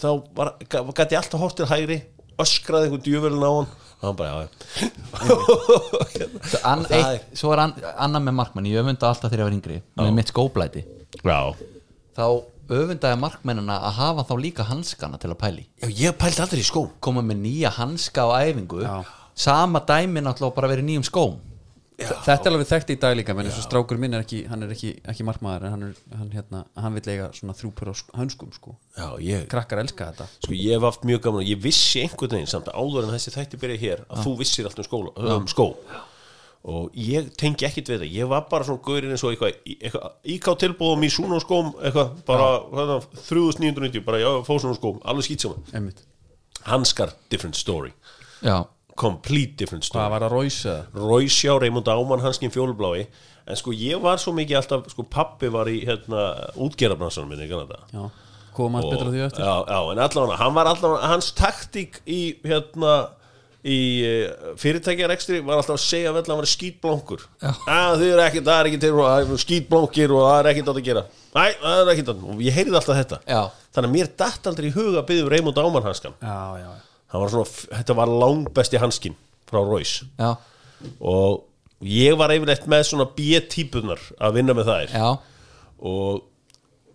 Þá 0.00 0.08
var, 0.36 0.54
gæti 0.68 1.14
ég 1.14 1.20
alltaf 1.20 1.40
hort 1.42 1.56
til 1.58 1.68
hægri 1.68 1.98
Öskraði 2.40 2.88
einhvern 2.88 3.02
djöfölin 3.04 3.44
á 3.44 3.50
hann. 3.52 3.68
Og 4.02 4.06
hann 4.08 4.16
bara, 4.18 4.30
já, 4.32 4.36
já. 4.42 4.48
Svo, 7.38 7.52
er 7.54 7.60
an, 7.62 7.74
annað 7.92 8.24
með 8.26 8.34
markmann 8.40 8.66
ég 8.70 8.80
öfunda 8.80 9.10
alltaf 9.12 9.30
þegar 9.30 9.44
ég 9.44 9.48
var 9.50 9.56
yngri 9.58 9.76
með 10.00 10.16
mitt 10.16 10.32
skóblæti 10.32 10.82
Já, 11.22 11.38
þá 12.16 12.24
öfundaði 12.72 13.20
markmennina 13.20 13.76
að 13.84 13.96
hafa 14.00 14.24
þá 14.30 14.34
líka 14.40 14.66
hanskana 14.66 15.20
til 15.22 15.30
að 15.30 15.38
pæli 15.44 15.64
já 15.84 15.88
ég 16.08 16.18
pældi 16.18 16.42
aldrei 16.42 16.62
í 16.64 16.66
skóm 16.66 16.88
koma 17.04 17.22
með 17.26 17.42
nýja 17.44 17.70
hanska 17.76 18.24
á 18.26 18.28
æfingu. 18.48 18.82
Já. 18.82 19.04
sama 19.34 19.84
dæmi 19.86 20.24
náttúrulega 20.24 20.56
bara 20.56 20.72
verið 20.72 20.88
nýjum 20.88 21.06
skóm 21.06 21.36
þetta 22.08 22.48
er 22.48 22.52
alveg 22.52 22.68
þekkt 22.70 22.90
í 22.94 22.96
dag 23.02 23.16
líka 23.18 23.34
menn 23.36 23.48
eins 23.50 23.58
og 23.60 23.64
strákur 23.66 23.98
minn 24.02 24.14
er 24.16 24.22
ekki, 24.24 24.42
hann 24.50 24.62
er 24.66 24.70
ekki, 24.74 24.92
ekki 25.12 25.26
markmaður 25.28 25.66
en 25.68 25.74
hann, 25.74 25.82
er, 25.88 26.18
hann, 26.20 26.30
hérna, 26.36 26.62
hann 26.84 26.96
vil 26.98 27.04
eiga 27.14 27.28
svona 27.36 27.54
þrjúpur 27.58 27.90
á 27.90 27.94
sk- 27.98 28.14
hönskum 28.20 28.52
sko. 28.56 28.76
Já, 28.98 29.08
ég 29.24 29.44
krakkar 29.52 29.82
elska 29.82 30.10
þetta. 30.12 30.28
Sko 30.44 30.56
ég 30.58 30.76
hef 30.76 30.86
haft 30.88 31.04
mjög 31.08 31.20
gaman 31.26 31.42
og 31.44 31.50
ég 31.52 31.60
vissi 31.64 32.02
einhvern 32.04 32.36
veginn 32.38 32.50
samt 32.52 32.70
áður 32.72 33.06
en 33.08 33.14
þessi 33.16 33.34
þætti 33.34 33.60
byrja 33.62 33.82
hér 33.84 34.04
að 34.08 34.24
þú 34.26 34.34
vissir 34.42 34.68
allt 34.70 34.80
um, 34.82 34.88
skóla, 34.88 35.14
um 35.36 35.46
skó. 35.50 35.68
Og 36.62 36.92
ég 36.94 37.32
tengi 37.34 37.66
ekkit 37.66 37.88
við 37.90 37.96
þetta 38.04 38.10
ég 38.14 38.28
var 38.30 38.44
bara 38.46 38.62
svona 38.68 38.84
gaurinn 38.86 39.10
eins 39.16 39.24
og 39.26 39.32
eitthvað, 39.34 40.12
íká 40.30 40.52
tilbúðum 40.62 41.02
í 41.02 41.10
svona 41.10 41.40
skóm 41.42 41.72
eitthvað 41.82 42.12
bara 42.28 42.46
hérna, 42.70 43.00
3990 43.18 44.04
bara 44.06 44.20
já, 44.22 44.28
fóð 44.46 44.60
svona 44.62 44.78
skóm, 44.78 45.00
alveg 45.02 45.26
skýt 45.26 45.42
saman. 45.48 45.90
Hanskar, 46.70 47.10
different 47.34 47.58
story. 47.58 47.90
Já, 48.46 48.60
complete 48.98 49.56
different 49.60 49.86
story. 49.86 50.02
Hvað 50.02 50.14
var 50.14 50.26
að 50.26 50.34
ræsa 50.36 50.74
Róisjá, 50.96 51.54
Reymond 51.62 51.88
Ámann, 51.88 52.24
hanskinn 52.24 52.52
fjólublái. 52.54 53.06
En 53.48 53.58
sko 53.58 53.72
ég 53.74 54.02
var 54.02 54.20
svo 54.22 54.34
mikið 54.36 54.60
alltaf 54.60 54.92
sko 54.92 55.06
pappi 55.10 55.50
var 55.50 55.70
í 55.70 55.80
hérna 55.86 56.26
útgerðarbransanum 56.62 57.32
minni, 57.32 57.48
kannan 57.50 57.70
þetta. 57.72 57.88
Já, 57.90 58.28
koma 58.54 58.82
að 58.82 58.92
betra 58.92 59.14
því 59.14 59.24
eftir. 59.26 59.42
Já, 59.48 59.56
já, 59.66 59.80
en 59.94 60.04
allavega, 60.04 60.38
hann 60.44 60.54
var 60.54 60.70
allavega 60.70 61.10
hans 61.10 61.32
taktík 61.38 61.98
í 62.06 62.20
hérna 62.46 62.92
í 63.62 63.80
uh, 64.02 64.52
fyrirtækjarekstri 64.58 65.40
var 65.46 65.60
alltaf 65.60 65.76
að 65.76 65.84
segja 65.84 66.10
vel 66.14 66.22
að 66.24 66.30
hann 66.32 66.40
var 66.40 66.48
skítblónkur 66.50 67.20
að 67.46 67.92
þið 68.00 68.08
eru 68.08 68.22
ekkert, 68.24 68.46
það 68.48 68.56
er 68.56 68.68
ekki 68.70 68.80
til 68.82 68.90
það 68.96 69.18
eru 69.20 69.36
skítblónkir 69.38 70.14
og 70.16 70.24
það 70.26 70.38
er 70.40 70.48
ekkert 70.50 70.70
átt 70.72 70.80
að 70.80 70.88
gera. 70.88 71.04
Næ, 71.32 71.44
það 71.62 71.82
er 71.82 71.90
ekkert 71.92 72.10
átt, 72.12 72.24
og 72.32 72.42
ég 72.42 72.56
heyrði 72.58 72.78
alltaf 72.80 72.98
þetta. 72.98 73.20
Já. 73.30 73.42
þannig 73.76 73.92
að 73.92 73.94
mér 73.98 74.10
datt 74.24 74.48
aldrei 74.50 74.66
í 74.66 74.74
huga 74.74 75.02
að 75.02 75.06
byggja 75.12 75.26
um 75.26 75.30
Reymond 75.34 75.60
Ámann 75.62 75.86
hanskan 75.86 76.16
já, 76.18 76.40
já, 76.58 76.72
hann 76.72 76.82
var 77.20 77.32
svona, 77.34 77.54
þetta 77.78 77.96
var 77.98 78.12
langbesti 78.22 78.80
hanskin 78.82 79.16
frá 79.50 79.60
Royce. 79.60 80.06
Já, 80.18 80.34
og 81.00 81.44
ég 81.86 82.16
var 82.18 82.32
yfirleitt 82.34 82.68
með 82.70 82.86
svona 82.88 83.08
B-típunar 83.16 84.02
að 84.22 84.38
vinna 84.38 84.56
með 84.56 84.70
þær. 84.70 84.94
Já, 84.96 85.08
og 85.82 86.22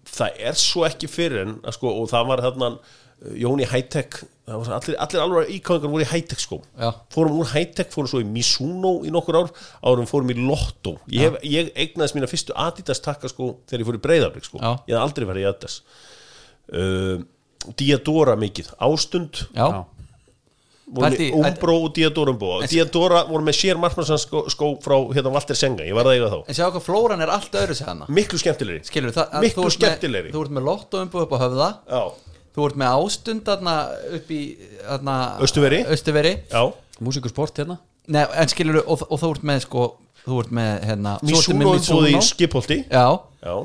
það 0.07 0.41
er 0.49 0.57
svo 0.59 0.87
ekki 0.87 1.09
fyrir 1.11 1.43
en 1.45 1.59
að 1.67 1.77
sko, 1.77 1.91
og 2.01 2.09
það 2.11 2.31
var 2.31 2.47
þarna 2.47 2.71
Jón 3.17 3.57
í 3.57 3.65
high-tech 3.65 4.19
það 4.45 4.59
var 4.61 4.73
allir, 4.77 4.97
allir 5.01 5.21
alveg 5.23 5.47
íkvæðingar 5.57 5.91
voru 5.91 6.03
í 6.05 6.09
high-tech 6.11 6.41
skóm 6.43 6.61
Já. 6.77 6.91
fórum 7.11 7.39
úr 7.41 7.49
high-tech, 7.49 7.89
fórum 7.91 8.09
svo 8.11 8.21
í 8.21 8.27
Mizuno 8.29 8.91
í 9.07 9.11
nokkur 9.13 9.39
ár, 9.41 9.49
árum 9.89 10.07
fórum 10.07 10.29
í 10.31 10.37
Lotto. 10.37 10.93
Ég, 11.09 11.25
hef, 11.25 11.39
ég 11.43 11.71
eignaðist 11.73 12.15
mína 12.15 12.29
fyrstu 12.29 12.53
Adidas 12.53 13.01
takka 13.03 13.31
sko 13.31 13.55
þegar 13.67 13.83
ég 13.83 13.89
fór 13.89 13.97
í 13.97 14.03
Breiðaflik 14.05 14.47
sko. 14.47 14.61
Já. 14.61 14.69
ég 14.85 14.93
hef 14.95 15.01
aldrei 15.01 15.27
verið 15.31 15.43
í 15.43 15.49
Adidas. 15.49 15.79
Uh, 16.69 17.25
Diadora 17.81 18.37
mikið, 18.39 18.69
Ástund. 18.85 19.41
Já, 19.57 19.65
Umbro 20.87 21.73
og 21.83 21.89
Diadora 21.95 22.31
Umbro 22.31 22.61
Diadora 22.71 23.23
voru 23.27 23.43
með 23.43 23.57
sér 23.59 23.79
markmannsans 23.81 24.23
skó, 24.23 24.45
skó 24.51 24.69
frá 24.83 24.95
hérna 25.15 25.33
Walter 25.33 25.57
Senga, 25.59 25.83
ég 25.83 25.93
var 25.97 26.07
það 26.07 26.15
eiga 26.15 26.29
þá. 26.31 26.37
En 26.47 26.57
sjá 26.57 26.65
hvað 26.71 26.85
flóran 26.85 27.23
er 27.25 27.31
allt 27.33 27.57
öðru 27.59 27.75
sér 27.75 27.89
hana 27.91 28.07
miklu 28.07 28.39
skemmtilegri. 28.39 28.85
Skilur 28.87 29.11
það, 29.15 29.27
að 29.33 29.45
Miklu 29.47 29.63
þú 29.63 29.67
ert 29.67 29.67
með- 29.67 29.77
skemmtilegri. 29.81 30.31
þú 30.31 30.45
ert 30.45 30.55
með 30.57 30.67
lottóumbu 30.69 31.21
upp 31.25 31.35
á 31.35 31.37
höfða. 31.43 31.69
Já, 31.91 32.01
þú 32.55 32.67
ert 32.69 32.79
með 32.83 32.95
ástund 33.03 33.43
þarna 33.51 33.75
upp 34.17 34.31
í 34.31 34.41
já. 36.51 36.63
Músikusport 37.03 37.59
hérna? 37.59 37.79
Nei, 38.07 38.23
en 38.23 38.47
skilur 38.47 38.79
og, 38.87 39.03
og 39.11 39.19
þú 39.19 39.31
ert 39.35 39.43
með 39.43 39.59
sko 39.67 39.87
þú 40.27 40.39
ert 40.43 40.51
með 40.55 40.71
hérna 40.87 41.17
er 41.19 41.91
búið 41.91 42.13
í 42.15 42.21
skipholti. 42.23 42.77
Já, 42.87 43.07
Já. 43.43 43.55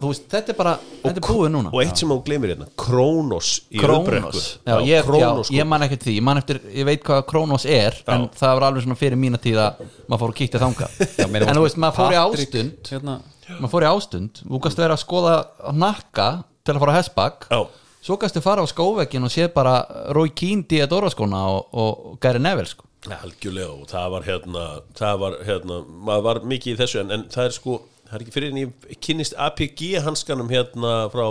Þú 0.00 0.10
veist, 0.10 0.26
þetta 0.32 0.52
er 0.54 0.56
bara 0.58 0.74
þetta 1.02 1.20
er 1.20 1.26
búið 1.26 1.50
núna. 1.54 1.70
og 1.74 1.82
eitt 1.84 2.00
sem 2.00 2.08
þú 2.12 2.18
gleymir 2.26 2.52
hérna 2.54 2.68
Kronos 2.80 3.50
í. 3.70 3.78
Krónos 3.82 4.46
já, 4.64 4.74
ég, 4.80 4.94
já, 4.96 5.02
Kronos 5.06 5.46
sko. 5.50 5.56
ég 5.58 5.68
man 5.68 5.84
ekkert 5.86 6.06
því, 6.06 6.14
ég 6.18 6.26
man 6.30 6.40
eftir 6.40 6.60
ég 6.74 6.88
veit 6.88 7.04
hvað 7.06 7.22
Krónos 7.30 7.66
er, 7.68 7.98
en 8.10 8.28
það 8.36 8.54
var 8.58 8.66
alveg 8.70 8.86
svona 8.86 8.98
fyrir 9.00 9.20
mína 9.20 9.40
tíð 9.42 9.60
að 9.66 9.82
maður 10.08 10.22
fór 10.24 10.32
að 10.34 10.38
kíkja 10.40 10.62
þanga 10.64 10.90
en 11.50 11.54
þú 11.60 11.66
veist, 11.66 11.80
maður 11.84 11.98
fór 12.00 12.16
í 12.16 12.20
ástund. 12.24 12.90
hérna, 12.94 13.18
maður 13.58 13.74
fór 13.76 13.86
í 13.86 13.90
ástund, 13.90 14.42
þú 14.46 14.62
gast 14.66 14.82
vera 14.84 14.96
að 14.96 15.04
skoða 15.04 15.36
á 15.60 15.70
nakka 15.76 16.28
til 16.64 16.74
að 16.76 16.82
fara 16.84 16.92
á 16.94 16.98
hessbakk 17.00 17.48
Já. 17.50 17.60
svo 18.04 18.16
gastu 18.20 18.42
fara 18.44 18.64
á 18.64 18.66
skóvekkin 18.70 19.24
og 19.26 19.32
séð 19.32 19.52
bara 19.56 19.80
Rói 20.16 20.30
Kín 20.32 20.64
Diadora 20.68 21.10
skóna 21.12 21.44
og, 21.52 21.68
og 21.72 22.18
Gary 22.20 22.40
Neville 22.42 22.68
sko. 22.70 22.86
Algjörlega 23.08 23.70
og 23.72 23.86
það 23.88 24.10
var 24.12 24.26
hérna 24.28 24.64
það 24.98 25.20
var 25.22 25.36
hérna, 25.46 25.78
maður 26.04 26.24
var 26.26 26.40
mikið 26.52 26.74
í 26.74 26.78
þessu 26.82 27.00
en, 27.00 27.14
en 27.16 27.22
það 27.32 27.46
er 27.48 27.54
sko, 27.56 27.78
það 28.10 28.16
er 28.18 28.24
ekki 28.24 28.34
fyrir 28.34 28.52
en 28.52 28.60
ég 28.64 28.98
kynnist 29.06 29.36
APG 29.38 29.84
hanskanum 30.04 30.50
hérna 30.52 30.94
frá 31.12 31.24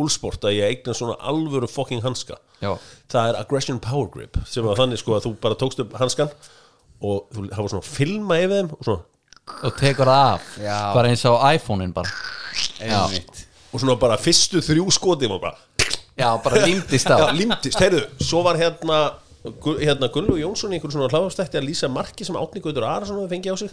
Úlsport 0.00 0.44
að 0.46 0.56
ég 0.56 0.70
eigna 0.70 0.94
svona 0.94 1.16
alvöru 1.26 1.68
fucking 1.70 2.02
hanska. 2.04 2.38
Já. 2.62 2.74
það 3.10 3.30
er 3.30 3.38
Aggression 3.40 3.78
Power 3.82 4.10
Grip 4.12 4.36
sem 4.46 4.64
var 4.66 4.76
þannig 4.78 5.00
sko 5.00 5.14
að 5.16 5.24
þú 5.26 5.32
bara 5.42 5.56
tókst 5.58 5.80
upp 5.82 5.94
hanskan 5.98 6.28
og 7.00 7.30
þú 7.32 7.46
hafa 7.56 7.72
svona 7.72 7.86
filma 7.88 8.36
yfir 8.42 8.58
þeim 8.58 8.74
og 8.76 8.84
svona 8.84 9.06
og 9.66 9.78
tekur 9.80 10.06
það 10.06 10.26
af, 10.34 10.50
Já. 10.62 10.76
bara 10.94 11.10
eins 11.10 11.24
á 11.26 11.32
iPhone-in 11.56 11.94
bara. 11.96 12.12
Einmitt. 12.84 13.40
Og 13.72 13.80
svona 13.82 13.96
bara 13.98 14.18
fyrstu 14.20 14.60
þrjú 14.62 14.86
skoti 14.94 15.26
og 15.30 15.40
bara 15.42 15.56
já, 16.20 16.28
bara 16.44 16.60
límdist 16.66 17.08
á 17.10 17.16
Já, 17.18 17.26
límtist, 17.34 17.80
heyrðu, 17.80 18.04
svo 18.20 18.44
var 18.46 18.60
hérna 18.60 19.00
hérna 19.80 20.10
Gunlu 20.12 20.36
Jónsson 20.36 20.70
í 20.70 20.76
einhverjum 20.76 20.98
svona 20.98 21.08
hláðastætti 21.08 21.56
að 21.58 21.68
lýsa 21.70 21.88
marki 21.88 22.26
sem 22.28 22.36
Átni 22.36 22.60
Gautur 22.60 22.84
Arason 22.84 23.22
hefði 23.22 23.32
fengið 23.32 23.56
á 23.56 23.56
sig 23.62 23.72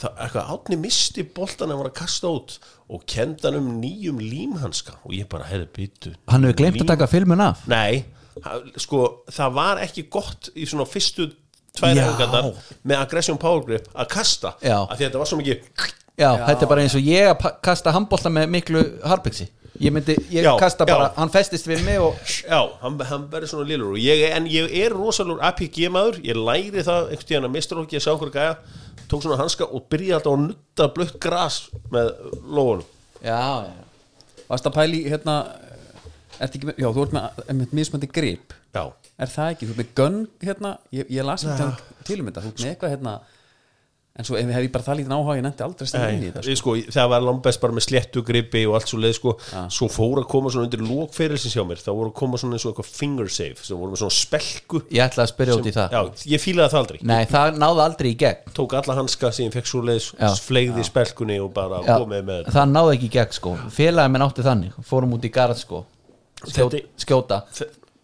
það, 0.00 0.12
eitthvað, 0.24 0.50
Átni 0.56 0.78
misti 0.80 1.24
boltan 1.36 1.72
en 1.72 1.80
var 1.80 1.90
að 1.90 1.96
kasta 2.00 2.32
út 2.32 2.58
og 2.86 3.02
kenda 3.10 3.50
hann 3.50 3.58
um 3.60 3.72
nýjum 3.80 4.20
límhanska. 4.22 4.98
Og 5.04 5.16
ég 5.16 5.28
bara, 5.30 5.48
heyrðu, 5.50 5.70
byttu 5.76 6.14
hann 6.30 6.46
hefur 6.46 6.60
glemt 6.62 6.84
að 6.84 6.92
taka 6.92 7.10
filmun 7.10 7.44
af? 7.46 7.64
Nei, 7.70 8.04
sko, 8.80 9.02
það 9.32 9.58
var 9.58 9.82
ekki 9.84 10.06
gott 10.12 10.50
í 10.54 10.66
svona 10.68 10.86
fyrstu 10.88 11.30
tvær 11.76 11.96
Já. 11.96 12.06
hefðingar 12.06 12.50
með 12.86 13.02
Aggression 13.02 13.38
Power 13.40 13.64
Grip 13.66 13.88
að 13.94 14.10
kasta, 14.16 14.56
Já. 14.62 14.80
af 14.84 14.96
því 14.96 15.02
að 15.02 15.06
þetta 15.08 15.22
var 15.22 15.30
svo 15.30 15.40
mikið 15.42 15.94
já, 16.16 16.30
þetta 16.46 16.64
er 16.64 16.70
bara 16.70 16.84
eins 16.86 16.96
og 16.96 17.04
ég 17.04 17.28
að 17.28 17.46
kasta 17.64 17.92
handbolta 17.92 18.32
með 18.32 18.48
miklu 18.54 18.82
harbygsi 19.04 19.50
ég 19.80 19.92
myndi, 19.92 20.16
ég 20.32 20.46
Já, 20.46 20.52
kasta 20.60 20.86
bara, 20.88 21.10
já. 21.10 21.14
hann 21.18 21.32
festist 21.32 21.68
við 21.68 21.84
mig 21.84 22.00
og 22.00 22.16
Já, 22.46 22.60
hann, 22.80 22.96
hann 23.10 23.26
verður 23.32 23.50
svona 23.50 23.68
lillur. 23.68 23.94
Og 23.96 24.00
ég, 24.00 24.22
en 24.32 24.48
ég 24.48 24.72
er 24.84 24.94
rosalur 24.94 25.42
APG 25.44 25.86
maður. 25.92 26.20
Ég 26.24 26.38
læri 26.38 26.84
það 26.86 27.10
einhvern 27.12 27.28
tíðan 27.28 27.48
að 27.48 27.54
mistur 27.56 27.80
okkur 27.82 27.98
ég 27.98 28.04
sá 28.04 28.10
okkur 28.14 28.32
gæja, 28.34 28.54
tók 29.10 29.24
svona 29.24 29.38
hanska 29.40 29.68
og 29.70 29.86
byrjaði 29.92 30.16
alltaf 30.18 30.32
að 30.36 30.44
nutta 30.46 30.88
blött 30.96 31.18
gras 31.22 31.60
með 31.94 32.12
lóðunum 32.42 32.86
já, 33.22 33.40
já. 33.66 33.74
Varst 34.46 34.68
að 34.68 34.76
pæli 34.76 35.00
hérna 35.10 35.36
ertu 36.38 36.58
ekki 36.58 36.68
með, 36.68 36.76
Já, 36.82 36.88
þú 36.94 37.04
ert 37.06 37.14
með, 37.16 37.38
með 37.58 37.74
mismöndi 37.78 38.08
grip. 38.12 38.52
Já, 38.76 38.84
Er 39.16 39.30
það 39.32 39.52
ekki, 39.54 39.66
þú 39.66 39.72
ert 39.72 39.80
með 39.80 39.92
gunn 39.98 40.18
hérna 40.44 40.72
Ég, 40.92 41.08
ég 41.16 41.24
las 41.26 41.46
um 41.48 41.56
til 42.04 42.18
um 42.20 42.28
þetta 42.28 42.42
Þú 42.44 42.50
ert 42.52 42.60
með 42.60 42.70
eitthvað 42.74 42.92
hérna 42.92 43.14
En 44.16 44.24
svo 44.24 44.36
ef 44.40 44.48
hef 44.48 44.62
ég 44.64 44.70
bara 44.72 44.84
það 44.86 44.96
lítið 45.02 45.12
áhuga 45.12 45.34
Ég 45.36 45.42
nefndi 45.44 45.64
aldrei 45.66 45.88
stæði 45.90 46.12
inn 46.16 46.22
í 46.24 46.28
þetta 46.32 46.48
ég, 46.48 46.56
sko, 46.56 46.72
það 46.96 47.08
var 47.12 47.24
langbest 47.26 47.60
bara 47.60 47.74
með 47.76 47.84
sléttu 47.84 48.22
gripi 48.24 48.62
og 48.64 48.76
allt 48.78 48.88
svo 48.88 49.00
leið 49.02 49.14
sko. 49.18 49.34
svo 49.76 49.88
fór 49.92 50.20
að 50.22 50.26
koma 50.32 50.52
svona 50.54 50.64
undir 50.70 50.80
lókferilsins 50.86 51.52
hjá 51.52 51.64
mér 51.68 51.82
þá 51.84 51.90
voru 51.92 52.08
að 52.08 52.14
koma 52.22 52.40
svona 52.40 52.56
eins 52.56 52.64
og 52.64 52.72
eitthvað 52.72 52.88
finger 52.96 53.28
save 53.28 53.60
sem 53.60 53.76
voru 53.76 53.92
með 53.92 54.00
svona 54.00 54.16
spelku. 54.16 54.80
Ég 54.88 55.04
ætla 55.04 55.26
að 55.26 55.30
spyrja 55.34 55.58
út 55.60 55.68
í 55.68 55.74
það. 55.76 55.96
Já, 55.98 56.24
ég 56.32 56.42
fílaði 56.46 56.72
það 56.72 56.80
aldrei. 56.80 56.98
Nei, 57.12 57.22
það 57.34 57.60
náði 57.60 57.84
aldrei 57.84 58.08
í 58.08 58.16
gegn. 58.24 58.54
Tók 58.56 58.74
alla 58.80 58.96
hanska 59.02 59.32
sem 59.36 59.46
ég 59.50 59.52
fekk 59.58 59.70
svo 59.70 59.82
leið 59.84 60.08
Já. 60.16 60.30
fleigði 60.48 60.86
spelkunni 60.88 61.38
og 61.44 61.52
bara 61.60 61.82
Já, 61.84 61.92
komið 62.00 62.24
með 62.30 62.40
þetta. 62.40 62.56
Það 62.56 62.72
náði 62.72 62.96
ekki 62.96 63.06
í 63.10 63.14
gegn 63.18 63.36
sko. 63.36 63.54
Félagið 63.76 64.12
minn 64.16 64.26
átti 64.30 64.46
þannig, 64.48 64.80
fórum 64.88 65.12
út 65.18 65.28
í 65.28 65.32
garð 65.36 65.60
sko. 65.60 65.84
Skjóta, 66.46 66.80
Þetta- 66.80 67.04
skjóta. 67.04 67.40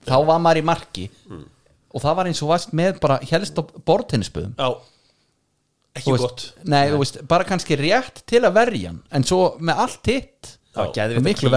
Þá 0.08 0.16
var 0.28 0.40
maður 0.44 0.60
í 0.60 0.64
marki. 0.66 1.08
Og 1.92 2.00
það 2.00 2.16
var 2.16 2.26
eins 2.30 2.40
og 2.42 2.48
varst 2.48 2.72
með 2.72 3.00
bara 3.00 3.18
helst 3.28 3.58
á 3.60 3.62
bortinnispuðum 3.84 4.54
Já, 5.92 6.00
ekki 6.00 6.16
gott. 6.16 6.48
nei, 6.64 6.86
þú 6.88 6.98
veist, 7.02 7.20
bara 7.28 7.44
kannski 7.44 7.76
rétt 7.76 8.22
til 8.26 8.40
að 8.42 8.56
verja 8.56 8.90
hann 8.90 9.02
en 9.12 9.26
svo 9.28 9.42
með 9.60 9.86
allt 9.86 10.12
hitt 10.12 10.56
Það 10.72 10.96
Já, 10.96 11.04
að 11.04 11.24
miklu. 11.26 11.50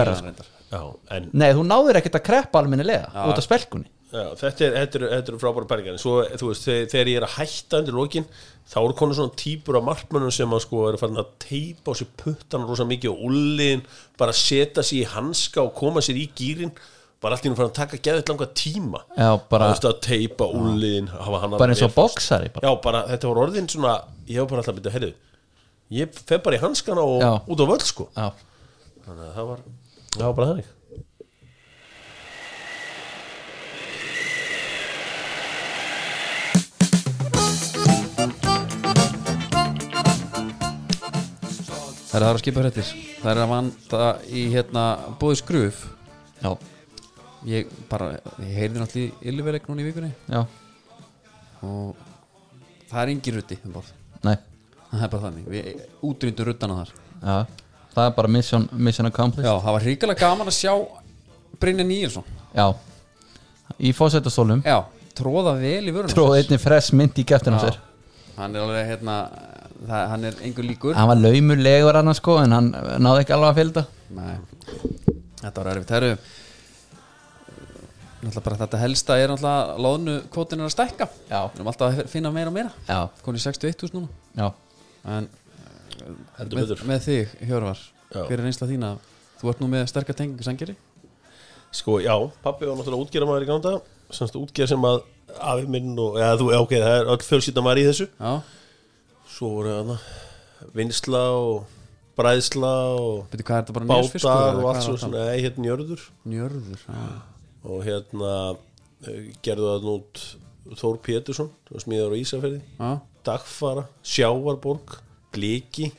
Já, 0.66 0.80
en 1.16 1.28
nei, 1.32 1.50
þú 1.56 1.62
náður 1.64 2.00
ekkert 2.00 2.18
að 2.18 2.26
kreppa 2.26 2.60
almennilega 2.60 3.24
út 3.30 3.38
af 3.38 3.46
spelkunni. 3.46 3.88
Já, 4.12 4.26
þetta 4.38 4.64
er, 4.66 4.74
þetta 4.76 4.98
er, 4.98 5.04
þetta 5.14 5.32
er 5.32 5.38
frábæra 5.42 5.68
pælingar. 5.70 5.96
En 5.96 6.00
svo, 6.02 6.18
þú 6.38 6.50
veist, 6.50 6.66
þegar, 6.66 6.90
þegar 6.92 7.10
ég 7.10 7.18
er 7.18 7.26
að 7.26 7.32
hætta 7.36 7.80
undir 7.80 7.96
lokin, 7.96 8.26
þá 8.68 8.76
eru 8.82 8.96
konu 9.00 9.16
svona 9.16 9.34
típur 9.40 9.78
af 9.80 9.86
markmönnum 9.86 10.34
sem 10.34 10.52
að 10.56 10.62
sko 10.66 10.82
eru 10.90 11.00
farin 11.00 11.22
að 11.22 11.32
teipa 11.42 11.94
á 11.96 11.98
sér 11.98 12.10
puttan 12.22 12.68
rosa 12.68 12.86
mikið 12.88 13.12
og 13.14 13.24
ulliðin, 13.30 13.84
bara 14.20 14.36
setja 14.36 14.84
sér 14.86 15.00
í 15.00 15.08
hanska 15.14 15.64
og 15.64 15.74
koma 15.80 16.04
sér 16.04 16.20
í 16.20 16.28
gýrin 16.38 16.74
bara 17.26 17.34
allt 17.36 17.46
í 17.46 17.50
nú 17.52 17.56
farin 17.58 17.72
að 17.72 17.78
taka 17.80 17.98
geðið 18.06 18.28
langa 18.30 18.46
tíma. 18.62 19.00
Já, 19.18 19.28
bara- 19.50 19.66
Þú 19.68 19.74
veist, 19.74 19.86
að 19.90 20.00
teipa 20.06 20.46
hann 21.42 21.56
bara 21.58 21.72
eins 21.74 21.82
og 21.82 21.94
boksari 21.96 22.50
bara. 22.54 22.62
Já, 22.68 22.74
bara 22.86 23.02
þetta 23.10 23.30
var 23.32 23.42
orðin 23.46 23.68
svona 23.72 23.94
ég 24.30 24.38
hef 24.40 24.48
bara 24.50 24.62
alltaf 24.62 24.78
byrjað, 24.78 24.96
heyrðu 24.96 25.14
ég 26.00 26.20
fer 26.26 26.38
bara 26.42 26.56
í 26.56 26.60
hanskana 26.62 27.02
og 27.02 27.20
Já. 27.22 27.32
út 27.46 27.60
á 27.62 27.66
völl 27.70 27.84
sko. 27.86 28.08
Já. 28.16 28.30
þannig 29.06 29.26
að 29.28 29.34
það 29.36 29.46
var, 29.52 29.60
það 30.16 30.24
var 30.26 30.32
bara 30.40 30.48
þannig. 30.52 30.72
Það 42.06 42.16
er 42.16 42.24
að 42.24 42.30
að 42.32 42.40
skipa 42.42 42.62
hrettir 42.64 42.90
Það 43.20 43.30
er 43.32 43.40
að 43.42 43.50
vanda 43.52 44.02
í 44.30 44.42
hérna 44.52 44.84
bóði 45.20 45.38
skruf 45.42 45.82
Já, 46.44 46.50
Ég 47.46 47.68
bara, 47.90 48.08
ég 48.42 48.54
heyrði 48.58 48.80
náttúrulega 48.82 49.22
í 49.22 49.30
Ylluveleg 49.30 49.66
núna 49.70 49.82
í 49.82 49.86
vikunni. 49.86 50.08
Já, 50.26 50.40
og 51.62 51.94
það 52.90 53.00
er 53.04 53.12
engin 53.12 53.36
rutti 53.36 53.58
um 53.62 53.74
borð. 53.76 53.92
Nei. 54.26 54.34
Það 54.90 55.04
er 55.06 55.10
bara 55.12 55.22
þannig, 55.28 55.46
við 55.52 55.84
útrýndum 56.08 56.48
ruttana 56.48 56.78
þar. 56.80 56.90
Já, 57.22 57.36
það 57.94 58.08
er 58.08 58.14
bara 58.16 58.30
mission, 58.34 58.64
mission 58.72 59.06
accomplished. 59.10 59.46
Já, 59.46 59.54
það 59.62 59.76
var 59.76 59.86
hrikalega 59.86 60.22
gaman 60.24 60.50
að 60.50 60.56
sjá 60.58 60.72
Brynja 61.62 61.86
Níelsson. 61.86 62.26
Já, 62.56 62.66
í 63.78 63.92
fósættastólum 63.96 64.62
Já, 64.66 64.80
tróða 65.18 65.54
vel 65.60 65.84
í 65.86 65.94
vörunum. 65.94 66.14
Tróð 66.14 66.34
einni 66.40 66.58
fress 66.62 66.90
mynd 66.96 67.18
í 67.20 67.24
gæftina 67.28 67.60
sér. 67.62 67.78
Hann 68.36 68.56
er 68.56 68.64
alveg 68.66 68.90
hérna 68.90 69.14
það, 69.86 70.02
Hann 70.10 70.26
er 70.28 70.40
engur 70.48 70.66
líkur. 70.66 70.96
Hann 70.98 71.08
var 71.08 71.20
laumulegur 71.20 71.96
hann 71.96 72.12
sko 72.16 72.34
En 72.42 72.52
hann 72.52 72.72
náði 73.00 73.22
ekki 73.22 73.34
alveg 73.36 73.48
að 73.52 73.60
fylgda 73.60 73.84
Nei, 74.16 74.34
þetta 75.40 75.62
var 75.62 75.70
erfitt. 75.72 75.94
Bara 75.94 76.10
þetta 78.24 78.80
helsta 78.80 79.16
er 79.20 79.32
náttúrulega 79.32 79.80
Lóðnu 79.86 80.14
kvotin 80.32 80.62
er 80.62 80.68
að 80.70 80.76
stækka. 80.76 81.08
Já. 81.28 81.40
Við 81.52 81.58
erum 81.60 81.72
alltaf 81.72 81.90
að 81.90 82.08
finna 82.12 82.32
meira 82.34 82.52
og 82.52 82.56
meira. 82.56 82.72
Já, 82.88 83.00
Konið 83.26 83.44
61.000 83.48 83.98
núna. 83.98 84.08
Já. 84.36 84.48
En 85.06 85.28
heldur 86.38 86.60
með, 86.60 86.82
með 86.88 87.04
þig, 87.06 87.36
Hjörvar 87.46 87.82
Já. 88.12 88.22
Hver 88.22 88.40
er 88.40 88.48
einsla 88.48 88.68
þína? 88.70 88.92
Þú 89.40 89.50
ert 89.52 89.62
nú 89.62 89.68
með 89.70 89.86
sterkar 89.90 90.16
tengingu 90.18 90.46
sangeri 90.46 90.76
Sko, 91.74 91.98
já, 92.00 92.14
pappi 92.44 92.68
var 92.68 92.78
náttúrulega 92.78 93.04
útgerða 93.04 93.28
maður 93.28 93.44
í 93.44 93.48
gánda 93.50 93.72
semst 94.14 94.36
útgerð 94.38 94.70
sem 94.70 94.84
að 94.86 95.00
afi 95.50 95.66
minn 95.68 95.96
og, 95.98 96.14
eða 96.20 96.36
þú, 96.40 96.50
já, 96.54 96.58
ok, 96.62 96.74
það 96.78 96.94
er 96.94 97.10
öll 97.12 97.24
fjölskylda 97.26 97.64
maður 97.66 97.80
í 97.82 97.86
þessu. 97.88 98.06
Já, 98.22 98.34
svo 99.34 99.50
voru 99.56 99.72
þarna 99.74 99.96
vinsla 100.78 101.22
og 101.36 101.74
bræðsla 102.16 102.72
og 102.96 103.16
veitir 103.32 103.48
hvað 103.50 103.58
er 103.58 103.64
þetta 103.66 103.76
bara 103.76 103.88
njörfiskur 103.90 104.30
bátar 104.30 104.60
og 104.62 104.68
allt 104.70 104.86
svo 104.86 104.94
svona, 105.02 105.24
nei, 105.26 105.42
hérna 105.42 105.66
njörður. 105.66 106.06
Njörður, 106.32 106.86
já 106.86 107.35
og 107.66 107.82
hérna 107.86 108.32
eh, 109.06 109.32
gerðu 109.44 109.72
það 109.72 109.88
nút 109.90 110.24
Þór 110.76 110.96
Pétursson, 110.98 111.52
smíðar 111.78 112.10
á 112.10 112.18
Ísafirði. 112.18 112.58
Já, 112.80 112.88
Dagfara, 113.26 113.84
Sjávarborg 114.02 114.96
Gliki. 115.34 115.92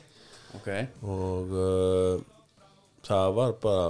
Ok. 0.58 0.68
Og 1.08 1.54
uh, 1.56 2.20
það 3.08 3.32
var 3.38 3.54
bara 3.62 3.86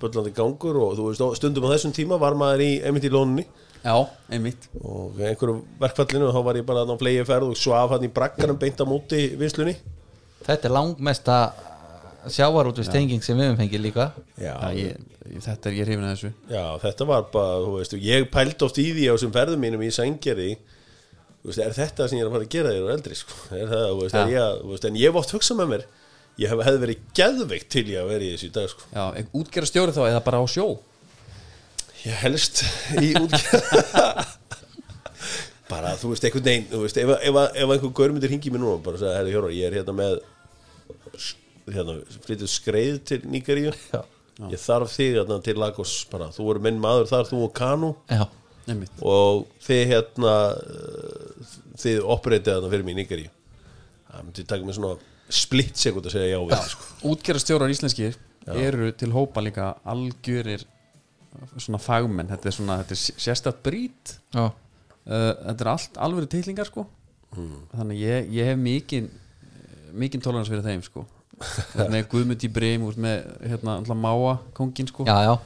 böllandi 0.00 0.32
gangur 0.34 0.78
og 0.82 0.96
þú 0.98 1.08
veist, 1.08 1.24
stundum 1.38 1.68
á 1.70 1.74
þessum 1.74 1.94
tíma 1.94 2.18
var 2.18 2.34
maður 2.38 2.64
í, 2.66 2.70
einmitt 2.82 3.06
í 3.06 3.12
lónunni 3.12 3.44
Já, 3.84 3.94
einmitt. 4.34 4.66
Og 4.82 5.18
einhverjum 5.22 5.62
verkfallinu 5.78 6.32
þá 6.34 6.40
var 6.48 6.58
ég 6.58 6.66
bara 6.66 6.82
á 6.82 6.94
flegi 6.98 7.26
ferð 7.28 7.52
og 7.52 7.60
svaf 7.60 7.94
hann 7.94 8.06
í 8.08 8.12
brakkanum 8.14 8.58
beint 8.58 8.82
á 8.82 8.86
móti 8.88 9.20
vinslunni 9.38 9.76
Þetta 10.46 10.68
er 10.68 10.74
langmesta 10.74 11.36
sjávarútvist 12.26 12.92
tenging 12.92 13.22
sem 13.24 13.38
við 13.38 13.50
höfum 13.50 13.60
fengið 13.62 13.84
líka. 13.84 14.08
Já, 14.40 14.54
ég, 14.74 14.98
ég, 15.28 15.44
þetta 15.44 15.70
er 15.70 15.78
ég 15.78 15.88
hrifin 15.88 16.08
að 16.08 16.16
þessu. 16.16 16.32
Já, 16.50 16.64
þetta 16.82 17.06
var 17.12 17.28
bara, 17.32 17.60
þú 17.64 17.76
veist, 17.76 17.94
ég 18.08 18.26
pældi 18.32 18.66
oft 18.66 18.82
í 18.82 18.88
því 18.90 19.06
á 19.08 19.12
þessum 19.14 19.36
ferðum 19.36 19.64
mínum 19.64 19.86
í 19.86 19.92
Sængerði 19.94 20.50
þú 21.38 21.52
veist, 21.52 21.62
er 21.62 21.76
þetta 21.76 22.08
sem 22.08 22.18
ég 22.18 22.24
er 22.24 22.28
að 22.28 22.34
fara 22.34 22.46
að 22.46 22.52
gera 22.54 22.74
þér 22.74 22.88
á 22.88 22.94
eldri, 22.96 23.16
sko, 23.18 23.36
er 23.54 23.70
það, 23.70 23.84
þú 23.88 24.00
veist, 24.02 24.16
er 24.18 24.32
ég 24.34 24.62
veist, 24.72 24.86
en 24.88 24.98
ég 24.98 25.08
hef 25.08 25.18
oft 25.20 25.34
hugsað 25.36 25.60
með 25.60 25.70
mér 25.72 25.84
ég 26.38 26.52
hef, 26.52 26.62
hefði 26.66 26.82
verið 26.84 27.04
geðveikt 27.18 27.68
til 27.74 27.84
ég 27.88 28.02
að 28.02 28.10
vera 28.12 28.26
í 28.26 28.32
þessu 28.34 28.48
í 28.48 28.54
dag, 28.54 28.72
sko. 28.72 28.88
Já, 28.94 29.04
útgera 29.40 29.70
stjóri 29.70 29.94
þá 29.94 30.02
eða 30.08 30.24
bara 30.26 30.42
á 30.42 30.44
sjó? 30.50 30.66
Ég 32.04 32.18
helst 32.24 32.64
í 32.98 33.12
útgjörð 33.18 33.94
bara 35.72 35.94
þú 36.00 36.12
veist 36.14 36.24
einhvern 36.26 36.46
veginn 36.46 36.68
þú 36.70 36.82
veist, 36.84 37.00
ef, 37.02 37.14
ef, 37.18 37.38
ef 37.38 37.72
einhver 37.74 37.94
gaur 37.98 38.14
myndir 38.14 38.32
hingi 38.32 38.52
mér 38.54 38.62
núna 38.62 38.76
og 38.78 38.84
bara 38.86 39.00
sagði, 39.00 39.34
Hjóra, 39.34 39.50
ég 39.54 39.68
er 39.68 39.78
hérna 39.80 39.94
með 39.98 40.20
hérna, 41.74 41.98
flytið 42.26 42.50
skreið 42.52 42.98
til 43.10 43.20
Níkaríu 43.28 43.72
Já. 43.72 44.02
ég 44.52 44.60
þarf 44.62 44.92
þig 44.94 45.18
hérna 45.18 45.40
til 45.44 45.56
Lagos 45.58 45.94
bara, 46.12 46.30
þú 46.34 46.50
eru 46.52 46.64
minn 46.68 46.80
maður 46.82 47.08
þar, 47.10 47.26
þú 47.30 47.40
og 47.48 47.54
Kanu. 47.58 47.90
Já, 48.10 48.24
Einmitt. 48.68 49.02
Og 49.02 49.46
þið 49.64 49.82
hérna 49.92 50.34
uh, 50.54 51.52
þið 51.80 52.00
opereitið 52.14 52.54
hérna 52.54 52.72
fyrir 52.72 52.86
mig 52.86 52.96
í 52.96 53.00
Níkaríu 53.02 53.34
það 54.08 54.24
myndi 54.24 54.46
taka 54.48 54.66
mig 54.66 54.76
svona 54.78 54.96
splitt 55.28 55.76
sekund 55.78 56.08
að 56.08 56.16
segja 56.16 56.32
já 56.32 56.40
því, 56.40 56.58
sko. 56.72 56.88
Útgera 57.10 57.42
stjórar 57.42 57.72
íslenskir 57.72 58.16
eru 58.48 58.90
til 58.96 59.10
hópa 59.12 59.42
líka 59.44 59.74
algjörir 59.84 60.64
svona 61.60 61.78
fagmenn. 61.82 62.30
Þetta 62.30 62.48
er 62.48 62.54
svona, 62.56 62.78
þetta 62.80 62.96
er 62.96 63.20
sérstætt 63.26 63.58
brít. 63.66 64.14
Já, 64.32 64.46
uh, 64.48 65.32
þetta 65.44 65.58
er 65.60 65.72
allt 65.74 66.00
alveg 66.06 66.30
titlingar 66.32 66.70
sko. 66.70 66.86
Þannig 67.36 68.00
ég, 68.00 68.30
ég 68.38 68.48
hef 68.48 68.60
mikinn 68.60 69.10
mikinn 69.98 70.22
tolerans 70.24 70.48
fyrir 70.50 70.64
þeim 70.64 70.82
sko 70.84 71.04
með 71.94 72.08
Guðmund 72.12 72.44
í 72.44 72.50
Breim 72.52 72.88
út 72.88 72.98
með 73.00 73.30
hérna 73.44 73.78
alltaf 73.78 74.02
Máa 74.02 74.34
kongin 74.56 74.90
sko. 74.90 75.06
Já, 75.08 75.16
já. 75.28 75.36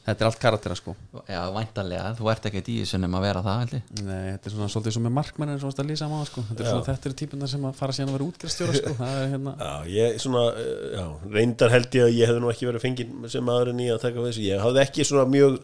Þetta 0.00 0.24
er 0.24 0.28
allt 0.30 0.38
karaktera 0.40 0.74
sko. 0.78 0.94
Já, 1.28 1.40
væntanlega, 1.54 2.12
þú 2.18 2.30
ert 2.32 2.46
ekkert 2.48 2.70
í 2.72 2.78
þessu 2.80 2.98
nema 2.98 3.18
að 3.20 3.26
vera 3.26 3.42
það 3.44 3.58
held 3.60 3.74
ég. 3.76 3.90
Nei, 4.00 4.22
þetta 4.30 4.48
er 4.48 4.54
svona 4.54 4.68
svolítið 4.72 4.94
svo 4.96 5.02
með 5.04 5.12
markmenn 5.18 5.52
eins 5.52 5.60
og 5.60 5.68
varst 5.68 5.82
að 5.82 5.90
lýsa 5.90 6.08
máa 6.10 6.24
sko. 6.26 6.44
Þetta 6.48 6.64
er 6.64 6.70
svona 6.70 6.86
þetta 6.88 7.10
eru 7.10 7.18
típunar 7.20 7.52
sem 7.52 7.66
að 7.68 7.76
fara 7.78 7.96
síðan 7.96 8.10
að 8.10 8.16
vera 8.16 8.28
útgerstjóra 8.30 8.78
sko. 8.78 8.94
Það 8.96 9.18
er 9.20 9.28
hérna. 9.34 9.52
Já, 9.60 9.92
ég 9.94 10.24
svona, 10.24 10.42
uh, 10.56 10.80
já, 10.96 11.04
reyndar 11.36 11.74
held 11.76 11.98
ég 12.00 12.08
að 12.08 12.16
ég 12.16 12.32
hefði 12.32 12.42
nú 12.42 12.50
ekki 12.54 12.70
verið 12.70 12.86
fenginn 12.86 13.30
sem 13.36 13.46
maðurinn 13.50 13.84
í 13.84 13.90
að 13.92 14.02
taka 14.06 14.18
við 14.18 14.30
þessu, 14.32 14.46
ég 14.48 14.64
hafði 14.64 14.82
ekki 14.86 15.06
svona 15.10 15.28
mjög 15.36 15.60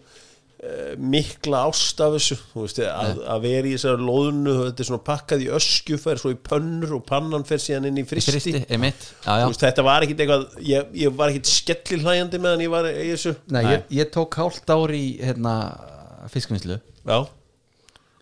mikla 0.96 1.66
ást 1.68 2.00
af 2.00 2.14
þessu, 2.14 2.36
þú 2.52 2.62
veist, 2.64 2.78
að, 2.88 3.18
að 3.28 3.42
vera 3.44 3.68
í 3.68 3.72
þessari 3.74 4.06
loðunu, 4.08 4.54
þetta 4.62 4.82
er 4.82 4.88
svona 4.88 5.04
pakkað 5.04 5.42
í 5.44 5.48
öskju 5.58 5.98
fer 6.00 6.20
svo 6.22 6.32
í 6.32 6.38
pönnur 6.48 6.94
og 6.96 7.02
pannan 7.08 7.44
fer 7.46 7.60
síðan 7.60 7.90
inn 7.90 8.00
í 8.00 8.06
fristi, 8.08 8.32
Fristi, 8.32 8.62
Já, 8.64 9.34
já 9.36 9.42
Þú 9.44 9.50
veist, 9.52 9.64
þetta 9.66 9.84
var 9.84 10.06
ekkit 10.06 10.22
eitthvað, 10.24 10.46
ég, 10.64 10.88
ég 11.02 11.18
var 11.18 11.34
ekkit 11.34 11.50
skellir 11.50 12.06
hlæjandi 12.06 12.40
meðan 12.40 12.64
ég 12.64 12.72
var 12.72 12.88
í 12.88 13.10
þessu. 13.10 13.34
Nei, 13.52 13.60
ég, 13.68 13.84
ég 13.98 14.10
tók 14.16 14.40
hálft 14.40 14.72
ár 14.72 14.96
í 14.96 15.04
hérna, 15.20 15.54
fiskvinnslu. 16.32 16.80
Já, 17.04 17.18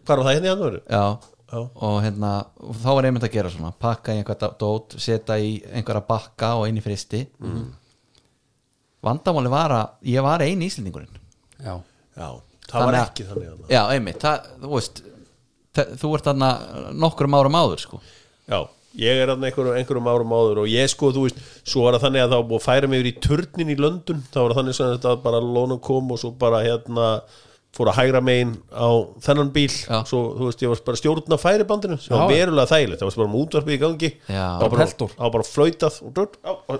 hvað 0.02 0.12
var 0.16 0.26
það 0.26 0.34
hérna 0.34 0.50
í 0.50 0.52
hann 0.52 0.66
veru? 0.66 0.82
Já, 0.90 1.06
Já. 1.54 1.58
og 1.62 1.96
hérna 2.02 2.34
og 2.58 2.76
þá 2.82 2.90
var 2.90 3.10
einmitt 3.12 3.30
að 3.30 3.34
gera 3.38 3.54
svona 3.54 3.74
pakka 3.86 4.10
í 4.10 4.20
einhverja 4.20 4.52
dót, 4.58 4.98
setja 4.98 5.38
í 5.38 5.56
einhverja 5.70 6.02
bakka 6.10 6.56
og 6.58 6.66
inn 6.66 6.82
í 6.82 6.84
fristi 6.84 7.22
mm. 7.38 7.64
vandamáli 9.06 9.52
var 9.52 9.78
að 9.78 10.10
ég 10.10 10.24
var 10.26 10.42
eini 10.42 10.66
íslendingurinn. 10.66 11.22
Já, 11.62 11.78
Já, 12.14 12.28
það 12.68 12.78
var 12.78 12.84
Þannig 12.84 13.00
að- 13.00 13.08
ekki 13.08 13.26
þannig 13.30 13.50
að 13.50 13.74
Já, 13.74 13.82
einmitt, 13.96 14.20
það, 14.22 14.48
þú 14.62 14.72
veist 14.74 15.02
það, 15.74 15.92
þú 16.00 16.14
ert 16.18 16.28
þarna 16.30 16.50
nokkrum 17.04 17.36
árum 17.40 17.58
áður 17.60 17.80
sko. 17.82 18.00
Já, 18.48 18.58
ég 19.04 19.22
er 19.24 19.32
hann 19.32 19.42
einhverjum, 19.48 19.78
einhverjum 19.80 20.10
árum 20.12 20.34
áður 20.36 20.60
og 20.64 20.68
ég 20.70 20.90
sko, 20.92 21.10
þú 21.16 21.24
veist, 21.26 21.40
svo 21.66 21.82
var 21.86 21.96
það 21.98 22.04
þannig 22.08 22.24
að 22.26 22.34
það 22.36 22.44
búið 22.52 22.60
að 22.60 22.68
færa 22.68 22.90
mig 22.92 23.00
yfir 23.02 23.10
í 23.10 23.16
turnin 23.26 23.72
í 23.74 23.78
Löndun 23.80 24.22
þá 24.30 24.38
var 24.42 24.52
það 24.54 24.60
þannig 24.60 24.78
sem 24.78 24.92
þetta 24.94 25.16
bara 25.24 25.40
lónum 25.42 25.80
kom 25.82 26.12
og 26.14 26.18
svo 26.22 26.30
bara 26.38 26.62
hérna 26.62 27.08
fór 27.74 27.90
að 27.90 27.96
hægra 27.98 28.20
megin 28.22 28.52
á 28.70 28.86
þennan 29.18 29.48
bíl. 29.50 29.66
Já. 29.66 30.04
svo, 30.06 30.20
þú 30.38 30.46
veist, 30.46 30.60
ég 30.62 30.70
var 30.70 30.82
bara 30.86 31.00
stjórn 31.00 31.34
á 31.34 31.38
færibandinu 31.42 31.96
sem 31.98 32.14
var 32.14 32.30
verulega 32.30 32.70
þægilegt, 32.70 33.00
það 33.02 33.08
var 33.10 33.16
bara 33.18 33.32
með 33.32 33.42
útvarpið 33.42 33.74
í 33.74 33.80
gangi. 33.82 34.10
Já. 34.30 34.46
það 34.46 34.62
var 34.62 34.70
bara, 34.76 34.86
það 34.86 35.18
var 35.24 35.32
bara 35.34 35.48
flautað 35.48 35.96
og, 36.06 36.38
á, 36.46 36.52
á, 36.70 36.74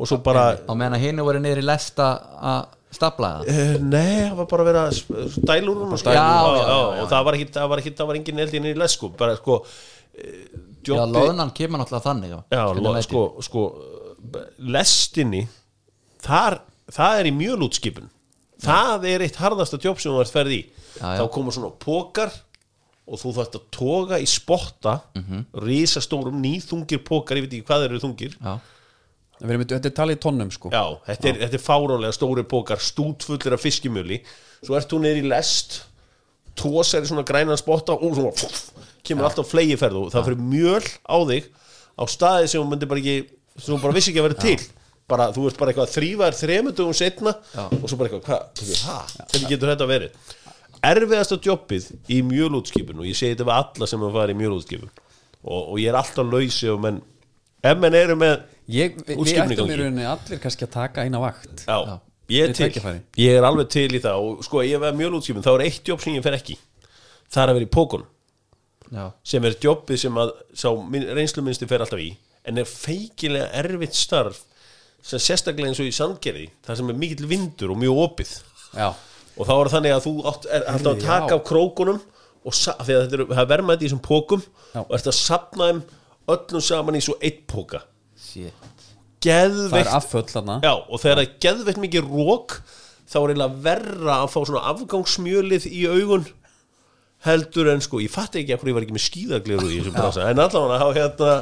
og 0.00 0.08
svo 0.10 0.18
bara 0.26 0.44
á 0.66 0.72
meðan 0.74 0.96
að 0.98 1.04
hinu 1.06 1.22
voru 1.28 1.38
niður 1.44 1.62
í 1.62 1.66
lesta 1.68 2.08
að 2.42 2.66
stapla 2.90 3.30
það 3.38 3.50
Uh, 3.50 3.76
nei, 3.82 4.16
það 4.30 4.36
var 4.40 4.48
bara 4.50 4.62
að 4.62 4.70
vera 4.70 4.84
s- 4.90 5.38
dælur 5.50 5.80
hún 5.84 5.94
og 5.94 6.00
sko. 6.02 6.10
Og 6.10 7.08
það 7.10 7.24
var 7.28 7.38
ekki, 7.38 7.48
það 7.54 7.68
var 7.72 7.82
ekki, 7.82 7.94
það 8.00 8.10
var 8.10 8.20
engin 8.20 8.44
eldin 8.44 8.68
í 8.70 8.74
lesku, 8.78 9.12
bara 9.16 9.36
sko 9.38 9.64
eh, 10.14 10.44
Já, 10.80 11.04
loðnan 11.04 11.52
kemur 11.52 11.82
náttúrulega 11.82 12.06
þannig 12.06 12.30
Já, 12.32 12.38
Já, 12.56 12.62
lo, 12.80 12.94
sko, 13.04 13.24
sko 13.44 13.64
lestinni 14.58 15.44
þar, 16.24 16.60
það 16.92 17.20
er 17.20 17.28
í 17.30 17.34
mjölútskipun 17.36 18.08
það 18.60 19.06
er 19.08 19.24
eitt 19.24 19.38
harðasta 19.40 19.80
jobb 19.80 20.00
sem 20.00 20.12
þú 20.12 20.22
ert 20.24 20.34
ferð 20.34 20.56
í 20.56 20.60
Já, 20.60 21.14
já. 21.14 21.20
þá 21.20 21.24
koma 21.32 21.54
svona 21.54 21.70
pókar 21.80 22.32
og 23.10 23.18
þú 23.20 23.32
þarft 23.38 23.56
að 23.58 23.68
toga 23.74 24.18
í 24.20 24.26
spotta 24.28 24.98
mm. 25.14 25.22
-hmm. 25.22 25.44
risastórum 25.66 26.36
nýþungir 26.42 27.02
pókar, 27.06 27.38
ég 27.38 27.46
veit 27.46 27.56
ekki 27.58 27.66
hvað 27.68 27.84
þeir 27.84 27.90
eru 27.90 28.02
þungir 28.04 28.36
Já, 28.36 28.58
erum 29.48 29.62
þetta 29.64 29.88
er 29.88 29.96
talið 29.96 30.18
í 30.18 30.20
tonnum 30.20 30.50
sko. 30.52 30.72
Já, 30.74 30.84
þetta 31.06 31.30
er, 31.30 31.38
er 31.46 31.62
fárálega 31.62 32.12
stóri 32.16 32.44
pókar 32.48 32.82
stútfullir 32.84 33.56
af 33.56 33.62
fiskimjöli. 33.64 34.20
Svo 34.60 34.76
ert 34.76 34.92
niður 35.00 35.22
í 35.22 35.30
lest 35.30 35.78
tósar 36.60 37.06
í 37.06 37.08
svona 37.08 37.24
grænan 37.24 37.58
spotta 37.60 37.94
og 37.96 38.18
svona 38.18 38.34
pff, 38.36 38.84
kemur 39.06 39.28
alltaf 39.28 39.48
flegiferð 39.48 40.02
og 40.02 40.10
það 40.12 40.28
fyrir 40.28 40.42
mjöl 40.50 40.84
á 41.08 41.16
þig 41.30 41.48
á 41.96 42.04
staði 42.10 42.50
sem 42.50 42.60
þú 42.60 42.68
myndir 42.68 42.90
bara 42.90 43.00
ekki 43.00 43.16
sem 43.56 43.72
þú 43.72 43.80
bara 43.84 43.96
vissi 43.96 44.12
ekki 44.12 44.22
að 44.22 44.28
vera 44.28 44.44
til. 44.44 44.58
Bara, 45.10 45.30
þú 45.34 45.48
ert 45.48 45.58
bara 45.58 45.72
eitthvað 45.72 45.94
þrýfaðir 45.96 46.36
þremundugum 46.38 46.94
setna 46.94 47.32
og 47.66 47.86
svo 47.90 47.96
bara 47.98 48.10
eitthvað, 48.10 48.26
hvað, 48.60 49.14
hvernig 49.32 49.48
getur 49.50 49.72
þetta 49.72 49.88
verið? 49.90 50.18
Erfiðasta 50.90 51.38
jobbið 51.44 51.88
í 52.14 52.20
mjölútskipun 52.28 53.00
og 53.02 53.08
ég 53.08 53.18
segi 53.18 53.34
þetta 53.34 53.48
við 53.48 53.56
alla 53.56 53.88
sem 53.90 54.04
að 54.06 54.14
fara 54.20 54.32
í 54.32 54.38
mjölútskipun 54.38 54.92
og, 54.92 55.58
og 55.58 55.74
ég 55.82 55.90
er 55.90 55.98
alltaf 55.98 56.30
lausi 56.30 56.70
og 56.70 56.78
menn, 56.84 57.00
ef 57.66 57.82
menn 57.82 57.98
eru 57.98 58.16
með 58.20 58.36
ég, 58.70 58.96
við, 59.06 59.20
ættum 59.42 59.70
í 59.70 59.78
rauninni 59.80 60.06
allir 60.08 60.40
kannski 60.42 60.66
að 60.66 60.72
taka 60.76 61.04
eina 61.06 61.20
vakt. 61.22 61.64
Já, 61.66 61.76
Já. 61.86 61.96
ég 62.34 62.48
er 62.48 62.56
til. 62.56 62.94
Ég 63.20 63.38
er 63.38 63.46
alveg 63.46 63.70
til 63.72 63.88
í 63.96 64.02
það 64.02 64.26
og 64.26 64.44
sko 64.46 64.64
ég 64.66 64.86
er 64.88 64.96
mjög 64.96 65.20
útskipin 65.20 65.46
þá 65.46 65.52
er 65.56 65.66
eitt 65.66 65.92
jobb 65.92 66.04
sem 66.04 66.16
ég 66.16 66.26
fer 66.26 66.38
ekki. 66.38 66.58
Það 67.30 67.42
er 67.42 67.52
að 67.52 67.60
vera 67.60 67.68
í 67.68 67.72
pókun 67.76 68.06
já, 68.90 69.04
sem 69.32 69.44
er 69.46 69.58
jobbið 69.62 70.02
sem 70.04 70.22
að 70.22 70.32
sá 70.62 70.68
reynsluminnsti 71.18 71.68
fer 71.70 71.84
alltaf 71.84 72.02
í 72.02 72.10
en 72.48 72.58
er 72.58 72.66
feikilega 72.66 73.50
erfitt 73.60 73.98
starf 73.98 74.40
sem 75.04 75.20
sérstaklega 75.22 75.70
eins 75.70 75.80
og 75.80 75.88
í 75.88 75.94
sandgerði 75.94 76.48
þar 76.66 76.80
sem 76.80 76.90
er 76.90 76.98
mikill 76.98 77.28
vindur 77.30 77.74
og 77.74 77.78
mjög 77.80 78.00
opið. 78.06 78.32
Já, 78.74 78.88
og 79.36 79.46
þá 79.48 79.52
er 79.54 79.60
það 79.60 79.74
þannig 79.76 79.94
að 79.94 80.06
þú 80.06 80.14
átt, 80.30 80.48
er 80.50 80.66
alltaf 80.72 80.90
að 80.92 81.00
já. 81.00 81.06
taka 81.06 81.36
af 81.38 81.44
krókunum 81.48 82.00
og 82.40 82.56
þetta 82.56 82.96
er, 82.96 83.24
það 83.28 83.42
er 83.42 83.50
vermaði 83.50 83.84
í 83.84 83.88
þessum 83.88 84.02
pókum 84.04 84.42
Já. 84.72 84.82
og 84.82 84.92
ert 84.96 85.08
að 85.10 85.16
sapna 85.16 85.70
þeim 85.70 85.80
öllum 86.34 86.64
saman 86.64 86.98
í 86.98 87.02
svo 87.04 87.16
eitt 87.20 87.42
póka 87.50 87.82
shit. 88.30 88.66
Það 89.20 89.26
geðveikt 89.26 89.86
er 89.86 89.94
afföll 89.98 90.26
þarna. 90.30 90.58
Já, 90.64 90.72
og 90.72 91.00
þegar 91.02 91.18
það 91.18 91.24
er 91.26 91.32
geðveitt 91.44 91.80
mikið 91.82 92.06
rók 92.08 92.54
þá 93.10 93.16
er 93.20 93.32
eiginlega 93.32 93.62
verra 93.66 94.18
að 94.22 94.30
fá 94.32 94.38
svona 94.40 94.62
afgangsmjölið 94.70 95.66
í 95.68 95.82
augun 95.90 96.28
heldur 97.26 97.68
en 97.74 97.82
sko, 97.84 98.00
ég 98.00 98.12
fatt 98.12 98.38
ekki 98.40 98.54
að 98.54 98.70
ég 98.70 98.76
var 98.78 98.86
ekki 98.86 98.96
með 98.96 99.04
skíðagleru 99.04 99.66
í 99.68 99.80
þessum 99.80 99.96
bransa, 99.98 100.28
en 100.30 100.40
allavega 100.40 100.78
þá 100.80 100.96
hérna 100.96 101.32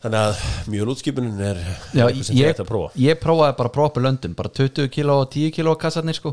þannig 0.00 0.20
að 0.20 0.44
mjölútskipunin 0.72 1.42
er 1.44 1.58
Já, 1.92 2.04
eitthvað 2.06 2.26
sem 2.28 2.38
ég, 2.38 2.54
að 2.54 2.68
prófa. 2.70 2.92
ég 3.02 3.20
prófaði 3.20 3.56
bara 3.58 3.72
propu 3.74 4.04
löndun 4.04 4.36
bara 4.38 4.52
20 4.60 4.88
kíló 4.94 5.18
og 5.24 5.32
10 5.34 5.52
kíló 5.56 5.74
kassarnir 5.80 6.16
sko. 6.16 6.32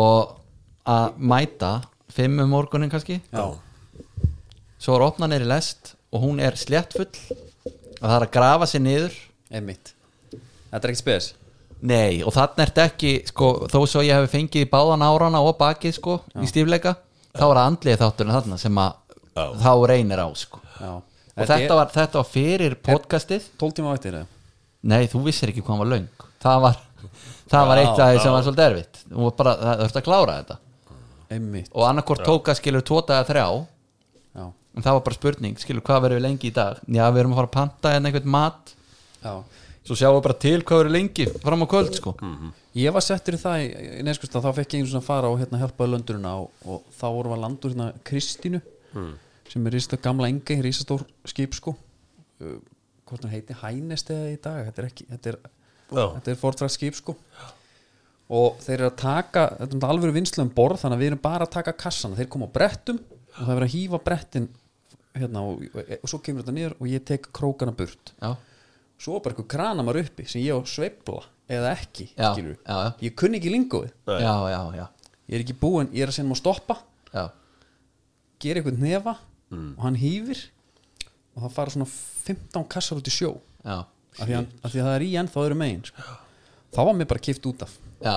Og 0.00 0.32
að 0.90 1.20
mæta 1.20 1.72
5 2.16 2.42
um 2.42 2.50
morgunin 2.50 2.90
kannski. 2.90 3.20
Já, 3.30 3.44
svo 4.80 4.96
er 4.96 5.06
opnað 5.06 5.34
neyri 5.34 5.50
lest 5.50 5.94
og 6.10 6.24
hún 6.24 6.40
er 6.42 6.56
sléttfull 6.58 7.10
og 7.10 8.06
það 8.06 8.16
er 8.16 8.24
að 8.26 8.32
grafa 8.34 8.68
sér 8.70 8.82
niður. 8.84 9.18
Einmitt. 9.50 9.92
Þetta 10.70 10.82
er 10.82 10.92
ekki 10.92 11.02
spes. 11.02 11.28
Nei 11.80 12.20
og 12.26 12.34
þannig 12.36 12.66
ert 12.66 12.80
ekki 12.84 13.12
sko, 13.28 13.52
þó 13.72 13.78
svo 13.88 14.02
ég 14.04 14.18
hef 14.18 14.34
fengið 14.34 14.66
í 14.66 14.70
báðan 14.70 15.04
árana 15.06 15.40
og 15.40 15.56
bakið 15.60 15.94
sko 15.96 16.18
í 16.36 16.48
stífleika 16.48 16.98
þá 17.32 17.44
er 17.46 17.54
það 17.56 17.62
andlið 17.62 18.02
þátturinn 18.02 18.34
þarna 18.36 18.58
sem 18.60 18.80
að 18.82 19.16
Já. 19.30 19.44
þá 19.62 19.72
reynir 19.88 20.20
á 20.20 20.28
sko. 20.36 20.60
Já. 20.80 20.90
og 21.00 21.48
þetta 21.48 21.78
var, 21.78 21.92
þetta 21.94 22.20
var 22.20 22.28
fyrir 22.28 22.76
podcastið. 22.84 23.48
12 23.62 23.76
tíma 23.78 23.94
vaktir 23.94 24.18
eða? 24.18 24.28
nei 24.80 25.04
þú 25.12 25.22
vissir 25.26 25.52
ekki 25.52 25.64
hvað 25.64 25.82
var 25.84 25.90
löng. 25.94 26.26
Það 26.40 26.62
var 26.66 26.78
það 27.50 27.68
var 27.70 27.82
eitt 27.82 27.90
Já, 27.90 28.04
af 28.04 28.12
því 28.12 28.22
sem 28.24 28.34
var 28.34 28.46
svolítið 28.46 28.66
erfitt. 28.66 29.02
Það 29.10 29.74
þurfti 29.82 30.00
að 30.00 30.06
klára 30.08 30.36
þetta. 30.40 30.58
Einmitt. 31.30 31.70
Og 31.72 31.86
annarkvort 31.86 32.24
tóka 32.26 32.54
skilur 32.58 32.84
tóta 32.86 33.20
eða 33.20 33.28
þrjá. 33.30 33.44
já, 33.46 33.79
en 34.76 34.84
það 34.84 34.96
var 34.96 35.04
bara 35.08 35.18
spurning, 35.18 35.56
skilur 35.60 35.84
hvað 35.86 36.04
verður 36.06 36.20
við 36.20 36.26
lengi 36.28 36.50
í 36.50 36.54
dag? 36.54 36.78
Já, 36.86 37.04
við 37.10 37.22
erum 37.24 37.34
að 37.34 37.40
fara 37.40 37.50
að 37.50 37.56
panta 37.56 37.94
en 37.96 38.08
einhvern 38.10 38.30
mat. 38.30 38.74
Já. 39.20 39.34
svo 39.84 39.96
sjáum 39.98 40.16
við 40.16 40.24
bara 40.28 40.38
til 40.40 40.58
hvað 40.62 40.78
verður 40.80 40.94
lengi 40.94 41.26
fram 41.42 41.64
á 41.64 41.66
kvöld 41.68 41.96
sko. 41.98 42.14
Ég 42.78 42.94
var 42.94 43.02
settur 43.02 43.34
í 43.34 43.40
það 43.40 43.62
í, 43.64 43.68
í 43.98 44.02
neskustaf 44.06 44.44
þá 44.44 44.52
fekk 44.60 44.76
ég 44.76 44.82
einu 44.84 44.90
svona 44.92 45.02
að 45.02 45.08
fara 45.08 45.30
og 45.32 45.40
hérna 45.40 45.58
hjálpaði 45.60 45.92
löndurina 45.94 46.34
og, 46.38 46.50
og 46.62 46.84
þá 46.94 47.06
vorum 47.08 47.32
við 47.32 47.36
að 47.36 47.42
landur 47.44 47.74
hérna 47.74 47.88
Kristínu 48.06 48.60
sem 49.50 49.66
er 49.66 49.74
rista 49.74 49.98
gamla 49.98 50.28
engi 50.30 50.60
risastór 50.62 51.02
skip 51.28 51.56
sko. 51.58 51.74
Uh, 52.40 52.60
hvort 53.10 53.24
hann 53.26 53.34
heiti 53.34 53.56
Hænest 53.58 54.12
eða 54.14 54.28
í 54.30 54.36
dag 54.40 54.68
þetta 54.68 54.82
er 54.84 54.88
ekki, 54.88 55.06
þetta 55.10 55.32
er, 55.32 55.38
Já. 55.90 56.04
þetta 56.14 56.30
er 56.30 56.40
fortrætt 56.44 56.76
skip 56.76 56.96
sko. 57.00 57.16
Og 58.30 58.60
þeir 58.62 58.76
eru 58.76 58.90
að 58.92 59.00
taka 59.02 59.46
þetta 59.58 59.80
er 59.80 59.90
alveg 59.90 60.14
vinslu 60.14 60.44
um 60.46 60.52
borð 60.54 60.84
þannig 60.84 61.00
að 61.00 61.02
við 61.02 61.10
erum 61.10 61.22
bara 61.24 61.48
að 61.48 61.54
taka 61.56 61.74
kassana. 61.74 62.14
Þeir 62.20 62.30
koma 62.30 62.46
á 62.46 62.54
brettum 62.54 63.00
og 63.34 63.40
það 63.40 63.50
er 63.54 63.58
verið 63.60 63.68
að 63.68 63.74
hýfa 63.76 64.00
brettin 64.06 64.48
hérna 65.16 65.42
og, 65.46 65.64
og, 65.74 65.90
og 66.02 66.10
svo 66.12 66.20
kemur 66.24 66.44
þetta 66.44 66.54
niður 66.56 66.76
og 66.78 66.88
ég 66.90 67.04
tek 67.08 67.28
krókana 67.34 67.74
burt 67.76 68.12
já, 68.20 68.30
svo 69.00 69.16
var 69.16 69.24
bara 69.24 69.34
eitthvað 69.34 69.50
kranamar 69.56 69.98
uppi 70.02 70.26
sem 70.30 70.42
ég 70.44 70.54
á 70.54 70.58
að 70.60 70.70
sveifla 70.70 71.24
eða 71.50 71.72
ekki 71.74 72.06
Já, 72.14 72.28
skilurðu. 72.34 72.58
já, 72.62 72.76
já. 72.86 72.90
ég 73.08 73.16
kunni 73.18 73.40
ekki 73.40 73.50
lingóið 73.54 73.90
ég 75.30 75.38
er 75.38 75.44
ekki 75.44 75.56
búinn, 75.62 75.90
ég 75.94 76.04
er 76.06 76.10
að 76.12 76.16
segja 76.18 76.28
um 76.28 76.34
að 76.36 76.40
stoppa 76.42 76.76
já. 77.14 77.24
gera 78.42 78.60
eitthvað 78.62 78.82
nefa 78.84 79.16
og 79.50 79.82
hann 79.82 79.98
hýfir 79.98 80.44
og 81.34 81.42
það 81.44 81.54
fara 81.56 81.74
svona 81.74 81.88
15 81.90 82.66
kassar 82.70 83.00
út 83.00 83.10
í 83.10 83.14
sjó 83.14 83.32
já. 83.66 83.80
af 83.82 84.20
því, 84.26 84.36
að, 84.38 84.46
af 84.62 84.70
því 84.74 84.82
að 84.82 84.86
það 84.88 84.94
er 84.98 85.06
í 85.06 85.10
ennþá 85.24 85.42
öðru 85.44 85.58
megin 85.58 85.82
sko. 85.90 86.06
þá 86.70 86.80
var 86.86 86.94
mér 87.00 87.10
bara 87.10 87.24
kift 87.26 87.50
út 87.50 87.66
af 87.66 87.74
Já, 88.00 88.14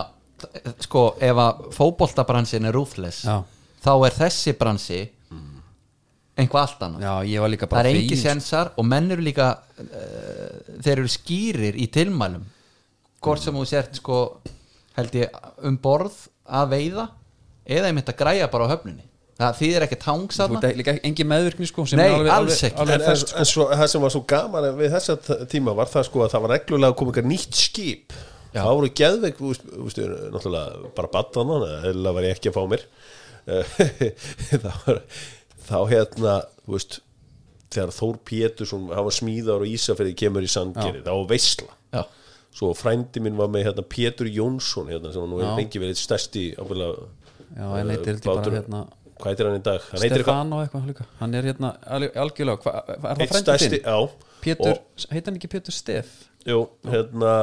sko 0.86 1.02
ef 1.24 1.42
að 1.42 1.66
fótboltabransin 1.76 2.70
er 2.70 2.76
ruthless 2.78 3.26
Já. 3.26 3.42
Þá 3.84 3.92
er 4.08 4.18
þessi 4.18 4.56
bransi 4.60 5.02
einhvað 6.34 6.64
allt 6.64 6.84
annað 6.88 7.06
já, 7.06 7.14
ég 7.30 7.44
var 7.44 7.52
líka 7.54 7.68
það 7.68 7.76
bara 7.76 7.90
er 7.90 7.94
engi 7.94 8.08
fegin, 8.08 8.18
sko. 8.18 8.30
sensar 8.32 8.72
og 8.82 8.88
menn 8.90 9.14
eru 9.14 9.26
líka 9.26 9.50
uh, 9.54 10.76
þeir 10.82 10.96
eru 10.96 11.12
skýrir 11.14 11.78
í 11.78 11.88
tilmælum 11.94 12.46
hvort 13.24 13.44
sem 13.44 13.56
þú 13.56 13.66
sért 13.70 14.00
sko 14.02 14.20
held 14.98 15.18
ég 15.20 15.42
um 15.68 15.78
borð 15.82 16.16
að 16.44 16.74
veiða 16.74 17.08
eða 17.64 17.92
ég 17.92 17.98
myndi 17.98 18.14
að 18.14 18.22
græja 18.24 18.50
bara 18.52 18.66
á 18.66 18.74
höfninni 18.74 19.06
það 19.38 19.60
þýðir 19.62 19.86
ekki 19.88 19.98
Þú 19.98 20.04
tángsarna 20.04 20.60
ert 20.62 20.78
líka 20.80 20.94
engin 21.08 21.30
meðvirkni 21.30 21.70
sko, 21.70 21.86
sem 21.90 22.00
Nei, 22.00 22.10
alveg, 22.10 22.30
alls 22.34 22.60
alveg, 22.60 22.68
ekki. 22.68 22.82
alveg 22.84 22.94
En, 22.94 23.02
en, 23.02 23.08
fest, 23.08 23.32
sko. 23.32 23.40
en 23.40 23.50
svo, 23.50 23.66
það 23.72 23.88
sem 23.94 24.06
var 24.06 24.14
svo 24.14 24.22
gaman 24.34 24.68
við 24.78 24.94
þessa 24.94 25.40
tíma 25.54 25.74
var 25.78 25.90
það 25.90 26.08
sko 26.10 26.24
að 26.26 26.36
það 26.36 26.46
var 26.46 26.54
reglulega 26.58 26.98
koma 27.00 27.14
eitthvað 27.14 27.30
nýtt 27.32 27.58
skip 27.58 28.16
Já. 28.54 28.62
það 28.62 28.76
voru 28.78 28.92
geðveik, 29.00 29.42
bara 30.94 31.10
baddan 31.16 31.54
eða 31.58 32.14
var 32.14 32.28
ég 32.28 32.38
ekki 32.38 32.52
að 32.52 32.58
fá 32.60 32.64
mér 32.70 32.86
það 34.64 34.78
var 34.86 35.02
þá 35.68 35.78
hérna, 35.92 36.36
þú 36.66 36.76
veist 36.78 37.00
þegar 37.74 37.94
Þór 37.96 38.18
Pétursson, 38.30 38.84
hann 38.94 39.08
var 39.08 39.16
smíðar 39.16 39.64
og 39.66 39.72
Ísafirði 39.72 40.14
kemur 40.24 40.46
í 40.46 40.50
Sandgeri, 40.52 41.02
það 41.06 41.20
var 41.22 41.30
veisla. 41.32 41.72
Já. 41.94 42.04
svo 42.54 42.70
frændi 42.78 43.22
minn 43.26 43.38
var 43.40 43.48
með 43.50 43.64
hérna, 43.70 43.86
Pétur 43.90 44.28
Jónsson 44.30 44.92
hérna, 44.94 45.10
sem 45.14 45.24
nú 45.30 45.40
hefur 45.42 45.58
lengi 45.58 45.80
verið 45.82 45.98
stærsti 45.98 46.44
ábyggilega, 46.62 47.08
já, 47.58 47.66
en 47.80 47.90
heitir 47.96 48.20
bátur- 48.28 48.54
hérna 48.60 48.84
hvað 49.18 49.32
heitir 49.32 49.48
hann 49.50 49.58
í 49.58 49.64
dag? 49.66 49.82
Hann 49.90 50.02
heitir 50.04 50.22
eitthvað- 50.22 50.88
líka. 50.92 51.06
Hann 51.20 51.34
er 51.40 51.44
hérna 51.50 51.70
algjörlega 52.24 52.62
hva, 52.62 52.74
er 52.94 53.16
það 53.24 53.42
stærsti, 53.42 53.80
þinn? 53.82 54.10
Pétur, 54.44 54.72
Og- 54.78 55.08
heitir 55.10 55.26
hann 55.32 55.38
ekki 55.40 55.50
Pétur 55.56 55.72
Stef? 55.74 56.14
Jú, 56.46 56.68
hérna 56.86 57.34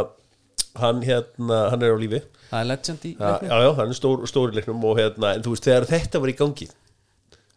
hann 0.79 1.03
hérna, 1.03 1.71
hann 1.73 1.83
er 1.83 1.95
á 1.95 1.99
lífi. 1.99 2.21
Það 2.51 2.61
er 2.61 2.69
legend 2.71 3.05
í 3.07 3.11
leiknum. 3.17 3.49
já, 3.51 3.57
já, 3.65 3.71
hann 3.79 3.89
er 3.93 3.99
stór, 3.99 4.23
stór 4.31 4.53
í 4.53 4.59
leiknum 4.61 4.85
og 4.85 4.97
hérna, 4.99 5.35
en 5.37 5.43
þú 5.43 5.53
veist, 5.55 5.65
þegar 5.67 5.87
þetta 5.91 6.21
var 6.21 6.29
í 6.33 6.37
gangi 6.39 6.69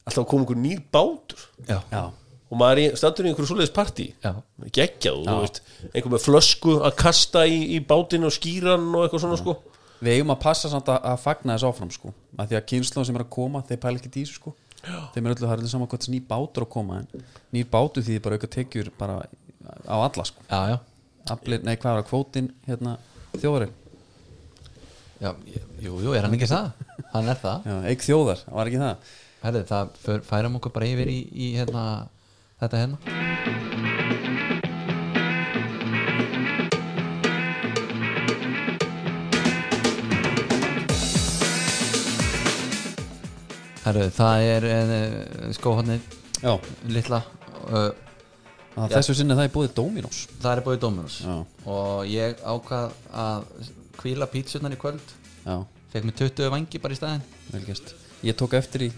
alltaf 0.03 0.25
kom 0.27 0.41
einhver 0.43 0.57
nýr 0.59 0.81
bátur. 0.91 1.39
Já. 1.67 1.79
já, 1.91 2.01
og 2.51 2.57
maður 2.59 2.79
er 2.81 2.81
í- 2.91 2.97
stattur 2.99 3.25
í 3.25 3.29
einhverju 3.31 3.47
svoleiðis 3.53 3.71
partí. 3.73 4.07
Já. 4.23 4.33
geggjað, 4.75 5.21
þú 5.29 5.37
veist, 5.45 5.61
einhver 5.93 6.11
með 6.13 6.25
flösku 6.25 6.73
að 6.83 6.95
kasta 6.99 7.45
í, 7.47 7.61
í 7.77 7.79
bátinn 7.87 8.27
og 8.27 8.33
skýran 8.35 8.89
og 8.93 9.05
eitthvað 9.07 9.23
svona 9.23 9.39
sko. 9.39 9.55
Við 10.03 10.17
eigum 10.17 10.33
að 10.35 10.41
passa 10.43 10.67
samt 10.69 10.89
að, 10.91 10.99
að 11.13 11.21
fagna 11.23 11.55
þess 11.55 11.63
áfram 11.69 11.91
sko. 11.95 12.11
Að 12.35 12.49
því 12.51 12.57
að 12.59 12.65
kynnslóðum 12.73 13.05
sem 13.07 13.15
er 13.15 13.23
að 13.23 13.29
koma, 13.37 13.61
þeir 13.69 13.79
pæla 13.85 14.01
ekki 14.01 14.11
í 14.11 14.15
þessu 14.25 14.35
sko. 14.41 14.53
Þeim 14.83 15.23
er 15.29 15.31
öllu, 15.37 15.45
það 15.47 15.53
er 15.53 15.61
öllu 15.63 15.71
saman 15.71 15.87
hvort 15.87 16.03
þessi 16.03 16.11
nýr 16.17 16.25
bátur 16.27 16.65
að 16.65 16.71
koma 16.75 16.97
en 16.99 17.23
nýr 17.55 17.69
bátur 17.71 18.03
því 18.03 18.17
bara 18.25 18.35
auka 18.35 18.49
tekjur 18.51 18.89
bara 18.99 19.21
á 19.87 19.95
alla 19.95 20.25
sko. 20.27 20.43
Já, 20.51 20.59
já, 20.73 20.77
Aflir, 21.31 21.61
nei 21.63 21.75
hvað 21.79 21.99
var 21.99 22.05
kvótin 22.09 22.49
hérna 22.67 22.97
þjóðarinn, 23.39 23.71
já, 25.23 25.29
jú, 25.85 25.93
jú, 26.03 26.11
er 26.17 26.25
hann 26.27 26.35
ekki 26.35 26.49
það? 26.51 26.71
Hann 27.13 27.31
er 27.31 27.39
það, 27.39 27.63
já, 27.71 27.77
eik 27.93 28.03
þjóðar, 28.03 28.43
var 28.51 28.71
ekki 28.71 28.81
það? 28.83 29.13
Herrið, 29.43 29.65
það 29.71 29.95
för- 30.03 30.25
færum 30.27 30.59
okkur 30.59 30.75
bara 30.75 30.91
yfir 30.91 31.11
í, 31.11 31.19
í 31.31 31.49
hérna, 31.57 31.85
þetta 32.63 32.83
hérna. 32.83 34.03
Herrið, 43.83 44.11
það 44.15 44.43
er 44.49 44.65
uh, 44.69 45.47
skóhannir 45.55 46.03
litla 46.91 47.19
uh, 47.67 47.89
að 48.75 48.95
þessu 48.97 49.15
sinni 49.17 49.37
það 49.37 49.47
er 49.47 49.53
búið 49.53 49.73
Dominos. 49.77 50.23
Það 50.41 50.51
er 50.53 50.63
búið 50.65 50.79
Dominus 50.83 51.19
Já. 51.23 51.35
og 51.75 52.05
ég 52.09 52.41
ákvað 52.41 52.95
að 53.23 53.47
kvíla 53.99 54.29
pítsunar 54.31 54.73
í 54.73 54.79
kvöld. 54.81 55.15
Já, 55.43 55.57
fekk 55.93 56.07
mér 56.09 56.17
20 56.23 56.53
vangi 56.53 56.81
bara 56.83 56.95
í 56.95 56.99
staðinn. 56.99 57.25
Vel 57.53 57.65
gæst 57.67 57.93
ég 58.23 58.37
tók 58.39 58.55
eftir 58.57 58.87
í 58.87 58.91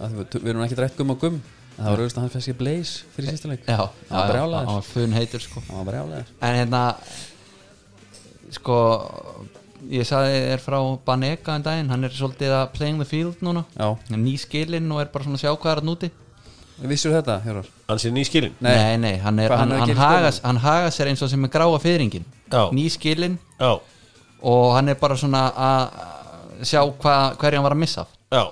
að 0.00 0.20
við, 0.20 0.36
við 0.38 0.52
erum 0.52 0.64
ekki 0.66 0.78
drætt 0.78 0.98
gum 0.98 1.14
og 1.14 1.20
gum. 1.22 1.40
En 1.76 1.84
það 1.84 1.90
var 1.90 2.02
auðvitað 2.02 2.20
að 2.20 2.24
hann 2.26 2.34
feskir 2.34 2.58
Blaze 2.58 3.12
fyrir 3.14 3.34
sísta 3.34 3.50
leik. 3.50 3.64
Já, 3.66 3.82
var 4.10 4.30
brjálæður 4.30 4.68
hann 4.68 4.78
var 4.78 4.88
fun 4.88 5.16
heitur 5.16 5.44
sko. 5.44 5.62
Hann 5.68 5.80
var 5.80 5.88
brjálæður 5.90 6.32
en 6.40 6.58
hérna 6.58 6.82
sko 8.52 8.78
ég 9.90 10.04
sagði 10.08 10.40
þér 10.50 10.64
frá 10.64 10.78
Banega 11.06 11.54
en 11.56 11.64
daginn, 11.64 11.92
hann 11.92 12.04
er 12.04 12.14
svolítið 12.14 12.52
að 12.52 12.66
playing 12.76 13.00
the 13.00 13.08
field 13.08 13.44
núna. 13.44 13.64
Já, 13.76 13.94
hann 13.94 14.18
er 14.18 14.22
ný 14.22 14.34
skilinn 14.40 14.90
og 14.92 15.00
er 15.02 15.12
bara 15.12 15.26
svona 15.26 15.40
að 15.40 15.46
sjá 15.46 15.54
hvað 15.54 15.72
er 15.72 15.82
að 15.82 15.88
núti 15.88 16.10
vissur 16.90 17.12
þetta, 17.12 17.40
Hjórar? 17.44 17.66
Hann 17.90 18.00
sé 18.02 18.10
ný 18.14 18.22
skilin 18.26 18.54
Nei. 18.60 18.74
nei, 18.76 18.96
nei, 19.02 19.14
hann, 19.22 19.38
er, 19.42 19.50
hann, 19.54 19.70
hann 19.74 19.90
er 19.90 19.98
hann, 20.44 20.60
haga, 20.62 20.90
sér 20.94 21.10
eins 21.10 21.22
og 21.22 21.30
sem 21.32 21.44
er 21.44 21.52
gráa 21.52 21.78
fyrringin 21.82 22.24
Já. 22.50 22.70
ný 22.74 22.86
skilinn 22.90 23.36
já, 23.58 23.72
og 24.42 24.64
hann 24.76 24.88
er 24.88 24.98
bara 25.00 25.16
svona 25.20 25.42
að 25.50 26.64
sjá 26.70 26.80
hva, 26.86 27.14
hverju 27.40 27.58
hann 27.60 27.64
var 27.66 27.74
að 27.76 27.82
missa 27.82 28.02
af. 28.06 28.16
Já, 28.30 28.42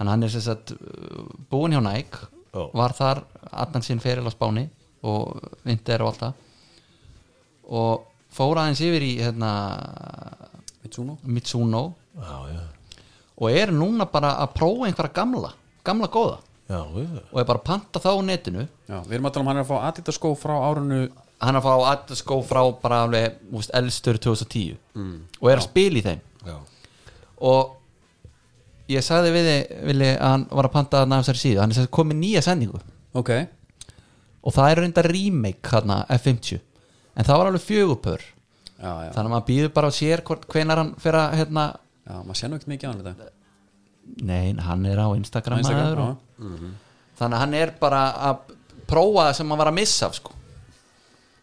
Þannig 0.00 0.10
hann 0.14 0.22
er 0.24 0.30
sem 0.32 0.40
sagt 0.44 0.70
uh, 0.72 1.24
búinn 1.52 1.74
hjá 1.76 1.80
Nike 1.84 2.28
Já. 2.54 2.62
var 2.74 2.94
þar 2.96 3.22
allan 3.52 3.84
sinn 3.84 4.00
feril 4.00 4.24
á 4.26 4.32
Spáni 4.32 4.66
og 5.04 5.40
vinter 5.64 6.02
og 6.04 6.10
allt 6.10 6.22
það. 6.24 6.38
Og 7.70 8.06
fór 8.34 8.60
aðeins 8.62 8.80
yfir 8.84 9.04
í 9.06 9.10
hérna, 9.20 9.50
Mitsuno 10.82 11.18
Mitsuno 11.24 11.82
já, 12.16 12.36
já, 12.54 12.62
og 13.40 13.50
er 13.56 13.72
núna 13.72 14.06
bara 14.10 14.34
að 14.42 14.54
prófa 14.56 14.88
einhverja 14.88 15.14
gamla 15.20 15.52
gamla 15.84 16.08
góða 16.12 16.38
já, 16.70 16.78
og 16.80 17.40
er 17.42 17.48
bara 17.48 17.58
að 17.58 17.66
panta 17.66 18.02
þá 18.02 18.10
á 18.14 18.22
netinu. 18.28 18.64
Já, 18.86 18.96
við 19.02 19.18
erum 19.18 19.28
að 19.28 19.34
tala 19.36 19.44
um 19.44 19.50
hann 19.52 19.60
er 19.60 19.66
að 19.66 19.72
fá 19.72 19.88
Adidas 19.90 20.20
skó 20.20 20.32
frá 20.38 20.54
árunu 20.70 21.02
hann 21.40 21.56
er 21.56 21.60
að 21.60 21.66
fá 21.66 21.90
Adidas 21.90 22.22
skó 22.24 22.40
frá 22.46 22.62
bara 22.82 23.02
alveg 23.08 23.38
úst, 23.50 23.74
elstur 23.74 24.20
2010 24.22 24.78
og 25.40 25.50
er 25.50 25.58
að 25.58 25.66
spila 25.66 26.00
í 26.00 26.06
þeim. 26.06 26.24
Já. 26.46 26.56
og 27.50 27.76
ég 28.90 29.04
sagði 29.04 29.32
við 29.34 29.48
Vili, 29.90 30.12
að 30.14 30.30
hann 30.30 30.48
var 30.50 30.70
að 30.70 30.76
panta 30.78 31.02
þarna 31.02 31.18
af 31.20 31.26
þessari 31.26 31.42
síðu. 31.44 31.60
Hann 31.60 31.74
er 31.76 31.90
komið 31.98 32.22
nýja 32.22 32.42
sendingu. 32.46 32.80
Ok, 33.18 33.30
og 34.46 34.54
það 34.56 34.70
er 34.72 34.82
reynda 34.84 35.04
remake 35.06 35.72
hérna 35.72 35.98
F50 36.16 36.60
en 36.60 37.26
það 37.26 37.40
var 37.40 37.50
alveg 37.50 37.64
fjögupör 37.66 38.22
já, 38.24 38.88
já, 38.88 39.10
þannig 39.12 39.26
að 39.26 39.34
maður 39.34 39.46
býður 39.50 39.74
bara 39.76 39.90
á 39.90 39.92
sér 39.92 40.22
hvenar 40.24 40.80
hann 40.80 40.94
fyrir 41.00 41.20
að 41.20 41.36
hérna, 41.40 41.66
já 42.06 42.16
maður 42.24 42.40
sé 42.40 42.48
nú 42.48 42.58
ekkert 42.58 42.72
mikið 42.72 42.88
á 42.88 42.90
hann 42.90 43.02
þetta 43.10 43.28
nei, 44.30 44.54
hann 44.64 44.86
er 44.88 45.02
á 45.02 45.08
Instagram, 45.12 45.60
Instagram, 45.62 46.00
maður 46.00 46.16
já. 46.40 46.50
og, 46.56 46.74
þannig 47.20 47.36
að 47.38 47.42
hann 47.44 47.54
er 47.60 47.72
bara 47.80 48.02
að 48.30 48.54
prófa 48.90 49.26
það 49.28 49.34
sem 49.38 49.50
hann 49.52 49.60
var 49.62 49.70
að 49.70 49.78
missa 49.80 50.06
af 50.10 50.14
sko. 50.18 50.32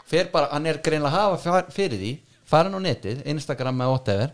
fer 0.08 0.30
bara, 0.34 0.50
hann 0.54 0.66
er 0.66 0.80
greinlega 0.84 1.12
að 1.12 1.18
hafa 1.20 1.42
fyr- 1.44 1.72
fyrir 1.76 2.00
því, 2.02 2.12
fara 2.48 2.72
á 2.72 2.80
netið 2.80 3.26
Instagram 3.28 3.78
með 3.82 3.92
whatever 3.94 4.34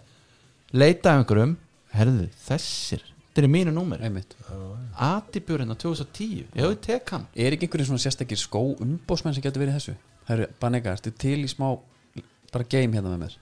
leita 0.73 1.13
einhverjum, 1.17 1.57
herðu, 1.93 2.27
þessir 2.47 3.03
þetta 3.33 3.41
er 3.43 3.49
mínu 3.49 3.73
númer, 3.73 4.01
Atibjörn 4.93 5.73
á 5.73 5.75
2010 5.75 6.43
já, 6.53 6.67
ég 6.69 6.79
tek 6.85 7.09
hann. 7.09 7.23
Er 7.33 7.55
ekki 7.55 7.65
einhverjum 7.65 7.89
svona 7.89 8.03
sérstakir 8.03 8.37
skó 8.37 8.61
umbósmenn 8.77 9.33
sem 9.33 9.41
getur 9.41 9.63
verið 9.63 9.73
í 9.73 9.77
þessu? 9.79 9.95
Herru, 10.27 10.45
Banega, 10.61 10.93
ertu 10.93 11.09
til 11.17 11.39
í 11.41 11.49
smá 11.49 11.71
bara 12.53 12.67
game 12.69 12.93
hérna 12.93 13.09
með 13.15 13.23
mér 13.25 13.37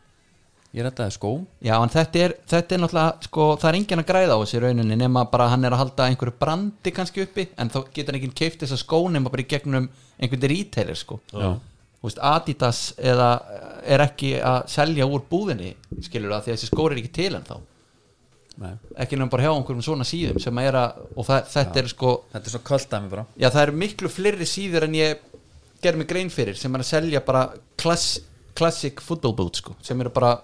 ég 0.72 0.86
rettaði 0.86 1.16
skó 1.16 1.32
Já, 1.64 1.74
en 1.78 1.92
þetta 1.92 2.22
er, 2.26 2.36
þetta 2.48 2.76
er 2.76 2.82
náttúrulega 2.84 3.26
sko, 3.28 3.48
það 3.60 3.70
er 3.72 3.78
enginn 3.80 4.04
að 4.04 4.08
græða 4.12 4.38
á 4.38 4.42
þessi 4.44 4.62
rauninni 4.64 5.00
nema 5.00 5.26
bara 5.32 5.50
hann 5.52 5.68
er 5.68 5.76
að 5.76 5.84
halda 5.84 6.08
einhverju 6.08 6.38
brandi 6.40 6.94
kannski 6.96 7.26
uppi 7.26 7.48
en 7.60 7.74
þá 7.74 7.80
getur 7.90 8.14
hann 8.14 8.22
ekki 8.22 8.32
keift 8.44 8.64
þessa 8.64 8.80
skó 8.80 9.02
nema 9.12 9.34
bara 9.34 9.44
í 9.44 9.50
gegnum 9.52 9.90
einhvern 10.22 10.48
retailer 10.52 11.00
sko. 11.00 11.20
Já. 11.34 11.58
þú 12.00 12.08
veist, 12.08 12.22
Adidas 12.32 12.80
eða 12.98 13.32
er 13.84 14.06
ekki 14.06 14.36
að 14.40 14.62
selja 14.72 15.10
úr 15.10 15.26
búðinni 15.30 15.74
skilur 16.06 16.36
það 16.36 16.48
því 16.48 16.54
að 16.54 16.58
þessi 16.58 16.72
skór 16.72 16.96
er 16.96 17.04
ekki 17.04 17.14
til 17.20 17.34
en 17.36 17.46
þá 17.50 17.58
Nei. 18.62 18.74
ekki 19.00 19.18
nefnum 19.18 19.32
bara 19.32 19.46
hjá 19.48 19.52
einhverjum 19.56 19.84
svona 19.86 20.06
síðum 20.06 20.40
sem 20.44 20.58
að 20.60 20.68
er 20.70 20.78
að, 20.78 20.98
og 21.16 21.26
það, 21.26 21.46
þetta 21.54 21.80
er 21.82 21.88
sko 21.90 22.10
þetta 22.34 22.48
er 22.50 22.54
svo 22.54 22.62
kvöldæmi 22.68 23.12
bara. 23.14 23.24
já 23.40 23.48
það 23.48 23.64
eru 23.64 23.78
miklu 23.84 24.12
fleiri 24.12 24.48
síður 24.50 24.86
en 24.86 24.98
ég 25.00 25.24
ger 25.82 25.98
mig 25.98 26.10
grein 26.10 26.30
fyrir 26.30 26.60
sem 26.60 26.76
er 26.76 26.84
að 26.84 26.90
selja 26.92 27.22
bara 27.26 27.46
klass, 27.80 28.20
classic 28.58 29.02
football 29.02 29.34
boots 29.40 29.64
sko, 29.64 29.74
sem 29.82 30.04
eru 30.04 30.12
bara 30.14 30.36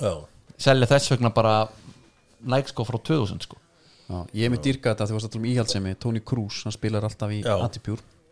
Já, 0.00 0.14
selja 0.58 0.88
þess 0.90 1.12
vegna 1.14 1.32
bara 1.34 1.56
Nike 2.42 2.72
sko 2.72 2.86
frá 2.88 2.98
2000 2.98 3.44
sko. 3.46 3.58
Já, 4.08 4.18
ég 4.34 4.46
er 4.48 4.52
með 4.52 4.64
dýrka 4.66 4.92
þetta, 4.92 5.06
þú 5.08 5.16
varst 5.16 5.28
alltaf 5.28 5.40
um 5.40 5.46
íhaldsemi 5.52 5.94
Tony 6.02 6.20
Cruz, 6.26 6.62
hann 6.66 6.74
spilar 6.74 7.06
alltaf 7.06 7.30
í 7.32 7.42
Já. 7.42 7.54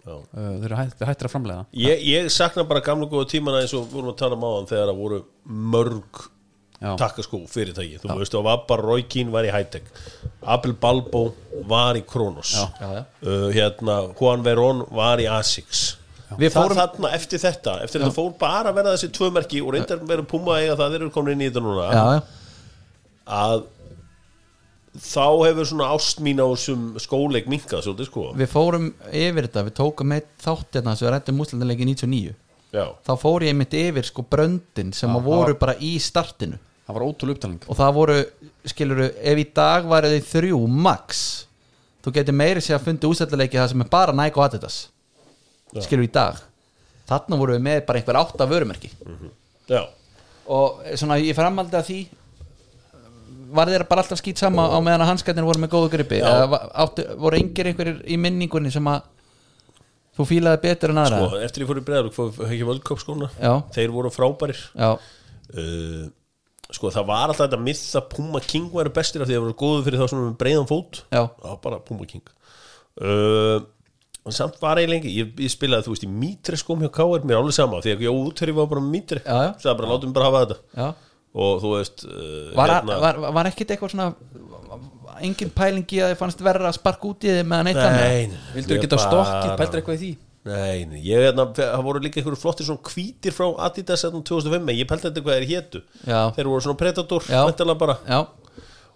Já. 0.01 0.17
Uh, 0.17 0.57
þeir 0.63 0.67
eru 0.71 0.77
hætt, 0.79 0.95
þeir 0.97 1.11
hættir 1.11 1.29
að 1.29 1.33
framlega 1.35 1.65
Ég, 1.77 2.03
ég 2.09 2.29
sakna 2.33 2.65
bara 2.65 2.81
gamla 2.85 3.05
góða 3.11 3.29
tímana 3.35 3.61
eins 3.61 3.75
og 3.77 3.85
vorum 3.93 4.15
að 4.15 4.21
tala 4.23 4.39
um 4.39 4.47
áðan 4.49 4.69
þegar 4.71 4.89
það 4.91 5.01
voru 5.03 5.19
mörg 5.75 6.23
Já. 6.81 6.95
takkaskó 6.97 7.43
fyrirtæki. 7.53 7.99
Þú 8.01 8.17
veist 8.17 8.35
og 8.39 8.47
var 8.47 8.63
bara 8.69 8.87
Roy 8.87 9.03
Keane 9.05 9.29
var 9.35 9.45
í 9.45 9.51
Hightech. 9.53 9.91
Abel 10.49 10.73
Balbo 10.81 11.35
var 11.69 11.99
í 12.01 12.05
Kronos. 12.09 12.55
Já. 12.57 12.65
já, 12.81 12.89
já. 12.97 13.03
Uh, 13.21 13.49
hérna 13.53 13.97
Juan 14.17 14.45
Verón 14.47 14.87
var 14.89 15.21
í 15.21 15.29
Asics 15.29 16.00
Við 16.39 16.53
Það 16.53 16.63
fórum- 16.63 16.79
þarna 16.79 17.11
eftir 17.17 17.39
þetta 17.43 17.73
eftir 17.85 18.01
þetta 18.05 18.15
fór 18.15 18.31
bara 18.39 18.71
að 18.71 18.77
verða 18.79 18.93
þessi 18.95 19.09
tvö 19.17 19.31
merki 19.35 19.61
og 19.65 19.73
reyndar 19.75 19.99
verið 20.07 20.27
Puma 20.31 20.53
að 20.55 20.63
eiga 20.65 20.77
það 20.79 20.91
þeir 20.95 21.01
eru 21.01 21.11
komin 21.17 21.33
inn 21.35 21.41
í 21.43 21.49
þetta 21.51 21.63
núna. 21.65 21.87
Já, 21.91 22.05
já. 22.15 22.23
að 23.41 23.65
þá 25.01 25.27
hefur 25.47 25.69
svona 25.71 25.89
ást 25.95 26.21
mín 26.25 26.41
á 26.43 26.47
þessum 26.51 26.87
skóleik 27.03 27.47
minkað 27.51 27.85
svolítið 27.87 28.09
sko. 28.11 28.25
Við 28.39 28.51
fórum 28.51 28.89
yfir 29.11 29.47
þetta, 29.49 29.65
við 29.69 29.77
tókum 29.79 30.15
eitt 30.17 30.31
þátt 30.43 30.79
hérna 30.79 30.97
sem 30.99 31.07
við 31.09 31.13
rættum 31.15 31.43
úslandalegi 31.45 31.87
99 31.87 32.35
Já, 32.71 32.85
þá 33.07 33.13
fór 33.19 33.43
ég 33.47 33.57
mitt 33.59 33.75
yfir 33.75 34.07
sko 34.07 34.23
bröndin 34.31 34.93
sem 34.95 35.11
að 35.11 35.25
voru 35.27 35.55
bara 35.59 35.75
í 35.83 35.97
startinu. 36.03 36.59
Það 36.87 36.95
var 36.99 37.05
ótrúlega 37.07 37.37
upptalning. 37.39 37.65
Og 37.71 37.79
það 37.79 37.93
voru, 37.95 38.17
skiluru, 38.71 39.09
ef 39.15 39.39
í 39.39 39.47
dag 39.55 39.87
væri 39.91 40.11
þau 40.21 40.29
þrjú 40.35 40.61
max 40.71 41.25
þú 42.05 42.13
getur 42.17 42.35
meiri 42.39 42.63
sér 42.65 42.79
að 42.79 42.87
fundi 42.89 43.11
úsættileiki 43.11 43.59
það 43.61 43.69
sem 43.75 43.85
er 43.85 43.91
bara 43.93 44.15
Nike 44.17 44.39
og 44.41 44.47
Adidas 44.47 44.79
Já. 45.75 45.81
skilur 45.87 46.07
í 46.09 46.13
dag. 46.13 46.41
Þarna 47.11 47.39
voru 47.41 47.57
við 47.57 47.63
með 47.67 47.85
bara 47.87 47.99
einhver 48.01 48.19
átta 48.21 48.47
vörumerki. 48.51 48.91
Já, 49.71 49.85
og 50.51 50.81
svona 50.99 51.19
ég 51.23 51.35
framhaldi 51.39 51.77
að 51.79 51.87
því 51.91 52.01
var 53.51 53.67
þeir 53.71 53.85
bara 53.91 54.03
alltaf 54.05 54.21
skýt 54.21 54.39
sama 54.39 54.63
á 54.71 54.79
meðan 54.83 55.03
að 55.05 55.11
hanskættin 55.11 55.47
voru 55.47 55.59
með 55.63 55.73
góðu 55.73 55.89
gripi? 55.97 56.21
Já. 56.23 56.27
eða 56.31 56.51
va- 56.53 56.63
áttu, 56.85 57.05
voru 57.19 57.39
engir 57.41 57.67
einhverjir 57.71 57.99
í 58.07 58.19
minningunni 58.19 58.71
sem 58.71 58.87
að 58.87 59.03
þú 60.19 60.27
fílaði 60.29 60.61
betur 60.63 60.93
en 60.95 61.01
aðra? 61.03 61.19
Sko, 61.27 61.41
eftir 61.47 61.65
ég 61.65 61.71
fór 61.71 61.81
í 61.81 61.85
breðalug 61.89 62.15
fór 62.15 62.31
ekki 62.47 62.69
völdköp 62.69 63.03
skóna 63.03 63.31
Já. 63.41 63.53
þeir 63.75 63.91
voru 63.95 64.11
frábærir. 64.15 64.61
Já, 64.79 64.93
uh, 65.59 66.05
sko 66.71 66.93
það 66.95 67.07
var 67.11 67.25
alltaf 67.33 67.49
þetta 67.49 67.59
myth 67.67 67.83
að 67.99 68.09
Puma 68.15 68.41
King 68.47 68.71
væri 68.71 68.93
bestir 68.95 69.23
af 69.25 69.27
því 69.27 69.35
að 69.35 69.41
það 69.41 69.47
voru 69.49 69.59
góðu 69.65 69.85
fyrir 69.89 69.99
þá 70.03 70.07
svona 70.13 70.29
með 70.31 70.39
breiðan 70.45 70.69
fót. 70.71 71.03
Já, 71.11 71.23
var 71.43 71.59
bara 71.67 71.81
Puma 71.83 72.07
King. 72.07 72.23
Uh, 73.01 73.59
en 74.27 74.37
samt 74.37 74.59
var 74.61 74.81
ég 74.83 74.91
lengi 74.91 75.13
ég, 75.17 75.31
ég 75.41 75.53
spilaði 75.53 75.87
þú 75.87 75.95
veist 75.95 76.07
í 76.07 76.11
Mitre 76.13 76.59
skóm 76.61 76.83
hjá 76.85 76.91
K.R. 76.93 77.25
mér 77.25 77.39
er 77.39 77.43
alveg 77.43 77.57
sama 77.57 77.81
því 77.85 77.95
að 77.97 78.05
ég 78.05 78.19
útherri 78.25 78.55
var 78.57 78.69
bara 78.71 78.85
Mitre 78.85 79.23
Já, 79.25 79.37
já. 79.47 79.53
það 79.65 79.79
bara 79.81 79.93
látum 79.95 80.17
bara 80.17 80.29
hafa 80.29 80.43
þetta 80.45 80.59
já. 80.83 80.89
og 81.45 81.63
þú 81.65 81.75
veist 81.77 82.05
uh, 82.07 82.51
Var, 82.59 82.75
var, 82.91 83.21
var 83.39 83.51
ekkit 83.51 83.75
eitthvað 83.75 83.95
svona 83.95 84.11
engin 85.21 85.53
pælingi 85.53 86.01
að 86.05 86.13
þið 86.13 86.19
fannst 86.21 86.43
verra 86.45 86.69
að 86.71 86.77
sparka 86.79 87.09
út 87.11 87.25
í 87.27 87.33
þið 87.33 87.47
meðan 87.49 87.71
eitt 87.73 87.81
annað 87.81 88.11
nei, 88.11 88.43
vildur 88.57 88.77
ekki 88.77 88.87
geta 88.89 89.01
stokkið, 89.05 89.55
pældur 89.61 89.81
eitthvað 89.83 89.97
í 89.97 90.03
því 90.05 90.13
Nei, 90.41 90.87
nei, 90.89 91.01
ég 91.05 91.21
hérna, 91.27 91.45
það 91.53 91.83
voru 91.85 92.01
líka 92.01 92.17
einhverju 92.17 92.41
flottir 92.41 92.65
svona 92.65 92.81
hvítir 92.89 93.35
frá 93.37 93.51
Adidas 93.67 94.07
hérna 94.07 94.23
2005, 94.25 94.63
en 94.73 94.79
ég 94.79 94.89
pældi 94.89 95.05
þetta 95.11 95.23
hvað 95.27 95.37
þeir 95.37 95.51
hétu 95.51 95.83
Já. 96.09 96.21
þeir 96.39 96.49
voru 96.49 96.65
svona 96.65 96.81
Predator, 96.81 97.27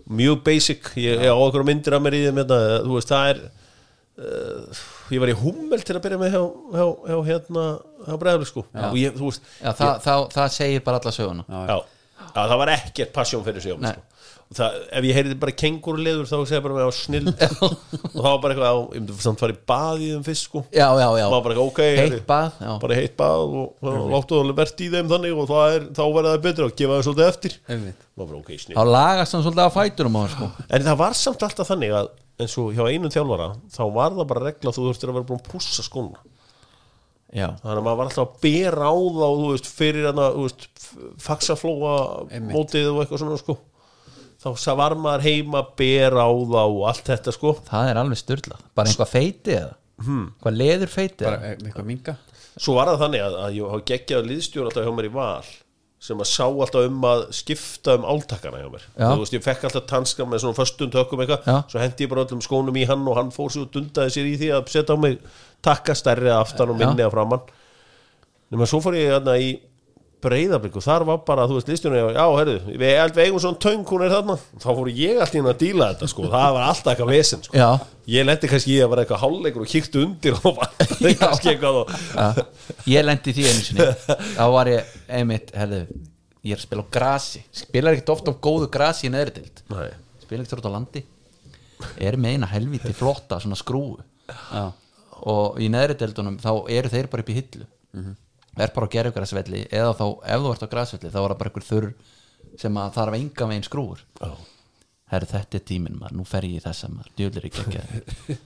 mjög 0.08 0.40
basic, 0.46 0.88
ég, 0.96 1.20
ég 1.20 1.28
á 1.28 1.36
einhverju 1.36 1.68
myndir 1.68 1.98
af 1.98 2.00
mér 2.06 2.16
í 2.16 2.22
þeim 2.24 2.40
hérna, 2.40 2.58
þú 2.86 2.96
veist, 2.96 3.12
það 3.12 3.28
er 3.34 3.42
uh, 3.44 4.80
ég 5.12 5.20
var 5.24 5.32
í 5.32 5.36
hummel 5.40 5.84
til 5.84 5.96
að 5.98 6.04
byrja 6.06 6.20
með 6.22 6.36
hjá, 6.36 6.42
hjá, 6.74 6.86
hjá 7.10 7.18
hérna 7.28 7.66
hjá 8.04 8.16
bregðarlega 8.20 8.50
sko. 8.50 8.64
Og 8.88 8.96
ég, 9.00 9.20
veist, 9.20 9.52
já 9.60 9.70
það, 9.72 9.92
það, 10.06 10.24
það 10.38 10.56
segir 10.56 10.86
bara 10.86 11.00
alla 11.02 11.14
söguna. 11.14 11.46
Já, 11.48 11.62
já, 11.68 12.40
það 12.40 12.58
var 12.62 12.74
ekkert 12.78 13.14
passion 13.14 13.46
fyrir 13.46 13.64
sig 13.64 13.76
sko. 13.76 13.94
og 14.44 14.56
það, 14.58 14.74
ef 14.98 15.06
ég 15.08 15.16
heyrði 15.16 15.36
bara 15.40 15.54
kenguruleður 15.56 16.26
þá 16.28 16.34
segja 16.44 16.62
bara 16.64 16.74
með 16.76 16.88
á 16.88 16.92
snill 16.92 17.30
og 17.32 17.76
það 18.12 18.26
var 18.26 18.40
bara 18.42 18.54
eitthvað, 18.54 18.80
ég 18.82 18.98
myndi 18.98 19.16
samt 19.24 19.40
fara 19.40 19.54
í 19.54 19.60
baði 19.72 20.04
í 20.04 20.10
þeim 20.12 20.26
fyrst 20.26 20.48
sko, 20.50 20.62
já, 20.68 20.84
já, 21.00 21.06
já, 21.16 21.24
það 21.24 21.34
var 21.34 21.46
bara 21.46 21.54
eitthvað, 21.54 21.70
ok 21.70 21.80
heitt 21.84 22.00
heyrðu, 22.02 22.18
bað 22.28 22.58
bara 22.84 22.98
heitt 22.98 23.16
bað 23.22 23.44
og, 23.46 23.70
og 23.88 24.12
láttu 24.12 24.40
það 24.40 24.52
verðt 24.60 24.84
í 24.84 24.90
þeim 24.92 25.12
þannig 25.14 25.40
og 25.40 25.48
það 25.48 25.78
er, 25.78 25.86
þá 25.96 26.02
verða 26.04 26.34
það 26.34 26.44
betra 26.44 26.68
og 26.68 26.76
gefa 26.82 26.98
það 26.98 27.06
svolítið 27.08 27.30
eftir. 27.30 27.56
Það 27.64 27.88
bara, 28.20 28.42
okay, 28.42 28.60
snill. 28.60 28.76
þá 28.76 28.92
lagast 28.98 29.38
hann 29.38 29.46
svolítið 29.48 29.64
á 29.64 29.76
fæturum 29.78 30.20
á 30.20 30.22
sko. 30.34 30.50
En 30.68 30.86
það 30.90 31.00
var 31.00 31.18
samt 31.24 31.48
alltaf 31.48 31.72
þannig 31.72 31.96
að 32.02 32.12
eins 32.40 32.56
og 32.60 32.72
hjá 32.74 32.86
einum 32.88 33.12
þjálfara 33.12 33.50
þá 33.74 33.82
var 33.94 34.16
það 34.16 34.30
bara 34.32 34.46
regla 34.48 34.70
að 34.70 34.78
þú 34.78 34.86
þurftir 34.88 35.12
að 35.12 35.18
vera 35.18 35.28
búin 35.28 35.42
að 35.42 35.52
pússa 35.52 35.84
skóna. 35.86 36.24
Já, 37.34 37.48
þannig 37.60 37.78
að 37.80 37.84
maður 37.84 37.98
var 37.98 38.10
alltaf 38.10 38.24
að 38.24 38.34
bera 38.44 38.90
á 38.90 38.94
þá 38.94 39.28
þú 39.28 39.46
veist, 39.50 39.70
fyrir 39.74 40.08
hana, 40.10 40.26
þú 40.34 40.42
veist, 40.44 40.66
Einmitt. 42.30 42.54
mótið 42.54 42.90
og 42.92 43.00
eitthvað 43.02 43.24
svona 43.24 43.38
sko. 43.40 43.56
Þá 44.44 44.74
var 44.78 44.94
maður 45.00 45.24
heima 45.24 45.62
að 45.62 45.72
bera 45.80 46.26
á 46.26 46.30
þá 46.30 46.60
og 46.62 46.84
allt 46.90 47.08
þetta 47.08 47.34
sko. 47.34 47.54
Það 47.66 47.90
er 47.90 48.00
alveg 48.02 48.20
styrla 48.20 48.60
bara 48.76 48.92
einhvað 48.92 49.10
feiti 49.14 49.56
eða? 49.56 49.72
Hmm. 50.02 50.32
hvað 50.42 50.56
leður 50.58 50.90
feiti 50.90 51.22
bara 51.22 51.36
eða 51.38 51.50
eh, 51.52 51.60
eitthvað 51.68 51.86
minga 51.86 52.14
svo 52.58 52.72
var 52.74 52.88
það 52.90 53.02
þannig 53.04 53.22
að, 53.22 53.36
að 53.44 53.52
ég 53.54 53.68
hafa 53.70 53.84
geggjað 53.90 54.24
liðstjóra 54.30 54.70
alltaf 54.70 54.86
hjá 54.88 54.94
mér 54.96 55.06
í 55.06 55.12
val 55.14 55.50
sem 56.04 56.20
að 56.20 56.28
sá 56.28 56.44
alltaf 56.44 56.84
um 56.84 57.04
að 57.08 57.22
skipta 57.32 57.94
um 57.96 58.02
áltakana 58.04 58.58
hjá 58.60 58.66
mér. 58.74 58.82
Þú 58.98 59.20
veist, 59.22 59.36
ég 59.38 59.44
fekk 59.44 59.62
alltaf 59.70 59.86
tanska 59.88 60.26
með 60.28 60.42
svona 60.44 60.58
föstum 60.58 60.90
tökum 60.92 61.22
eitthvað, 61.24 61.46
svo 61.72 61.80
hendi 61.80 62.04
ég 62.04 62.10
bara 62.12 62.24
öllum 62.26 62.42
skónum 62.44 62.76
í 62.76 62.84
hann 62.90 63.06
og 63.08 63.16
hann 63.16 63.30
fór 63.32 63.48
sér 63.54 63.64
og 63.64 63.70
dundaði 63.72 64.12
sér 64.18 64.28
í 64.28 64.34
því 64.42 64.50
að 64.58 64.68
setja 64.74 64.96
á 64.96 64.98
mig 65.00 65.16
takka 65.64 65.96
stærri 65.96 66.28
aftan 66.34 66.74
og 66.74 66.76
minni 66.82 67.06
að 67.06 67.14
framann 67.16 67.46
nema 68.52 68.68
svo 68.68 68.82
fór 68.84 68.98
ég 69.00 69.14
þarna 69.16 69.38
í 69.40 69.54
breyðablík 70.24 70.78
og 70.80 70.84
þar 70.84 71.04
var 71.08 71.20
bara, 71.28 71.44
þú 71.50 71.58
veist, 71.58 71.70
liðstjóra 71.70 72.00
já, 72.16 72.24
herru, 72.38 72.56
við, 72.70 73.20
eigum 73.24 73.42
svona 73.44 73.60
töng 73.62 73.84
hún 73.88 74.06
er 74.06 74.14
þarna, 74.14 74.38
þá 74.62 74.68
fór 74.70 74.90
ég 74.92 75.20
alltaf 75.20 75.38
inn 75.40 75.50
að 75.50 75.60
díla 75.60 75.90
þetta 75.92 76.08
sko, 76.10 76.24
það 76.32 76.48
var 76.56 76.66
alltaf 76.70 76.92
eitthvað 76.94 77.12
vesen 77.12 77.44
sko. 77.46 77.58
já, 77.58 77.68
ég 78.14 78.26
lendi 78.26 78.50
kannski 78.52 78.74
í 78.74 78.80
að 78.84 78.90
vera 78.94 79.04
eitthvað 79.04 79.22
hálfleikur 79.24 79.66
og 79.66 79.70
kíktu 79.74 80.02
undir 80.04 80.40
og 80.40 80.58
var 80.58 80.72
kannski 81.22 81.52
eitthvað 81.54 81.82
og 81.84 82.90
ég 82.90 83.06
lendi 83.06 83.36
því 83.36 83.46
einu 83.50 83.68
sinni. 83.68 83.88
Þá 84.34 84.44
var 84.56 84.72
ég 84.72 84.96
einmitt, 85.20 85.54
herðu 85.56 85.84
ég 86.44 86.52
er 86.52 86.60
að 86.60 86.66
spila 86.66 86.84
á 86.84 86.92
grasi, 86.92 87.42
spilar 87.56 87.96
ekkert 87.96 88.12
ofta 88.14 88.34
á 88.34 88.42
góðu 88.44 88.68
grasi 88.72 89.08
í 89.08 89.12
neðri 89.12 89.38
dild 89.38 89.62
Nei. 89.72 89.92
spila 90.20 90.44
ekkert 90.44 90.60
út 90.60 90.68
á 90.68 90.76
landi. 90.76 91.04
Er 92.00 92.18
með 92.20 92.36
eina 92.36 92.48
helviti 92.52 92.92
flotta 92.96 93.40
svona 93.42 93.56
skrúu 93.58 93.96
já, 94.28 94.66
og 95.24 95.60
í 95.62 95.70
neðri 95.72 95.96
deildunum 96.00 96.36
þá 96.42 96.50
eru 96.72 96.92
þeir 96.92 97.08
bara 97.12 97.24
upp 97.24 97.32
í 97.32 97.38
hillu 97.38 97.66
er 98.56 98.74
bara 98.74 98.88
ykkur 98.88 99.14
grasvelli 99.18 99.62
eða 99.70 99.94
þá 99.98 100.04
ef 100.34 100.42
þú 100.44 100.52
ert 100.52 100.66
á 100.66 100.72
grasvelli 100.74 101.10
þá 101.10 101.20
er 101.20 101.32
það 101.32 101.38
bara 101.42 101.52
ykkur 101.52 101.68
þurr 101.68 101.88
sem 102.60 102.78
að 102.78 102.96
þarf 102.98 103.18
enga 103.18 103.48
veginn 103.50 103.66
skrúur 103.66 104.02
Já. 104.20 104.30
herru 105.12 105.30
þetta 105.30 105.58
er 105.58 105.64
tíminn 105.70 105.98
maður, 105.98 106.18
nú 106.20 106.26
fer 106.28 106.46
ég 106.46 106.60
í 106.60 106.64
þessa 106.64 106.90
maður 106.92 107.14
djúlir 107.18 107.48
ekki 107.48 107.64
ekki 107.64 108.38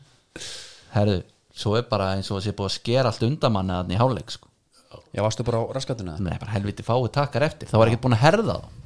herru, 0.96 1.16
svo 1.52 1.76
er 1.78 1.88
bara 1.90 2.12
eins 2.16 2.30
og 2.30 2.38
það 2.38 2.46
sé 2.46 2.56
búið 2.56 2.70
að 2.70 2.76
skera 2.78 3.12
allt 3.12 3.26
undan 3.28 3.54
manni 3.54 3.76
að 3.76 3.92
í 3.92 4.00
háleik 4.00 4.32
sko. 4.32 4.48
já, 5.12 5.20
varstu 5.20 5.44
bara 5.44 5.60
á 5.60 5.64
raskatuna 5.76 6.18
Nei, 6.18 6.36
bara 6.38 6.54
helviti 6.56 6.86
fáið 6.86 7.10
takkar 7.18 7.48
eftir 7.50 7.70
þá 7.70 7.78
var 7.80 7.92
ekki 7.92 8.02
búin 8.06 8.16
að 8.16 8.24
herða 8.24 8.58
þá 8.62 8.76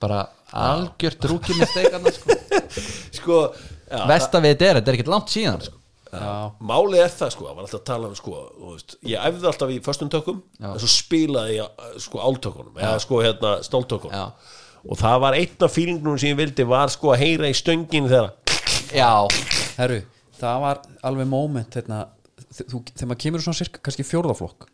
bara 0.00 0.20
algjört 0.56 1.26
rúki 1.28 1.54
með 1.58 1.74
steikana 1.74 2.12
sko. 2.14 2.36
sko, 3.18 3.40
já, 3.84 4.00
vestavið 4.08 4.54
þetta 4.54 4.66
er, 4.70 4.78
þetta 4.80 4.92
er 4.92 4.96
ekkert 4.96 5.12
langt 5.12 5.32
síðan 5.32 5.66
sko. 5.66 5.79
Málið 6.10 7.02
er 7.04 7.12
það 7.14 7.32
sko, 7.34 7.44
það 7.46 7.56
var 7.58 7.66
alltaf 7.66 7.80
að 7.80 7.84
tala 7.90 8.08
um 8.10 8.14
sko, 8.18 8.38
þú 8.56 8.70
veist, 8.74 8.96
ég 9.06 9.26
æfði 9.28 9.46
alltaf 9.50 9.70
í 9.70 9.76
föstum 9.84 10.10
tökum 10.10 10.40
Já. 10.58 10.70
en 10.72 10.80
svo 10.82 10.90
spilaði 10.90 11.58
ég 11.60 11.84
sko 12.02 12.22
áltökunum 12.24 12.80
eða 12.80 12.96
sko 13.04 13.20
hérna 13.22 13.52
stóltökunum 13.66 14.16
Já. 14.16 14.24
og 14.90 14.98
það 15.00 15.20
var 15.26 15.38
einn 15.38 15.66
af 15.66 15.76
fílingnum 15.76 16.18
sem 16.18 16.32
ég 16.32 16.40
vildi 16.40 16.66
var 16.66 16.90
sko 16.90 17.12
að 17.14 17.22
heyra 17.22 17.50
í 17.50 17.54
stöngin 17.54 18.08
þegar 18.10 18.32
já, 18.96 19.12
herru, 19.78 20.00
það 20.40 20.64
var 20.64 20.82
alveg 21.06 21.30
moment 21.30 21.78
hérna, 21.78 22.00
þú, 22.50 22.82
þegar 22.90 23.10
maður 23.12 23.22
kemur 23.26 23.44
svona 23.46 23.60
cirka 23.60 23.82
kannski 23.84 24.06
fjórðaflokk 24.08 24.66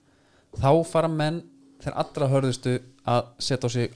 þá 0.56 0.70
fara 0.88 1.10
menn 1.12 1.42
þeir 1.84 1.98
allra 2.00 2.30
hörðustu 2.32 2.78
að 3.06 3.28
setja 3.44 3.68
á 3.68 3.70
sig 3.76 3.92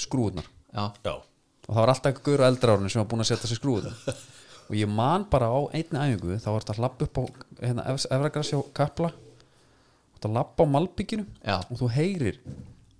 skrúðunar 0.00 0.46
já, 0.48 0.88
já, 1.04 1.14
og 1.18 1.68
það 1.74 1.82
var 1.82 1.92
alltaf 1.92 2.22
gaur 2.24 2.40
á 2.40 2.48
eldra 2.48 2.74
árunni 2.78 2.92
sem 2.92 3.02
var 3.02 3.10
búin 3.10 3.26
að 3.26 3.32
setja 3.34 3.50
sig 3.50 3.60
skrúðunar 3.60 3.98
og 4.68 4.74
ég 4.76 4.88
man 4.92 5.24
bara 5.32 5.48
á 5.48 5.58
einni 5.72 5.98
æfingu 6.04 6.38
þá 6.40 6.48
var 6.52 6.64
þetta 6.64 6.74
að 6.76 6.82
lappa 6.84 7.06
upp 7.08 7.18
á 7.18 7.22
hérna, 7.62 7.84
efragrassi 7.96 8.58
á 8.58 8.62
kapla 8.76 9.10
þetta 10.14 10.28
að 10.30 10.34
lappa 10.38 10.66
á 10.66 10.72
malbygginu 10.74 11.24
Já. 11.46 11.56
og 11.64 11.78
þú 11.80 11.88
heyrir 11.94 12.40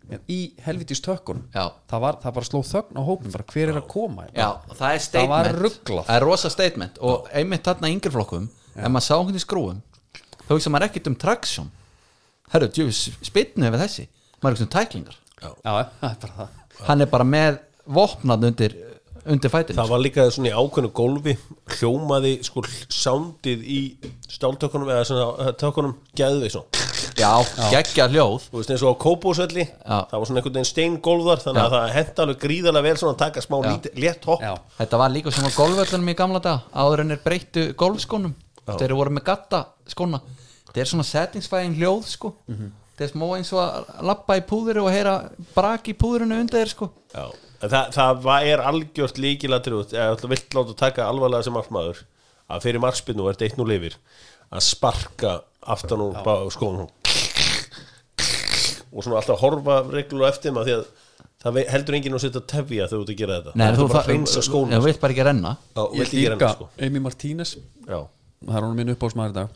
hérna, 0.08 0.22
í 0.32 0.38
helvitis 0.64 1.02
tökkunum 1.04 1.44
Já. 1.54 1.66
það, 1.90 2.00
var, 2.06 2.18
það 2.24 2.36
bara 2.38 2.48
sló 2.48 2.62
þögn 2.70 2.96
á 2.96 3.02
hópin 3.08 3.34
bara 3.34 3.48
hver 3.52 3.72
er 3.74 3.80
að 3.82 3.88
koma 3.92 4.28
já, 4.32 4.48
það 4.72 4.94
er 4.94 5.04
Það 5.08 5.28
var 5.34 5.50
ruglað. 5.58 6.04
það 6.08 6.16
er 6.16 6.24
rosa 6.28 6.50
statement. 6.52 6.98
Og 7.04 7.28
einmitt 7.36 7.66
þarna 7.68 7.90
í 7.90 7.96
yngri 7.98 8.14
flokkum 8.14 8.48
ef 8.78 8.88
maður 8.88 9.06
sá 9.08 9.14
hún 9.18 9.36
í 9.36 9.42
skrúum 9.42 9.82
þá 10.46 10.52
hugsa 10.54 10.70
maður 10.72 10.88
ekkert 10.88 11.10
um 11.10 11.16
traksjón. 11.20 11.68
Herru, 12.48 12.68
spytnu 13.28 13.68
við 13.68 13.82
þessi. 13.82 14.06
Maður 14.40 14.48
er 14.48 14.54
ekki 14.54 14.62
sem 14.62 14.70
tæklingar. 14.72 15.16
Já, 15.42 15.50
það. 16.00 16.46
Er 16.78 16.86
hann 16.88 17.04
er 17.04 17.10
bara 17.12 17.26
með 17.28 17.58
vopnað 17.84 18.46
undir, 18.48 18.76
undir 19.32 19.52
fætinu 19.52 19.78
Það 19.78 19.90
var 19.92 20.02
líka 20.04 20.24
svona 20.34 20.50
í 20.50 20.54
ákveðnu 20.56 20.90
gólfi 20.96 21.34
hljómaði 21.76 22.32
sko 22.46 22.62
sándið 22.92 23.62
í 23.68 23.80
stáltökunum 24.32 24.90
eða 24.94 25.04
svona 25.08 25.52
tökunum 25.60 25.94
geðvið 26.18 26.54
svona. 26.56 26.86
Já, 27.18 27.32
geggja 27.72 28.06
hljóð. 28.12 28.48
Þú 28.52 28.60
veist 28.60 28.72
eins 28.74 28.84
og 28.86 28.94
á 28.94 29.02
kópósvelli 29.02 29.64
Já. 29.66 29.96
það 30.10 30.16
var 30.18 30.28
svona 30.30 30.40
einhvern 30.42 30.56
veginn 30.58 30.70
steingólfar 30.72 31.42
þannig 31.44 31.62
að 31.64 31.76
það 31.76 31.94
henda 31.98 32.24
alveg 32.24 32.42
gríðarlega 32.44 32.86
vel 32.88 32.96
svona 33.02 33.14
að 33.16 33.22
taka 33.24 33.44
smá 33.44 33.56
Já. 33.58 33.68
lít, 33.70 33.88
létt 33.98 34.28
hopp. 34.30 34.42
Já, 34.44 34.52
Þetta 34.78 35.00
var 35.02 35.14
líka 35.14 35.34
sem 35.34 35.48
á 35.48 35.50
golfvöllunum 35.56 36.12
í 36.12 36.18
gamla 36.18 36.42
dag 36.44 36.68
áður 36.74 37.04
en 37.04 37.16
er 37.16 37.22
breyttu 37.24 37.68
golfskónum. 37.78 38.34
Þeir 38.68 38.94
voru 38.98 39.14
með 39.16 39.24
gatta 39.30 39.64
skóna 39.88 40.20
þetta 40.68 40.82
er 40.82 40.90
svona 40.90 41.06
settingsfæðin 41.08 41.76
hljóð 41.78 42.02
sko 42.12 42.34
þetta 42.98 43.06
er 43.06 43.12
smá 43.14 43.26
eins 43.38 43.52
og 43.54 43.60
að 43.62 44.04
lappa 44.10 44.36
í 44.40 44.42
púðuru 44.48 44.82
og 44.88 44.90
heyra 44.90 45.12
brak 45.54 45.86
í 45.88 45.94
púðurinu 45.94 46.40
undir 46.42 46.58
þér 46.64 46.72
sko. 46.74 46.90
Já. 47.14 47.28
En 47.62 47.70
það, 47.72 47.88
það 47.94 48.20
var, 48.22 48.44
er 48.46 48.60
algjört 48.62 49.18
líkilatrið 49.22 49.94
eða 49.94 50.18
þú 50.20 50.28
vilt 50.34 50.54
láta 50.58 50.74
taka 50.78 51.06
alvarlega 51.10 51.46
sem 51.46 51.54
markmaður 51.54 52.02
að 52.50 52.62
fyrir 52.66 52.82
markspinnu 52.82 53.26
er 53.30 53.38
eitt 53.46 53.56
nú 53.58 53.66
lifir 53.66 53.96
að 54.50 54.62
sparka 54.66 55.32
aftan 55.62 56.04
bá- 56.24 56.46
skónum. 56.54 56.88
Og 58.88 59.04
svona 59.04 59.18
alltaf 59.20 59.42
horfa 59.42 59.80
reglulega 59.92 60.32
eftir 60.32 60.54
maður 60.54 60.68
því 60.70 60.76
að 60.78 60.86
það 61.44 61.58
heldur 61.70 61.96
enginn 61.98 62.16
að 62.18 62.22
setja 62.24 62.40
tefja 62.50 62.86
þegar 62.88 62.94
þú 62.94 63.02
ert 63.04 63.12
að 63.12 63.18
gera 63.20 63.34
þetta. 63.38 63.52
Nei, 63.54 63.66
það 63.66 63.76
þú 63.76 63.82
er 63.84 63.88
bara 63.88 63.92
það- 63.92 64.00
að 64.00 64.08
hreinsa 64.12 64.42
skónum. 64.46 64.72
Þú 64.78 64.84
vilt 64.88 65.00
bara 65.02 65.12
ekki 65.14 65.26
renna. 65.28 65.52
Ég 65.76 66.12
þetta 66.32 66.52
sko. 66.54 66.68
Amy 66.86 66.98
Martínez. 67.04 67.52
Já, 67.86 67.98
það 68.46 68.56
er 68.56 68.62
hún 68.68 68.74
minn 68.78 68.94
uppáðsmaður 68.94 69.30
í 69.30 69.34
dag. 69.34 69.48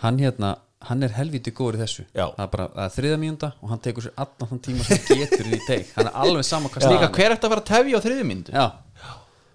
Hann 0.00 0.18
hérna, 0.18 0.56
hann 0.88 1.06
er 1.06 1.14
helviti 1.16 1.52
góður 1.54 1.78
í 1.78 1.82
þessu. 1.82 2.04
Já. 2.14 2.26
það 2.36 2.44
er 2.44 2.50
bara 2.54 2.66
það 2.74 2.84
er 2.86 2.94
þriða 2.96 3.18
mínúnda 3.22 3.50
og 3.60 3.72
hann 3.72 3.82
tekur 3.84 4.06
sér 4.06 4.14
allan 4.24 4.50
þann 4.50 4.62
tíma 4.66 4.86
sem 4.88 5.00
hann 5.08 5.22
getur 5.22 5.48
inn 5.48 5.56
í 5.56 5.60
teik. 5.68 5.92
Hann 5.96 6.10
er 6.10 6.18
alveg 6.24 6.48
sama 6.48 6.70
hvað 6.72 6.84
líka 6.84 6.90
staðan 6.90 7.08
er. 7.08 7.14
hver 7.18 7.36
eftir 7.36 7.48
að 7.48 7.54
fara 7.54 7.64
að 7.64 7.70
tefja 7.72 8.00
á 8.00 8.04
þriðu 8.04 8.26
myndu 8.30 8.54
já, 8.54 8.66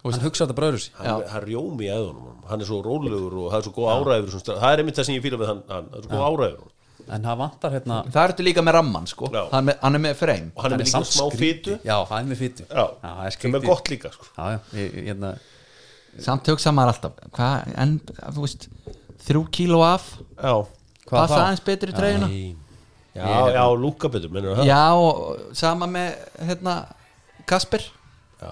hann 0.06 0.26
hugsa 0.26 0.46
þetta 0.46 0.58
bröður 0.60 0.82
sér 0.86 1.00
hann, 1.04 1.24
hann 1.34 1.46
rjómi 1.46 1.88
í 1.88 1.94
eðunum 1.94 2.44
hann 2.50 2.64
er 2.64 2.70
svo 2.70 2.82
rólegur 2.86 3.38
og 3.44 3.54
það 3.54 3.60
er 3.62 3.68
svo 3.68 3.76
góð 3.78 3.94
áræður 3.94 4.36
það 4.50 4.68
er 4.72 4.84
einmitt 4.84 5.00
það 5.00 5.10
sem 5.10 5.18
ég 5.20 5.26
fýla 5.26 5.42
við 5.44 5.52
hann, 5.54 5.64
hann 5.70 5.90
það 5.94 6.00
er 6.00 6.08
svo 6.08 6.16
góð 6.16 6.28
áræður. 6.30 6.68
En 7.10 7.24
það 7.26 7.38
vantar 7.40 7.74
hérna 7.74 8.00
það 8.06 8.26
ertu 8.28 8.44
líka 8.46 8.62
með 8.62 8.76
ramman 8.76 9.08
sko. 9.10 9.30
Já. 9.34 9.40
hann, 9.50 9.66
með, 9.66 9.78
hann 9.82 9.98
er 9.98 10.02
með 10.04 10.18
frame. 10.20 10.52
Og 10.54 10.62
hann 10.66 10.76
er 10.76 10.82
með 10.82 10.90
líka 10.92 11.00
smá 11.10 11.30
fytu 11.40 11.78
já, 11.88 11.96
hann 12.12 12.20
er 12.20 12.30
með 12.30 12.42
Já, 12.70 12.84
er 13.16 13.30
er 13.50 13.94
líka 13.94 14.12
sko. 14.14 14.28
já, 14.36 14.44
já, 14.54 14.60
ég, 14.78 14.92
ég, 15.00 15.08
hérna, 15.10 15.32
samt 16.20 16.50
hugsa 16.52 16.74
maður 16.76 16.94
alltaf 16.94 17.32
hvað, 17.38 17.72
en 17.82 17.96
þú 18.36 18.44
veist 18.46 18.68
þrjú 19.26 19.44
kíló 19.56 19.82
af? 19.86 20.12
Já, 20.38 20.54
passa 21.10 21.42
aðeins 21.44 21.64
betur 21.66 21.92
í 21.92 21.96
treyjuna 21.98 22.30
já, 22.30 23.28
já, 23.56 23.64
lúka 23.76 24.12
betur 24.14 24.34
minnur 24.34 24.60
það? 24.60 24.70
já, 24.70 24.82
og 24.94 25.56
sama 25.58 25.90
með 25.90 26.16
hérna 26.50 26.76
Kasper. 27.50 27.82
Já, 28.40 28.52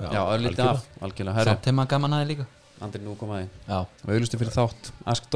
já, 0.00 0.20
algjörlega. 0.22 0.70
af 0.72 1.02
algjörlega, 1.04 1.44
samt 1.50 1.68
heima 1.68 1.84
gaman 1.90 2.16
aðeins 2.16 2.30
líka. 2.32 2.46
Andri 2.80 3.02
nú 3.04 3.14
komaði 3.20 3.48
já, 3.68 3.78
og 3.84 4.08
auðlustu 4.08 4.40
fyrir 4.40 4.54
þátt. 4.56 4.92
Ask 5.04 5.28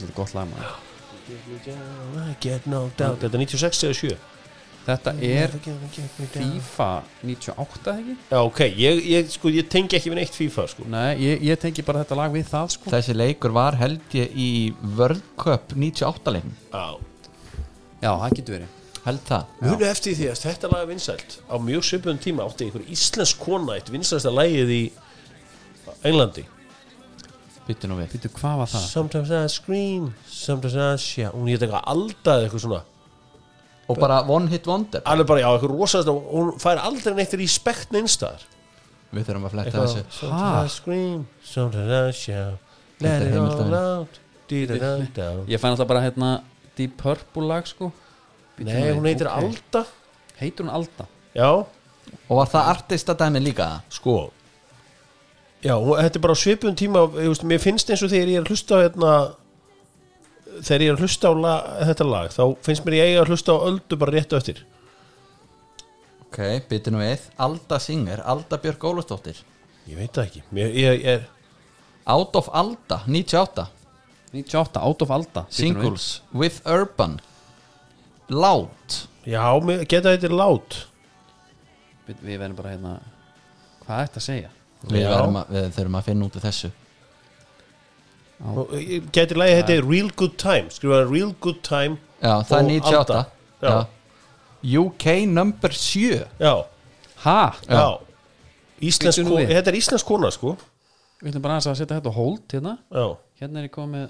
þetta 0.00 0.10
er 0.10 0.16
gott 0.18 0.34
lag 0.34 0.50
maður. 0.50 0.78
I 1.30 2.34
get 2.42 2.66
knocked 2.66 3.00
out 3.04 3.20
Þetta 3.22 3.38
er 3.38 3.44
96 3.46 3.84
eða 3.86 3.98
7 4.00 4.16
þetta 4.86 5.12
er 5.26 5.52
FIFA 6.34 6.88
98 7.26 7.92
ekki? 7.94 8.16
Já, 8.30 8.38
ok, 8.40 8.60
ég, 8.80 9.02
ég, 9.10 9.30
sko, 9.34 9.52
ég 9.52 9.68
tengi 9.72 9.98
ekki 9.98 10.12
við 10.12 10.20
neitt 10.22 10.36
FIFA 10.38 10.66
sko. 10.72 10.88
Nei, 10.90 11.12
ég, 11.20 11.44
ég 11.50 11.60
tengi 11.60 11.84
bara 11.86 12.02
þetta 12.04 12.18
lag 12.18 12.34
við 12.34 12.48
það 12.50 12.74
sko. 12.76 12.90
Þessi 12.94 13.16
leikur 13.16 13.54
var 13.56 13.78
held 13.80 14.16
ég 14.18 14.34
í 14.34 14.50
World 14.96 15.24
Cup 15.40 15.74
98 15.76 16.36
leikum 16.36 16.54
Já. 16.72 16.86
Já, 18.00 18.12
það 18.16 18.36
getur 18.38 18.56
verið. 18.56 18.76
Held 19.00 19.20
það. 19.28 19.52
Munu 19.64 19.86
eftir 19.88 20.16
því 20.16 20.30
að 20.30 20.40
þetta 20.44 20.70
lag 20.72 20.84
er 20.84 20.88
vinsælt. 20.90 21.36
Á 21.48 21.54
mjög 21.60 21.84
svipun 21.88 22.20
tíma 22.20 22.44
átti 22.44 22.66
einhver 22.66 22.84
íslensk 22.92 23.40
kona 23.40 23.76
eitt 23.76 23.92
vinsælsta 23.92 24.32
lagið 24.32 24.72
í 24.76 24.80
Englandi. 26.08 26.44
Byttu 27.66 27.88
nú 27.88 27.96
við. 28.00 28.14
Býtu, 28.14 28.30
hvað 28.36 28.62
var 28.62 28.70
það? 28.72 28.86
Sometimes 28.88 29.32
I 29.32 29.42
scream, 29.52 30.10
sometimes 30.26 30.76
I 30.76 30.88
shout. 31.00 31.36
Hún 31.36 31.48
hétt 31.52 31.64
eitthvað 31.64 31.86
aldað 31.92 32.46
eitthvað 32.46 32.64
svona 32.64 32.80
og 33.90 33.98
bara 34.00 34.20
one 34.30 34.48
hit 34.52 34.66
wonder. 34.70 35.02
Alveg 35.04 35.26
bara, 35.28 35.42
já, 35.42 35.48
eitthvað 35.50 35.74
rosaðast 35.74 36.10
og 36.12 36.30
hún 36.30 36.50
fær 36.62 36.80
aldrei 36.86 37.14
neitt 37.18 37.34
respekt 37.40 37.92
neinstaðar 37.94 38.46
við 39.10 39.26
þurfum 39.26 39.46
að 39.48 39.54
fletta 39.56 39.70
Eitthvað, 39.70 39.86
þessu. 39.90 40.18
Sometimes 40.20 40.64
I 40.70 40.74
scream, 40.76 41.22
sometimes 41.42 41.94
I 41.98 42.12
shout 42.14 42.58
Let 43.00 43.22
it 43.26 43.34
all 43.34 43.74
out. 43.74 44.20
Ég 44.50 45.60
fann 45.62 45.72
alltaf 45.74 45.88
bara 45.88 46.02
hérna 46.04 46.30
Deep 46.76 46.96
Purple 47.00 47.46
lag 47.48 47.66
sko. 47.66 47.90
Nei, 48.60 48.90
hún 48.92 49.06
heitir. 49.08 49.28
Alda. 49.30 49.84
Heitir 50.40 50.64
hún 50.66 50.72
Alda? 50.74 51.06
Já, 51.34 51.48
og 52.28 52.34
var 52.36 52.48
það 52.50 52.68
artista 52.74 53.14
dæmi 53.14 53.40
líka? 53.42 53.80
Sko 53.90 54.30
Já, 55.62 55.74
hún- 55.76 55.98
þetta 56.00 56.16
er 56.16 56.20
bara 56.24 56.34
á 56.34 56.40
svipun 56.40 56.74
tíma 56.76 57.02
ég 57.20 57.28
veist, 57.28 57.44
Mér 57.44 57.60
finnst 57.60 57.90
eins 57.90 58.02
og 58.02 58.10
þegar 58.10 58.28
ég 58.28 58.36
er 58.38 58.44
að 58.44 58.48
hlusta 58.50 58.74
á 58.76 58.82
hérna, 58.88 59.10
Þegar 60.60 60.84
ég 60.84 60.90
er 60.92 60.98
að 60.98 61.04
hlusta 61.06 61.30
á 61.30 61.34
la, 61.38 61.54
þetta 61.88 62.06
lag 62.08 62.34
Þá 62.34 62.42
finnst 62.66 62.86
mér 62.86 62.96
ég 62.98 63.20
að 63.20 63.32
hlusta 63.32 63.56
á 63.56 63.58
öldu 63.70 63.98
bara 64.00 64.14
rétt 64.16 64.34
á 64.34 64.40
eftir. 64.40 64.62
Ok, 66.26 66.40
byttu 66.70 66.92
nú 66.94 67.00
við. 67.02 67.26
Alda 67.42 67.78
Singer, 67.82 68.22
Alda 68.22 68.58
Björk 68.62 68.84
Ólafsdóttir. 68.90 69.40
Ég 69.90 69.98
veit 69.98 70.12
það 70.14 70.26
ekki. 70.28 70.44
Mér, 70.54 70.74
ég, 70.78 71.04
ég, 71.06 71.26
Out 72.10 72.36
of 72.38 72.50
Alda, 72.54 73.02
98 73.06 73.66
98, 74.30 74.78
Out 74.78 75.02
of 75.02 75.10
Alda. 75.10 75.46
Singles 75.50 76.20
with 76.34 76.60
Urban. 76.66 77.18
Loud 78.30 78.94
Já, 79.26 79.42
geta 79.90 80.14
þetta 80.14 80.30
Bíddu, 82.06 82.22
Við 82.24 82.38
verðum 82.38 82.56
bara 82.58 82.74
hérna 82.74 82.92
Hvað 83.84 83.96
er 83.96 84.06
þetta 84.08 84.20
að 84.20 84.26
segja? 84.26 84.50
við, 84.88 85.06
að, 85.10 85.38
við 85.50 85.66
þurfum 85.76 85.98
að 85.98 86.06
finna 86.06 86.26
út 86.26 86.36
af 86.38 86.44
þessu 86.46 86.70
Eh, 88.40 89.00
Geti 89.12 89.34
lagi 89.36 89.56
þetta 89.58 89.74
Real 89.84 90.10
Good 90.16 90.36
Time. 90.40 90.70
Skrifaði 90.72 91.10
Real 91.12 91.32
Good 91.44 91.58
Time 91.66 91.98
já, 92.22 92.34
það 92.48 92.54
er 92.56 92.62
og 92.64 92.70
98 92.70 92.96
Alda. 92.96 93.24
Já. 93.60 93.86
UK 94.80 95.26
number 95.28 95.68
7 95.72 96.24
Já, 96.40 96.54
Ha? 97.24 97.54
já, 97.68 97.98
Íslensk, 98.80 99.18
Bíddu 99.20 99.28
nú 99.28 99.34
ko- 99.34 99.40
við. 99.42 99.48
Þetta 99.52 99.68
er 99.68 99.76
íslensk 99.76 100.06
kona 100.06 100.30
sko. 100.30 100.56
Við 101.22 101.32
ætlum 101.34 101.42
bara 101.42 101.54
aðeins 101.58 101.66
að 101.68 101.76
setja 101.82 102.00
þetta 102.00 102.08
á 102.08 102.14
hold 102.16 102.40
hérna. 102.48 102.78
Já, 102.90 103.16
Hérna 103.40 103.58
er 103.60 103.68
ég 103.68 103.70
komið 103.70 103.92
með 103.92 104.08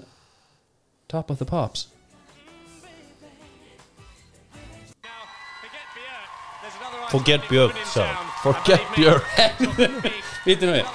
Top 1.09 1.29
of 1.31 1.37
the 1.39 1.45
Pops. 1.45 1.87
Forget 7.11 7.41
Björk 7.49 7.75
sagði 7.91 8.13
hann. 8.15 8.29
Forget 8.43 8.85
Björk. 8.95 9.25
Nú 10.61 10.71
við. 10.71 10.85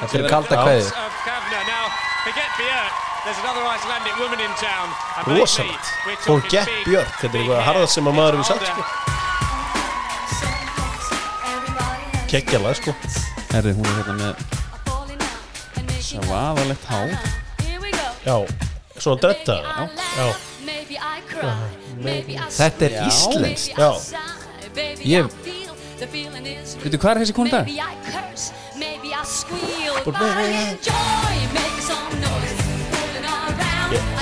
Þetta 0.00 0.18
eru 0.18 0.28
kalda 0.30 0.58
kveðið 2.24 2.44
rosalegt 5.38 5.86
Forget 6.24 6.68
Björk, 6.84 7.12
þetta 7.20 7.34
er 7.34 7.38
eitthvað 7.42 7.62
harðað 7.68 7.88
sem 7.94 8.04
að 8.10 8.14
maður 8.18 8.34
hefur 8.38 8.48
sagt 8.52 8.64
sko 8.68 8.82
Kekkjalag 12.34 12.74
sko. 12.80 12.90
Herri, 13.52 13.70
hún 13.76 13.86
er 13.86 13.94
hérna 14.00 14.14
með 14.18 14.34
Svaðalegt 16.02 16.84
hár. 16.90 17.10
Já, 18.24 18.36
svona 18.98 19.18
dretta 19.22 19.56
Já, 20.16 20.26
Þetta 22.58 22.82
er 22.88 22.92
íslenskt. 23.06 23.78
já. 23.78 23.90
Ég- 25.04 25.30
Veitu, 26.82 26.96
hvað 26.98 27.10
er 27.10 27.18
þessi 27.22 27.34
konu 30.04 30.18
dag? 30.18 30.90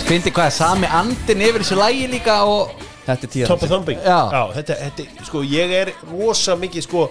Fyndi 0.07 0.31
hvað 0.35 0.49
er 0.49 0.55
sami 0.55 0.89
andin 0.91 1.43
yfir 1.47 1.63
þessu 1.65 1.79
lægi 1.79 2.09
líka 2.13 2.41
og 2.47 2.73
Þetta 3.03 3.27
er 3.27 3.31
tíðar 3.35 3.51
Top 3.51 3.63
of 3.67 3.71
Thumping 3.73 3.99
Já. 4.05 4.19
þetta, 4.55 4.77
þetta, 4.79 5.07
sko, 5.27 5.43
ég 5.49 5.73
er 5.75 5.91
rosa 6.11 6.55
mikið 6.59 6.85
sko 6.87 7.07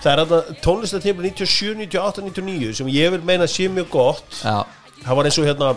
Það 0.00 0.10
er 0.12 0.22
að 0.24 0.34
tónlistatímpur 0.64 1.26
97, 1.28 1.74
98, 1.84 2.24
99 2.24 2.74
sem 2.80 2.90
ég 2.92 3.12
vil 3.12 3.20
meina 3.28 3.44
sé 3.48 3.66
mjög 3.68 3.90
gott. 3.92 4.38
Já, 4.40 4.64
Það 5.04 5.18
var 5.18 5.28
eins 5.28 5.38
og 5.40 5.48
hérna 5.48 5.70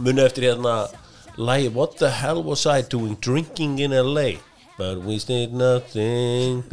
muni 0.00 0.24
eftir 0.24 0.48
hérna 0.50 0.74
Lægi, 1.40 1.72
what 1.72 1.96
the 2.00 2.10
hell 2.10 2.42
was 2.44 2.66
I 2.66 2.82
doing 2.82 3.16
drinking 3.20 3.78
in 3.80 3.92
LA 3.92 4.40
But 4.76 5.04
we 5.04 5.18
stayed 5.18 5.52
nothing 5.52 6.64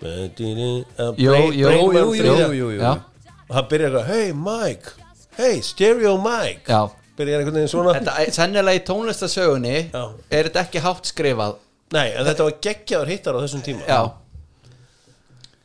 Jú, 0.00 1.34
jú. 1.52 2.70
já, 2.80 2.92
Og 3.50 3.56
það 3.56 3.68
byrjar 3.70 3.90
eitthvað, 3.90 4.06
hey 4.06 4.32
Mike. 4.32 4.92
Hey, 5.36 5.60
stereo 5.62 6.16
Mike. 6.22 6.62
Já. 6.70 6.80
Byrjar 7.18 7.40
einhvern 7.42 7.56
veginn 7.58 7.68
svona. 7.72 7.94
Þetta 7.98 8.14
er 8.22 8.30
sennilega 8.32 8.78
í 8.78 8.84
tónlistasögunni 8.86 9.74
Já. 9.92 10.04
Er 10.30 10.48
þetta 10.48 10.62
ekki 10.64 10.82
hátt 10.84 11.10
skrifað. 11.10 11.56
Nei, 11.92 12.12
en 12.14 12.24
þetta 12.28 12.46
var 12.46 12.54
geggjaður 12.62 13.10
hittar 13.10 13.34
á 13.34 13.40
þessum 13.42 13.64
tíma. 13.66 13.82
Já, 13.88 14.00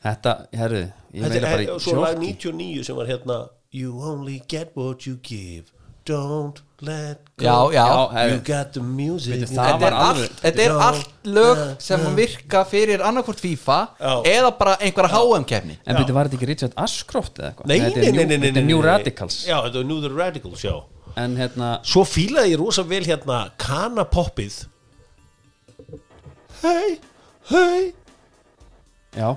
Þetta, 0.05 0.33
herru, 0.53 0.81
ég 1.13 1.23
Þetta 1.23 1.29
meina 1.29 1.35
er 1.35 1.41
bara 1.41 1.51
her- 1.55 1.65
í 1.65 1.69
og 1.73 1.81
svo 1.81 1.93
lag 2.01 2.17
sjokki 2.17 2.33
99 2.53 2.83
sem 2.85 2.95
var 2.95 3.05
hérna 3.09 3.37
You 3.71 3.93
only 4.05 4.41
get 4.47 4.71
what 4.75 5.05
you 5.07 5.15
give 5.23 5.71
don't 6.05 6.61
let 6.85 7.19
go. 7.37 7.43
Já, 7.45 7.55
já. 7.73 8.25
You 8.29 8.39
got 8.45 8.73
the 8.73 8.81
music. 8.83 9.41
Þetta 9.49 9.87
er, 9.87 9.93
allt, 9.93 10.45
er 10.65 10.71
allt 10.71 11.09
lög 11.25 11.61
sem 11.81 12.03
virka 12.17 12.61
fyrir 12.69 13.01
annarkvort 13.05 13.39
FIFA 13.41 13.77
eða 14.27 14.51
bara 14.59 14.75
einhverja 14.83 15.09
HM-kefni 15.15 15.77
En 15.85 15.95
byrju, 15.97 16.13
var 16.17 16.27
þetta 16.29 16.37
ekki 16.39 16.49
Richard 16.51 16.75
Ashcroft 16.77 17.39
eða 17.41 17.51
eitthvað? 17.53 17.71
Nei, 17.71 17.79
nei, 17.79 17.89
nei, 17.89 18.11
New- 18.11 18.15
nei, 18.15 18.25
nei, 18.25 18.37
Þetta 18.37 18.51
er 18.51 18.61
nei, 18.61 18.67
New 18.69 18.81
nei. 18.81 18.87
Radicals. 18.91 19.39
Já, 19.49 19.57
þetta 19.65 19.81
er 19.81 19.89
New 19.89 20.01
the 20.05 20.11
Radicals, 20.13 20.61
já. 20.67 20.75
En 21.15 21.35
hérna, 21.39 21.71
Svo 21.87 22.03
fílaði 22.03 22.53
ég 22.55 22.59
rosa 22.59 22.83
vel 22.83 23.03
hérna 23.07 23.41
Kana 23.61 24.03
poppið 24.11 24.65
Hei, 26.61 26.97
hei 27.51 27.93
já 29.15 29.29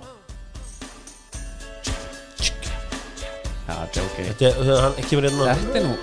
Já, 3.68 3.74
þetta 3.84 4.00
er 4.00 4.06
ok 4.06 4.18
Þetta 4.28 4.48
er, 4.48 4.80
hann 4.82 4.96
ekki 5.02 5.18
verið 5.20 5.36
hérna 5.36 5.54
Þetta 5.60 5.78
er 5.82 5.86
nú, 5.86 5.96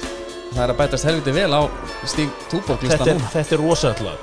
það 0.56 0.64
er 0.66 0.72
að 0.74 0.78
bætast 0.80 1.06
helviti 1.10 1.32
vel 1.36 1.52
á 1.54 1.62
Stíg 2.08 2.30
Túbók 2.52 2.80
Þetta 2.80 2.88
listan 2.88 3.08
er, 3.12 3.20
nú 3.20 3.30
þetta 3.34 3.56
er 3.56 3.62
rosa 3.64 3.88
allag 3.94 4.18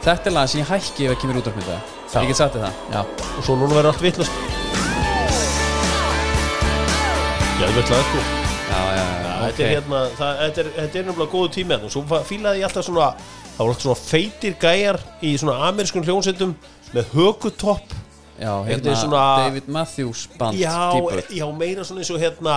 Þetta 0.00 0.30
er 0.30 0.34
lag 0.34 0.48
sem 0.50 0.60
ég 0.62 0.68
hækki 0.70 1.06
ef 1.06 1.12
það 1.12 1.18
kemur 1.20 1.38
út 1.42 1.48
af 1.50 1.56
mynda. 1.58 1.74
Ég 2.10 2.30
get 2.30 2.38
sagt 2.40 2.54
þér 2.56 2.62
það. 2.64 2.74
Já, 2.94 3.00
Og 3.36 3.42
svo 3.46 3.54
núna 3.60 3.74
verður 3.76 3.90
allt 3.92 4.02
vittlust 4.04 4.34
Já, 7.60 7.66
þetta 7.68 7.80
er 7.80 8.06
sko 8.08 8.20
Já, 8.70 8.80
þetta 9.40 9.62
er 9.64 9.70
hérna, 9.74 10.00
það, 10.16 10.40
þetta 10.40 10.60
er, 10.62 11.04
nefnilega 11.10 11.32
góðu 11.32 11.48
tími 11.56 11.74
hérna. 11.74 11.86
og 11.88 11.92
svo 11.94 12.20
fílaði 12.28 12.60
ég 12.62 12.66
alltaf 12.68 12.84
svona 12.86 13.08
það 13.16 13.60
voru 13.60 13.72
alltaf 13.74 13.84
svona 13.86 14.00
feitir 14.00 14.54
gæjar 14.62 14.98
í 15.26 15.32
svona 15.40 15.56
amerískun 15.68 16.04
hljónsettum 16.06 16.52
með 16.94 17.04
hökutopp. 17.14 17.92
Já, 18.40 18.52
hérna 18.68 18.94
svona- 18.96 19.24
David 19.44 19.66
Matthews 19.68 20.26
band 20.38 20.56
já, 20.56 20.76
já, 21.36 21.46
meira 21.52 21.84
svona 21.84 22.00
eins 22.00 22.10
og 22.14 22.20
hérna 22.22 22.54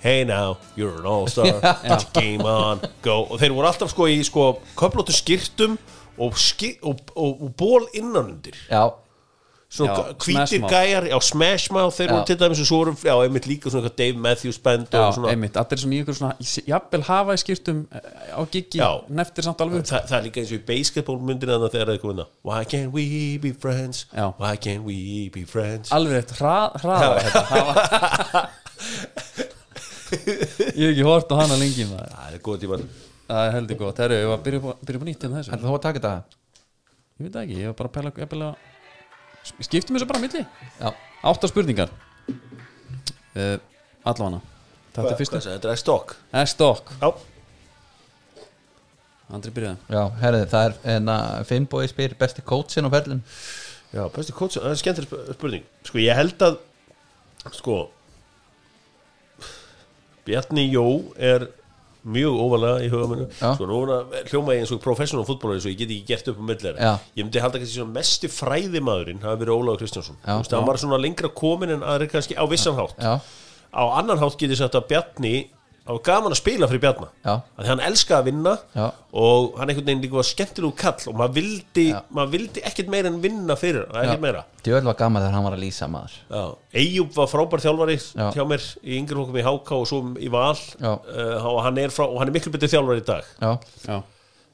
Hey 0.00 0.24
now, 0.24 0.58
you're 0.76 0.94
an 1.00 1.06
all-star. 1.06 1.60
Put 1.60 1.88
your 1.88 2.22
game 2.22 2.42
on, 2.46 2.80
go. 3.02 3.24
Og 3.32 3.40
þeir 3.42 3.54
voru 3.56 3.66
alltaf 3.72 3.90
sko 3.90 4.06
í 4.06 4.20
sko 4.26 4.44
köflóttu 4.78 5.14
skýrtum 5.16 5.74
og, 6.18 6.38
ski, 6.38 6.76
og, 6.86 7.00
og, 7.18 7.42
og 7.48 7.52
ból 7.58 7.84
innanundir 7.98 8.54
já, 8.70 8.84
svona 9.70 9.96
Mouth. 10.14 10.70
gæjar, 10.70 11.04
já, 11.10 11.18
Smash 11.22 11.68
Mouth 11.74 11.98
þeir 11.98 12.12
voru 12.14 12.24
til 12.30 12.38
dæmis 12.40 12.62
og 12.62 12.66
svo 12.70 12.78
voru, 12.80 12.94
já, 13.04 13.12
einmitt 13.26 13.46
líka 13.50 13.70
svona 13.70 13.84
eitthvað 13.90 13.98
Dave 14.00 14.22
Matthews 14.24 14.58
band 14.64 14.86
Já, 14.94 15.02
og 15.04 15.14
svona. 15.18 15.34
einmitt, 15.34 15.58
allir 15.60 15.82
svona 15.82 15.94
í 15.94 16.00
ykkur 16.04 16.16
svona 16.18 16.48
Jafnvel 16.72 17.04
hafa 17.10 17.36
í 17.36 17.42
skýrtum 17.42 17.82
eh, 17.92 18.08
á 18.34 18.40
giggi 18.54 18.80
Já. 18.80 18.88
Neftir 19.20 19.46
samt 19.46 19.60
alveg 19.66 19.84
Þa, 19.90 20.00
það 20.08 20.16
er 20.18 20.26
líka 20.30 20.42
eins 20.42 20.54
og 20.54 20.58
í 20.58 20.64
basketballmyndina 20.72 21.58
þannig 21.58 21.68
að 21.68 21.76
þegar 21.76 21.92
það 21.92 21.98
er 21.98 22.02
komið 22.06 22.32
Why 22.48 22.62
can't 22.74 22.94
we 22.96 23.04
be 23.44 23.52
friends? 23.66 24.06
Já. 24.14 24.30
Why 24.40 24.54
can't 24.56 24.86
we 24.88 24.98
be 25.36 25.44
friends? 25.46 25.92
Alveg 25.94 26.34
hra- 26.40 26.72
hraða 26.82 27.22
þetta 27.28 27.46
Það 27.52 27.70
var- 27.70 28.50
Ég 30.08 30.82
hef 30.82 30.90
ekki 30.92 31.04
hort 31.06 31.32
á 31.32 31.36
hana 31.42 31.56
lengi 31.60 31.84
maður. 31.90 32.12
Það 32.16 32.34
er 32.36 32.42
góð 32.48 32.58
tíma. 32.64 32.78
Það 33.28 33.42
er 33.48 33.54
heldur 33.58 33.78
gott. 33.82 33.98
Herru, 34.02 34.18
ég 34.22 34.28
var 34.30 34.38
að 34.38 34.44
byrja 34.46 34.60
upp 34.62 34.68
á- 34.72 34.78
byrja 34.88 34.98
upp 35.00 35.04
á 35.04 35.08
nýtt 35.08 35.24
hérna 35.26 35.40
þessu. 35.42 35.52
En 35.52 35.62
þú 35.64 35.72
að 35.76 35.82
taka 35.84 36.00
þetta? 36.00 36.12
Ég 37.18 37.26
veit 37.26 37.32
það 37.34 37.42
ekki, 37.44 37.58
ég 37.60 37.66
var 37.72 37.76
bara 37.80 37.88
að 37.90 37.96
pæla 37.98 38.12
jafnvel 38.22 38.44
að 38.48 38.54
Skiptum 39.64 39.96
þessu 39.96 40.06
bara 40.08 40.20
á 40.20 40.24
milli. 40.24 40.42
Já, 40.80 40.88
Átta 41.32 41.48
spurningar. 41.50 41.90
Uh, 43.38 43.58
Allavana 44.08 44.40
Þetta 44.96 45.10
er 45.12 45.18
fyrstu 45.20 45.38
Þetta 45.44 45.70
er 45.74 45.78
stokk 45.78 46.14
S-Dock 46.42 46.88
Já, 47.00 47.10
Andri 49.36 49.52
byrjaði. 49.52 49.78
Já, 49.92 50.02
herrið, 50.22 50.44
það 50.52 50.66
er 50.70 50.76
enna 50.96 51.16
Finnbói 51.48 51.84
spyr 51.90 52.14
besti 52.18 52.44
coachin 52.48 52.88
á 52.88 52.90
ferlun 52.94 53.20
já 53.92 54.02
besti 54.14 54.32
coach 54.36 54.56
Það 54.56 54.70
er 54.72 54.80
skemmtileg 54.80 55.10
sp- 55.12 55.36
spurning. 55.36 55.64
Sko, 55.84 56.00
ég 56.00 56.16
held 56.16 56.44
að 56.48 56.56
Sko 57.58 57.76
Bjarni 60.28 60.68
Jó 60.70 60.84
er 61.16 61.48
mjög 62.08 62.38
óvalega 62.40 62.84
í 62.86 62.88
huga 62.92 63.08
minnu 63.10 63.26
Já. 63.32 63.50
sko, 63.56 63.66
nú 63.68 63.80
það 63.88 64.30
hljóma 64.30 64.54
ég 64.54 64.62
eins 64.62 64.72
og 64.72 64.80
professional 64.84 65.26
fútbolari 65.28 65.60
svo 65.60 65.72
ég 65.72 65.80
get 65.80 65.90
ekki 65.92 66.06
gert 66.08 66.30
upp 66.32 66.38
um 66.40 66.46
millir 66.48 66.78
Já. 66.78 66.92
ég 67.18 67.26
myndi 67.26 67.42
halda 67.42 67.60
kannski 67.60 67.80
svona 67.80 67.96
mesti 67.98 68.30
fræðimaðurinn 68.32 69.20
hafi 69.24 69.42
verið 69.42 69.56
Ólaður 69.58 69.82
Kristjánsson. 69.82 70.16
Hann 70.24 70.68
var 70.68 70.80
svona 70.80 71.00
lengra 71.02 71.28
komin 71.34 71.74
en 71.74 71.82
aðri 71.84 72.08
kannski 72.12 72.38
á 72.38 72.44
vissan 72.48 72.78
hátt. 72.78 72.96
Á 73.68 73.82
annan 73.98 74.20
hátt 74.22 74.38
getið 74.40 74.62
sagt 74.62 74.78
að 74.78 74.86
Bjarni 74.92 75.34
á 75.88 75.92
gaman 76.04 76.34
að 76.34 76.40
spila 76.42 76.68
fyrir 76.68 76.82
Bjarna. 76.82 77.06
Já, 77.24 77.32
að 77.40 77.62
því 77.64 77.70
hann 77.72 77.82
elskaði 77.88 78.18
að 78.18 78.26
vinna 78.28 78.52
Já. 78.76 78.86
og 79.22 79.56
hann 79.58 79.72
einhvern 79.72 79.88
veginn 79.88 80.02
líka 80.04 80.18
var 80.18 80.28
skemmtilegu 80.28 80.76
kall 80.82 81.08
og 81.08 81.16
maður 81.16 81.34
vildi, 81.38 81.86
maður 82.12 82.34
vildi 82.34 82.64
ekkert 82.68 82.92
meira 82.92 83.08
en 83.08 83.16
vinna 83.24 83.56
fyrir, 83.56 83.86
hann, 83.94 84.04
ekkert 84.04 84.24
meira. 84.26 84.44
Djöðl 84.66 84.90
var 84.90 84.98
gaman 85.00 85.24
þegar 85.24 85.38
hann 85.38 85.48
var 85.48 85.56
að 85.56 85.64
lýsa 85.64 85.88
maður. 85.92 86.18
Já. 86.28 86.44
Eyjúb 86.82 87.16
var 87.16 87.32
frábær 87.32 87.64
þjálfari 87.64 87.96
Já. 88.04 88.28
hjá 88.36 88.44
mér 88.52 88.68
í 88.84 89.00
yngri 89.00 89.18
hókum 89.22 89.40
í 89.40 89.46
HK 89.48 89.80
og 89.80 89.88
svo 89.88 90.02
í 90.20 90.30
Val. 90.36 90.54
Uh, 90.78 90.94
og, 91.48 91.58
hann 91.64 91.80
er 91.80 91.94
frá, 91.94 92.04
og 92.04 92.20
hann 92.20 92.28
er 92.28 92.36
miklu 92.36 92.52
betur 92.52 92.72
þjálfari 92.76 93.02
í 93.02 93.08
dag. 93.08 93.34
Já, 93.40 93.56
Já, 93.88 93.98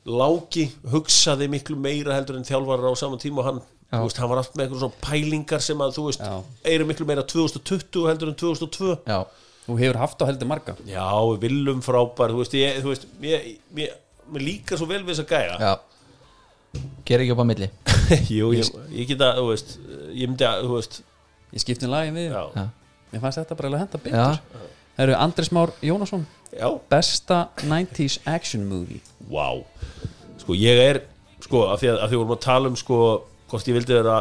Láki 0.05 0.67
hugsaði 0.93 1.47
miklu 1.49 1.79
meira 1.81 2.13
heldur 2.19 2.37
en 2.37 2.45
þjálfari 2.45 2.85
á 2.85 2.95
saman 3.01 3.21
tíma 3.23 3.41
og 3.41 3.47
hann, 3.49 3.61
veist, 3.95 4.19
hann 4.21 4.29
var 4.29 4.43
allt 4.43 4.53
með 4.53 4.67
einhverjum 4.67 4.83
svona 4.83 5.01
pælingar 5.01 5.63
sem 5.65 5.81
að 5.81 5.95
þú 5.97 6.05
veist, 6.11 6.25
eru 6.75 6.89
miklu 6.91 7.07
meira 7.09 7.25
2020 7.25 8.11
heldur 8.11 8.33
en 8.35 8.37
2002 8.37 8.91
já, 9.09 9.19
þú 9.65 9.79
hefur 9.81 10.01
haft 10.03 10.23
á 10.23 10.29
heldur 10.29 10.51
marga. 10.51 10.77
Já, 10.89 11.07
Willum 11.43 11.83
frábær, 11.85 12.35
þú 12.35 12.43
veist, 12.43 12.57
ég, 12.59 12.79
þú 12.85 12.93
veist, 12.93 13.09
ég, 13.25 13.49
ég, 13.81 13.97
mér 14.35 14.47
líka 14.47 14.79
svo 14.81 14.89
vel 14.91 15.03
við 15.03 15.15
þess 15.15 15.25
að 15.25 15.35
gæja. 15.35 15.59
Já. 15.61 16.85
Ger 17.07 17.23
ekki 17.23 17.35
upp 17.35 17.43
á 17.45 17.47
milli. 17.49 17.71
Jú, 18.37 18.53
ég, 18.57 18.71
ég 18.93 19.11
geta, 19.11 19.35
þú 19.39 19.51
veist, 19.53 19.77
ég 20.13 20.31
myndi 20.31 20.49
að, 20.49 20.65
þú 20.69 20.79
veist, 20.79 21.03
Ég 21.55 21.63
skipti 21.63 21.87
um 21.87 21.93
lagi 21.95 22.11
við 22.11 22.33
já, 22.33 22.41
Já, 22.51 22.63
Mér 23.13 23.21
fannst 23.23 23.39
þetta 23.39 23.57
bara 23.59 23.69
að 23.71 23.83
henda 23.85 23.99
já, 24.01 24.01
betur 24.03 24.63
Það 24.95 25.05
eru 25.05 25.15
Andris 25.19 25.51
Már 25.55 25.73
Jónasson. 25.83 26.25
Já, 26.55 26.69
Besta 26.91 27.39
90s 27.63 28.21
action 28.31 28.63
movie. 28.67 29.01
Vá. 29.27 29.49
Sko, 30.39 30.55
ég 30.55 30.79
er, 30.79 31.01
sko, 31.43 31.65
af 31.71 31.83
því 31.83 31.91
að, 31.91 31.99
af 31.99 32.11
því 32.11 32.15
að 32.15 32.21
vorum 32.23 32.35
að 32.35 32.43
tala 32.45 32.71
um, 32.71 32.77
sko, 32.79 32.99
hvort 33.51 33.71
ég 33.71 33.75
vildi 33.75 33.97
vera 33.97 34.21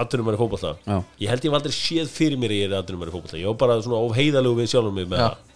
aðdunumar 0.00 0.36
í 0.36 0.40
fótballta 0.40 0.72
Já. 0.88 0.96
Ég 1.22 1.32
held 1.32 1.44
ég 1.46 1.50
hef 1.52 1.58
aldrei 1.58 1.74
séð 1.76 2.10
fyrir 2.12 2.40
mér 2.40 2.54
að 2.54 2.60
ég 2.62 2.68
er 2.70 2.76
aðdunumar 2.80 3.10
í 3.10 3.14
fótballta 3.16 3.40
Ég 3.42 3.48
var 3.50 3.58
bara 3.62 3.78
svona 3.84 4.00
of 4.06 4.16
heiðalegu 4.16 4.58
við 4.62 4.70
sjálfum 4.72 4.96
mig 5.00 5.08
með 5.12 5.22
Já. 5.22 5.26
það. 5.28 5.50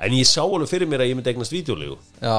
En 0.00 0.16
ég 0.16 0.26
sá 0.30 0.40
alveg 0.42 0.70
fyrir 0.72 0.88
mér 0.88 1.04
að 1.04 1.10
ég 1.12 1.18
myndi 1.18 1.32
eignast 1.34 1.52
vídeolegu 1.54 1.96
já, 2.22 2.36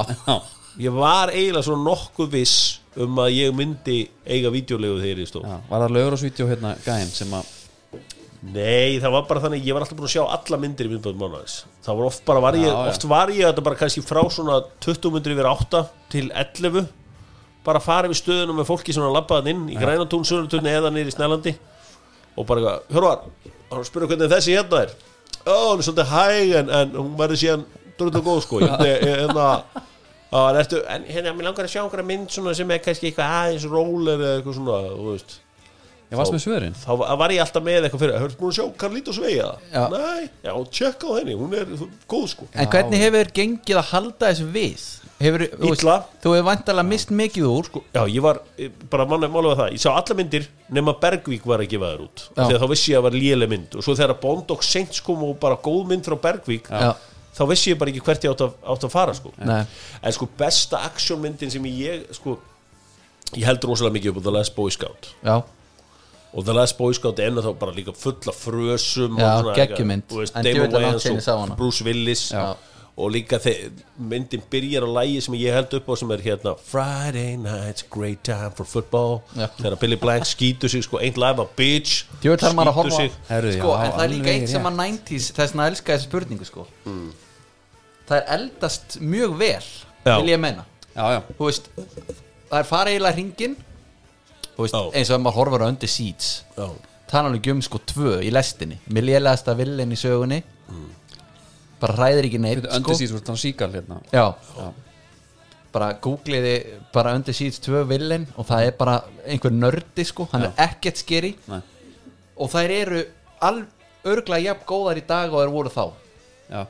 Ég 0.81 0.93
var 0.95 1.29
eiginlega 1.35 1.65
svona 1.67 1.83
nokkuð 1.89 2.29
viss 2.33 2.57
um 3.01 3.19
að 3.23 3.33
ég 3.35 3.55
myndi 3.55 3.97
eiga 4.25 4.49
vídeolegu 4.53 5.01
þegar 5.03 5.19
ég 5.23 5.29
stóð. 5.29 5.49
Var 5.69 5.83
það 5.85 5.95
lögur 5.97 6.15
og 6.15 6.21
svítjó 6.21 6.47
hérna 6.49 6.71
gæinn 6.85 7.11
sem 7.11 7.33
að 7.37 7.57
Nei, 8.41 8.97
það 8.97 9.11
var 9.13 9.25
bara 9.29 9.41
þannig, 9.43 9.65
ég 9.67 9.75
var 9.77 9.83
alltaf 9.85 9.99
búin 9.99 10.07
að 10.09 10.13
sjá 10.15 10.23
alla 10.33 10.57
myndir 10.63 10.87
í 10.87 10.91
myndböðum 10.95 11.19
mánuðis 11.21 11.59
Það 11.85 11.97
var 11.99 12.07
oft 12.07 12.23
bara, 12.25 12.41
var 12.41 12.55
ég, 12.57 12.63
Já, 12.65 12.71
já. 12.73 12.89
oft 12.95 13.03
var 13.11 13.29
ég 13.35 13.43
þetta 13.51 13.63
bara 13.67 13.77
kannski 13.77 14.01
frá 14.01 14.21
svona 14.33 14.55
20 14.81 15.13
myndir 15.13 15.35
yfir 15.35 15.49
8 15.51 15.81
til 16.09 16.31
11 16.33 16.87
Bara 17.65 17.81
fara 17.83 18.09
við 18.09 18.17
stöðunum 18.21 18.57
með 18.57 18.69
fólki 18.71 18.93
sem 18.95 19.03
var 19.05 19.13
labbaðan 19.13 19.51
inn 19.51 19.67
í 19.69 19.77
grænatún, 19.77 20.25
sölutunni 20.25 20.71
eða 20.73 20.89
í 20.97 21.11
Snælandi. 21.13 21.53
Og 22.39 22.47
bara, 22.49 22.79
hörvar, 22.89 23.27
hann 23.69 23.85
spurði 23.85 24.13
hvernig 24.13 24.31
þessi 24.31 24.55
hérna 24.55 24.85
er. 24.85 24.95
Ó, 25.45 25.53
hún 25.73 25.81
er 25.81 25.85
svolítið 25.85 26.11
hæg 26.15 26.55
en, 26.61 26.73
en 26.79 26.97
hún 26.97 27.13
verður 27.19 27.41
síðan 27.41 27.67
drullu 27.99 28.23
góð 28.25 28.41
sko. 28.45 28.63
Hérna, 28.63 29.47
á, 30.33 30.39
en, 30.95 31.05
hérna, 31.09 31.35
mér 31.35 31.49
langar 31.51 31.67
að 31.67 31.73
sjá 31.75 31.83
einhverja 31.83 32.07
mynd 32.07 32.33
sem 32.33 32.73
er 32.73 32.83
kannski 32.83 33.11
eitthvað 33.11 33.37
aðeins 33.37 33.69
róler 33.69 34.17
eða 34.17 34.35
eitthvað 34.39 34.57
svona, 34.57 34.81
þú 34.95 35.07
veist. 35.11 35.39
Ég 36.11 36.19
varst 36.19 36.33
með 36.35 36.41
svörin. 36.43 36.73
þá 36.75 36.89
var 37.21 37.31
ég 37.31 37.39
alltaf 37.39 37.63
með 37.63 37.85
eitthvað 37.87 38.01
fyrir 38.01 38.17
Hörðu 38.19 38.37
búin 38.41 38.49
að 38.51 38.57
sjá 38.57 38.65
Carlitos 38.81 39.19
Veiga? 39.23 39.51
Já. 39.71 39.83
Nei, 39.93 40.25
já, 40.43 40.51
tjekka 40.75 41.07
á 41.07 41.11
henni, 41.21 41.35
hún 41.39 41.53
er 41.55 41.69
góð 42.11 42.25
sko. 42.33 42.47
En 42.51 42.67
hvernig 42.73 42.99
hefur 43.05 43.31
gengið 43.37 43.79
að 43.79 43.93
halda 43.93 44.31
þessu 44.33 44.49
við? 44.51 44.83
Hefur, 45.21 45.43
Illa. 45.69 45.95
Þú 46.23 46.33
hefur 46.35 46.47
vantalega 46.47 46.87
mist 46.87 47.11
mikið 47.13 47.45
úr 47.51 47.67
sko. 47.69 47.83
Já, 47.93 48.01
ég 48.09 48.21
var, 48.25 48.39
eh, 48.57 48.69
bara 48.89 49.05
manna 49.05 49.27
málega 49.29 49.57
það 49.59 49.71
Ég 49.75 49.81
sá 49.83 49.89
alla 49.93 50.15
myndir 50.17 50.47
nema 50.73 50.93
Bergvík 50.99 51.45
var 51.45 51.59
að 51.63 51.69
gefa 51.75 51.91
þær 51.93 52.03
út 52.07 52.23
Já. 52.35 52.43
Þegar 52.47 52.59
þá 52.63 52.67
vissi 52.73 52.91
ég 52.91 52.97
að 52.99 53.05
var 53.07 53.11
léleg 53.19 53.49
mynd 53.49 53.75
Og 53.77 53.83
svo 53.85 53.95
þegar 53.99 54.17
Bondok 54.21 54.63
Saints 54.63 54.99
kom 55.05 55.23
og 55.27 55.39
bara 55.39 55.55
góð 55.61 55.87
mynd 55.91 56.03
frá 56.09 56.17
Bergvík 56.25 56.69
Já. 56.71 56.93
Þá 57.31 57.43
vissi 57.47 57.71
ég 57.71 57.77
bara 57.79 57.91
ekki 57.93 58.01
hvert 58.03 58.23
ég 58.27 58.31
átt 58.33 58.41
að, 58.43 58.53
átt 58.73 58.83
að 58.83 58.91
fara 58.91 59.13
sko 59.15 59.31
Nei. 59.39 59.61
En 60.03 60.11
sko 60.11 60.27
besta 60.37 60.81
actionmyndin 60.89 61.51
sem 61.53 61.63
ég 61.69 62.09
sko 62.17 62.37
Ég 63.37 63.45
held 63.47 63.63
rosalega 63.63 63.95
mikið 63.95 64.11
upp 64.11 64.19
á 64.19 64.23
The 64.27 64.31
Last 64.35 64.55
Boy 64.57 64.69
Scout 64.75 65.07
Já, 65.23 65.37
Og 66.33 66.45
The 66.47 66.53
Last 66.55 66.77
Boy 66.79 66.93
Scout 66.95 67.19
er 67.19 67.29
ennþá 67.31 67.43
þá 67.45 67.53
bara 67.59 67.71
líka 67.75 67.93
full 67.95 68.17
af 68.27 68.35
frösum 68.39 69.15
Já, 69.19 69.29
og 69.37 69.45
svona 69.45 69.55
geggjumynd. 69.55 70.03
þú 70.11 70.19
veist, 70.21 70.35
En 70.35 70.43
Damon 70.43 70.55
djöfull 70.59 70.67
er 70.67 70.71
langt 70.71 70.91
Wayans 70.91 71.05
síðan 71.05 71.19
ég 71.19 71.25
sá 71.25 71.33
hana. 71.39 71.51
og 71.51 71.57
Bruce 71.59 71.83
Willis 71.87 72.23
Já. 72.31 72.43
Og 72.97 73.11
líka 73.11 73.37
þegar 73.39 73.71
myndin 73.97 74.41
byrjar 74.51 74.83
á 74.83 74.89
lægi 74.99 75.21
sem 75.23 75.33
ég 75.39 75.53
held 75.55 75.73
upp 75.73 75.87
á 75.89 75.93
sem 75.97 76.11
er 76.11 76.21
hérna 76.25 76.51
Friday 76.59 77.37
night's 77.39 77.83
great 77.89 78.19
time 78.23 78.51
for 78.55 78.65
football. 78.65 79.21
Já. 79.35 79.47
þegar 79.57 79.77
Billy 79.79 79.95
Blank 79.95 80.25
skýtur 80.27 80.69
sig 80.69 80.83
sko 80.83 80.97
ain't 80.99 81.17
live 81.17 81.39
a 81.41 81.47
bitch 81.57 82.03
að 82.21 82.37
skýtur 82.37 82.71
horfa 82.75 82.91
á- 82.91 82.99
sig. 82.99 83.11
Herru, 83.29 83.51
sko, 83.55 83.71
já, 83.77 83.85
en 83.85 83.91
það 83.91 84.03
er 84.03 84.09
líka 84.15 84.29
eitt 84.35 84.49
sem 84.49 84.63
að 84.69 84.75
90s 84.81 85.31
þess 85.37 85.55
að 85.55 85.67
elska 85.71 85.93
þessi 85.95 86.09
spurningu 86.09 86.45
sko. 86.45 86.67
það 88.07 88.17
er 88.17 88.25
eldast 88.37 88.99
mjög 88.99 89.37
vel 89.39 89.63
Já. 90.05 90.15
vil 90.19 90.29
ég 90.33 90.39
menna 90.39 90.65
Já, 90.95 91.05
já, 91.15 91.19
þú 91.37 91.45
veist, 91.47 91.69
það 92.51 92.57
er 92.59 92.65
farið 92.67 92.93
eiginlega 92.97 93.15
hringin 93.15 93.53
þú 94.57 94.65
veist, 94.65 94.75
eins 94.99 95.09
og 95.15 95.21
maður 95.23 95.37
horfur 95.39 95.63
á 95.63 95.67
undir 95.71 95.87
seeds 95.89 96.43
Já. 96.57 96.67
það 97.07 97.19
er 97.21 97.29
alveg 97.29 97.47
um 97.53 97.61
sko 97.61 97.79
tvö 97.87 98.17
í 98.23 98.31
lestinni. 98.31 98.77
Með 98.91 99.03
lélegasta 99.07 99.55
villin 99.55 99.91
í 99.95 99.99
sögunni 99.99 100.41
bara 101.81 101.97
hræðir 101.97 102.27
ekki 102.29 102.39
neitt 102.41 102.61
Þetta 102.63 102.77
undir 102.79 102.97
síðan 102.99 103.25
þannig 103.27 103.41
síkal 103.43 103.69
hérna. 103.73 103.99
Já, 104.13 104.25
Já. 104.57 104.67
bara 105.73 105.91
googliði 106.03 106.55
bara 106.93 107.13
undir 107.17 107.35
síðan 107.37 107.63
tvö 107.65 107.83
villin 107.89 108.27
og 108.37 108.47
það 108.49 108.67
er 108.69 108.75
bara 108.79 108.95
einhver 109.25 109.55
nördi 109.55 110.05
sko. 110.07 110.27
Hann 110.33 110.47
er 110.49 110.53
ekkert 110.67 111.01
skeri 111.01 111.33
Nei. 111.49 111.61
og 112.37 112.51
þær 112.53 112.75
eru 112.77 113.01
al, 113.41 113.63
örglega 114.05 114.51
jafn 114.51 114.67
góðar 114.69 115.01
í 115.01 115.05
dag 115.07 115.33
og 115.33 115.41
þær 115.43 115.55
voru 115.55 115.73
þá. 115.73 115.85
Já, 116.51 116.61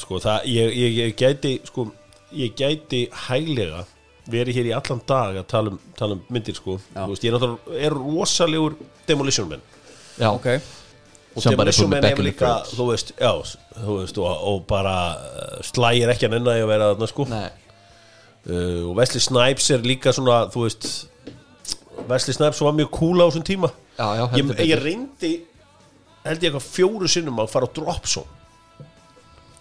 sko 0.00 0.18
það, 0.24 0.48
ég, 0.54 0.74
ég, 0.78 0.98
ég 1.02 1.14
gæti 1.18 1.54
sko, 1.68 1.86
ég 2.32 2.54
gæti 2.58 3.04
hæglega 3.28 3.84
verið 4.28 4.58
hér 4.58 4.66
í 4.68 4.72
allan 4.76 5.00
dag 5.08 5.38
að 5.40 5.46
tala 5.48 5.70
um, 5.72 5.78
tala 5.96 6.16
um 6.18 6.24
myndir 6.32 6.56
sko, 6.56 6.76
Já. 6.92 7.02
þú 7.04 7.12
veist, 7.14 7.24
ég 7.24 7.30
er 7.32 7.36
náttúrulega 7.38 7.84
er 7.88 7.94
rosalegur 7.96 8.74
demolition 9.08 9.48
man. 9.48 9.62
Já, 10.18 10.28
ok 10.32 10.48
og 11.34 11.58
back 11.60 12.08
hefur 12.08 12.24
líka, 12.26 12.52
þú 12.72 12.88
veist, 12.90 13.12
já 13.18 13.32
þú 13.78 13.98
veist, 14.00 14.20
og, 14.22 14.46
og 14.52 14.62
bara 14.70 14.94
uh, 15.16 15.58
slægir 15.66 16.12
ekki 16.14 16.28
að 16.28 16.36
nenni 16.36 16.54
að 16.54 16.70
vera 16.70 16.92
þarna 16.92 17.10
sko. 17.10 17.28
Nei, 17.30 17.44
uh, 18.48 18.88
og 18.88 18.96
Wesley 18.98 19.22
Snipes 19.22 19.68
er 19.74 19.84
líka 19.86 20.14
svona, 20.16 20.40
þú 20.54 20.64
veist 20.66 20.88
Wesley 22.08 22.36
Snipes 22.36 22.62
var 22.64 22.74
mjög 22.78 22.90
cool 22.96 23.22
á 23.22 23.26
þessum 23.28 23.46
tíma. 23.46 23.72
Já, 23.98 24.08
já, 24.18 24.24
ég, 24.38 24.50
ég 24.72 24.82
reyndi 24.82 25.32
held 26.28 26.42
ég 26.42 26.50
eitthvað 26.50 26.66
fjóru 26.66 27.08
sinnum 27.10 27.38
að 27.42 27.52
fara 27.52 27.66
á 27.66 27.70
drop 27.74 28.06
zone 28.10 28.36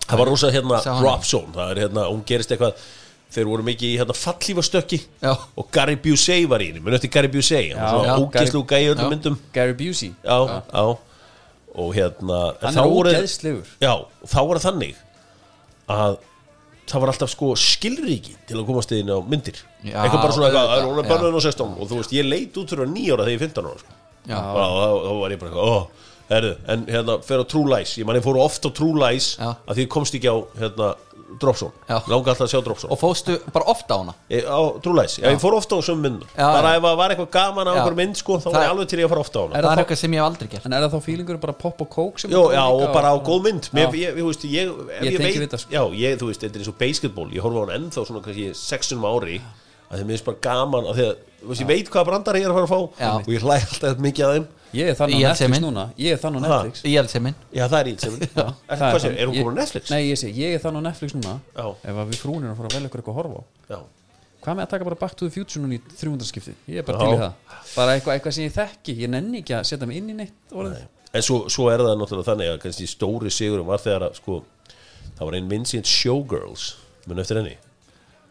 það 0.07 0.21
var 0.21 0.31
rosa 0.31 0.53
hérna 0.53 0.79
drop 0.85 1.27
zone, 1.27 1.51
það 1.55 1.73
er 1.73 1.83
hérna, 1.85 2.07
hún 2.11 2.23
gerist 2.27 2.53
eitthvað 2.53 2.87
þeir 3.33 3.49
voru 3.49 3.65
mikið 3.67 3.89
í 3.89 3.97
hérna 3.99 4.15
fallífastökki 4.15 4.99
Já. 5.19 5.33
og 5.35 5.67
Gary 5.75 5.97
Busey 5.99 6.45
var 6.47 6.63
í 6.63 6.69
henni. 6.69 6.83
Minn 6.83 6.95
eftir 6.95 7.11
Gary 7.11 7.31
Busey, 7.31 7.73
hann 7.73 7.83
var 7.83 8.05
svona 8.05 8.15
ógæslu 8.23 8.61
gæi 8.69 8.79
í 8.85 8.91
öllum 8.93 9.11
myndum. 9.11 9.35
Gary 9.55 9.75
Busey. 9.77 10.13
Já, 10.23 10.61
já 10.71 10.85
og 11.77 11.91
hérna 11.95 12.39
Hann 12.63 12.79
er 12.81 12.89
ógeðslegur 12.89 13.75
já, 13.83 13.93
þá 14.25 14.39
var 14.49 14.59
það 14.59 14.65
þannig 14.67 15.03
að 15.93 16.17
það 16.87 17.03
var 17.03 17.11
alltaf 17.11 17.31
sko 17.33 17.51
skilríki 17.59 18.35
til 18.47 18.57
að 18.59 18.67
komast 18.69 18.93
inn 18.95 19.11
á 19.11 19.19
myndir 19.27 19.57
Já, 19.83 20.01
eitthvað 20.03 20.21
bara 20.23 20.35
svona 20.35 20.51
hún 20.87 21.01
er 21.01 21.07
já. 21.07 21.09
bannun 21.11 21.37
og 21.37 21.43
16 21.43 21.73
og 21.75 21.89
þú 21.89 22.01
veist, 22.01 22.13
ég 22.15 22.27
leit 22.27 22.59
út 22.59 22.71
fyrir 22.71 22.87
nýjára 22.93 23.25
þegar 23.27 23.33
ég 23.33 23.41
er 23.41 23.47
15 23.47 23.67
ára 23.71 23.81
sko. 23.81 23.97
og 24.27 24.77
þá, 24.79 24.87
þá 25.03 25.11
var 25.21 25.35
ég 25.35 25.41
bara 25.41 25.51
eitthvað, 25.51 25.67
en 26.73 26.85
hérna, 26.91 27.17
á 27.43 27.45
True 27.51 27.71
Lies, 27.71 27.93
ég 27.99 28.07
man 28.07 28.17
ég 28.19 28.25
fór 28.25 28.39
oft 28.43 28.67
á 28.67 28.71
Já. 29.39 29.51
að 29.67 29.79
því 29.81 29.85
komst 29.97 30.15
ekki 30.17 30.31
á 30.31 30.37
hérna, 30.59 30.89
Dropzone, 31.27 31.73
Já. 31.89 31.97
langa 32.07 32.31
alltaf 32.31 32.45
að 32.47 32.51
sjá 32.53 32.59
Dropzone 32.63 32.91
og 32.95 32.99
fóstu 33.01 33.33
bara 33.51 33.65
ofta 33.67 33.95
á 33.95 33.97
hana 33.99 34.13
ég, 34.31 34.45
á 34.47 34.59
True 34.79 34.95
Lies, 35.01 35.17
já, 35.19 35.27
ég 35.27 35.41
fór 35.43 35.57
ofta 35.57 35.75
á 35.75 35.77
þessum 35.81 35.99
mynd 35.99 36.21
Já, 36.37 36.45
bara 36.55 36.69
já. 36.71 36.77
ef 36.79 36.83
það 36.87 36.95
var 37.01 37.13
eitthvað 37.13 37.29
gaman 37.35 37.67
á 37.67 37.71
Já. 37.71 37.75
einhver 37.81 37.95
mynd 37.99 38.15
sko, 38.21 38.37
þá 38.39 38.43
Það- 38.47 38.53
var 38.55 38.63
ég 38.63 38.71
alveg 38.71 38.87
til 38.87 38.99
ég 38.99 39.05
að 39.05 39.11
fara 39.11 39.23
ofta 39.25 39.37
á 39.37 39.41
hana 39.43 39.51
Er 39.51 39.61
það 39.61 39.67
það 39.67 39.71
er 39.71 39.77
þá- 39.77 39.83
eitthvað 39.83 39.99
sem 40.03 40.11
ég 40.11 40.17
hef 40.21 40.27
aldrei 40.29 40.47
gert 40.53 40.65
En 40.65 40.73
er 40.73 40.81
það 40.87 40.93
þá 40.95 41.01
fílingur 41.07 41.39
bara 41.43 41.53
pop 41.53 41.81
og 41.81 41.89
kók 41.89 42.19
sem 42.23 42.31
Jó, 42.31 42.41
er 42.47 42.55
já, 42.55 42.63
líka 42.71 42.87
og 42.87 42.93
bara 42.93 43.07
á 43.11 43.15
góð 43.27 43.41
mynd 43.43 43.69
Mér, 43.73 43.87
Já. 43.87 43.91
ég, 43.91 44.15
ég, 44.17 44.23
veist, 44.23 44.43
ég, 44.47 44.67
veit, 45.41 45.51
það, 45.51 45.59
sko. 45.59 45.71
Já, 45.75 45.83
ég, 45.91 46.17
þú 46.17 46.25
veist, 46.31 46.41
þetta 46.41 46.55
er 46.55 46.59
eins 46.63 46.71
og 46.71 46.77
basketball 46.79 47.29
Ég 47.35 47.41
horfa 47.43 47.59
á 47.59 47.63
hann 47.67 47.75
ennþá 47.81 48.05
svona 48.07 48.23
kannski 48.23 48.47
sexunum 48.55 49.03
ári 49.11 49.41
að 49.91 49.99
þeim 50.01 50.07
minnst 50.11 50.25
bara 50.27 50.37
gaman 50.41 50.83
að 50.87 50.95
því 50.95 51.03
að, 51.07 51.15
þú 51.43 51.47
veist, 51.51 51.61
ég 51.61 51.67
veit 51.67 51.89
hvaða 51.91 52.05
brandar 52.07 52.35
ég 52.35 52.43
er 52.43 52.51
að 52.51 52.57
fara 52.57 52.67
að 52.67 52.73
fá 52.73 52.81
Já. 52.99 53.11
og 53.19 53.27
ég 53.31 53.41
hlæ 53.43 53.55
alltaf 53.67 53.97
mikið 54.03 54.23
að 54.27 54.33
þeim 54.35 54.47
Ég 54.75 54.89
er 54.91 54.95
þannig 54.99 55.23
á 55.23 55.31
Netflix 55.31 55.61
núna. 55.63 55.83
Ég 55.97 56.11
er 56.11 56.19
þannig 56.21 56.43
á. 56.43 56.47
Netflix. 56.47 56.81
í 56.83 56.93
eldseimin 56.99 57.35
Já, 57.55 57.67
það 57.67 57.77
er 57.79 57.87
Er, 57.87 57.97
Það 57.97 58.81
hvað 58.81 58.99
sé, 58.99 59.07
þannig. 59.07 59.19
er 59.21 59.27
hún 59.27 59.37
komin 59.37 59.53
á 59.55 59.59
Netflix? 59.61 59.91
Nei, 59.93 60.01
ég 60.09 60.17
sé, 60.19 60.27
ég 60.35 60.55
er 60.57 60.59
þannig 60.63 60.81
á 60.81 60.87
Netflix 60.89 61.13
núna. 61.15 61.35
Já. 61.55 61.65
Ef 61.87 61.95
að 62.03 62.09
við 62.11 62.19
frúnir 62.23 62.49
að 62.51 62.57
fara 62.59 62.67
að 62.67 62.75
velja 62.77 62.89
ykkur 62.89 63.01
eitthvað 63.01 63.15
að 63.15 63.19
horfa 63.21 63.37
á. 63.37 63.43
Já, 63.71 63.79
Hvað 64.47 64.55
með 64.57 64.63
að 64.63 64.69
taka 64.69 64.85
bara 64.87 64.95
Back 65.01 65.15
to 65.17 65.25
the 65.27 65.33
Future 65.33 65.61
núna 65.63 65.75
í 65.75 65.79
300 65.97 66.27
skipti 66.29 66.53
Ég 66.69 66.77
er 66.77 66.83
bara 66.87 66.97
Já. 66.97 67.03
til 67.03 67.15
í 67.15 67.21
það. 67.23 67.33
Bara 67.75 67.95
eitthvað, 67.97 68.13
eitthvað 68.19 68.35
sem 68.37 68.43
ég 68.45 68.53
þekki. 68.55 68.93
Ég 69.01 69.09
nenni 69.09 69.41
ekki 69.41 69.55
að 69.57 69.63
setja 69.71 69.87
mig 69.89 69.97
inn 69.97 70.09
í 70.13 70.15
neitt 70.19 70.53
orðið. 70.53 70.83
En 71.17 71.21
svo, 71.25 71.39
svo 71.49 71.69
er 71.71 71.79
það 71.83 71.97
náttúrulega 71.99 72.27
þannig 72.29 72.51
að 72.53 72.59
kannski 72.63 72.87
stóri 72.87 73.31
sigurum 73.33 73.65
var 73.67 73.79
þegar 73.81 74.05
að 74.09 74.19
sko, 74.21 74.43
það 75.17 75.23
var 75.25 75.35
ein 75.39 75.47
mynd 75.49 75.65
síðan 75.71 75.89
Showgirls. 75.89 76.67
Mun 77.07 77.19
eftir 77.23 77.39
henni 77.41 77.55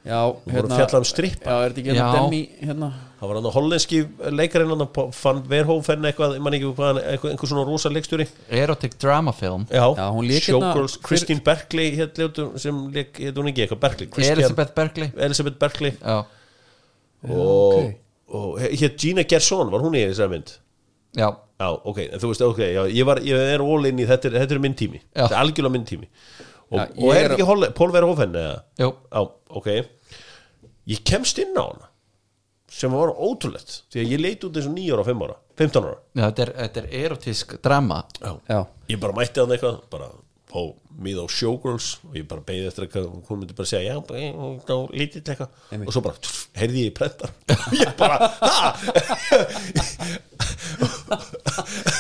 Já, 0.07 0.21
Hún 0.31 0.55
voru 0.55 0.69
að 0.71 0.77
fjalla 0.79 0.99
um 1.03 1.07
strippa. 1.09 1.51
Já, 1.51 1.57
er 1.67 1.73
þetta 1.75 1.81
ekki 1.83 1.95
hérna. 1.97 2.11
Demi 2.15 2.41
hérna? 2.63 2.89
Það 3.17 3.29
var 3.31 3.39
hann 3.39 3.47
að 3.49 3.55
hollenski 3.57 3.99
leikarinn 4.39 4.73
hann 4.75 5.13
fann 5.17 5.39
Verhoeven 5.51 6.05
eitthvað, 6.11 6.35
ég 6.37 6.43
man 6.45 6.53
ekki 6.59 6.69
hvað 6.77 6.91
hann- 6.93 7.01
eitthvað, 7.11 7.31
einhver 7.33 7.51
svona 7.51 7.65
rosa 7.67 7.91
leikstjóri. 7.91 8.27
Erotic 8.61 8.95
drama 9.03 9.33
film. 9.33 9.65
Já, 9.71 9.87
Já, 9.97 10.07
hérna 10.13 10.41
Showgirls, 10.45 10.97
Christine 11.03 11.41
Berkley 11.43 11.97
ljótu 11.97 12.47
sem 12.61 12.79
lék, 12.93 13.19
hétt 13.19 13.35
hún 13.41 13.49
ekki 13.51 13.65
eitthvað 13.67 13.81
Berkley 13.87 14.07
Christian, 14.13 14.39
Elizabeth 14.39 14.75
Berkley 14.77 15.11
Elizabeth 15.17 15.59
Berkley 15.59 15.93
já, 15.97 16.19
og, 17.27 17.75
ok. 17.75 17.97
og 18.37 18.61
hétt 18.61 18.99
Gina 19.01 19.25
Gerson 19.25 19.71
var 19.73 19.81
hún 19.85 19.97
í 19.99 20.05
þessari 20.07 20.31
mynd? 20.37 20.55
Já, 21.17 21.31
Já, 21.57 21.71
ok, 21.89 21.99
en 22.13 22.21
þú 22.21 22.29
veist, 22.29 22.43
ok, 22.45 22.59
já, 22.69 22.83
ég, 22.93 23.05
var, 23.09 23.17
ég 23.25 23.33
er 23.57 23.63
all 23.65 23.87
in 23.89 23.97
í 23.99 24.05
þetta, 24.07 24.29
er- 24.29 24.43
þetta 24.45 24.53
er 24.53 24.59
minn 24.61 24.75
tími. 24.77 25.01
Já. 25.17 25.23
þetta 25.25 25.33
er 25.39 25.41
algjörlega 25.41 25.73
minn 25.73 25.87
tími. 25.89 26.07
Og, 26.71 26.79
Já, 26.79 26.83
og 26.99 27.15
er 27.15 27.25
er- 27.25 27.37
ekki 27.39 27.75
Paul 27.75 27.93
Verhoeven 27.95 28.33
eða? 28.37 28.61
jú, 28.79 28.93
Já, 29.13 29.31
ok 29.57 29.69
Ég 30.87 31.01
kemst 31.09 31.39
inn 31.43 31.57
á 31.59 31.65
hana 31.67 31.89
sem 32.77 32.93
var 32.93 33.13
ótrúlegt 33.15 33.83
því 33.95 34.03
að 34.03 34.11
ég 34.13 34.21
leit 34.23 34.45
út 34.47 34.57
eins 34.59 34.67
og 34.69 34.75
9 34.77 34.93
ára, 34.97 35.05
5 35.07 35.23
ára 35.27 35.37
15 35.57 35.87
ára. 35.89 35.99
Já 36.19 36.25
þetta, 36.29 36.43
er, 36.45 36.51
þetta 36.61 36.81
er 36.83 36.89
erotisk 37.07 37.55
drama. 37.65 38.03
Já. 38.21 38.33
Já, 38.51 38.59
ég 38.93 38.99
bara 39.01 39.15
mætti 39.17 39.41
hann 39.41 39.55
eitthvað 39.55 39.79
bara 39.95 40.09
fá 40.47 40.61
mið 41.07 41.19
á 41.21 41.27
Showgirls 41.33 41.87
og 42.07 42.15
ég 42.19 42.27
bara 42.29 42.45
beigði 42.47 42.69
eftir 42.71 42.85
eitthvað 42.87 43.07
hún 43.29 43.41
myndi 43.41 43.57
bara 43.57 43.69
segja 43.71 43.95
já, 43.95 44.01
bara, 44.09 44.19
þá 44.69 44.75
lítill 44.95 45.23
eitthvað. 45.25 45.57
Og 45.81 45.91
svo 45.97 46.03
bara 46.05 46.21
tff, 46.23 46.45
heyrði 46.61 46.85
ég 46.85 46.93
í 46.93 46.95
prentar 46.97 47.33
og 47.67 47.75
ég 47.81 47.91
bara, 47.99 48.31
ha? 48.41 48.61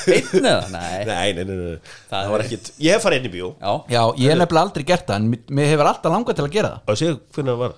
Einn 0.06 0.44
eða? 0.46 0.68
Nei. 0.72 1.00
Nei, 1.08 1.32
nei, 1.36 1.42
nei, 1.44 1.56
nei. 1.56 1.96
það, 2.10 2.30
var 2.34 2.44
ekkit 2.46 2.70
ég 2.82 2.96
hef 2.96 3.04
farið 3.06 3.22
inn 3.22 3.28
í 3.30 3.32
bíó. 3.34 3.50
Já, 3.60 3.72
já, 3.96 4.02
ég 4.20 4.30
hef 4.32 4.40
nefnilega 4.40 4.64
aldrei 4.68 4.86
gert 4.92 5.08
það 5.08 5.18
en 5.22 5.28
mér- 5.32 5.52
mér 5.58 5.70
hefur 5.72 5.90
alltaf 5.90 6.12
langað 6.14 6.38
til 6.38 6.46
að 6.46 6.54
gera 6.56 6.72
og 6.84 7.00
séu 7.00 7.16
hvernig 7.34 7.52
það 7.52 7.60
var 7.64 7.74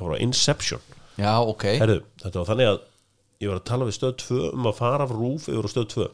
það 0.00 0.06
var 0.08 0.16
á 0.16 0.24
Inception. 0.24 0.86
Já, 1.20 1.32
ok, 1.44 1.66
Herðu, 1.76 2.00
þetta 2.22 2.40
var 2.40 2.48
þannig 2.48 2.70
að 2.70 2.80
ég 3.40 3.50
var 3.52 3.60
að 3.60 3.68
tala 3.70 3.86
við 3.88 3.96
stöð 3.96 4.16
2 4.24 4.40
um 4.54 4.66
að 4.70 4.78
fara 4.80 5.06
af 5.06 5.12
rúf 5.14 5.46
yfir 5.52 5.68
á 5.68 5.70
stöð 5.72 5.86
2 5.94 6.08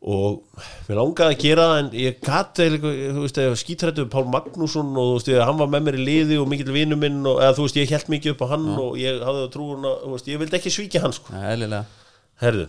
og 0.00 0.38
mér 0.88 0.96
langaði 0.96 1.34
að 1.34 1.42
gera 1.42 1.64
það 1.68 1.78
en 1.82 1.88
ég 2.00 2.22
veist, 3.20 3.40
ég 3.42 3.58
skítrættu 3.60 4.06
við 4.06 4.12
Pál 4.14 4.30
Magnússon 4.32 4.94
og 4.96 5.10
þú 5.10 5.16
veist, 5.18 5.28
ég, 5.28 5.42
hann 5.44 5.58
var 5.60 5.68
með 5.74 5.82
mér 5.86 5.98
í 5.98 6.06
liði 6.06 6.38
og 6.40 6.48
mikill 6.48 6.72
vinnu 6.72 6.96
minn 6.96 7.18
og 7.28 7.42
eða, 7.42 7.52
þú 7.58 7.66
veist, 7.66 7.76
ég 7.82 7.92
held 7.92 8.08
mikið 8.14 8.32
upp 8.32 8.44
á 8.48 8.52
hann 8.54 8.68
og 8.80 8.96
ég 9.00 9.20
hafði 9.20 9.42
það 9.42 9.50
trúin 9.58 9.84
að, 9.90 9.98
þú 10.06 10.12
veist, 10.14 10.30
ég 10.32 10.40
vildi 10.40 10.58
ekki 10.60 10.72
svíkja 10.72 11.02
hann 11.04 11.16
sko. 11.18 11.34
Eðlilega. 11.36 12.08
Herðu, 12.40 12.66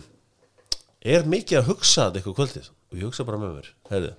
er 1.16 1.24
mikið 1.32 1.60
að 1.62 1.70
hugsa 1.70 2.04
þetta 2.10 2.20
eitthvað 2.20 2.38
kvöldið? 2.42 2.68
Og 2.92 3.00
ég 3.00 3.08
hugsa 3.08 3.26
bara 3.30 3.40
með 3.40 3.56
mér, 3.56 3.72
herðu 3.88 4.12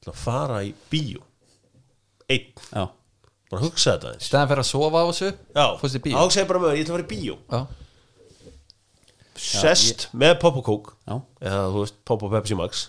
til 0.00 0.10
að 0.10 0.20
fara 0.24 0.60
í 0.66 0.72
bíó. 0.90 1.22
Einn, 2.30 2.50
Já, 2.70 2.84
bara 3.50 3.64
hugsa 3.64 3.96
þetta 3.96 4.14
eins 4.14 4.28
stæðan 4.30 4.50
fyrir 4.50 4.62
að 4.62 4.68
sofa 4.70 5.02
á 5.02 5.04
þessu 5.10 5.28
já, 5.30 5.64
fórst 5.80 5.98
í 5.98 6.02
bíó? 6.04 6.16
Hugsa 6.20 6.42
ég 6.42 6.48
bara 6.50 6.62
með 6.62 6.68
mér, 6.70 6.78
ég 6.78 6.84
ætla 6.84 6.94
að 6.94 6.98
fara 6.98 7.06
í 7.06 7.10
bíó. 7.10 7.36
Já, 7.50 7.60
sest 9.40 10.06
með 10.12 10.34
Pop 10.42 10.58
og 10.60 10.66
Coke 10.68 10.94
já, 11.08 11.16
eða 11.48 11.62
þú 11.74 11.84
veist 11.84 11.98
Pop 12.06 12.24
og 12.26 12.34
Pepsi 12.34 12.58
Max. 12.58 12.84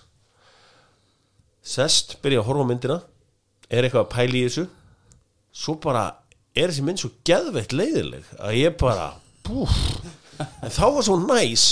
Sest, 1.62 2.18
byrja 2.24 2.42
að 2.42 2.48
horfa 2.50 2.66
á 2.66 2.70
myndina 2.72 2.98
er 3.72 3.86
eitthvað 3.88 4.06
að 4.06 4.12
pæla 4.16 4.38
í 4.40 4.44
þessu. 4.48 4.66
Svo 5.56 5.78
bara 5.84 6.06
er 6.58 6.72
þessi 6.72 6.86
mynd 6.86 7.02
svo 7.02 7.12
geðveitt 7.28 7.76
leiðileg 7.76 8.32
að 8.40 8.58
ég 8.60 8.78
bara 8.82 9.12
búf, 9.46 9.74
en 10.42 10.74
þá 10.74 10.84
var 10.98 11.06
svo 11.08 11.18
næs 11.22 11.66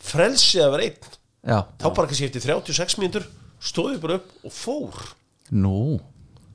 frelsið 0.00 0.64
að 0.66 0.72
vera 0.76 0.88
einn. 0.88 1.10
Já, 1.40 1.58
þá 1.80 1.86
bara 1.96 2.10
kannski 2.10 2.28
eftir 2.28 2.44
36 2.44 2.98
mínútur 3.00 3.28
stóði 3.60 4.00
bara 4.02 4.18
upp 4.20 4.48
og 4.48 4.54
fór. 4.56 5.04
Nú 5.50 6.00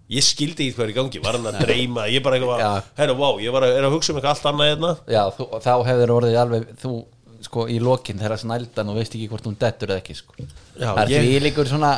ég 0.09 0.21
skildi 0.25 0.67
ekki 0.67 0.75
hvað 0.77 0.85
er 0.85 0.91
í 0.93 0.95
gangi, 0.99 1.19
var 1.23 1.37
hann 1.39 1.49
að 1.49 1.59
dreyma 1.65 2.05
ég 2.13 2.21
bara 2.25 2.37
eitthvað, 2.37 2.59
Já. 2.61 2.71
herra, 2.99 3.15
vá, 3.17 3.29
ég 3.41 3.51
var 3.55 3.65
að, 3.65 3.75
er 3.79 3.87
að 3.87 3.95
hugsa 3.95 4.13
um 4.13 4.19
eitthvað 4.19 4.33
allt 4.35 4.47
annað 4.51 4.71
hérna 4.71 4.91
já, 5.15 5.23
þú, 5.37 5.47
þá 5.65 5.71
hefur 5.89 6.13
orðið 6.19 6.37
alveg 6.43 6.67
þú, 6.83 6.91
sko, 7.47 7.65
í 7.73 7.79
lokin 7.81 8.21
þegar 8.21 8.41
snældan 8.41 8.91
og 8.93 8.99
veist 8.99 9.15
ekki 9.17 9.29
hvort 9.31 9.47
hún 9.49 9.57
dettur 9.61 9.93
eða 9.95 10.01
ekki, 10.03 10.15
sko 10.21 10.37
Já, 10.39 10.89
það 10.91 11.01
er 11.05 11.13
ég- 11.15 11.25
því 11.25 11.39
líkur 11.47 11.69
svona 11.73 11.91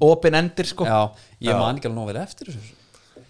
open 0.00 0.34
endir, 0.38 0.68
sko 0.70 0.86
já 0.88 1.00
Ég 1.38 1.52
Já. 1.52 1.58
man 1.58 1.76
ekki 1.78 1.86
alveg 1.88 1.98
nóg 2.00 2.08
vel 2.12 2.20
eftir 2.22 2.50
þessu 2.52 2.74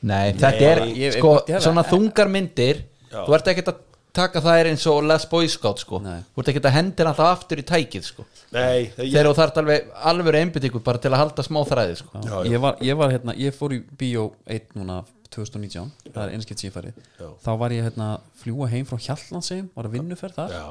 Nei, 0.08 0.32
þetta 0.38 0.68
er, 0.72 0.80
ég- 0.94 1.16
sko, 1.18 1.32
ég- 1.42 1.54
ég- 1.56 1.62
svona 1.64 1.82
þungar 1.84 2.28
myndir 2.30 2.82
Já. 3.08 3.22
Þú 3.24 3.34
ert 3.38 3.46
ekkert 3.54 3.70
að 3.72 3.78
taka 4.18 4.42
það 4.44 4.70
eins 4.72 4.86
og 4.90 5.02
Les 5.06 5.26
Boy 5.30 5.50
Scout, 5.50 5.82
sko. 5.84 6.00
Nei. 6.04 6.18
Þú 6.34 6.42
ert 6.42 6.50
ekkert 6.52 6.70
að 6.70 6.76
hendir 6.78 7.10
alltaf 7.10 7.32
aftur 7.32 7.62
í 7.62 7.66
tækið, 7.68 8.08
sko. 8.10 8.26
Nei, 8.54 8.88
ég, 8.88 8.96
Þegar 8.98 9.30
þú 9.30 9.36
þarft 9.38 9.60
alveg 9.62 9.92
alveg 10.12 10.40
einbyttingu 10.42 10.82
bara 10.84 11.02
til 11.02 11.12
að 11.12 11.22
halda 11.22 11.46
smá 11.46 11.60
þræði, 11.68 12.00
sko. 12.02 12.24
Já, 12.24 12.32
Já. 12.34 12.50
Ég, 12.52 12.62
var, 12.64 12.82
ég 12.90 12.98
var 13.00 13.14
hérna, 13.14 13.36
ég 13.38 13.56
fór 13.56 13.76
í 13.76 13.80
bíó 14.00 14.28
1 14.46 14.74
núna 14.78 15.02
2019, 15.34 15.90
það 16.14 16.22
er 16.22 16.34
einskipt 16.36 16.64
farið 16.72 16.96
Já. 17.20 17.28
þá 17.44 17.50
var 17.60 17.74
ég 17.74 17.84
hérna 17.84 18.06
að 18.14 18.28
fljúa 18.42 18.68
heim 18.72 18.86
frá 18.88 18.96
Hjallandsheim, 19.04 19.68
var 19.74 19.88
að 19.88 19.96
vinnuferð 19.98 20.38
þar. 20.38 20.54
Já, 20.56 20.64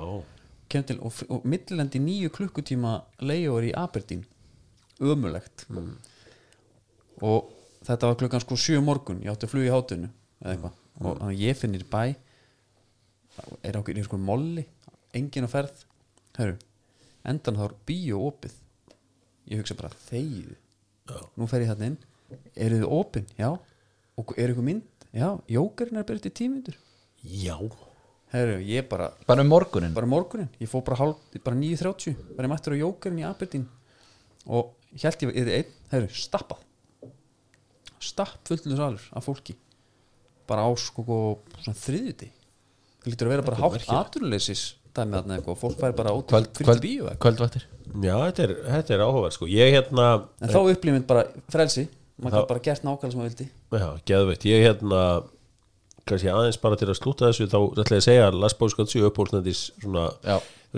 kem 0.71 0.87
til 0.87 0.97
og, 1.05 1.19
og 1.31 1.45
millilendi 1.47 2.01
nýju 2.03 2.31
klukkutíma 2.35 2.97
leiður 3.23 3.69
í 3.69 3.73
Aberdeen 3.77 4.25
ömulegt 4.97 5.67
og 7.21 7.51
þetta 7.85 8.09
var 8.09 8.17
klukkan 8.19 8.43
sko 8.43 8.57
sjö 8.59 8.81
morgun 8.83 9.21
ég 9.23 9.31
átti 9.31 9.47
að 9.47 9.53
fluga 9.53 9.69
í 9.69 9.73
hátunu 9.75 10.09
eða 10.41 10.55
eitthvað. 10.55 10.79
Og 10.97 11.19
þannig 11.21 11.37
að 11.37 11.43
ég 11.45 11.59
finnir 11.59 11.85
bæ 11.91 12.01
er 13.63 13.79
okkur 13.79 13.99
í 13.99 14.05
sko 14.05 14.19
molli 14.21 14.65
engin 15.17 15.47
á 15.47 15.49
ferð. 15.51 15.83
Heru, 16.37 16.57
endan 17.27 17.57
þá 17.57 17.65
er 17.67 17.75
bíó 17.89 18.21
opið. 18.29 18.55
Ég 19.47 19.61
hugsa 19.61 19.77
bara 19.79 19.93
þegið. 20.07 20.55
Nú 21.39 21.47
fer 21.49 21.63
ég 21.63 21.71
þarna 21.71 21.91
inn. 21.91 21.97
Eru 22.55 22.81
þið 22.81 22.93
opin, 22.97 23.27
já. 23.39 23.49
Og 24.17 24.33
er 24.35 24.51
ykkur 24.51 24.65
mynd, 24.65 25.07
já, 25.13 25.29
jókerinn 25.51 25.99
er 26.01 26.05
byrjað 26.07 26.25
til 26.25 26.35
tímyndur 26.39 26.77
Já. 27.21 27.57
Herru, 28.33 28.57
ég 28.65 28.87
bara, 28.89 29.11
bara 29.27 29.43
um 29.45 29.51
morgunin 29.51 29.93
bara 29.95 30.09
morgunin 30.09 30.49
ég 30.59 30.67
fór 30.67 30.81
bara, 30.83 30.97
hálf, 30.99 31.21
bara 31.45 31.55
9.30 31.55 32.17
var 32.35 32.47
ég 32.47 32.51
mættur 32.51 32.75
á 32.75 32.81
jókerinn 32.81 33.21
í 33.21 33.27
Aberdeen 33.27 33.67
og 34.47 34.73
held 34.97 35.23
ég 35.23 35.37
er 35.37 35.51
einn, 35.59 35.77
herru, 35.93 36.09
stappað. 36.11 36.63
Stapp 38.03 38.41
fullur 38.47 38.77
salur 38.77 39.05
af 39.13 39.25
fólki. 39.25 39.55
Bara 40.47 40.65
á 40.65 40.71
sko 40.79 41.03
svona 41.61 41.77
þriðjuti 41.77 42.29
það 43.03 43.13
lítur 43.13 43.29
að 43.29 43.35
vera 43.35 43.47
bara 43.47 43.61
hátt 43.61 43.87
aturleysis 44.01 44.65
dæmi 44.97 45.19
þarna 45.19 45.37
eitthvað, 45.37 45.59
fólk 45.61 45.81
væri 45.81 45.97
bara 45.97 46.13
út 46.17 46.31
kvöld, 46.31 46.51
kvöld, 46.57 46.83
bíu 46.83 47.11
kvöldvættir 47.21 47.67
Já, 47.87 48.13
þetta 48.27 48.43
er, 48.43 48.51
þetta 48.67 48.93
er 48.93 49.01
áhugaverð 49.05 49.33
sko. 49.37 49.47
Ég 49.49 49.71
hérna, 49.73 50.07
en 50.43 50.51
þá 50.51 50.57
upplifin 50.59 51.05
bara 51.07 51.21
frelsi. 51.53 51.85
Maður 52.19 52.41
gæti 52.41 52.49
bara 52.49 52.63
gert 52.65 52.83
nákvæmlega 52.83 53.13
sem 53.13 53.21
maður 53.21 53.31
vildi. 53.31 53.45
Já, 53.71 53.87
geðveitt 54.11 54.45
Ég 54.49 54.65
hérna, 54.65 55.01
kannski 56.07 56.31
aðeins 56.31 56.59
bara 56.61 56.79
til 56.79 56.89
að 56.89 56.97
slúta 56.99 57.27
þessu 57.29 57.47
þá 57.51 57.57
ætla 57.81 57.97
ég 57.97 58.01
að 58.01 58.07
segja 58.07 58.29
að 58.29 58.57
Boy 58.61 58.71
Scout 58.73 58.93
7 58.93 59.03
upphólsnættis 59.09 59.63
svona 59.81 60.07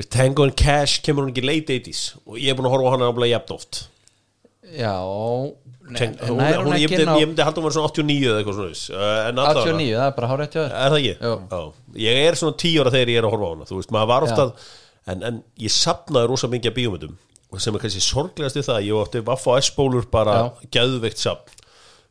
Tango 0.09 0.45
and 0.45 0.55
Cash 0.59 1.03
kemur 1.05 1.25
hún 1.25 1.33
ekki 1.33 1.45
late 1.45 1.77
80s 1.79 2.03
og 2.25 2.37
ég 2.39 2.51
er 2.51 2.57
búin 2.57 2.69
að 2.69 2.75
horfa 2.75 2.91
á 2.91 2.93
hana 2.95 3.09
náttúrulega 3.09 3.35
jafn 3.35 3.55
oft 3.57 3.81
já, 4.75 4.93
nei, 5.89 5.97
Teng, 5.99 6.17
hún, 6.27 6.39
hún, 6.39 6.67
hún 6.67 6.75
ég, 6.77 6.91
myndi, 6.93 7.41
halda 7.45 7.61
hún 7.61 7.65
var 7.65 7.75
svona 7.75 7.89
89 7.89 8.27
eða 8.29 8.41
eitthvað 8.41 8.59
svona 8.59 8.99
uh, 8.99 9.15
en 9.29 9.41
allavega- 9.41 9.63
89, 9.73 9.95
það 9.95 10.05
er 10.09 10.17
bara 10.19 10.29
hárið 10.33 10.59
Er 10.67 10.93
það 10.93 10.99
ekki? 10.99 11.15
Jú. 11.25 11.33
Já. 11.49 11.61
Ég 12.05 12.21
er 12.27 12.39
svona 12.43 12.59
10 12.65 12.83
ára 12.83 12.93
þegar 12.93 13.13
ég 13.13 13.21
er 13.21 13.27
að 13.27 13.33
horfa 13.33 13.49
á 13.49 13.53
hana 13.55 13.69
Þú 13.69 13.79
veist, 13.79 13.95
maður 13.95 14.11
var 14.13 14.27
ofta 14.27 14.45
en, 15.09 15.25
en 15.31 15.41
ég 15.57 15.73
sapnaði 15.73 16.29
rosa 16.29 16.51
mikið 16.51 16.79
að 16.85 17.09
og 17.49 17.61
sem 17.63 17.73
er 17.73 17.81
kannski 17.81 18.03
sorglegast 18.05 18.59
við 18.59 18.67
það 18.67 18.83
ég 18.85 18.99
átti 19.03 19.21
Vaffa 19.25 19.55
og 19.55 19.63
S-bólur 19.65 20.05
bara 20.13 20.35
Já. 20.37 20.67
geðveikt 20.77 21.21
sapn 21.21 21.55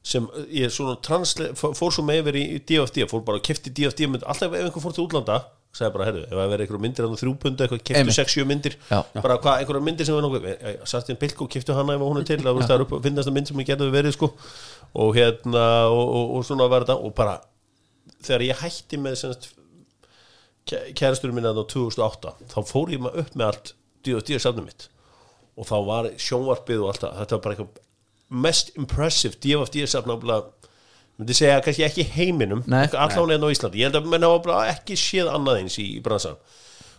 sem 0.09 0.25
ég 0.55 0.73
svona 0.73 0.97
transle, 1.05 1.51
fór 1.59 1.93
svo 1.93 2.05
með 2.07 2.23
yfir 2.23 2.39
í 2.39 2.43
í 2.57 2.59
DFD 2.67 3.07
fór 3.11 3.23
bara 3.27 3.41
að 3.41 3.47
kefti 3.51 3.73
DFD 3.75 4.09
mynd 4.09 4.25
alltaf 4.27 4.51
ef 4.51 4.65
einhver 4.65 4.83
fór 4.83 4.95
til 4.97 5.05
útlanda 5.05 5.39
sagði 5.77 5.93
bara, 5.95 6.07
herru, 6.09 6.23
ef 6.25 6.33
það 6.33 6.51
verið 6.53 6.65
einhverjum 6.65 6.85
myndir 6.87 7.05
þannig 7.05 7.21
þrjúpundu 7.23 7.65
eitthvað, 7.65 7.91
Einmitt. 8.01 8.17
6-7 8.17 8.47
myndir 8.49 8.77
Já. 8.89 8.99
bara 9.19 9.37
hvað, 9.43 9.61
einhverjum 9.63 9.85
myndir 9.89 10.09
sem 10.09 10.17
var 10.17 10.25
nokkuð 10.25 10.87
satt 10.89 11.11
inn 11.13 11.21
pilku 11.21 11.45
og 11.45 11.53
keftu 11.53 11.77
hana 11.77 11.95
ef 11.95 12.05
hún 12.07 12.23
er 12.23 12.27
til 12.29 12.41
það 12.41 12.73
er 12.75 12.85
upp 12.87 12.95
að 12.97 13.05
finnast 13.05 13.31
að 13.31 13.37
mynd 13.37 13.51
sem 13.51 13.63
ég 13.63 13.69
gerði 13.69 13.91
verið 13.93 14.17
sko 14.17 14.31
og 14.99 15.13
hérna, 15.19 15.65
og, 15.93 16.05
og, 16.09 16.35
og 16.39 16.47
svona 16.49 16.69
var 16.73 16.87
þetta 16.87 16.97
og 17.05 17.15
bara, 17.19 17.37
þegar 18.25 18.47
ég 18.49 18.63
hætti 18.65 19.01
með 19.05 19.19
semst 19.21 19.51
kærasturum 20.69 21.39
minna 21.39 21.53
á 21.53 21.65
2008 21.65 22.35
þá 22.53 22.59
fór 22.69 22.93
ég 22.93 23.03
maður 23.05 23.25
upp 23.25 23.37
með 23.37 23.51
allt 23.53 23.75
D.O.D. 24.07 24.41
safnum 24.41 24.69
mitt 24.69 24.89
og 25.59 25.69
þá 25.69 25.77
var 25.89 26.11
sjónvarpið 26.21 26.83
og 26.83 26.91
allt 26.93 27.05
það 27.05 27.21
þetta 27.23 27.37
var 27.37 27.45
bara 27.45 27.57
eitthvað 27.57 27.85
mest 28.49 28.75
impressive 28.77 29.39
D.O.D. 29.43 29.87
myndi 31.19 31.35
segja 31.35 31.61
kannski 31.65 31.85
ekki 31.87 32.05
heiminum 32.15 32.61
allan 32.95 33.33
einn 33.35 33.47
á 33.47 33.49
Íslandi, 33.51 33.81
ég 33.83 33.89
held 33.91 33.99
að 34.01 34.11
menn 34.13 34.27
hafa 34.27 34.43
bara 34.45 34.67
ekki 34.73 34.97
séð 34.99 35.31
annað 35.35 35.63
eins 35.65 35.79
í, 35.83 35.87
í 35.99 36.03
bransan 36.05 36.37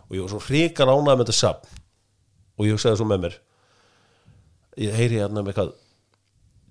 og 0.10 0.16
ég 0.18 0.24
var 0.26 0.34
svo 0.34 0.42
hrikar 0.48 0.90
ánað 0.92 1.20
með 1.20 1.28
þetta 1.28 1.38
safn. 1.38 1.78
Og 2.60 2.66
ég 2.68 2.76
hugsaði 2.76 3.00
svo 3.00 3.06
með 3.08 3.22
mér 3.28 3.38
ég 4.80 4.96
heyri 4.96 5.20
hérna 5.20 5.44
með 5.44 5.54
eitthvað 5.54 5.78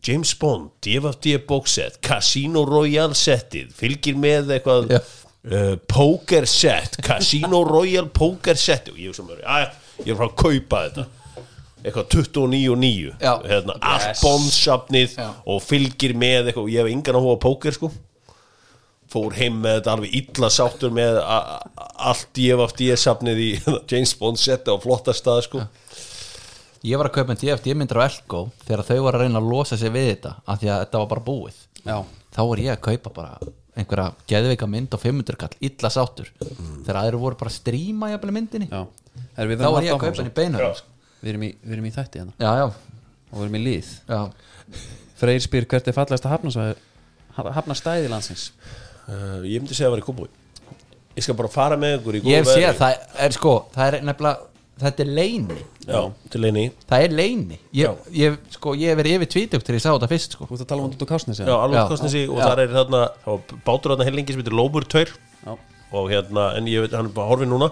James 0.08 0.30
Bond, 0.38 0.70
D.O.D. 0.84 1.32
boxset 1.48 1.98
Casino 2.04 2.62
Royale 2.68 3.16
settið 3.18 3.72
fylgir 3.74 4.18
með 4.20 4.52
eitthvað 4.54 4.92
Já. 4.94 5.00
uh, 5.50 5.72
Poker 5.90 6.46
set 6.48 7.00
Casino 7.04 7.64
Royale 7.66 8.08
Poker 8.14 8.56
set. 8.56 8.92
Og 8.92 9.00
ég 9.00 9.10
hugsa 9.10 9.24
með 9.26 9.40
mér, 9.40 9.48
aðja, 9.56 9.72
ég 10.04 10.12
er 10.14 10.20
frá 10.20 10.28
að 10.28 10.36
kaupa 10.44 10.82
þetta 10.86 11.06
eitthvað 11.82 12.08
29 12.14 12.68
og 12.72 12.78
9 12.82 13.14
Já. 13.22 13.32
hérna, 13.44 13.76
allt 13.80 14.20
bondsafnið 14.22 15.16
Já. 15.18 15.28
og 15.46 15.62
fylgir 15.64 16.14
með 16.18 16.50
eitthvað 16.50 16.64
og 16.66 16.72
ég 16.72 16.82
hef 16.84 16.92
engan 16.92 17.18
að 17.20 17.26
hóa 17.28 17.38
póker 17.44 17.76
sko. 17.76 17.90
Fór 19.08 19.36
heim 19.38 19.62
með 19.64 19.78
þetta 19.78 19.92
alveg 19.94 20.16
illa 20.18 20.50
sáttur 20.52 20.92
með 20.92 21.20
allt 21.24 22.26
DFD 22.36 22.90
safnið 23.00 23.38
í 23.40 23.50
James 23.90 24.12
Bond 24.20 24.40
seti 24.40 24.68
á 24.68 24.76
flotta 24.82 25.14
stað 25.16 25.44
sko. 25.46 25.62
Ég 26.86 27.00
var 27.00 27.08
að 27.08 27.16
kaupa 27.16 27.34
en 27.34 27.40
DFD 27.40 27.72
myndir 27.74 27.98
á 27.98 28.06
Elko 28.06 28.44
þegar 28.66 28.84
þau 28.86 28.98
var 29.06 29.16
að 29.16 29.24
reyna 29.24 29.40
að 29.40 29.48
losa 29.50 29.78
sig 29.80 29.90
við 29.94 30.12
þetta 30.12 30.34
af 30.44 30.60
því 30.60 30.68
að 30.74 30.82
þetta 30.84 31.00
var 31.02 31.08
bara 31.14 31.24
búið. 31.26 31.64
Já, 31.88 31.96
þá 32.36 32.42
var 32.52 32.62
ég 32.62 32.74
að 32.76 32.84
kaupa 32.84 33.14
bara 33.16 33.54
einhverja 33.78 34.12
geðveika 34.30 34.68
mynd 34.70 34.94
á 34.94 34.98
500 34.98 35.38
kall, 35.40 35.56
illa 35.64 35.90
sáttur. 35.94 36.30
Þegar 36.42 37.00
aðrir 37.00 37.22
voru 37.22 37.38
bara 37.40 37.52
að 37.52 37.58
stríma 37.60 38.12
myndinni, 38.28 38.68
já. 38.70 38.84
Þá 39.38 39.70
var 39.70 39.86
ég 39.86 39.94
að 39.94 40.02
kaupa 40.02 40.20
henni 40.20 40.34
beina 40.34 40.62
Já. 40.62 40.70
sko. 40.78 40.94
Við 41.22 41.32
erum 41.32 41.46
í, 41.46 41.52
við 41.62 41.76
erum 41.78 41.88
í 41.88 41.94
þætti 41.94 42.22
hérna. 42.22 42.34
Já, 42.38 42.50
já, 42.62 42.66
og 43.30 43.38
við 43.38 43.46
erum 43.46 43.58
í 43.58 43.62
líð 43.64 43.94
já. 44.08 44.20
Freyr 45.18 45.42
spyr 45.42 45.66
hvert 45.70 45.88
er 45.90 45.96
fallegasta 45.96 46.30
hafnastæði 46.32 46.76
hafnastæði 47.38 48.10
landsins? 48.12 48.50
Uh, 49.08 49.40
ég 49.48 49.62
myndi 49.62 49.74
segja 49.74 49.88
að 49.88 49.92
það 49.92 49.96
var 49.96 50.02
í 50.02 50.06
kópúi 50.08 50.28
ég 51.18 51.24
skal 51.26 51.34
bara 51.38 51.50
fara 51.50 51.78
með 51.80 51.96
ykkur 51.98 52.18
í 52.18 52.22
góðu 52.22 52.32
ég 52.34 52.44
hef 52.44 52.52
veðri. 52.52 52.76
það 52.78 53.24
er 53.24 53.34
sko 53.34 53.52
það 53.74 53.88
er 53.88 54.04
nefnilega, 54.06 54.48
þetta 54.82 55.02
er 55.04 55.10
leini 55.18 55.56
já, 55.88 56.00
til 56.34 56.42
eini 56.44 56.64
það 56.84 57.04
er 57.06 57.14
leini 57.18 57.58
ég, 57.74 58.02
ég, 58.14 58.36
sko, 58.54 58.74
ég 58.78 58.92
hef 58.92 59.00
verið 59.00 59.16
yfir 59.16 59.30
tvítugt 59.34 59.66
þegar 59.66 59.78
ég 59.80 59.84
sá 59.86 59.88
þetta 59.94 60.10
fyrst 60.12 60.36
sko. 60.36 60.46
Þú 60.46 60.58
ert 60.58 60.64
að 60.66 60.70
tala 60.74 60.84
um 60.84 60.92
þetta 60.92 61.08
kásnis 61.10 61.40
já, 61.42 61.50
alveg 61.56 61.80
Já. 61.80 61.86
kostnesi 61.90 62.22
og 62.28 62.38
þar 62.44 62.62
er 62.62 62.74
þarna 62.76 63.02
bátur 63.66 63.94
þarna 63.94 64.06
heilengi 64.10 64.36
sem 64.36 64.42
heitir 64.44 64.58
Lóbur 64.60 64.86
2 64.94 65.02
já. 65.08 65.52
og 65.90 66.10
hérna, 66.12 66.50
en 66.60 66.68
ég 66.70 66.84
veit, 66.84 66.94
hann 66.94 67.08
er 67.08 67.14
bara 67.16 67.32
horfið 67.32 67.48
núna. 67.50 67.70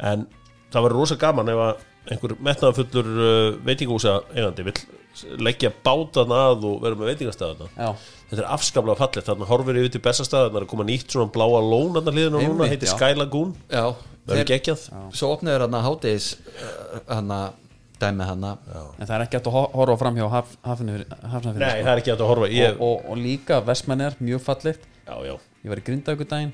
En 0.00 0.24
það 0.72 0.86
var 0.88 0.94
rosa 0.96 1.18
gaman 1.20 1.52
ef 1.52 1.60
að 1.68 1.84
einhver 2.10 2.34
metnaðafullur 2.44 3.08
uh, 3.14 3.56
veitingúsa 3.64 4.18
eigandi 4.34 4.66
vill 4.66 4.82
leggja 5.46 5.70
bátan 5.86 6.32
að 6.34 6.64
og 6.68 6.80
vera 6.82 6.96
með 6.98 7.12
veitingastæðana 7.12 7.68
Já. 7.78 7.90
þetta 8.30 8.40
er 8.42 8.48
afskaplega 8.56 8.98
fallegt, 8.98 9.28
þarna 9.28 9.46
horfir 9.48 9.78
yfir 9.78 9.92
til 9.94 10.02
bestastæð 10.02 10.48
þarna 10.48 10.58
er 10.60 10.66
að 10.66 10.70
koma 10.72 10.86
nýtt 10.88 11.14
svona 11.14 11.30
bláa 11.36 11.60
lón 11.62 11.94
þarna 11.94 12.14
hliðina 12.16 12.34
á 12.34 12.40
núna, 12.42 12.48
Einmitt, 12.66 12.72
heitir. 12.74 12.90
Sky 12.90 13.12
Lagoon. 13.20 13.52
Já, 13.70 13.84
það 14.26 14.40
er 14.42 14.48
geggjað. 14.50 14.82
Svo 15.14 15.30
opnaður 15.36 15.64
hann 15.68 15.76
að 15.78 15.86
hátis 15.86 16.26
hann 17.06 17.30
að 17.36 17.60
dæmi 18.02 18.26
hann 18.26 18.42
að 18.50 18.66
en 18.74 19.06
það 19.06 19.14
er 19.14 19.24
ekki 19.28 19.38
hægt 19.38 19.46
að 19.52 19.54
ho- 19.54 19.70
horfa 19.78 19.96
fram 20.02 20.18
hjá 20.18 20.26
haf, 20.34 20.56
hafnir, 20.66 21.04
hafnafyrir 21.30 21.62
nei, 21.62 21.78
það 21.86 21.92
er 21.94 22.02
ekki 22.02 22.12
hægt 22.12 22.24
að 22.26 22.32
horfa 22.32 22.50
ég, 22.50 22.74
og, 22.74 22.82
og, 22.90 23.06
og 23.14 23.22
líka 23.22 23.60
vestmenn 23.70 24.02
er 24.08 24.16
mjög 24.18 24.42
fallegt. 24.48 24.88
Já, 25.06 25.14
já, 25.30 25.34
ég 25.62 25.70
var 25.70 25.78
í 25.80 25.86
Grindavíkudaginn 25.86 26.52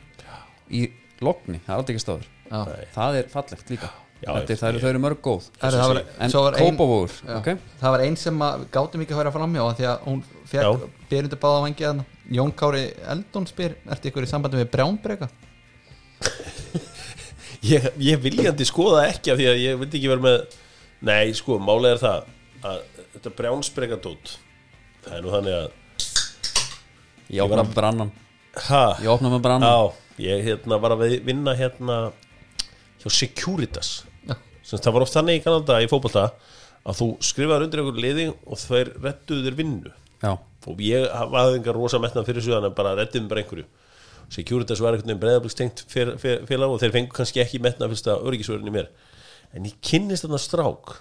í 0.76 0.84
Logni, 1.24 1.62
það 1.64 1.72
er 1.72 1.80
aldrei 1.80 1.96
ekki 1.96 2.04
stöður 2.04 2.28
Já. 2.50 2.60
það 2.94 3.18
er 3.22 3.32
fallegt 3.32 3.72
líka. 3.72 3.88
Já, 3.88 4.09
Þetta 4.20 4.52
er, 4.52 4.58
það 4.60 4.68
eru, 4.68 4.80
þau 4.82 4.88
eru 4.90 5.00
mörg 5.00 5.20
góð. 5.24 5.44
Var, 5.62 5.98
en 6.20 6.32
Kópavóður 6.34 7.12
Já. 7.24 7.36
ok, 7.38 7.46
það 7.80 7.94
var 7.94 8.02
ein 8.04 8.16
sem 8.20 8.42
að 8.44 8.64
gátum 8.74 9.04
ekki 9.04 9.14
að 9.16 9.20
færa 9.22 9.32
fram 9.32 9.54
hjá 9.56 9.62
því 9.78 9.86
að 9.88 10.02
hún 10.08 10.18
fekk 10.50 10.84
byrjundu 11.08 11.38
báða 11.40 11.62
vangi 11.64 11.86
að 11.88 12.02
Jón 12.36 12.52
Kári 12.60 12.82
Eldon 13.14 13.48
spyr 13.48 13.78
ertu 13.88 14.10
ykkur 14.10 14.26
í 14.26 14.30
sambandi 14.30 14.60
með 14.60 14.68
brjánbreyka 14.74 15.30
ég, 17.72 17.88
ég 17.96 18.20
viljandi 18.20 18.66
skoða 18.68 19.06
ekki 19.08 19.32
af 19.32 19.40
því 19.40 19.48
að 19.50 19.62
ég 19.64 19.80
vildi 19.80 20.00
ekki 20.00 20.12
vera 20.12 20.24
með 20.26 20.58
nei, 21.08 21.32
sko, 21.36 21.56
málið 21.62 21.94
er 21.94 22.02
það 22.04 22.28
að 22.70 22.82
þetta 23.14 23.34
brjánsbregadót 23.40 24.34
það 25.06 25.16
er 25.16 25.24
nú 25.24 25.34
þannig 25.34 25.58
að 25.62 25.68
ég 27.30 27.44
opna 27.46 27.64
með 27.64 27.74
brannan. 27.78 28.12
Ha, 28.66 28.84
ég 29.00 29.10
opna 29.12 29.30
með 29.30 29.42
brannan. 29.44 29.70
Já, 29.70 30.24
ég 30.26 30.44
hérna, 30.48 30.80
var 30.82 30.96
að 30.96 31.04
vi- 31.06 31.20
vinna 31.30 31.54
hérna 31.56 31.98
hjá 33.00 33.08
Securitas 33.14 33.92
Sem 34.70 34.78
það 34.78 34.96
var 34.96 35.04
oft 35.06 35.16
þannig 35.16 35.40
í 35.40 35.42
Kanada 35.42 35.80
í 35.82 35.88
fótbolta 35.90 36.28
að 36.86 37.00
þú 37.00 37.08
skrifaður 37.26 37.66
undir 37.66 37.82
einhver 37.82 38.00
liði 38.04 38.26
og 38.30 38.60
þeir 38.62 38.92
rettuðu 39.02 39.44
þér 39.48 39.58
vinnu. 39.58 39.92
Já, 40.20 40.32
og 40.70 40.82
ég 40.84 41.06
hafði 41.10 41.58
engar 41.58 41.76
rosa 41.76 42.00
metnað 42.02 42.28
fyrir 42.28 42.44
svo 42.44 42.54
þannig 42.54 42.70
að 42.70 42.78
bara 42.78 42.96
rettuðum 43.00 43.28
bara 43.32 43.42
einhverju. 43.42 43.66
Securitas 44.30 44.80
var 44.80 44.94
einhvern 44.94 45.10
veginn 45.10 45.22
breyðabliks 45.24 45.86
félag 46.46 46.70
og 46.70 46.80
þeir 46.82 46.94
fengu 46.94 47.14
kannski 47.16 47.42
ekki 47.42 47.60
metnað 47.62 47.96
fyrst 47.96 48.10
að 48.12 48.28
örgisvörinni 48.30 48.74
mér. 48.74 48.90
En 49.56 49.66
ég 49.66 49.74
kynnist 49.82 50.22
þarna 50.22 50.38
strák 50.38 50.94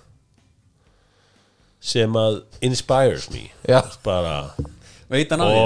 sem 1.80 2.18
að 2.20 2.42
inspires 2.66 3.30
me. 3.32 3.46
Já. 3.70 3.84
bara 4.04 4.56
veit 5.10 5.30
hann 5.32 5.44
að 5.46 5.54
því 5.54 5.62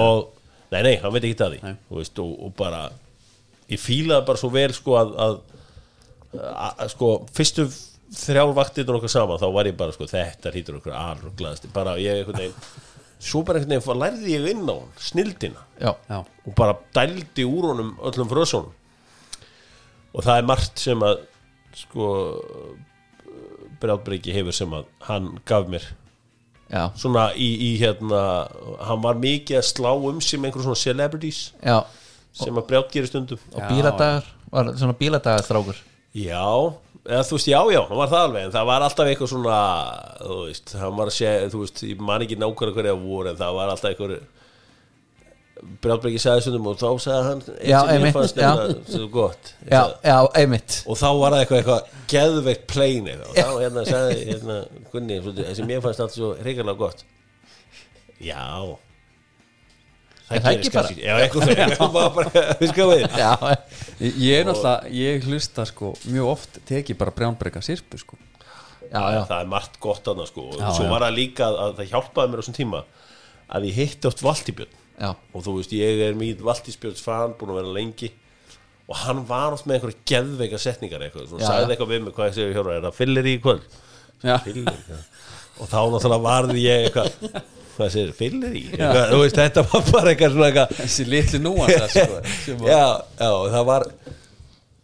nei, 0.74 0.82
nei, 0.86 0.94
hann 1.02 1.14
veit 1.14 1.24
ekki 1.24 1.40
það 1.40 1.56
því 1.56 1.74
veist, 1.98 2.20
og, 2.22 2.36
og 2.46 2.54
bara 2.58 2.84
ég 3.72 3.82
fílaði 3.82 4.28
bara 4.28 4.42
svo 4.42 4.52
vel 4.54 4.70
sko 4.76 4.98
að, 5.00 5.16
að, 5.26 5.40
að, 6.38 6.70
að 6.86 6.94
sko 6.94 7.10
fyrstu 7.34 7.68
þrjár 8.14 8.54
vaktirnur 8.58 9.00
okkar 9.00 9.12
saman 9.12 9.42
þá 9.42 9.48
var 9.56 9.70
ég 9.70 9.78
bara 9.78 9.96
sko 9.96 10.08
þetta 10.10 10.52
hýtur 10.54 10.80
okkur 10.80 10.96
alruglaðast 10.98 11.70
bara 11.74 11.96
ég 12.02 12.22
einhvern 12.22 12.42
veginn 12.44 12.92
svo 13.24 13.44
bara 13.48 13.62
einhvern 13.62 13.80
veginn 13.80 14.02
lærði 14.04 14.36
ég 14.36 14.48
inn 14.52 14.70
á 14.70 14.76
hann 14.76 14.94
snildina. 15.00 15.66
Já, 15.80 15.92
já, 16.10 16.20
og 16.22 16.56
bara 16.58 16.78
dældi 16.96 17.46
úr 17.48 17.70
honum 17.72 17.94
öllum 18.04 18.32
frössunum 18.32 18.72
og 20.14 20.22
það 20.22 20.38
er 20.38 20.48
margt 20.52 20.84
sem 20.84 21.04
að 21.04 21.24
sko 21.74 22.08
brjáttbreyki 23.82 24.36
hefur 24.36 24.56
sem 24.56 24.74
að 24.78 24.88
hann 25.08 25.32
gaf 25.50 25.68
mér. 25.72 25.88
Já, 26.74 26.88
svona 26.98 27.28
í, 27.38 27.50
í 27.68 27.72
hérna 27.82 28.22
hann 28.88 29.02
var 29.04 29.20
mikið 29.22 29.60
að 29.60 29.68
slá 29.68 29.92
um 29.94 30.22
sig 30.22 30.40
með 30.40 30.50
einhverjum 30.52 30.70
svona 30.70 30.84
celebrities 30.84 31.42
já. 31.60 31.84
sem 32.38 32.56
að 32.56 32.70
brjátt 32.70 32.94
gerir 32.94 33.10
stundum. 33.12 33.42
Og 33.54 33.66
bíladagar 33.70 34.30
var 34.54 34.72
svona 34.78 34.96
bíladagar 34.98 35.46
strákur 35.46 35.82
já, 36.14 36.46
eða 37.04 37.26
þú 37.28 37.38
veist, 37.38 37.50
já, 37.52 37.60
já, 37.74 37.82
hann 37.90 38.00
var 38.00 38.14
það 38.14 38.26
alveg 38.28 38.46
en 38.48 38.54
það 38.54 38.70
var 38.70 38.86
alltaf 38.86 39.10
eitthvað 39.12 39.32
svona 39.34 39.58
þú 40.22 40.38
veist, 40.46 40.76
hann 40.80 40.96
var 41.00 41.12
að 41.12 41.18
segja, 41.18 41.50
þú 41.52 41.66
veist 41.66 41.84
ég 41.90 42.06
man 42.12 42.24
ekki 42.26 42.40
nákvæmlega 42.40 42.78
hverja 42.80 42.96
voru 43.02 43.32
en 43.34 43.42
það 43.42 43.60
var 43.60 43.74
alltaf 43.74 43.92
eitthvað 43.92 44.16
Brjálbreki 45.84 46.20
sagði 46.20 46.44
stundum 46.44 46.66
og 46.72 46.80
þá 46.80 46.88
sagði 47.00 47.28
hann 47.28 47.42
Já, 47.70 47.78
einmitt, 47.94 48.16
fannst 48.16 48.40
já. 48.40 48.50
nefnilega 48.50 48.96
svo 48.98 49.06
gott. 49.14 49.52
Já, 49.70 49.82
já, 50.04 50.16
einmitt. 50.42 50.80
Og 50.90 50.98
þá 51.00 51.06
var 51.22 51.36
það 51.36 51.44
eitthvað, 51.44 51.60
eitthvað 51.62 52.10
geðveikt 52.14 52.66
plain 52.74 53.08
og 53.14 53.38
þá 53.38 53.52
hérna 53.62 53.84
sagði 53.88 54.18
hérna, 54.28 54.58
svolítið, 54.92 55.52
sem 55.60 55.72
ég 55.72 55.86
fannst 55.86 56.04
alltaf 56.04 56.18
svo 56.18 56.32
hrigalega 56.42 56.82
gott. 56.82 57.06
Já 58.24 58.44
það 60.42 60.56
gerist 60.58 60.74
kannski- 60.74 61.04
já, 61.04 61.14
það 61.14 62.70
sko 62.72 62.88
Já, 63.24 63.32
Ég 64.04 64.40
er 64.40 64.48
náttúrulega, 64.50 64.92
ég 64.98 65.28
hlusta 65.30 65.66
sko 65.70 65.92
mjög 66.10 66.30
oft 66.34 66.60
teki 66.70 66.96
bara 67.00 67.14
brjánbreyka 67.16 67.62
sirpu 67.64 68.00
sko. 68.02 68.18
Já, 68.90 69.02
já, 69.16 69.22
það 69.30 69.38
er 69.40 69.52
margt 69.54 69.80
gott 69.82 70.10
annað 70.12 70.30
sko. 70.32 70.48
Og 70.58 70.76
svo 70.78 70.90
var 70.92 71.06
það 71.08 71.16
líka 71.18 71.48
að, 71.48 71.60
að 71.66 71.78
það 71.80 71.92
hjálpaði 71.94 72.32
mér 72.34 72.42
á 72.42 72.44
þessum 72.44 72.58
tíma 72.60 72.84
að 73.54 73.70
ég 73.70 73.80
hitti 73.84 74.10
oft 74.10 74.22
Valtibjörn 74.26 74.76
já, 75.00 75.10
og 75.14 75.46
þú 75.46 75.56
veist 75.60 75.74
ég 75.78 76.04
er 76.08 76.18
mýt 76.20 76.44
Valtibjörns 76.46 77.02
fan 77.06 77.34
búin 77.40 77.54
að 77.56 77.62
vera 77.62 77.74
lengi. 77.80 78.12
Og 78.84 78.98
hann 79.06 79.22
var 79.30 79.56
oft 79.56 79.66
með 79.70 79.78
einhverja 79.80 80.04
geðveika 80.12 80.60
setningar 80.60 81.06
eitthvað, 81.06 81.32
Já, 81.40 81.46
sagði 81.48 81.74
eitthvað 81.74 81.92
við 81.94 82.02
mig 82.04 82.16
hvað 82.18 82.30
ég 82.30 82.38
segir 82.38 82.58
hjóra, 82.58 82.76
er 82.78 82.86
það 82.90 82.98
fyllir 83.00 83.30
í 83.32 83.36
kvöld? 83.42 83.78
Fyllir 84.44 84.82
og 85.62 85.70
þá 85.70 85.78
náttúrulega 85.94 86.24
varði 86.26 86.64
ég 86.66 86.88
eitthvað 86.90 87.38
hvað 87.78 87.94
segir, 87.96 88.12
fyllir 88.18 88.58
í? 88.58 88.66
Eitthvað, 88.74 89.16
veist 89.24 89.40
þetta 89.40 89.64
var 89.70 89.86
bara 89.92 90.12
eitthvað 90.14 90.36
svona 90.36 90.50
eitthvað 90.50 90.76
þessi 90.82 91.08
litli 91.10 91.42
núansa 91.44 91.88
sko 91.94 92.20
já, 92.74 92.84
já, 93.20 93.32
það 93.56 93.66
var 93.70 93.88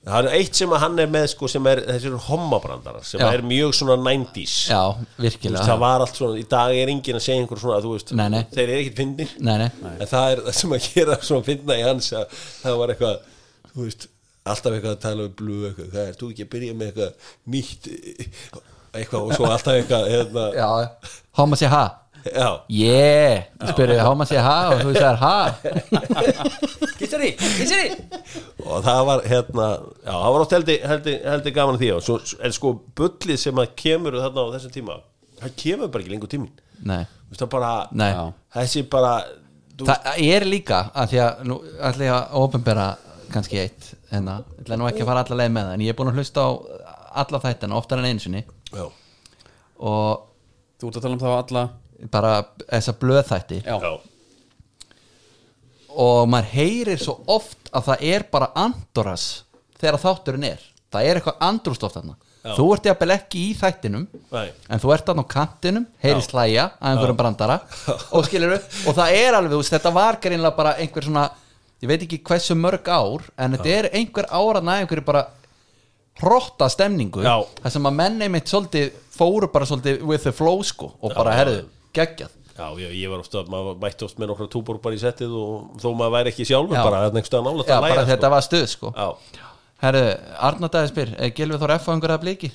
það 0.09 0.19
er 0.29 0.37
eitt 0.39 0.59
sem 0.59 0.75
hann 0.81 1.01
er 1.03 1.09
með 1.11 1.25
sko 1.33 1.49
sem 1.51 1.67
er 1.69 1.81
þessir 1.85 2.15
hommabrandara 2.29 3.01
sem 3.05 3.21
Já. 3.21 3.27
er 3.35 3.43
mjög 3.45 3.73
svona 3.77 3.97
90s 4.01 4.53
já, 4.71 4.79
Þú 4.95 5.25
veist, 5.25 5.25
virkilega. 5.25 5.65
það 5.67 5.81
var 5.83 6.05
allt 6.05 6.21
svona, 6.21 6.39
í 6.39 6.45
dag 6.49 6.77
er 6.77 6.93
enginn 6.93 7.19
að 7.19 7.25
segja 7.25 7.43
einhver 7.43 7.61
svona, 7.61 7.81
veist, 7.85 8.13
Nei, 8.17 8.27
nei. 8.33 8.39
þeir 8.55 8.73
eru 8.77 9.09
Nei, 9.19 9.57
nei, 9.65 9.67
en 9.91 10.07
það 10.09 10.31
er 10.31 10.43
það 10.47 10.57
sem 10.61 10.77
að 10.77 10.87
gera 10.93 11.19
svona 11.29 11.47
finna 11.49 11.77
í 11.77 11.83
hans 11.85 12.09
að 12.15 12.39
það 12.63 12.79
var 12.81 12.95
eitthvað, 12.95 13.29
þú 13.73 13.85
veist 13.85 14.09
alltaf 14.49 14.73
eitthvað 14.75 14.95
að 14.95 15.03
tala 15.05 15.27
um 15.27 15.37
blú 15.43 15.59
eitthvað, 15.69 15.91
hvað 15.93 16.07
er 16.07 16.19
þú 16.19 16.31
ekki 16.33 16.45
að 16.47 16.51
byrja 16.55 16.77
með 16.79 16.89
eitthvað 16.89 17.31
nýtt 17.55 17.89
eitthvað? 18.89 19.25
Og 19.27 19.35
svo 19.37 19.49
alltaf 19.49 19.75
eitthvað 19.77 20.07
hérna, 20.09 20.45
já. 20.57 20.69
Much 21.45 21.63
you 21.63 21.71
ha? 21.71 21.83
Já, 22.25 22.49
Yeah, 22.69 23.43
þú 23.61 23.73
spyrir 23.73 23.99
how 24.03 24.13
much 24.17 24.31
you 24.35 24.41
ha? 24.43 24.55
Og 24.73 24.81
þú 24.83 24.93
sagðir 24.95 25.19
ha? 25.23 25.35
Kissari, 26.99 27.29
kissari. 27.39 27.91
Og 28.65 28.83
það 28.85 29.01
var 29.09 29.23
hérna, 29.29 29.67
já, 30.03 30.11
það 30.13 30.33
var 30.35 30.43
oft 30.45 30.55
heldig, 30.57 30.77
heldig, 30.91 31.15
heldig 31.25 31.53
gaman 31.55 31.77
að 31.77 31.83
því 31.85 31.91
og 31.95 32.03
svo, 32.05 32.17
en 32.43 32.55
sko 32.55 32.73
bullið 32.99 33.39
sem 33.43 33.61
að 33.63 33.71
kemur 33.79 34.17
þarna 34.19 34.45
á 34.45 34.53
þessum 34.57 34.73
tíma 34.75 34.97
það 35.39 35.55
kemur 35.63 35.91
bara 35.93 36.03
ekki 36.03 36.13
lengur 36.13 36.31
tímin 36.31 36.51
Nei, 36.89 37.03
þú 37.03 37.33
veist 37.33 37.43
það 37.43 37.51
bara, 37.55 37.71
nei. 37.99 38.09
Þessi 38.55 38.83
bara 38.91 39.13
þú, 39.79 39.87
Það 39.89 40.21
er 40.29 40.45
líka 40.47 40.79
að 40.93 41.11
því 41.13 41.21
að 41.25 41.43
nú 41.49 41.59
ætla 41.89 42.07
ég 42.07 42.15
að 42.15 42.37
ofinbera 42.43 42.87
kannski 43.33 43.59
eitt 43.63 43.91
hérna, 44.11 44.39
ég 44.57 44.63
ætla 44.65 44.79
nú 44.79 44.87
ekki 44.89 45.03
að 45.03 45.11
fara 45.11 45.23
alla 45.25 45.39
leið 45.41 45.53
með 45.55 45.67
það 45.69 45.75
en 45.77 45.83
ég 45.85 45.93
er 45.93 45.99
búin 45.99 46.11
að 46.13 46.19
hlusta 46.21 46.45
á 46.47 46.49
alla 47.23 47.41
þættina 47.43 47.77
oftar 47.79 47.99
en 48.03 48.07
einu 48.11 48.23
sinni. 48.23 48.43
Já, 48.71 48.85
og 49.79 50.25
Þú 50.79 50.87
ert 50.87 50.97
að 50.99 51.03
tala 51.03 51.15
um 51.17 51.19
þá 51.19 51.31
alla 51.35 51.61
bara 52.11 52.37
þessa 52.63 52.95
blöðþætti. 53.01 53.61
Já, 53.65 53.99
og 55.99 56.29
maður 56.31 56.51
heyrir 56.53 57.01
svo 57.01 57.17
oft 57.27 57.69
að 57.75 57.91
það 57.91 58.03
er 58.13 58.25
bara 58.31 58.51
andoras 58.57 59.27
þegar 59.79 60.01
þátturinn 60.03 60.49
er. 60.51 60.65
Það 60.89 61.07
er 61.07 61.19
eitthvað 61.19 61.45
andrústoft 61.49 61.97
þarna. 61.97 62.15
Já. 62.39 62.53
þú 62.55 62.65
ert 62.71 62.85
jafnvel 62.87 63.11
ekki 63.17 63.39
í 63.49 63.55
þættinum 63.59 64.05
nei. 64.31 64.45
en 64.71 64.79
þú 64.79 64.93
ert 64.95 65.09
þarna 65.09 65.25
á 65.27 65.31
kantinum, 65.33 65.87
heyri 65.99 66.21
Já. 66.21 66.27
slæja 66.29 66.63
að 66.79 66.93
einhverjum 66.93 67.17
brandara. 67.19 67.57
Og 68.15 68.23
skilur 68.29 68.53
og 68.55 68.95
það 68.95 69.15
er 69.17 69.35
alveg, 69.35 69.51
þú 69.51 69.59
veist, 69.59 69.73
þetta 69.75 69.91
var 69.97 70.19
greinlega 70.23 70.55
bara 70.55 70.71
einhver 70.79 71.03
svona, 71.03 71.25
ég 71.83 71.91
veit 71.91 72.05
ekki 72.05 72.21
hversu 72.29 72.55
mörg 72.55 72.87
ár 72.87 73.27
en 73.35 73.57
þetta 73.57 73.73
er 73.75 73.89
einhver 73.99 74.29
áraðna 74.31 74.77
einhverju 74.79 75.03
bara 75.09 75.25
hrotta 76.19 76.69
stemningu, 76.71 77.25
Já. 77.27 77.43
það 77.59 77.75
sem 77.75 77.91
að 77.91 77.99
menn 77.99 78.23
einmitt 78.23 78.51
svolítið, 78.51 78.95
fóru 79.19 79.51
bara 79.51 79.67
svolítið 79.67 80.07
with 80.07 80.23
the 80.23 80.33
flow 80.35 80.63
sko, 80.67 80.93
og 81.03 81.15
bara 81.15 81.35
herðu, 81.35 81.61
geggjað 81.97 82.35
Já, 82.59 82.65
ég, 82.75 82.91
ég 82.99 83.07
var 83.11 83.21
ofta, 83.23 83.45
maður 83.47 83.77
mætti 83.79 84.03
oft 84.03 84.17
með 84.19 84.33
nokkra 84.33 84.49
túbor 84.51 84.79
bara 84.83 84.97
í 84.97 84.99
settið 84.99 85.31
og 85.39 85.77
þó 85.79 85.93
maður 85.95 86.15
væri 86.17 86.31
ekki 86.33 86.47
sjálfur 86.49 86.75
Já. 86.75 86.81
bara 86.83 87.03
þetta 87.05 87.19
einhverstað 87.21 87.45
nálægt 87.45 87.69
Já, 87.71 87.75
að 87.77 87.85
læra 87.85 87.95
bara 87.95 88.09
þetta 88.09 88.31
var 88.33 88.43
stuð 88.43 88.65
sko 88.73 88.91
Já, 88.91 89.07
Herðu, 89.79 90.01
Arnardæði 90.49 90.89
spyr, 90.91 91.13
er 91.15 91.31
Gilvið 91.37 91.61
Þór 91.63 91.73
F 91.77 91.87
á 91.87 91.91
einhverja 91.93 92.19
blíki? 92.19 92.49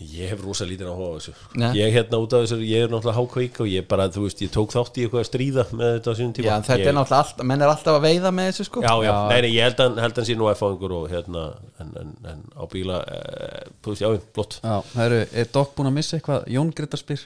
Ég 0.00 0.30
hef 0.30 0.42
rosa 0.44 0.66
lítið 0.68 0.90
á 0.92 0.96
þessu 0.96 1.32
Nei. 1.56 1.70
Ég 1.78 1.94
hérna 1.94 2.18
út 2.20 2.34
af 2.36 2.44
þessu, 2.44 2.58
ég 2.66 2.84
er 2.84 2.90
náttúrulega 2.92 3.16
hákveik 3.16 3.60
og 3.64 3.70
ég 3.70 3.86
bara, 3.88 4.08
þú 4.12 4.24
veist, 4.26 4.42
ég 4.44 4.52
tók 4.52 4.74
þátt 4.74 4.98
í 4.98 5.06
eitthvað 5.06 5.22
að 5.22 5.28
stríða 5.30 5.64
með 5.72 5.92
þetta 5.94 6.12
á 6.12 6.18
sínum 6.18 6.34
tíma. 6.36 6.48
Já, 6.50 6.56
þetta 6.66 6.80
ég, 6.82 6.90
er 6.90 6.96
náttúrulega 6.98 7.22
alltaf, 7.22 7.46
menn 7.50 7.64
er 7.64 7.72
alltaf 7.72 7.96
að 7.96 8.04
veiða 8.04 8.32
með 8.36 8.50
þessu 8.50 8.66
sko. 8.68 8.82
Já, 8.84 8.92
já, 9.06 9.12
nei, 9.30 9.38
nei, 9.46 9.50
ég 9.54 9.68
held 9.68 9.80
að 9.84 9.96
að 9.96 10.02
hann 10.04 10.28
sé 10.28 10.36
nú 10.36 10.50
F-fáingur 10.52 10.96
og 10.98 11.06
hérna, 11.12 11.46
en, 11.80 11.94
en, 12.02 12.12
en 12.32 12.44
á 12.52 12.64
bíla 12.72 13.00
eh, 13.06 13.70
þú 13.80 13.94
veist, 13.94 14.04
já, 14.04 14.10
blott 14.36 14.58
Já, 14.60 14.76
það 14.92 15.06
eru, 15.06 15.22
er 15.32 15.50
Dokk 15.56 15.72
búin 15.78 15.90
að 15.92 15.96
missa 16.00 16.18
eitthvað? 16.18 16.46
Jón 16.56 16.74
Gretar 16.76 17.00
spyr. 17.00 17.24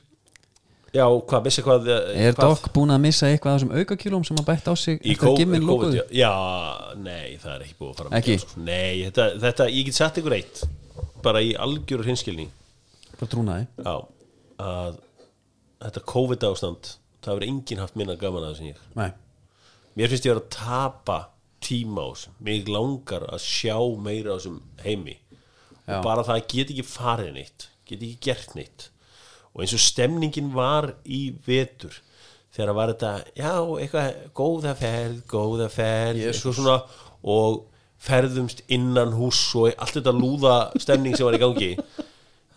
Já, 0.91 1.05
hvað, 1.07 1.51
hvað 1.63 1.89
eh, 1.91 2.23
Er 2.27 2.35
hvað, 2.35 2.49
Dokk 2.49 2.71
búin 2.75 2.95
að 2.95 3.03
missa 3.05 3.31
eitthvað 3.31 3.57
af 3.57 3.61
þessum 3.61 3.75
aukakílum 3.79 4.25
sem 4.27 4.39
hann 4.39 4.47
bætt 4.49 4.71
á 4.71 4.75
sig 4.75 4.99
í 4.99 5.15
eftir 5.15 5.31
að 5.31 5.37
gimmin 5.39 5.67
lókuðu? 5.67 6.01
já, 6.01 6.07
já, 6.19 6.33
nei, 6.99 7.37
það 7.39 7.53
er 7.53 7.67
ekki 7.67 7.77
búið 7.79 7.91
að 7.91 8.01
fara 8.01 8.11
Ekki? 8.19 8.35
mikið, 8.35 8.47
sko. 8.47 8.63
Nei, 8.67 9.05
þetta, 9.07 9.27
þetta, 9.45 9.69
ég 9.71 9.87
get 9.87 9.99
sagt 10.01 10.19
ykkur 10.19 10.35
eitt 10.35 10.65
bara 11.23 11.43
í 11.47 11.53
algjöru 11.55 12.09
hinskilning 12.09 12.51
Bara 13.21 13.33
trúnaði. 13.35 13.67
Já, 13.85 13.97
að 14.65 15.01
þetta 15.81 16.05
COVID 16.15 16.47
ástand 16.51 16.95
það 17.21 17.37
verður 17.37 17.51
enginn 17.51 17.83
haft 17.85 17.99
minna 18.01 18.17
gaman 18.21 18.47
að 18.47 18.55
þessu 18.55 18.65
en 18.65 18.73
ég. 18.73 18.87
Nei, 18.97 19.11
Mér 19.99 20.13
finnst 20.13 20.27
ég 20.29 20.39
að 20.39 20.47
tapa 20.55 21.19
tíma 21.61 22.07
á 22.07 22.09
þessu. 22.15 22.33
Mig 22.47 22.69
langar 22.71 23.27
að 23.29 23.43
sjá 23.45 23.77
meira 24.01 24.33
á 24.33 24.37
þessum 24.39 24.63
heimi. 24.85 25.19
Já. 25.91 25.97
og 25.97 26.05
bara 26.05 26.23
það 26.23 26.45
get 26.53 26.69
ekki 26.71 26.85
farið 26.87 27.31
neitt 27.35 27.65
get 27.91 28.05
ekki 28.05 28.19
gert 28.31 28.55
neitt. 28.55 28.87
Og 29.51 29.65
eins 29.65 29.75
og 29.75 29.83
stemningin 29.83 30.53
var 30.55 30.93
í 31.03 31.23
vetur 31.47 31.97
þegar 32.55 32.77
var 32.77 32.93
þetta 32.93 33.11
já, 33.39 33.55
eitthvað, 33.83 34.21
góða 34.35 34.77
ferð 34.79 35.19
góða 35.31 35.67
ferð, 35.71 36.23
eitthvað 36.31 36.57
svona 36.59 36.77
og 37.31 37.61
ferðumst 38.01 38.63
innan 38.73 39.13
hús 39.19 39.43
og 39.59 39.75
allt 39.77 39.99
þetta 39.99 40.15
lúða 40.17 40.55
stemning 40.81 41.17
sem 41.19 41.27
var 41.27 41.37
í 41.37 41.43
gangi 41.43 41.71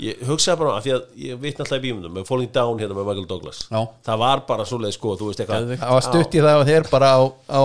ég 0.07 0.21
hugsaði 0.27 0.61
bara 0.61 0.75
af 0.77 0.85
því 0.85 0.93
að 0.97 1.23
ég 1.23 1.41
vitna 1.43 1.65
alltaf 1.65 1.79
í 1.79 1.83
bímundum 1.87 2.13
með 2.17 2.27
Falling 2.29 2.53
Down 2.55 2.81
hérna 2.81 2.97
með 2.97 3.09
Michael 3.09 3.27
Douglas. 3.31 3.63
Já. 3.69 3.81
það 4.09 4.21
var 4.25 4.45
bara 4.49 4.67
svoleið 4.69 4.95
sko, 4.97 5.15
þú 5.19 5.31
veist 5.31 5.43
eitthvað. 5.43 5.73
Það 5.81 5.97
var 5.97 6.07
stutt 6.09 6.37
í 6.37 6.45
það 6.45 6.61
og 6.61 6.69
þeir 6.69 6.87
bara 6.91 7.11
á, 7.13 7.21
á 7.49 7.61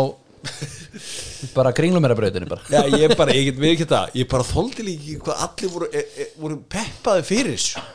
bara 1.58 1.72
kringlumerabrautinu 1.76 2.48
bara. 2.50 2.66
Já, 2.72 2.98
ég 2.98 3.14
bara, 3.18 3.34
ég 3.36 3.50
get 3.50 3.64
ekki 3.72 3.88
það. 3.90 4.18
Ég 4.22 4.28
bara 4.30 4.46
þóldi 4.46 4.86
líki 4.86 5.16
hvað 5.22 5.46
allir 5.48 5.72
voru, 5.74 5.88
e, 5.92 6.04
e, 6.04 6.28
voru 6.38 6.60
peppaði 6.70 7.26
fyrir 7.26 7.56
þessu. 7.56 7.86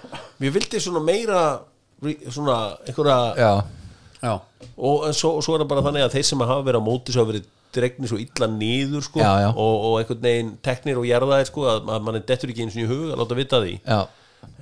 Mér 0.43 0.57
vildi 0.57 0.81
svona 0.83 1.03
meira 1.03 1.43
svona 2.29 2.77
einhverja 2.87 3.17
Já, 3.37 3.63
já, 4.21 4.39
og 4.77 5.07
en 5.07 5.13
svo, 5.15 5.37
svo 5.43 5.55
er 5.55 5.63
það 5.63 5.69
bara 5.71 5.83
þannig 5.85 6.05
að 6.05 6.15
þeir 6.17 6.25
sem 6.27 6.43
hafa 6.43 6.65
verið 6.67 6.83
á 6.83 6.87
móti 6.87 7.13
svo 7.13 7.23
hafa 7.23 7.31
verið 7.33 7.49
dregnir 7.73 8.11
svo 8.11 8.19
illa 8.21 8.49
niður 8.53 9.05
sko, 9.07 9.21
Já, 9.21 9.31
já. 9.41 9.49
Og, 9.49 9.85
og 9.87 9.95
einhvern 9.99 10.25
veginn 10.25 10.51
teknir 10.65 10.99
og 11.01 11.07
jarðaðir 11.09 11.49
sko, 11.49 11.63
að, 11.71 11.87
að 11.95 12.03
mann 12.05 12.19
er 12.19 12.25
dettur 12.27 12.51
ekki 12.53 12.67
eins 12.67 12.75
og 12.77 12.83
í 12.83 12.89
hug 12.91 13.07
að 13.13 13.21
láta 13.23 13.37
vita 13.39 13.61
því. 13.63 13.73
Já, 13.81 13.99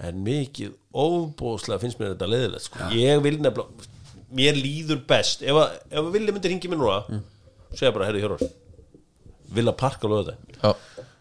en 0.07 0.21
mikið 0.25 0.73
óbóðslega 0.93 1.79
finnst 1.83 1.99
mér 2.01 2.13
þetta 2.15 2.29
leðilegt 2.31 2.65
sko. 2.67 2.89
ég 2.95 3.21
vil 3.23 3.37
nefnilega 3.39 3.89
mér 4.31 4.55
líður 4.55 5.01
best. 5.07 5.41
Ef 5.43 5.57
að, 5.59 5.77
ef 5.91 5.99
að 6.05 6.11
vilja 6.15 6.33
myndir 6.35 6.53
hingi 6.55 6.69
mér 6.71 6.79
núna 6.79 6.99
Mm. 7.09 7.23
segja 7.75 7.91
bara, 7.95 8.05
herri 8.09 8.21
Hjörvar 8.23 8.43
vilja 9.51 9.73
parka 9.75 10.07
lögðu 10.07 10.31
þetta 10.31 10.61
já, 10.61 10.75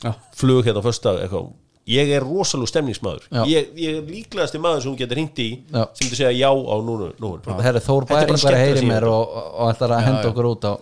já, 0.04 0.12
flug 0.38 0.64
hérna 0.68 0.82
fyrsta 0.84 1.16
eitthvað. 1.24 1.48
Ég 1.90 2.10
er 2.14 2.22
rosalú 2.22 2.66
stemningsmaður. 2.70 3.24
Já. 3.32 3.40
ég, 3.50 3.70
ég 3.80 3.96
er 3.98 4.04
líklegasti 4.06 4.60
maður 4.62 4.82
sem 4.84 4.96
getur 5.00 5.16
hringt 5.18 5.38
í 5.42 5.46
Já. 5.72 5.88
sem 5.96 6.06
þú 6.12 6.18
segja 6.20 6.30
já 6.36 6.50
á 6.52 6.76
núna, 6.86 7.08
núna. 7.18 7.56
Herri, 7.64 7.80
Þór 7.82 8.04
Þetta 8.06 8.20
er 8.20 8.28
Bæring 8.30 8.42
var 8.44 8.54
að 8.54 8.62
heyri 8.62 8.84
mér 8.86 9.06
og, 9.08 9.32
og 9.58 9.72
ætlar 9.72 9.94
að 9.96 10.04
henda 10.06 10.28
okkur 10.30 10.48
út 10.52 10.68
á 10.70 10.72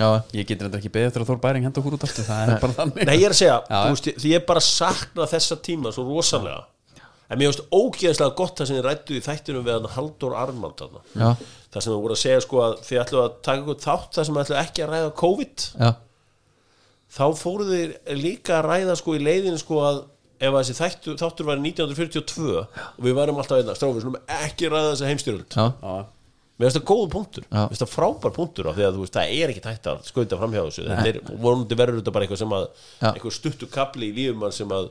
Já, 0.00 0.08
ég 0.32 0.46
get 0.48 0.62
reynda 0.62 0.78
ekki 0.80 0.88
beðið 0.94 1.10
eftir 1.10 1.24
að 1.26 1.28
Þór 1.32 1.40
Bæring 1.42 1.66
henda 1.66 1.80
okkur 1.82 1.96
út 1.98 2.04
aftur 2.06 2.24
Það 2.24 2.52
er 2.54 2.60
bara 2.62 2.76
þannig. 2.78 3.04
Nei, 3.10 3.16
ég 3.20 3.26
er 3.28 3.34
að 3.34 3.40
segja, 3.42 3.56
Já. 3.68 3.80
þú 3.84 3.90
veist, 3.98 4.24
ég 4.30 4.46
bara 4.48 4.62
sakna 4.64 5.26
þessa 5.28 5.58
tíma 5.66 5.92
svo 5.92 6.06
rosalega 6.08 6.62
en 7.30 7.38
mér 7.38 7.50
finnst 7.52 7.64
ógeðslega 7.70 8.36
gott 8.38 8.58
það 8.58 8.68
sem 8.70 8.78
þið 8.78 8.86
rættu 8.88 9.16
í 9.16 9.24
þættinum 9.24 9.66
við 9.66 9.76
hann 9.76 9.90
Halldór 9.94 10.36
Armand 10.40 10.80
já, 10.82 11.28
það 11.70 11.84
sem 11.84 11.92
þú 11.94 11.98
voru 12.02 12.16
að 12.16 12.22
segja 12.24 12.44
sko 12.44 12.62
að 12.66 12.78
þið 12.88 13.02
ætlu 13.04 13.20
að 13.22 13.34
taka 13.46 13.62
ykkur 13.64 13.82
þátt 13.86 14.16
það 14.18 14.28
sem 14.28 14.40
ætlu 14.42 14.56
ekki 14.60 14.84
að 14.84 14.94
ræða 14.94 15.10
COVID. 15.20 15.66
Já, 15.80 15.90
þá 17.16 17.24
fóru 17.38 17.68
þið 17.70 17.98
líka 18.20 18.56
að 18.58 18.68
ræða 18.70 18.96
sko 18.98 19.16
í 19.18 19.22
leiðinu 19.22 19.60
sko 19.62 19.82
að 19.86 20.00
ef 20.40 20.54
að 20.54 20.62
þessi 20.62 20.78
þættu, 20.78 21.14
þáttur 21.20 21.50
var 21.50 21.60
1942 21.60 22.54
og 22.62 23.04
við 23.04 23.18
varum 23.18 23.42
alltaf 23.42 23.60
einna 23.60 23.76
stráfið, 23.76 24.06
slum 24.06 24.16
ekki 24.40 24.70
ræða 24.72 24.94
þessa 24.94 25.10
heimstyrjöld. 25.10 25.54
Já, 25.54 25.66
Já, 25.84 26.08
Mér 26.60 26.68
finnst 26.68 26.76
það 26.76 26.88
góð 26.90 27.06
punktur, 27.14 27.44
Já. 27.46 27.56
mér 27.56 27.70
finnst 27.70 27.82
það 27.86 27.92
frábær 27.94 28.32
punktur 28.36 28.66
á 28.68 28.72
því 28.76 28.82
að 28.84 28.96
þú 28.96 29.04
veist, 29.04 29.14
það 29.16 29.30
er 29.32 29.52
ekki 29.52 29.62
tætt 29.64 29.86
að 29.88 30.00
skauta 30.04 30.38
framhjá 30.40 30.64
þessu. 30.66 30.82
Þetta 30.90 31.08
er, 31.08 31.18
vonandi 31.40 31.78
verður 31.80 32.00
þetta 32.02 32.12
bara 32.16 32.26
eitthvað 32.26 32.40
sem 32.42 32.52
að 32.56 32.66
Já. 32.66 33.06
eitthvað 33.14 33.36
stuttu 33.36 33.68
kapli 33.72 34.10
í 34.10 34.16
lífum 34.18 34.44
sem 34.52 34.74
að 34.76 34.90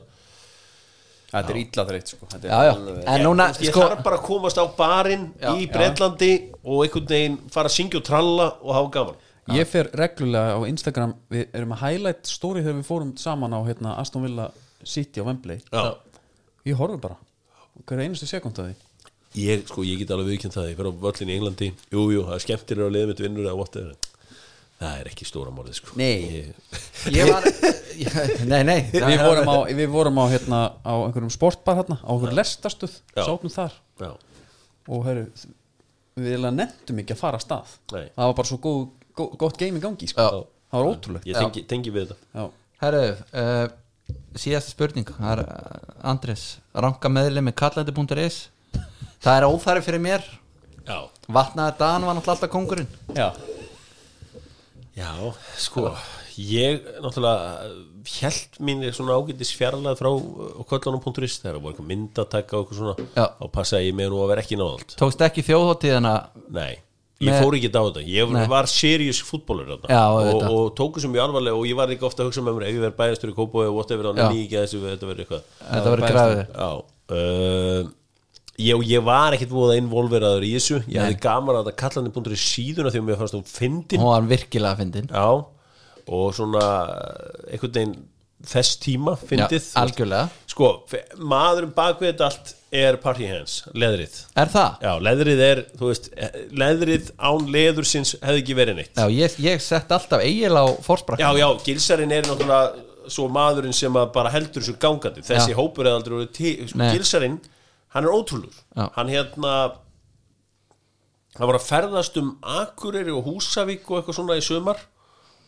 Þetta 1.30 1.52
er 1.52 1.58
illa 1.60 1.84
þreitt 1.86 2.10
sko. 2.10 2.28
Er 2.34 2.46
Já, 2.50 2.58
já, 2.66 2.72
en 3.14 3.22
núna 3.22 3.46
ég, 3.52 3.60
ég 3.68 3.70
sko, 3.70 3.84
þarf 3.86 4.02
bara 4.06 4.18
að 4.18 4.24
komast 4.26 4.58
á 4.58 4.64
barinn 4.74 5.28
í 5.54 5.68
Breitlandi 5.70 6.30
og 6.64 6.82
einhvern 6.84 7.06
veginn 7.12 7.38
fara 7.54 7.70
að 7.70 7.76
syngja 7.76 8.00
og 8.00 8.06
tralla 8.08 8.48
og 8.58 8.74
hafa 8.74 8.90
gaman. 8.98 9.20
Ég 9.54 9.70
fer 9.70 9.90
reglulega 9.98 10.58
á 10.58 10.60
Instagram. 10.66 11.14
Við 11.30 11.56
erum 11.58 11.74
að 11.76 11.82
highlight 11.84 12.28
story 12.30 12.64
þegar 12.64 12.78
við 12.80 12.90
fórum 12.90 13.14
saman 13.18 13.54
á 13.54 13.60
hérna, 13.66 13.96
Aston 14.02 14.26
Villa 14.26 14.50
City 14.82 15.22
á 15.22 15.26
Wembley. 15.26 15.62
Já. 15.70 15.96
Ég 16.66 16.78
horfi 16.78 17.00
bara. 17.02 17.18
Hver 17.86 18.02
einustu 18.04 18.28
sekund 18.30 18.58
að 18.60 18.70
því? 18.70 18.78
Ég, 19.40 19.66
sko, 19.70 19.86
ég 19.86 20.02
get 20.02 20.10
alveg 20.10 20.34
viðkjönd 20.34 20.56
það, 20.56 20.70
ég 20.72 20.78
fer 20.78 20.90
á 20.90 20.92
völlin 21.06 21.30
í 21.30 21.36
Englandi. 21.38 21.68
Jú, 21.94 22.08
jú, 22.10 22.24
það 22.26 22.36
er 22.36 22.44
skemmtilega 22.44 22.90
að 22.90 22.96
liða 22.96 23.10
mitt 23.12 23.22
vinnur 23.22 23.46
eða 23.46 23.58
whatever 23.58 24.09
það 24.80 25.00
er 25.00 25.08
ekki 25.10 25.26
stóra 25.28 25.52
málið 25.52 25.76
sko. 25.76 25.94
Nei. 26.00 26.14
ég, 26.32 26.52
ég 27.12 27.28
var 27.28 27.46
Nei, 28.50 28.62
nei 28.64 28.78
Við 28.94 29.20
vorum 29.20 29.50
á, 29.52 29.56
við 29.76 29.90
vorum 29.92 30.20
á, 30.20 30.24
hérna, 30.32 30.60
á 30.80 30.94
einhverjum 31.04 31.32
sportbar 31.34 31.80
hérna, 31.82 31.98
á 32.00 32.08
einhverjum 32.08 32.38
lestastuð 32.38 32.94
Já. 33.12 33.24
Sátum 33.26 33.52
þar 33.52 33.76
já, 34.00 34.12
og 34.88 35.04
heru, 35.08 35.26
við 36.20 36.46
nefndum 36.48 37.02
ekki 37.02 37.16
að 37.16 37.20
fara 37.20 37.40
að 37.40 37.44
stað 37.44 37.76
Nei. 37.92 38.06
Það 38.14 38.24
var 38.30 38.38
bara 38.40 38.50
svo 38.52 38.60
góð, 38.64 38.80
góð, 39.20 39.36
gott 39.44 39.60
game 39.60 39.80
í 39.80 39.84
gangi 39.84 40.08
sko. 40.10 40.24
Já. 40.24 40.48
Það 40.70 40.80
var 40.80 40.90
ótrúlegt 40.94 41.28
ég 41.28 41.38
tengi, 41.42 41.66
tengi 41.68 41.92
við 41.94 42.08
þetta 42.08 42.40
Já. 42.40 42.44
Herru, 42.80 43.04
uh, 43.42 44.16
síðasta 44.38 44.72
spurning 44.72 45.12
Það 45.18 45.30
er 45.34 45.44
uh, 45.44 46.10
Andres 46.14 46.44
Ranka 46.72 47.12
meðli 47.12 47.44
með 47.44 47.58
kallandi.is 47.60 48.42
Það 49.20 49.34
er 49.36 49.48
óþæri 49.50 49.84
fyrir 49.84 50.04
mér 50.08 50.24
já, 50.86 50.98
Vatnaði 51.28 51.76
Dan 51.82 52.06
var 52.08 52.16
náttúrulega 52.16 52.38
alltaf 52.38 52.54
kongurinn 52.54 52.88
Já. 53.12 53.28
Já 54.96 55.10
sko 55.60 55.90
ég 56.40 56.84
náttúrulega 57.02 57.70
held 58.20 58.58
mín 58.64 58.82
er 58.86 58.94
svona 58.96 59.16
ágætis 59.18 59.52
fjarlæð 59.58 59.98
frá 60.00 60.10
uh, 60.10 60.60
kvöldunum.is 60.68 61.38
þegar 61.42 61.58
það 61.58 61.64
var 61.64 61.72
eitthvað 61.72 61.90
myndatæka 61.90 62.56
og 62.58 62.62
eitthvað 62.64 62.78
svona 62.80 63.08
Já. 63.14 63.26
þá 63.38 63.44
passaði 63.54 63.90
ég 63.90 63.98
með 64.00 64.12
nú 64.14 64.22
að 64.24 64.30
vera 64.32 64.44
ekki 64.44 64.58
náðalt 64.60 64.94
Tókst 65.00 65.24
ekki 65.26 65.44
þjóðhóttíðina 65.46 66.14
Nei, 66.56 66.72
ég 67.20 67.28
Með- 67.30 67.44
fór 67.44 67.58
ekki 67.60 67.70
á 67.70 67.82
þetta 67.84 68.04
Ég 68.08 68.34
Nei. 68.34 68.42
var 68.54 68.70
serious 68.72 69.20
fútbólur 69.28 69.70
Já, 69.70 70.00
og, 70.08 70.18
auðvitað. 70.24 70.56
og 70.56 70.74
tóku 70.80 71.04
sem 71.04 71.12
mjög 71.12 71.26
alvarlega 71.28 71.60
og 71.60 71.68
ég 71.68 71.76
var 71.78 71.92
ekki 71.94 72.08
ofta 72.08 72.24
að 72.24 72.30
hugsa 72.32 72.44
með 72.46 72.58
mér 72.58 72.68
ef 72.70 72.74
ég 72.78 72.84
verð 72.88 72.98
bæðastur 73.02 73.34
í 73.34 73.36
kópa 73.36 73.64
og 73.68 73.76
whatever 73.76 74.10
Já. 74.10 74.26
nýja 74.32 74.44
ekki 74.46 74.58
að 74.58 74.66
þessu 74.66 74.84
þetta 74.88 75.10
verður 75.12 75.24
eitthvað 75.26 75.42
Þetta 75.70 75.94
verður 75.94 76.14
græðið 76.16 76.44
Já 76.56 76.70
uh, 77.14 77.96
ég, 78.60 78.84
ég 78.90 79.02
var 79.06 79.36
ekkit 79.36 79.50
búið 79.52 79.72
að 79.74 79.80
involveraður 79.82 80.46
í 80.46 80.52
þessu. 80.56 80.78
Ég 80.90 81.00
hefði 81.04 81.18
gaman 81.24 81.58
að 81.58 81.66
þetta 81.70 81.80
kallandi 81.84 82.14
búndur 82.14 82.36
í 82.36 82.40
síðuna 82.44 82.92
því 82.92 83.02
að 83.02 83.08
mér 83.08 83.20
fannst 83.20 83.36
hún 83.38 83.48
fyndin. 83.48 84.02
Hún 84.02 84.12
var 84.12 84.30
virkilega 84.30 84.80
fyndin. 84.80 85.10
Já, 85.10 85.26
og 86.10 86.32
svona 86.36 86.64
einhvern 87.50 87.76
veginn 87.76 87.98
þess 88.50 88.78
tíma 88.80 89.14
Já, 89.18 89.24
fyndið 89.34 89.66
algjörlega. 89.76 90.30
Sko, 90.48 90.70
fe- 90.88 91.04
maðurinn 91.20 91.74
bak 91.76 92.00
við 92.00 92.14
þetta 92.14 92.28
allt 92.30 92.54
er 92.80 92.96
party 93.02 93.26
hands, 93.28 93.56
leðrið. 93.74 94.14
Er 94.38 94.50
það? 94.52 94.76
Já, 94.86 94.92
leðrið 95.04 95.42
er, 95.44 95.62
þú 95.76 95.88
veist, 95.90 96.06
leðrið 96.62 97.10
án 97.18 97.48
leðursins 97.52 98.14
hefði 98.22 98.44
ekki 98.44 98.56
verið 98.56 98.78
neitt. 98.78 98.94
Já, 98.96 99.10
ég, 99.12 99.34
ég 99.44 99.64
sett 99.64 99.90
alltaf 99.92 100.22
eigil 100.24 100.54
á 100.56 100.64
fórsprakk 100.86 101.20
Já, 101.20 101.28
já, 101.36 101.48
gilsarinn 101.66 102.14
er 102.14 102.28
náttúrulega 102.30 102.86
svo 103.10 103.26
maðurinn 103.32 103.74
sem 103.76 103.92
bara 104.14 104.30
heldur 104.32 104.62
þessu 104.62 104.76
gangandi. 104.80 105.24
Þessi 105.26 105.52
Já. 105.52 105.58
hópur 105.58 105.88
eða 105.90 105.98
aldrei 106.00 106.66
sko, 106.70 106.90
gilsarinn, 106.94 107.40
hann 107.94 108.06
er 108.06 108.14
ótrúlur 108.14 108.54
Já. 108.76 108.88
hann 108.96 109.10
hérna 109.12 109.54
hann 111.36 111.48
var 111.50 111.58
að 111.58 111.66
ferðast 111.66 112.16
um 112.20 112.32
Akureyri 112.42 113.12
og 113.14 113.26
Húsavík 113.28 113.86
og 113.90 114.00
eitthvað 114.00 114.18
svona 114.18 114.38
í 114.38 114.44
sumar 114.44 114.80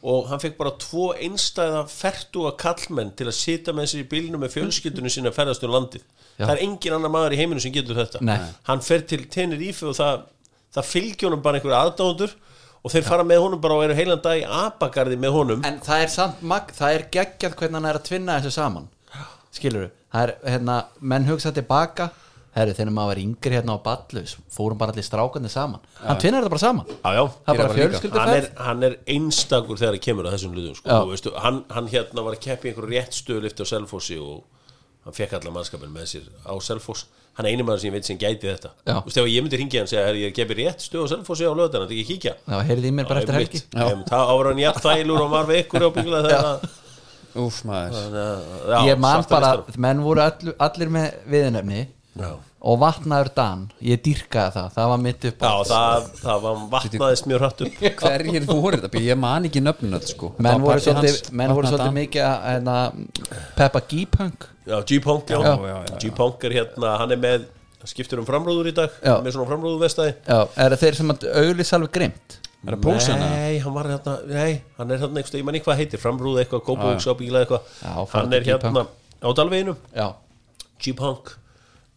og 0.02 0.26
hann 0.30 0.40
fekk 0.42 0.56
bara 0.58 0.74
tvo 0.82 1.12
einstæða 1.14 1.84
fertuga 1.90 2.54
kallmenn 2.58 3.12
til 3.18 3.28
að 3.30 3.36
sita 3.38 3.74
með 3.76 3.92
sér 3.92 4.02
í 4.02 4.08
bílnum 4.10 4.42
með 4.42 4.56
fjölskyldunum 4.56 5.12
sinni 5.14 5.30
að 5.30 5.36
ferðast 5.36 5.66
um 5.66 5.74
landið. 5.76 6.02
Já. 6.38 6.46
það 6.46 6.54
er 6.56 6.62
engin 6.64 6.96
annar 6.96 7.12
maður 7.14 7.36
í 7.36 7.38
heiminu 7.38 7.62
sem 7.62 7.74
getur 7.74 8.00
þetta. 8.00 8.22
Nei. 8.26 8.38
hann 8.66 8.82
fer 8.82 9.04
til 9.06 9.20
Tenerife 9.30 9.86
og 9.86 9.94
það, 9.98 10.24
það 10.74 10.88
fylgja 10.88 11.28
honum 11.28 11.44
bara 11.44 11.60
einhverju 11.60 11.78
aðdándur 11.78 12.34
og 12.82 12.94
þeir 12.94 13.06
fara 13.06 13.26
með 13.28 13.42
honum 13.44 13.62
bara 13.62 13.76
og 13.78 13.84
eru 13.86 13.98
heilan 14.00 14.24
dag 14.24 14.40
í 14.40 14.46
abagarði 14.48 15.20
með 15.22 15.36
honum. 15.36 15.62
En 15.68 15.78
það 15.84 16.06
er 16.08 16.12
samt 16.16 16.42
mag, 16.42 16.72
það 16.74 16.96
er 16.96 17.06
geggjað 17.14 17.56
hvernig 17.60 17.78
hann 17.78 17.90
er 17.92 18.00
að 18.00 18.06
tvinna 18.08 18.40
þessu 18.40 18.56
saman. 18.56 18.90
Skilur 19.54 19.90
það 20.12 20.24
er, 20.26 20.34
hérna, 20.56 20.78
menn 20.98 21.28
hugsa 21.30 21.52
tilbaka 21.54 22.10
Herru, 22.52 22.74
þegar 22.76 22.92
maður 22.92 23.08
var 23.08 23.20
yngri 23.22 23.56
hérna 23.56 23.74
á 23.74 23.78
Ballus 23.80 24.34
Fórum 24.52 24.76
bara 24.80 24.92
allir 24.92 25.06
strákandi 25.06 25.48
saman. 25.48 25.80
Hann 26.02 26.18
tvinnar 26.20 26.44
þetta 26.44 26.52
bara 26.52 26.60
saman. 26.60 26.90
Já, 26.92 27.14
já. 27.16 27.22
Er 27.24 27.56
bara 27.56 27.68
bara 27.72 28.24
hann, 28.26 28.32
er, 28.36 28.48
hann 28.66 28.82
er 28.88 28.96
einstakur 29.14 29.80
þegar 29.80 29.96
það 29.96 30.02
kemur 30.04 30.28
að 30.28 30.34
þessum 30.36 30.56
hlutum 30.58 30.76
sko. 30.76 30.98
Veistu, 31.08 31.32
hann, 31.40 31.62
hann 31.72 31.88
hérna 31.88 32.24
var 32.26 32.36
að 32.36 32.42
keppi 32.44 32.68
einhverju 32.68 32.92
rétt 32.92 33.16
stöðlifti 33.16 33.64
á 33.64 33.66
Selfossi 33.72 34.18
og 34.20 34.42
hann 35.06 35.16
fekk 35.16 35.38
allar 35.38 35.54
mannskapin 35.56 35.94
með 35.94 36.10
sér 36.12 36.26
á 36.44 36.52
Selfoss. 36.60 37.06
Hann 37.38 37.48
er 37.48 37.54
eini 37.56 37.64
maður 37.64 37.80
sem 37.80 37.88
ég 37.88 37.96
veit 37.96 38.10
sem 38.10 38.20
gæti 38.20 38.50
þetta. 38.50 38.74
Þú 38.84 39.08
veist, 39.08 39.22
ef 39.22 39.30
ég 39.32 39.46
myndi 39.46 39.62
ringja 39.62 39.80
hann 39.80 39.88
og 39.88 39.92
segja, 39.94 40.04
"Herri, 40.10 40.26
ég 40.26 40.36
gefi 40.36 40.58
rétt 40.60 40.84
stöð 40.84 41.08
á 41.08 41.12
Selfossi 41.14 41.48
á 41.48 41.56
löðan, 41.56 41.88
þetta 41.88 41.96
ekki 41.96 42.06
kíkja. 42.12 42.34
Það 42.44 42.68
heyrði 42.68 42.92
í 42.92 42.92
mér 42.92 43.08
bara 43.08 43.20
eftir 43.24 43.38
helgi. 43.40 43.64
Það 43.72 44.28
ára 44.28 44.52
hann 44.52 44.60
jafn 44.60 44.84
þælur 44.84 45.24
og 45.24 45.30
marfi 45.32 45.64
ykkur 45.64 45.88
Úf 47.32 47.62
maður. 47.64 48.12
Ég 48.84 48.98
man 49.00 49.24
bara, 49.30 49.64
menn 49.80 50.02
voru 50.04 50.20
allir, 50.20 50.52
allir 50.60 50.90
með 50.92 51.14
viðnefni 51.32 51.86
Já. 52.12 52.30
Og 52.62 52.76
vatnaður 52.78 53.30
Dan, 53.34 53.62
ég 53.82 54.02
dýrkaði 54.04 54.52
það 54.54 54.74
Það 54.74 54.90
var 54.92 54.98
mitt 55.02 55.24
upp 55.30 55.40
á 55.40 55.46
Já, 55.48 55.54
það, 55.70 56.10
það 56.20 56.42
var 56.44 56.60
vatnaðist 56.74 57.28
mjög 57.30 57.40
hrætt 57.42 57.64
upp. 57.64 57.80
Hverjir 58.02 58.46
voru 58.50 58.80
þetta? 58.82 59.02
Ég 59.02 59.18
man 59.22 59.48
ekki 59.48 59.62
nöfnun 59.64 59.96
öll 59.96 60.04
sko. 60.10 60.30
Menn 60.44 60.60
voru 60.62 60.84
svolítið, 60.84 61.88
mikið 61.96 62.28
hérna, 62.28 62.76
Peppa 63.56 63.82
G-Punk. 63.88 64.46
Já, 64.68 64.76
G-Punk, 64.92 65.32
já. 65.32 65.40
G-Punk 66.04 66.46
er 66.50 66.58
hérna, 66.60 66.94
hann 67.00 67.16
er 67.16 67.24
með 67.24 67.48
skiptur 67.88 68.20
um 68.22 68.26
framrúður 68.28 68.70
í 68.70 68.74
dag 68.76 68.94
Já. 69.02 69.16
með 69.24 69.36
svona 69.36 69.48
framrúðu 69.50 69.80
vestæði 69.82 70.14
Já, 70.22 70.38
er 70.38 70.74
það 70.74 70.82
þeir 70.84 70.98
sem 71.00 71.12
að 71.14 71.26
auðlýs 71.42 71.72
alveg 71.76 71.94
grimt 71.96 72.36
Er 72.62 72.76
það 72.76 72.82
pósana? 72.84 73.28
Nei, 73.32 73.54
hann 73.58 73.74
var 73.74 73.88
hérna, 73.90 74.12
nei, 74.30 74.52
hann 74.78 74.94
er 74.94 75.00
hérna 75.02 75.18
eitthvað, 75.18 75.38
ég 75.40 75.46
man 75.48 75.56
ekki 75.58 75.66
hvað 75.66 75.80
heitir, 75.80 76.02
framrúðu 76.02 76.42
eitthvað, 76.44 76.60
kópúks 76.68 77.08
á 77.10 77.14
bíla 77.18 77.40
eitthvað. 77.42 77.72
Hann 78.12 78.36
er 78.38 78.46
hérna 78.46 78.84
á 78.86 79.28
Dalveginum, 79.34 79.80
Já, 79.90 80.06
G-Punk 80.78 81.32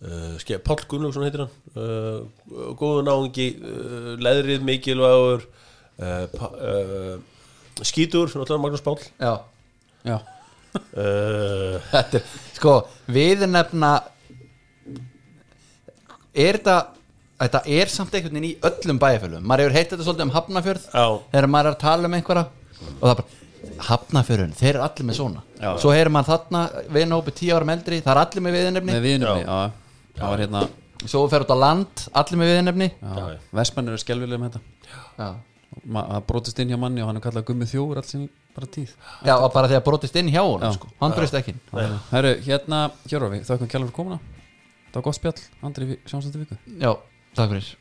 uh, 0.04 0.36
ske- 0.42 0.60
Páll 0.66 0.84
Gunnlaugsson 0.92 1.24
heitir 1.28 1.46
hann. 1.46 1.54
Uh, 1.76 2.74
góðu 2.80 3.04
náungi 3.08 3.48
uh, 3.60 4.12
leðrið 4.22 4.64
mikilvægur 4.68 5.46
uh, 5.46 6.26
uh, 6.42 7.84
skítur, 7.86 8.28
náttúrulega 8.32 8.64
Magnús 8.66 8.84
Pál 8.86 9.00
já 9.20 9.34
Já, 10.06 10.20
uh, 10.76 11.80
Þetta 11.92 12.20
er, 12.20 12.28
sko, 12.60 12.74
viðnefna 13.12 13.94
Er 16.36 16.60
þetta 16.60 16.76
Þetta 17.36 17.60
er 17.68 17.90
samt 17.92 18.14
einhvern 18.16 18.38
veginn 18.38 18.46
í 18.48 18.58
öllum 18.64 19.00
bæjarfjölum 19.02 19.44
Maður 19.50 19.66
hefur 19.66 19.76
heitt 19.76 19.90
þetta 19.92 20.06
svolítið 20.08 20.26
um 20.30 20.34
Hafnafjörð 20.36 20.86
Já. 20.94 21.06
Þegar 21.34 21.48
maður 21.52 21.68
er 21.68 21.76
að 21.76 21.82
tala 21.82 22.08
um 22.10 22.16
einhverja 22.16 22.46
Og 22.86 23.02
það 23.02 23.10
er 23.12 23.18
bara, 23.20 23.42
Hafnafjörðun, 23.90 24.54
þeir 24.56 24.70
eru 24.76 24.84
allir 24.86 25.08
með 25.10 25.16
svona. 25.18 25.42
Já. 25.58 25.70
Svo 25.82 25.92
heyrir 25.96 26.12
maður 26.14 26.30
þarna 26.36 26.62
Vinahópi 26.96 27.34
tíu 27.36 27.56
árum 27.58 27.72
eldri, 27.74 27.98
það 28.06 28.12
er 28.14 28.20
allir 28.22 28.44
með 28.46 28.56
viðnefni 28.60 28.94
með 28.94 29.08
viðnumni 29.10 29.42
Já, 29.42 29.56
það 30.18 30.30
var 30.32 30.44
hérna 30.46 30.64
Svo 31.06 31.26
fer 31.30 31.44
út 31.44 31.52
á 31.52 31.58
land, 31.60 32.06
allir 32.18 32.40
með 32.40 32.50
viðnefni 32.54 32.88
já, 32.96 33.26
Vestmenn 33.54 33.90
eru 33.92 34.00
skelvilega 34.02 34.42
með 34.42 34.56
þetta. 34.56 34.62
Já, 35.20 35.28
Ma- 35.92 36.06
Það 36.08 36.22
brotist 36.30 36.60
inn 36.64 36.70
hjá 36.72 36.78
manni 36.80 37.02
og 37.04 37.10
hann 37.10 37.18
er 37.20 37.24
kallað 37.26 37.46
gummi 37.50 37.66
þjóður 37.68 38.00
alls 38.00 38.14
sín 38.16 38.24
bara 38.56 38.70
tíð. 38.72 38.94
Já 39.28 39.34
og 39.36 39.52
bara 39.54 39.68
því 39.68 39.76
að 39.76 39.84
brotist 39.90 40.16
inn 40.16 40.30
hjá 40.32 40.40
honum 40.42 40.70
Já. 40.72 40.78
sko. 40.78 40.88
Hann 41.02 41.12
breyst 41.18 41.36
ekki 41.36 41.54
Herru, 42.14 42.32
hérna, 42.48 42.80
Hjörvar 43.12 43.34
við, 43.36 43.44
þakkum 43.50 43.68
kjálfur 43.74 43.92
komuna. 43.98 44.20
Það 44.88 44.96
var 45.02 45.06
gott 45.10 45.20
spjall, 45.20 45.42
Andri, 45.68 45.86
við 45.92 45.98
sjáumst 46.08 46.32
þetta 46.32 46.44
viku. 46.46 46.58
Já, 46.80 46.94
takk 47.36 47.52
fyrir 47.52 47.76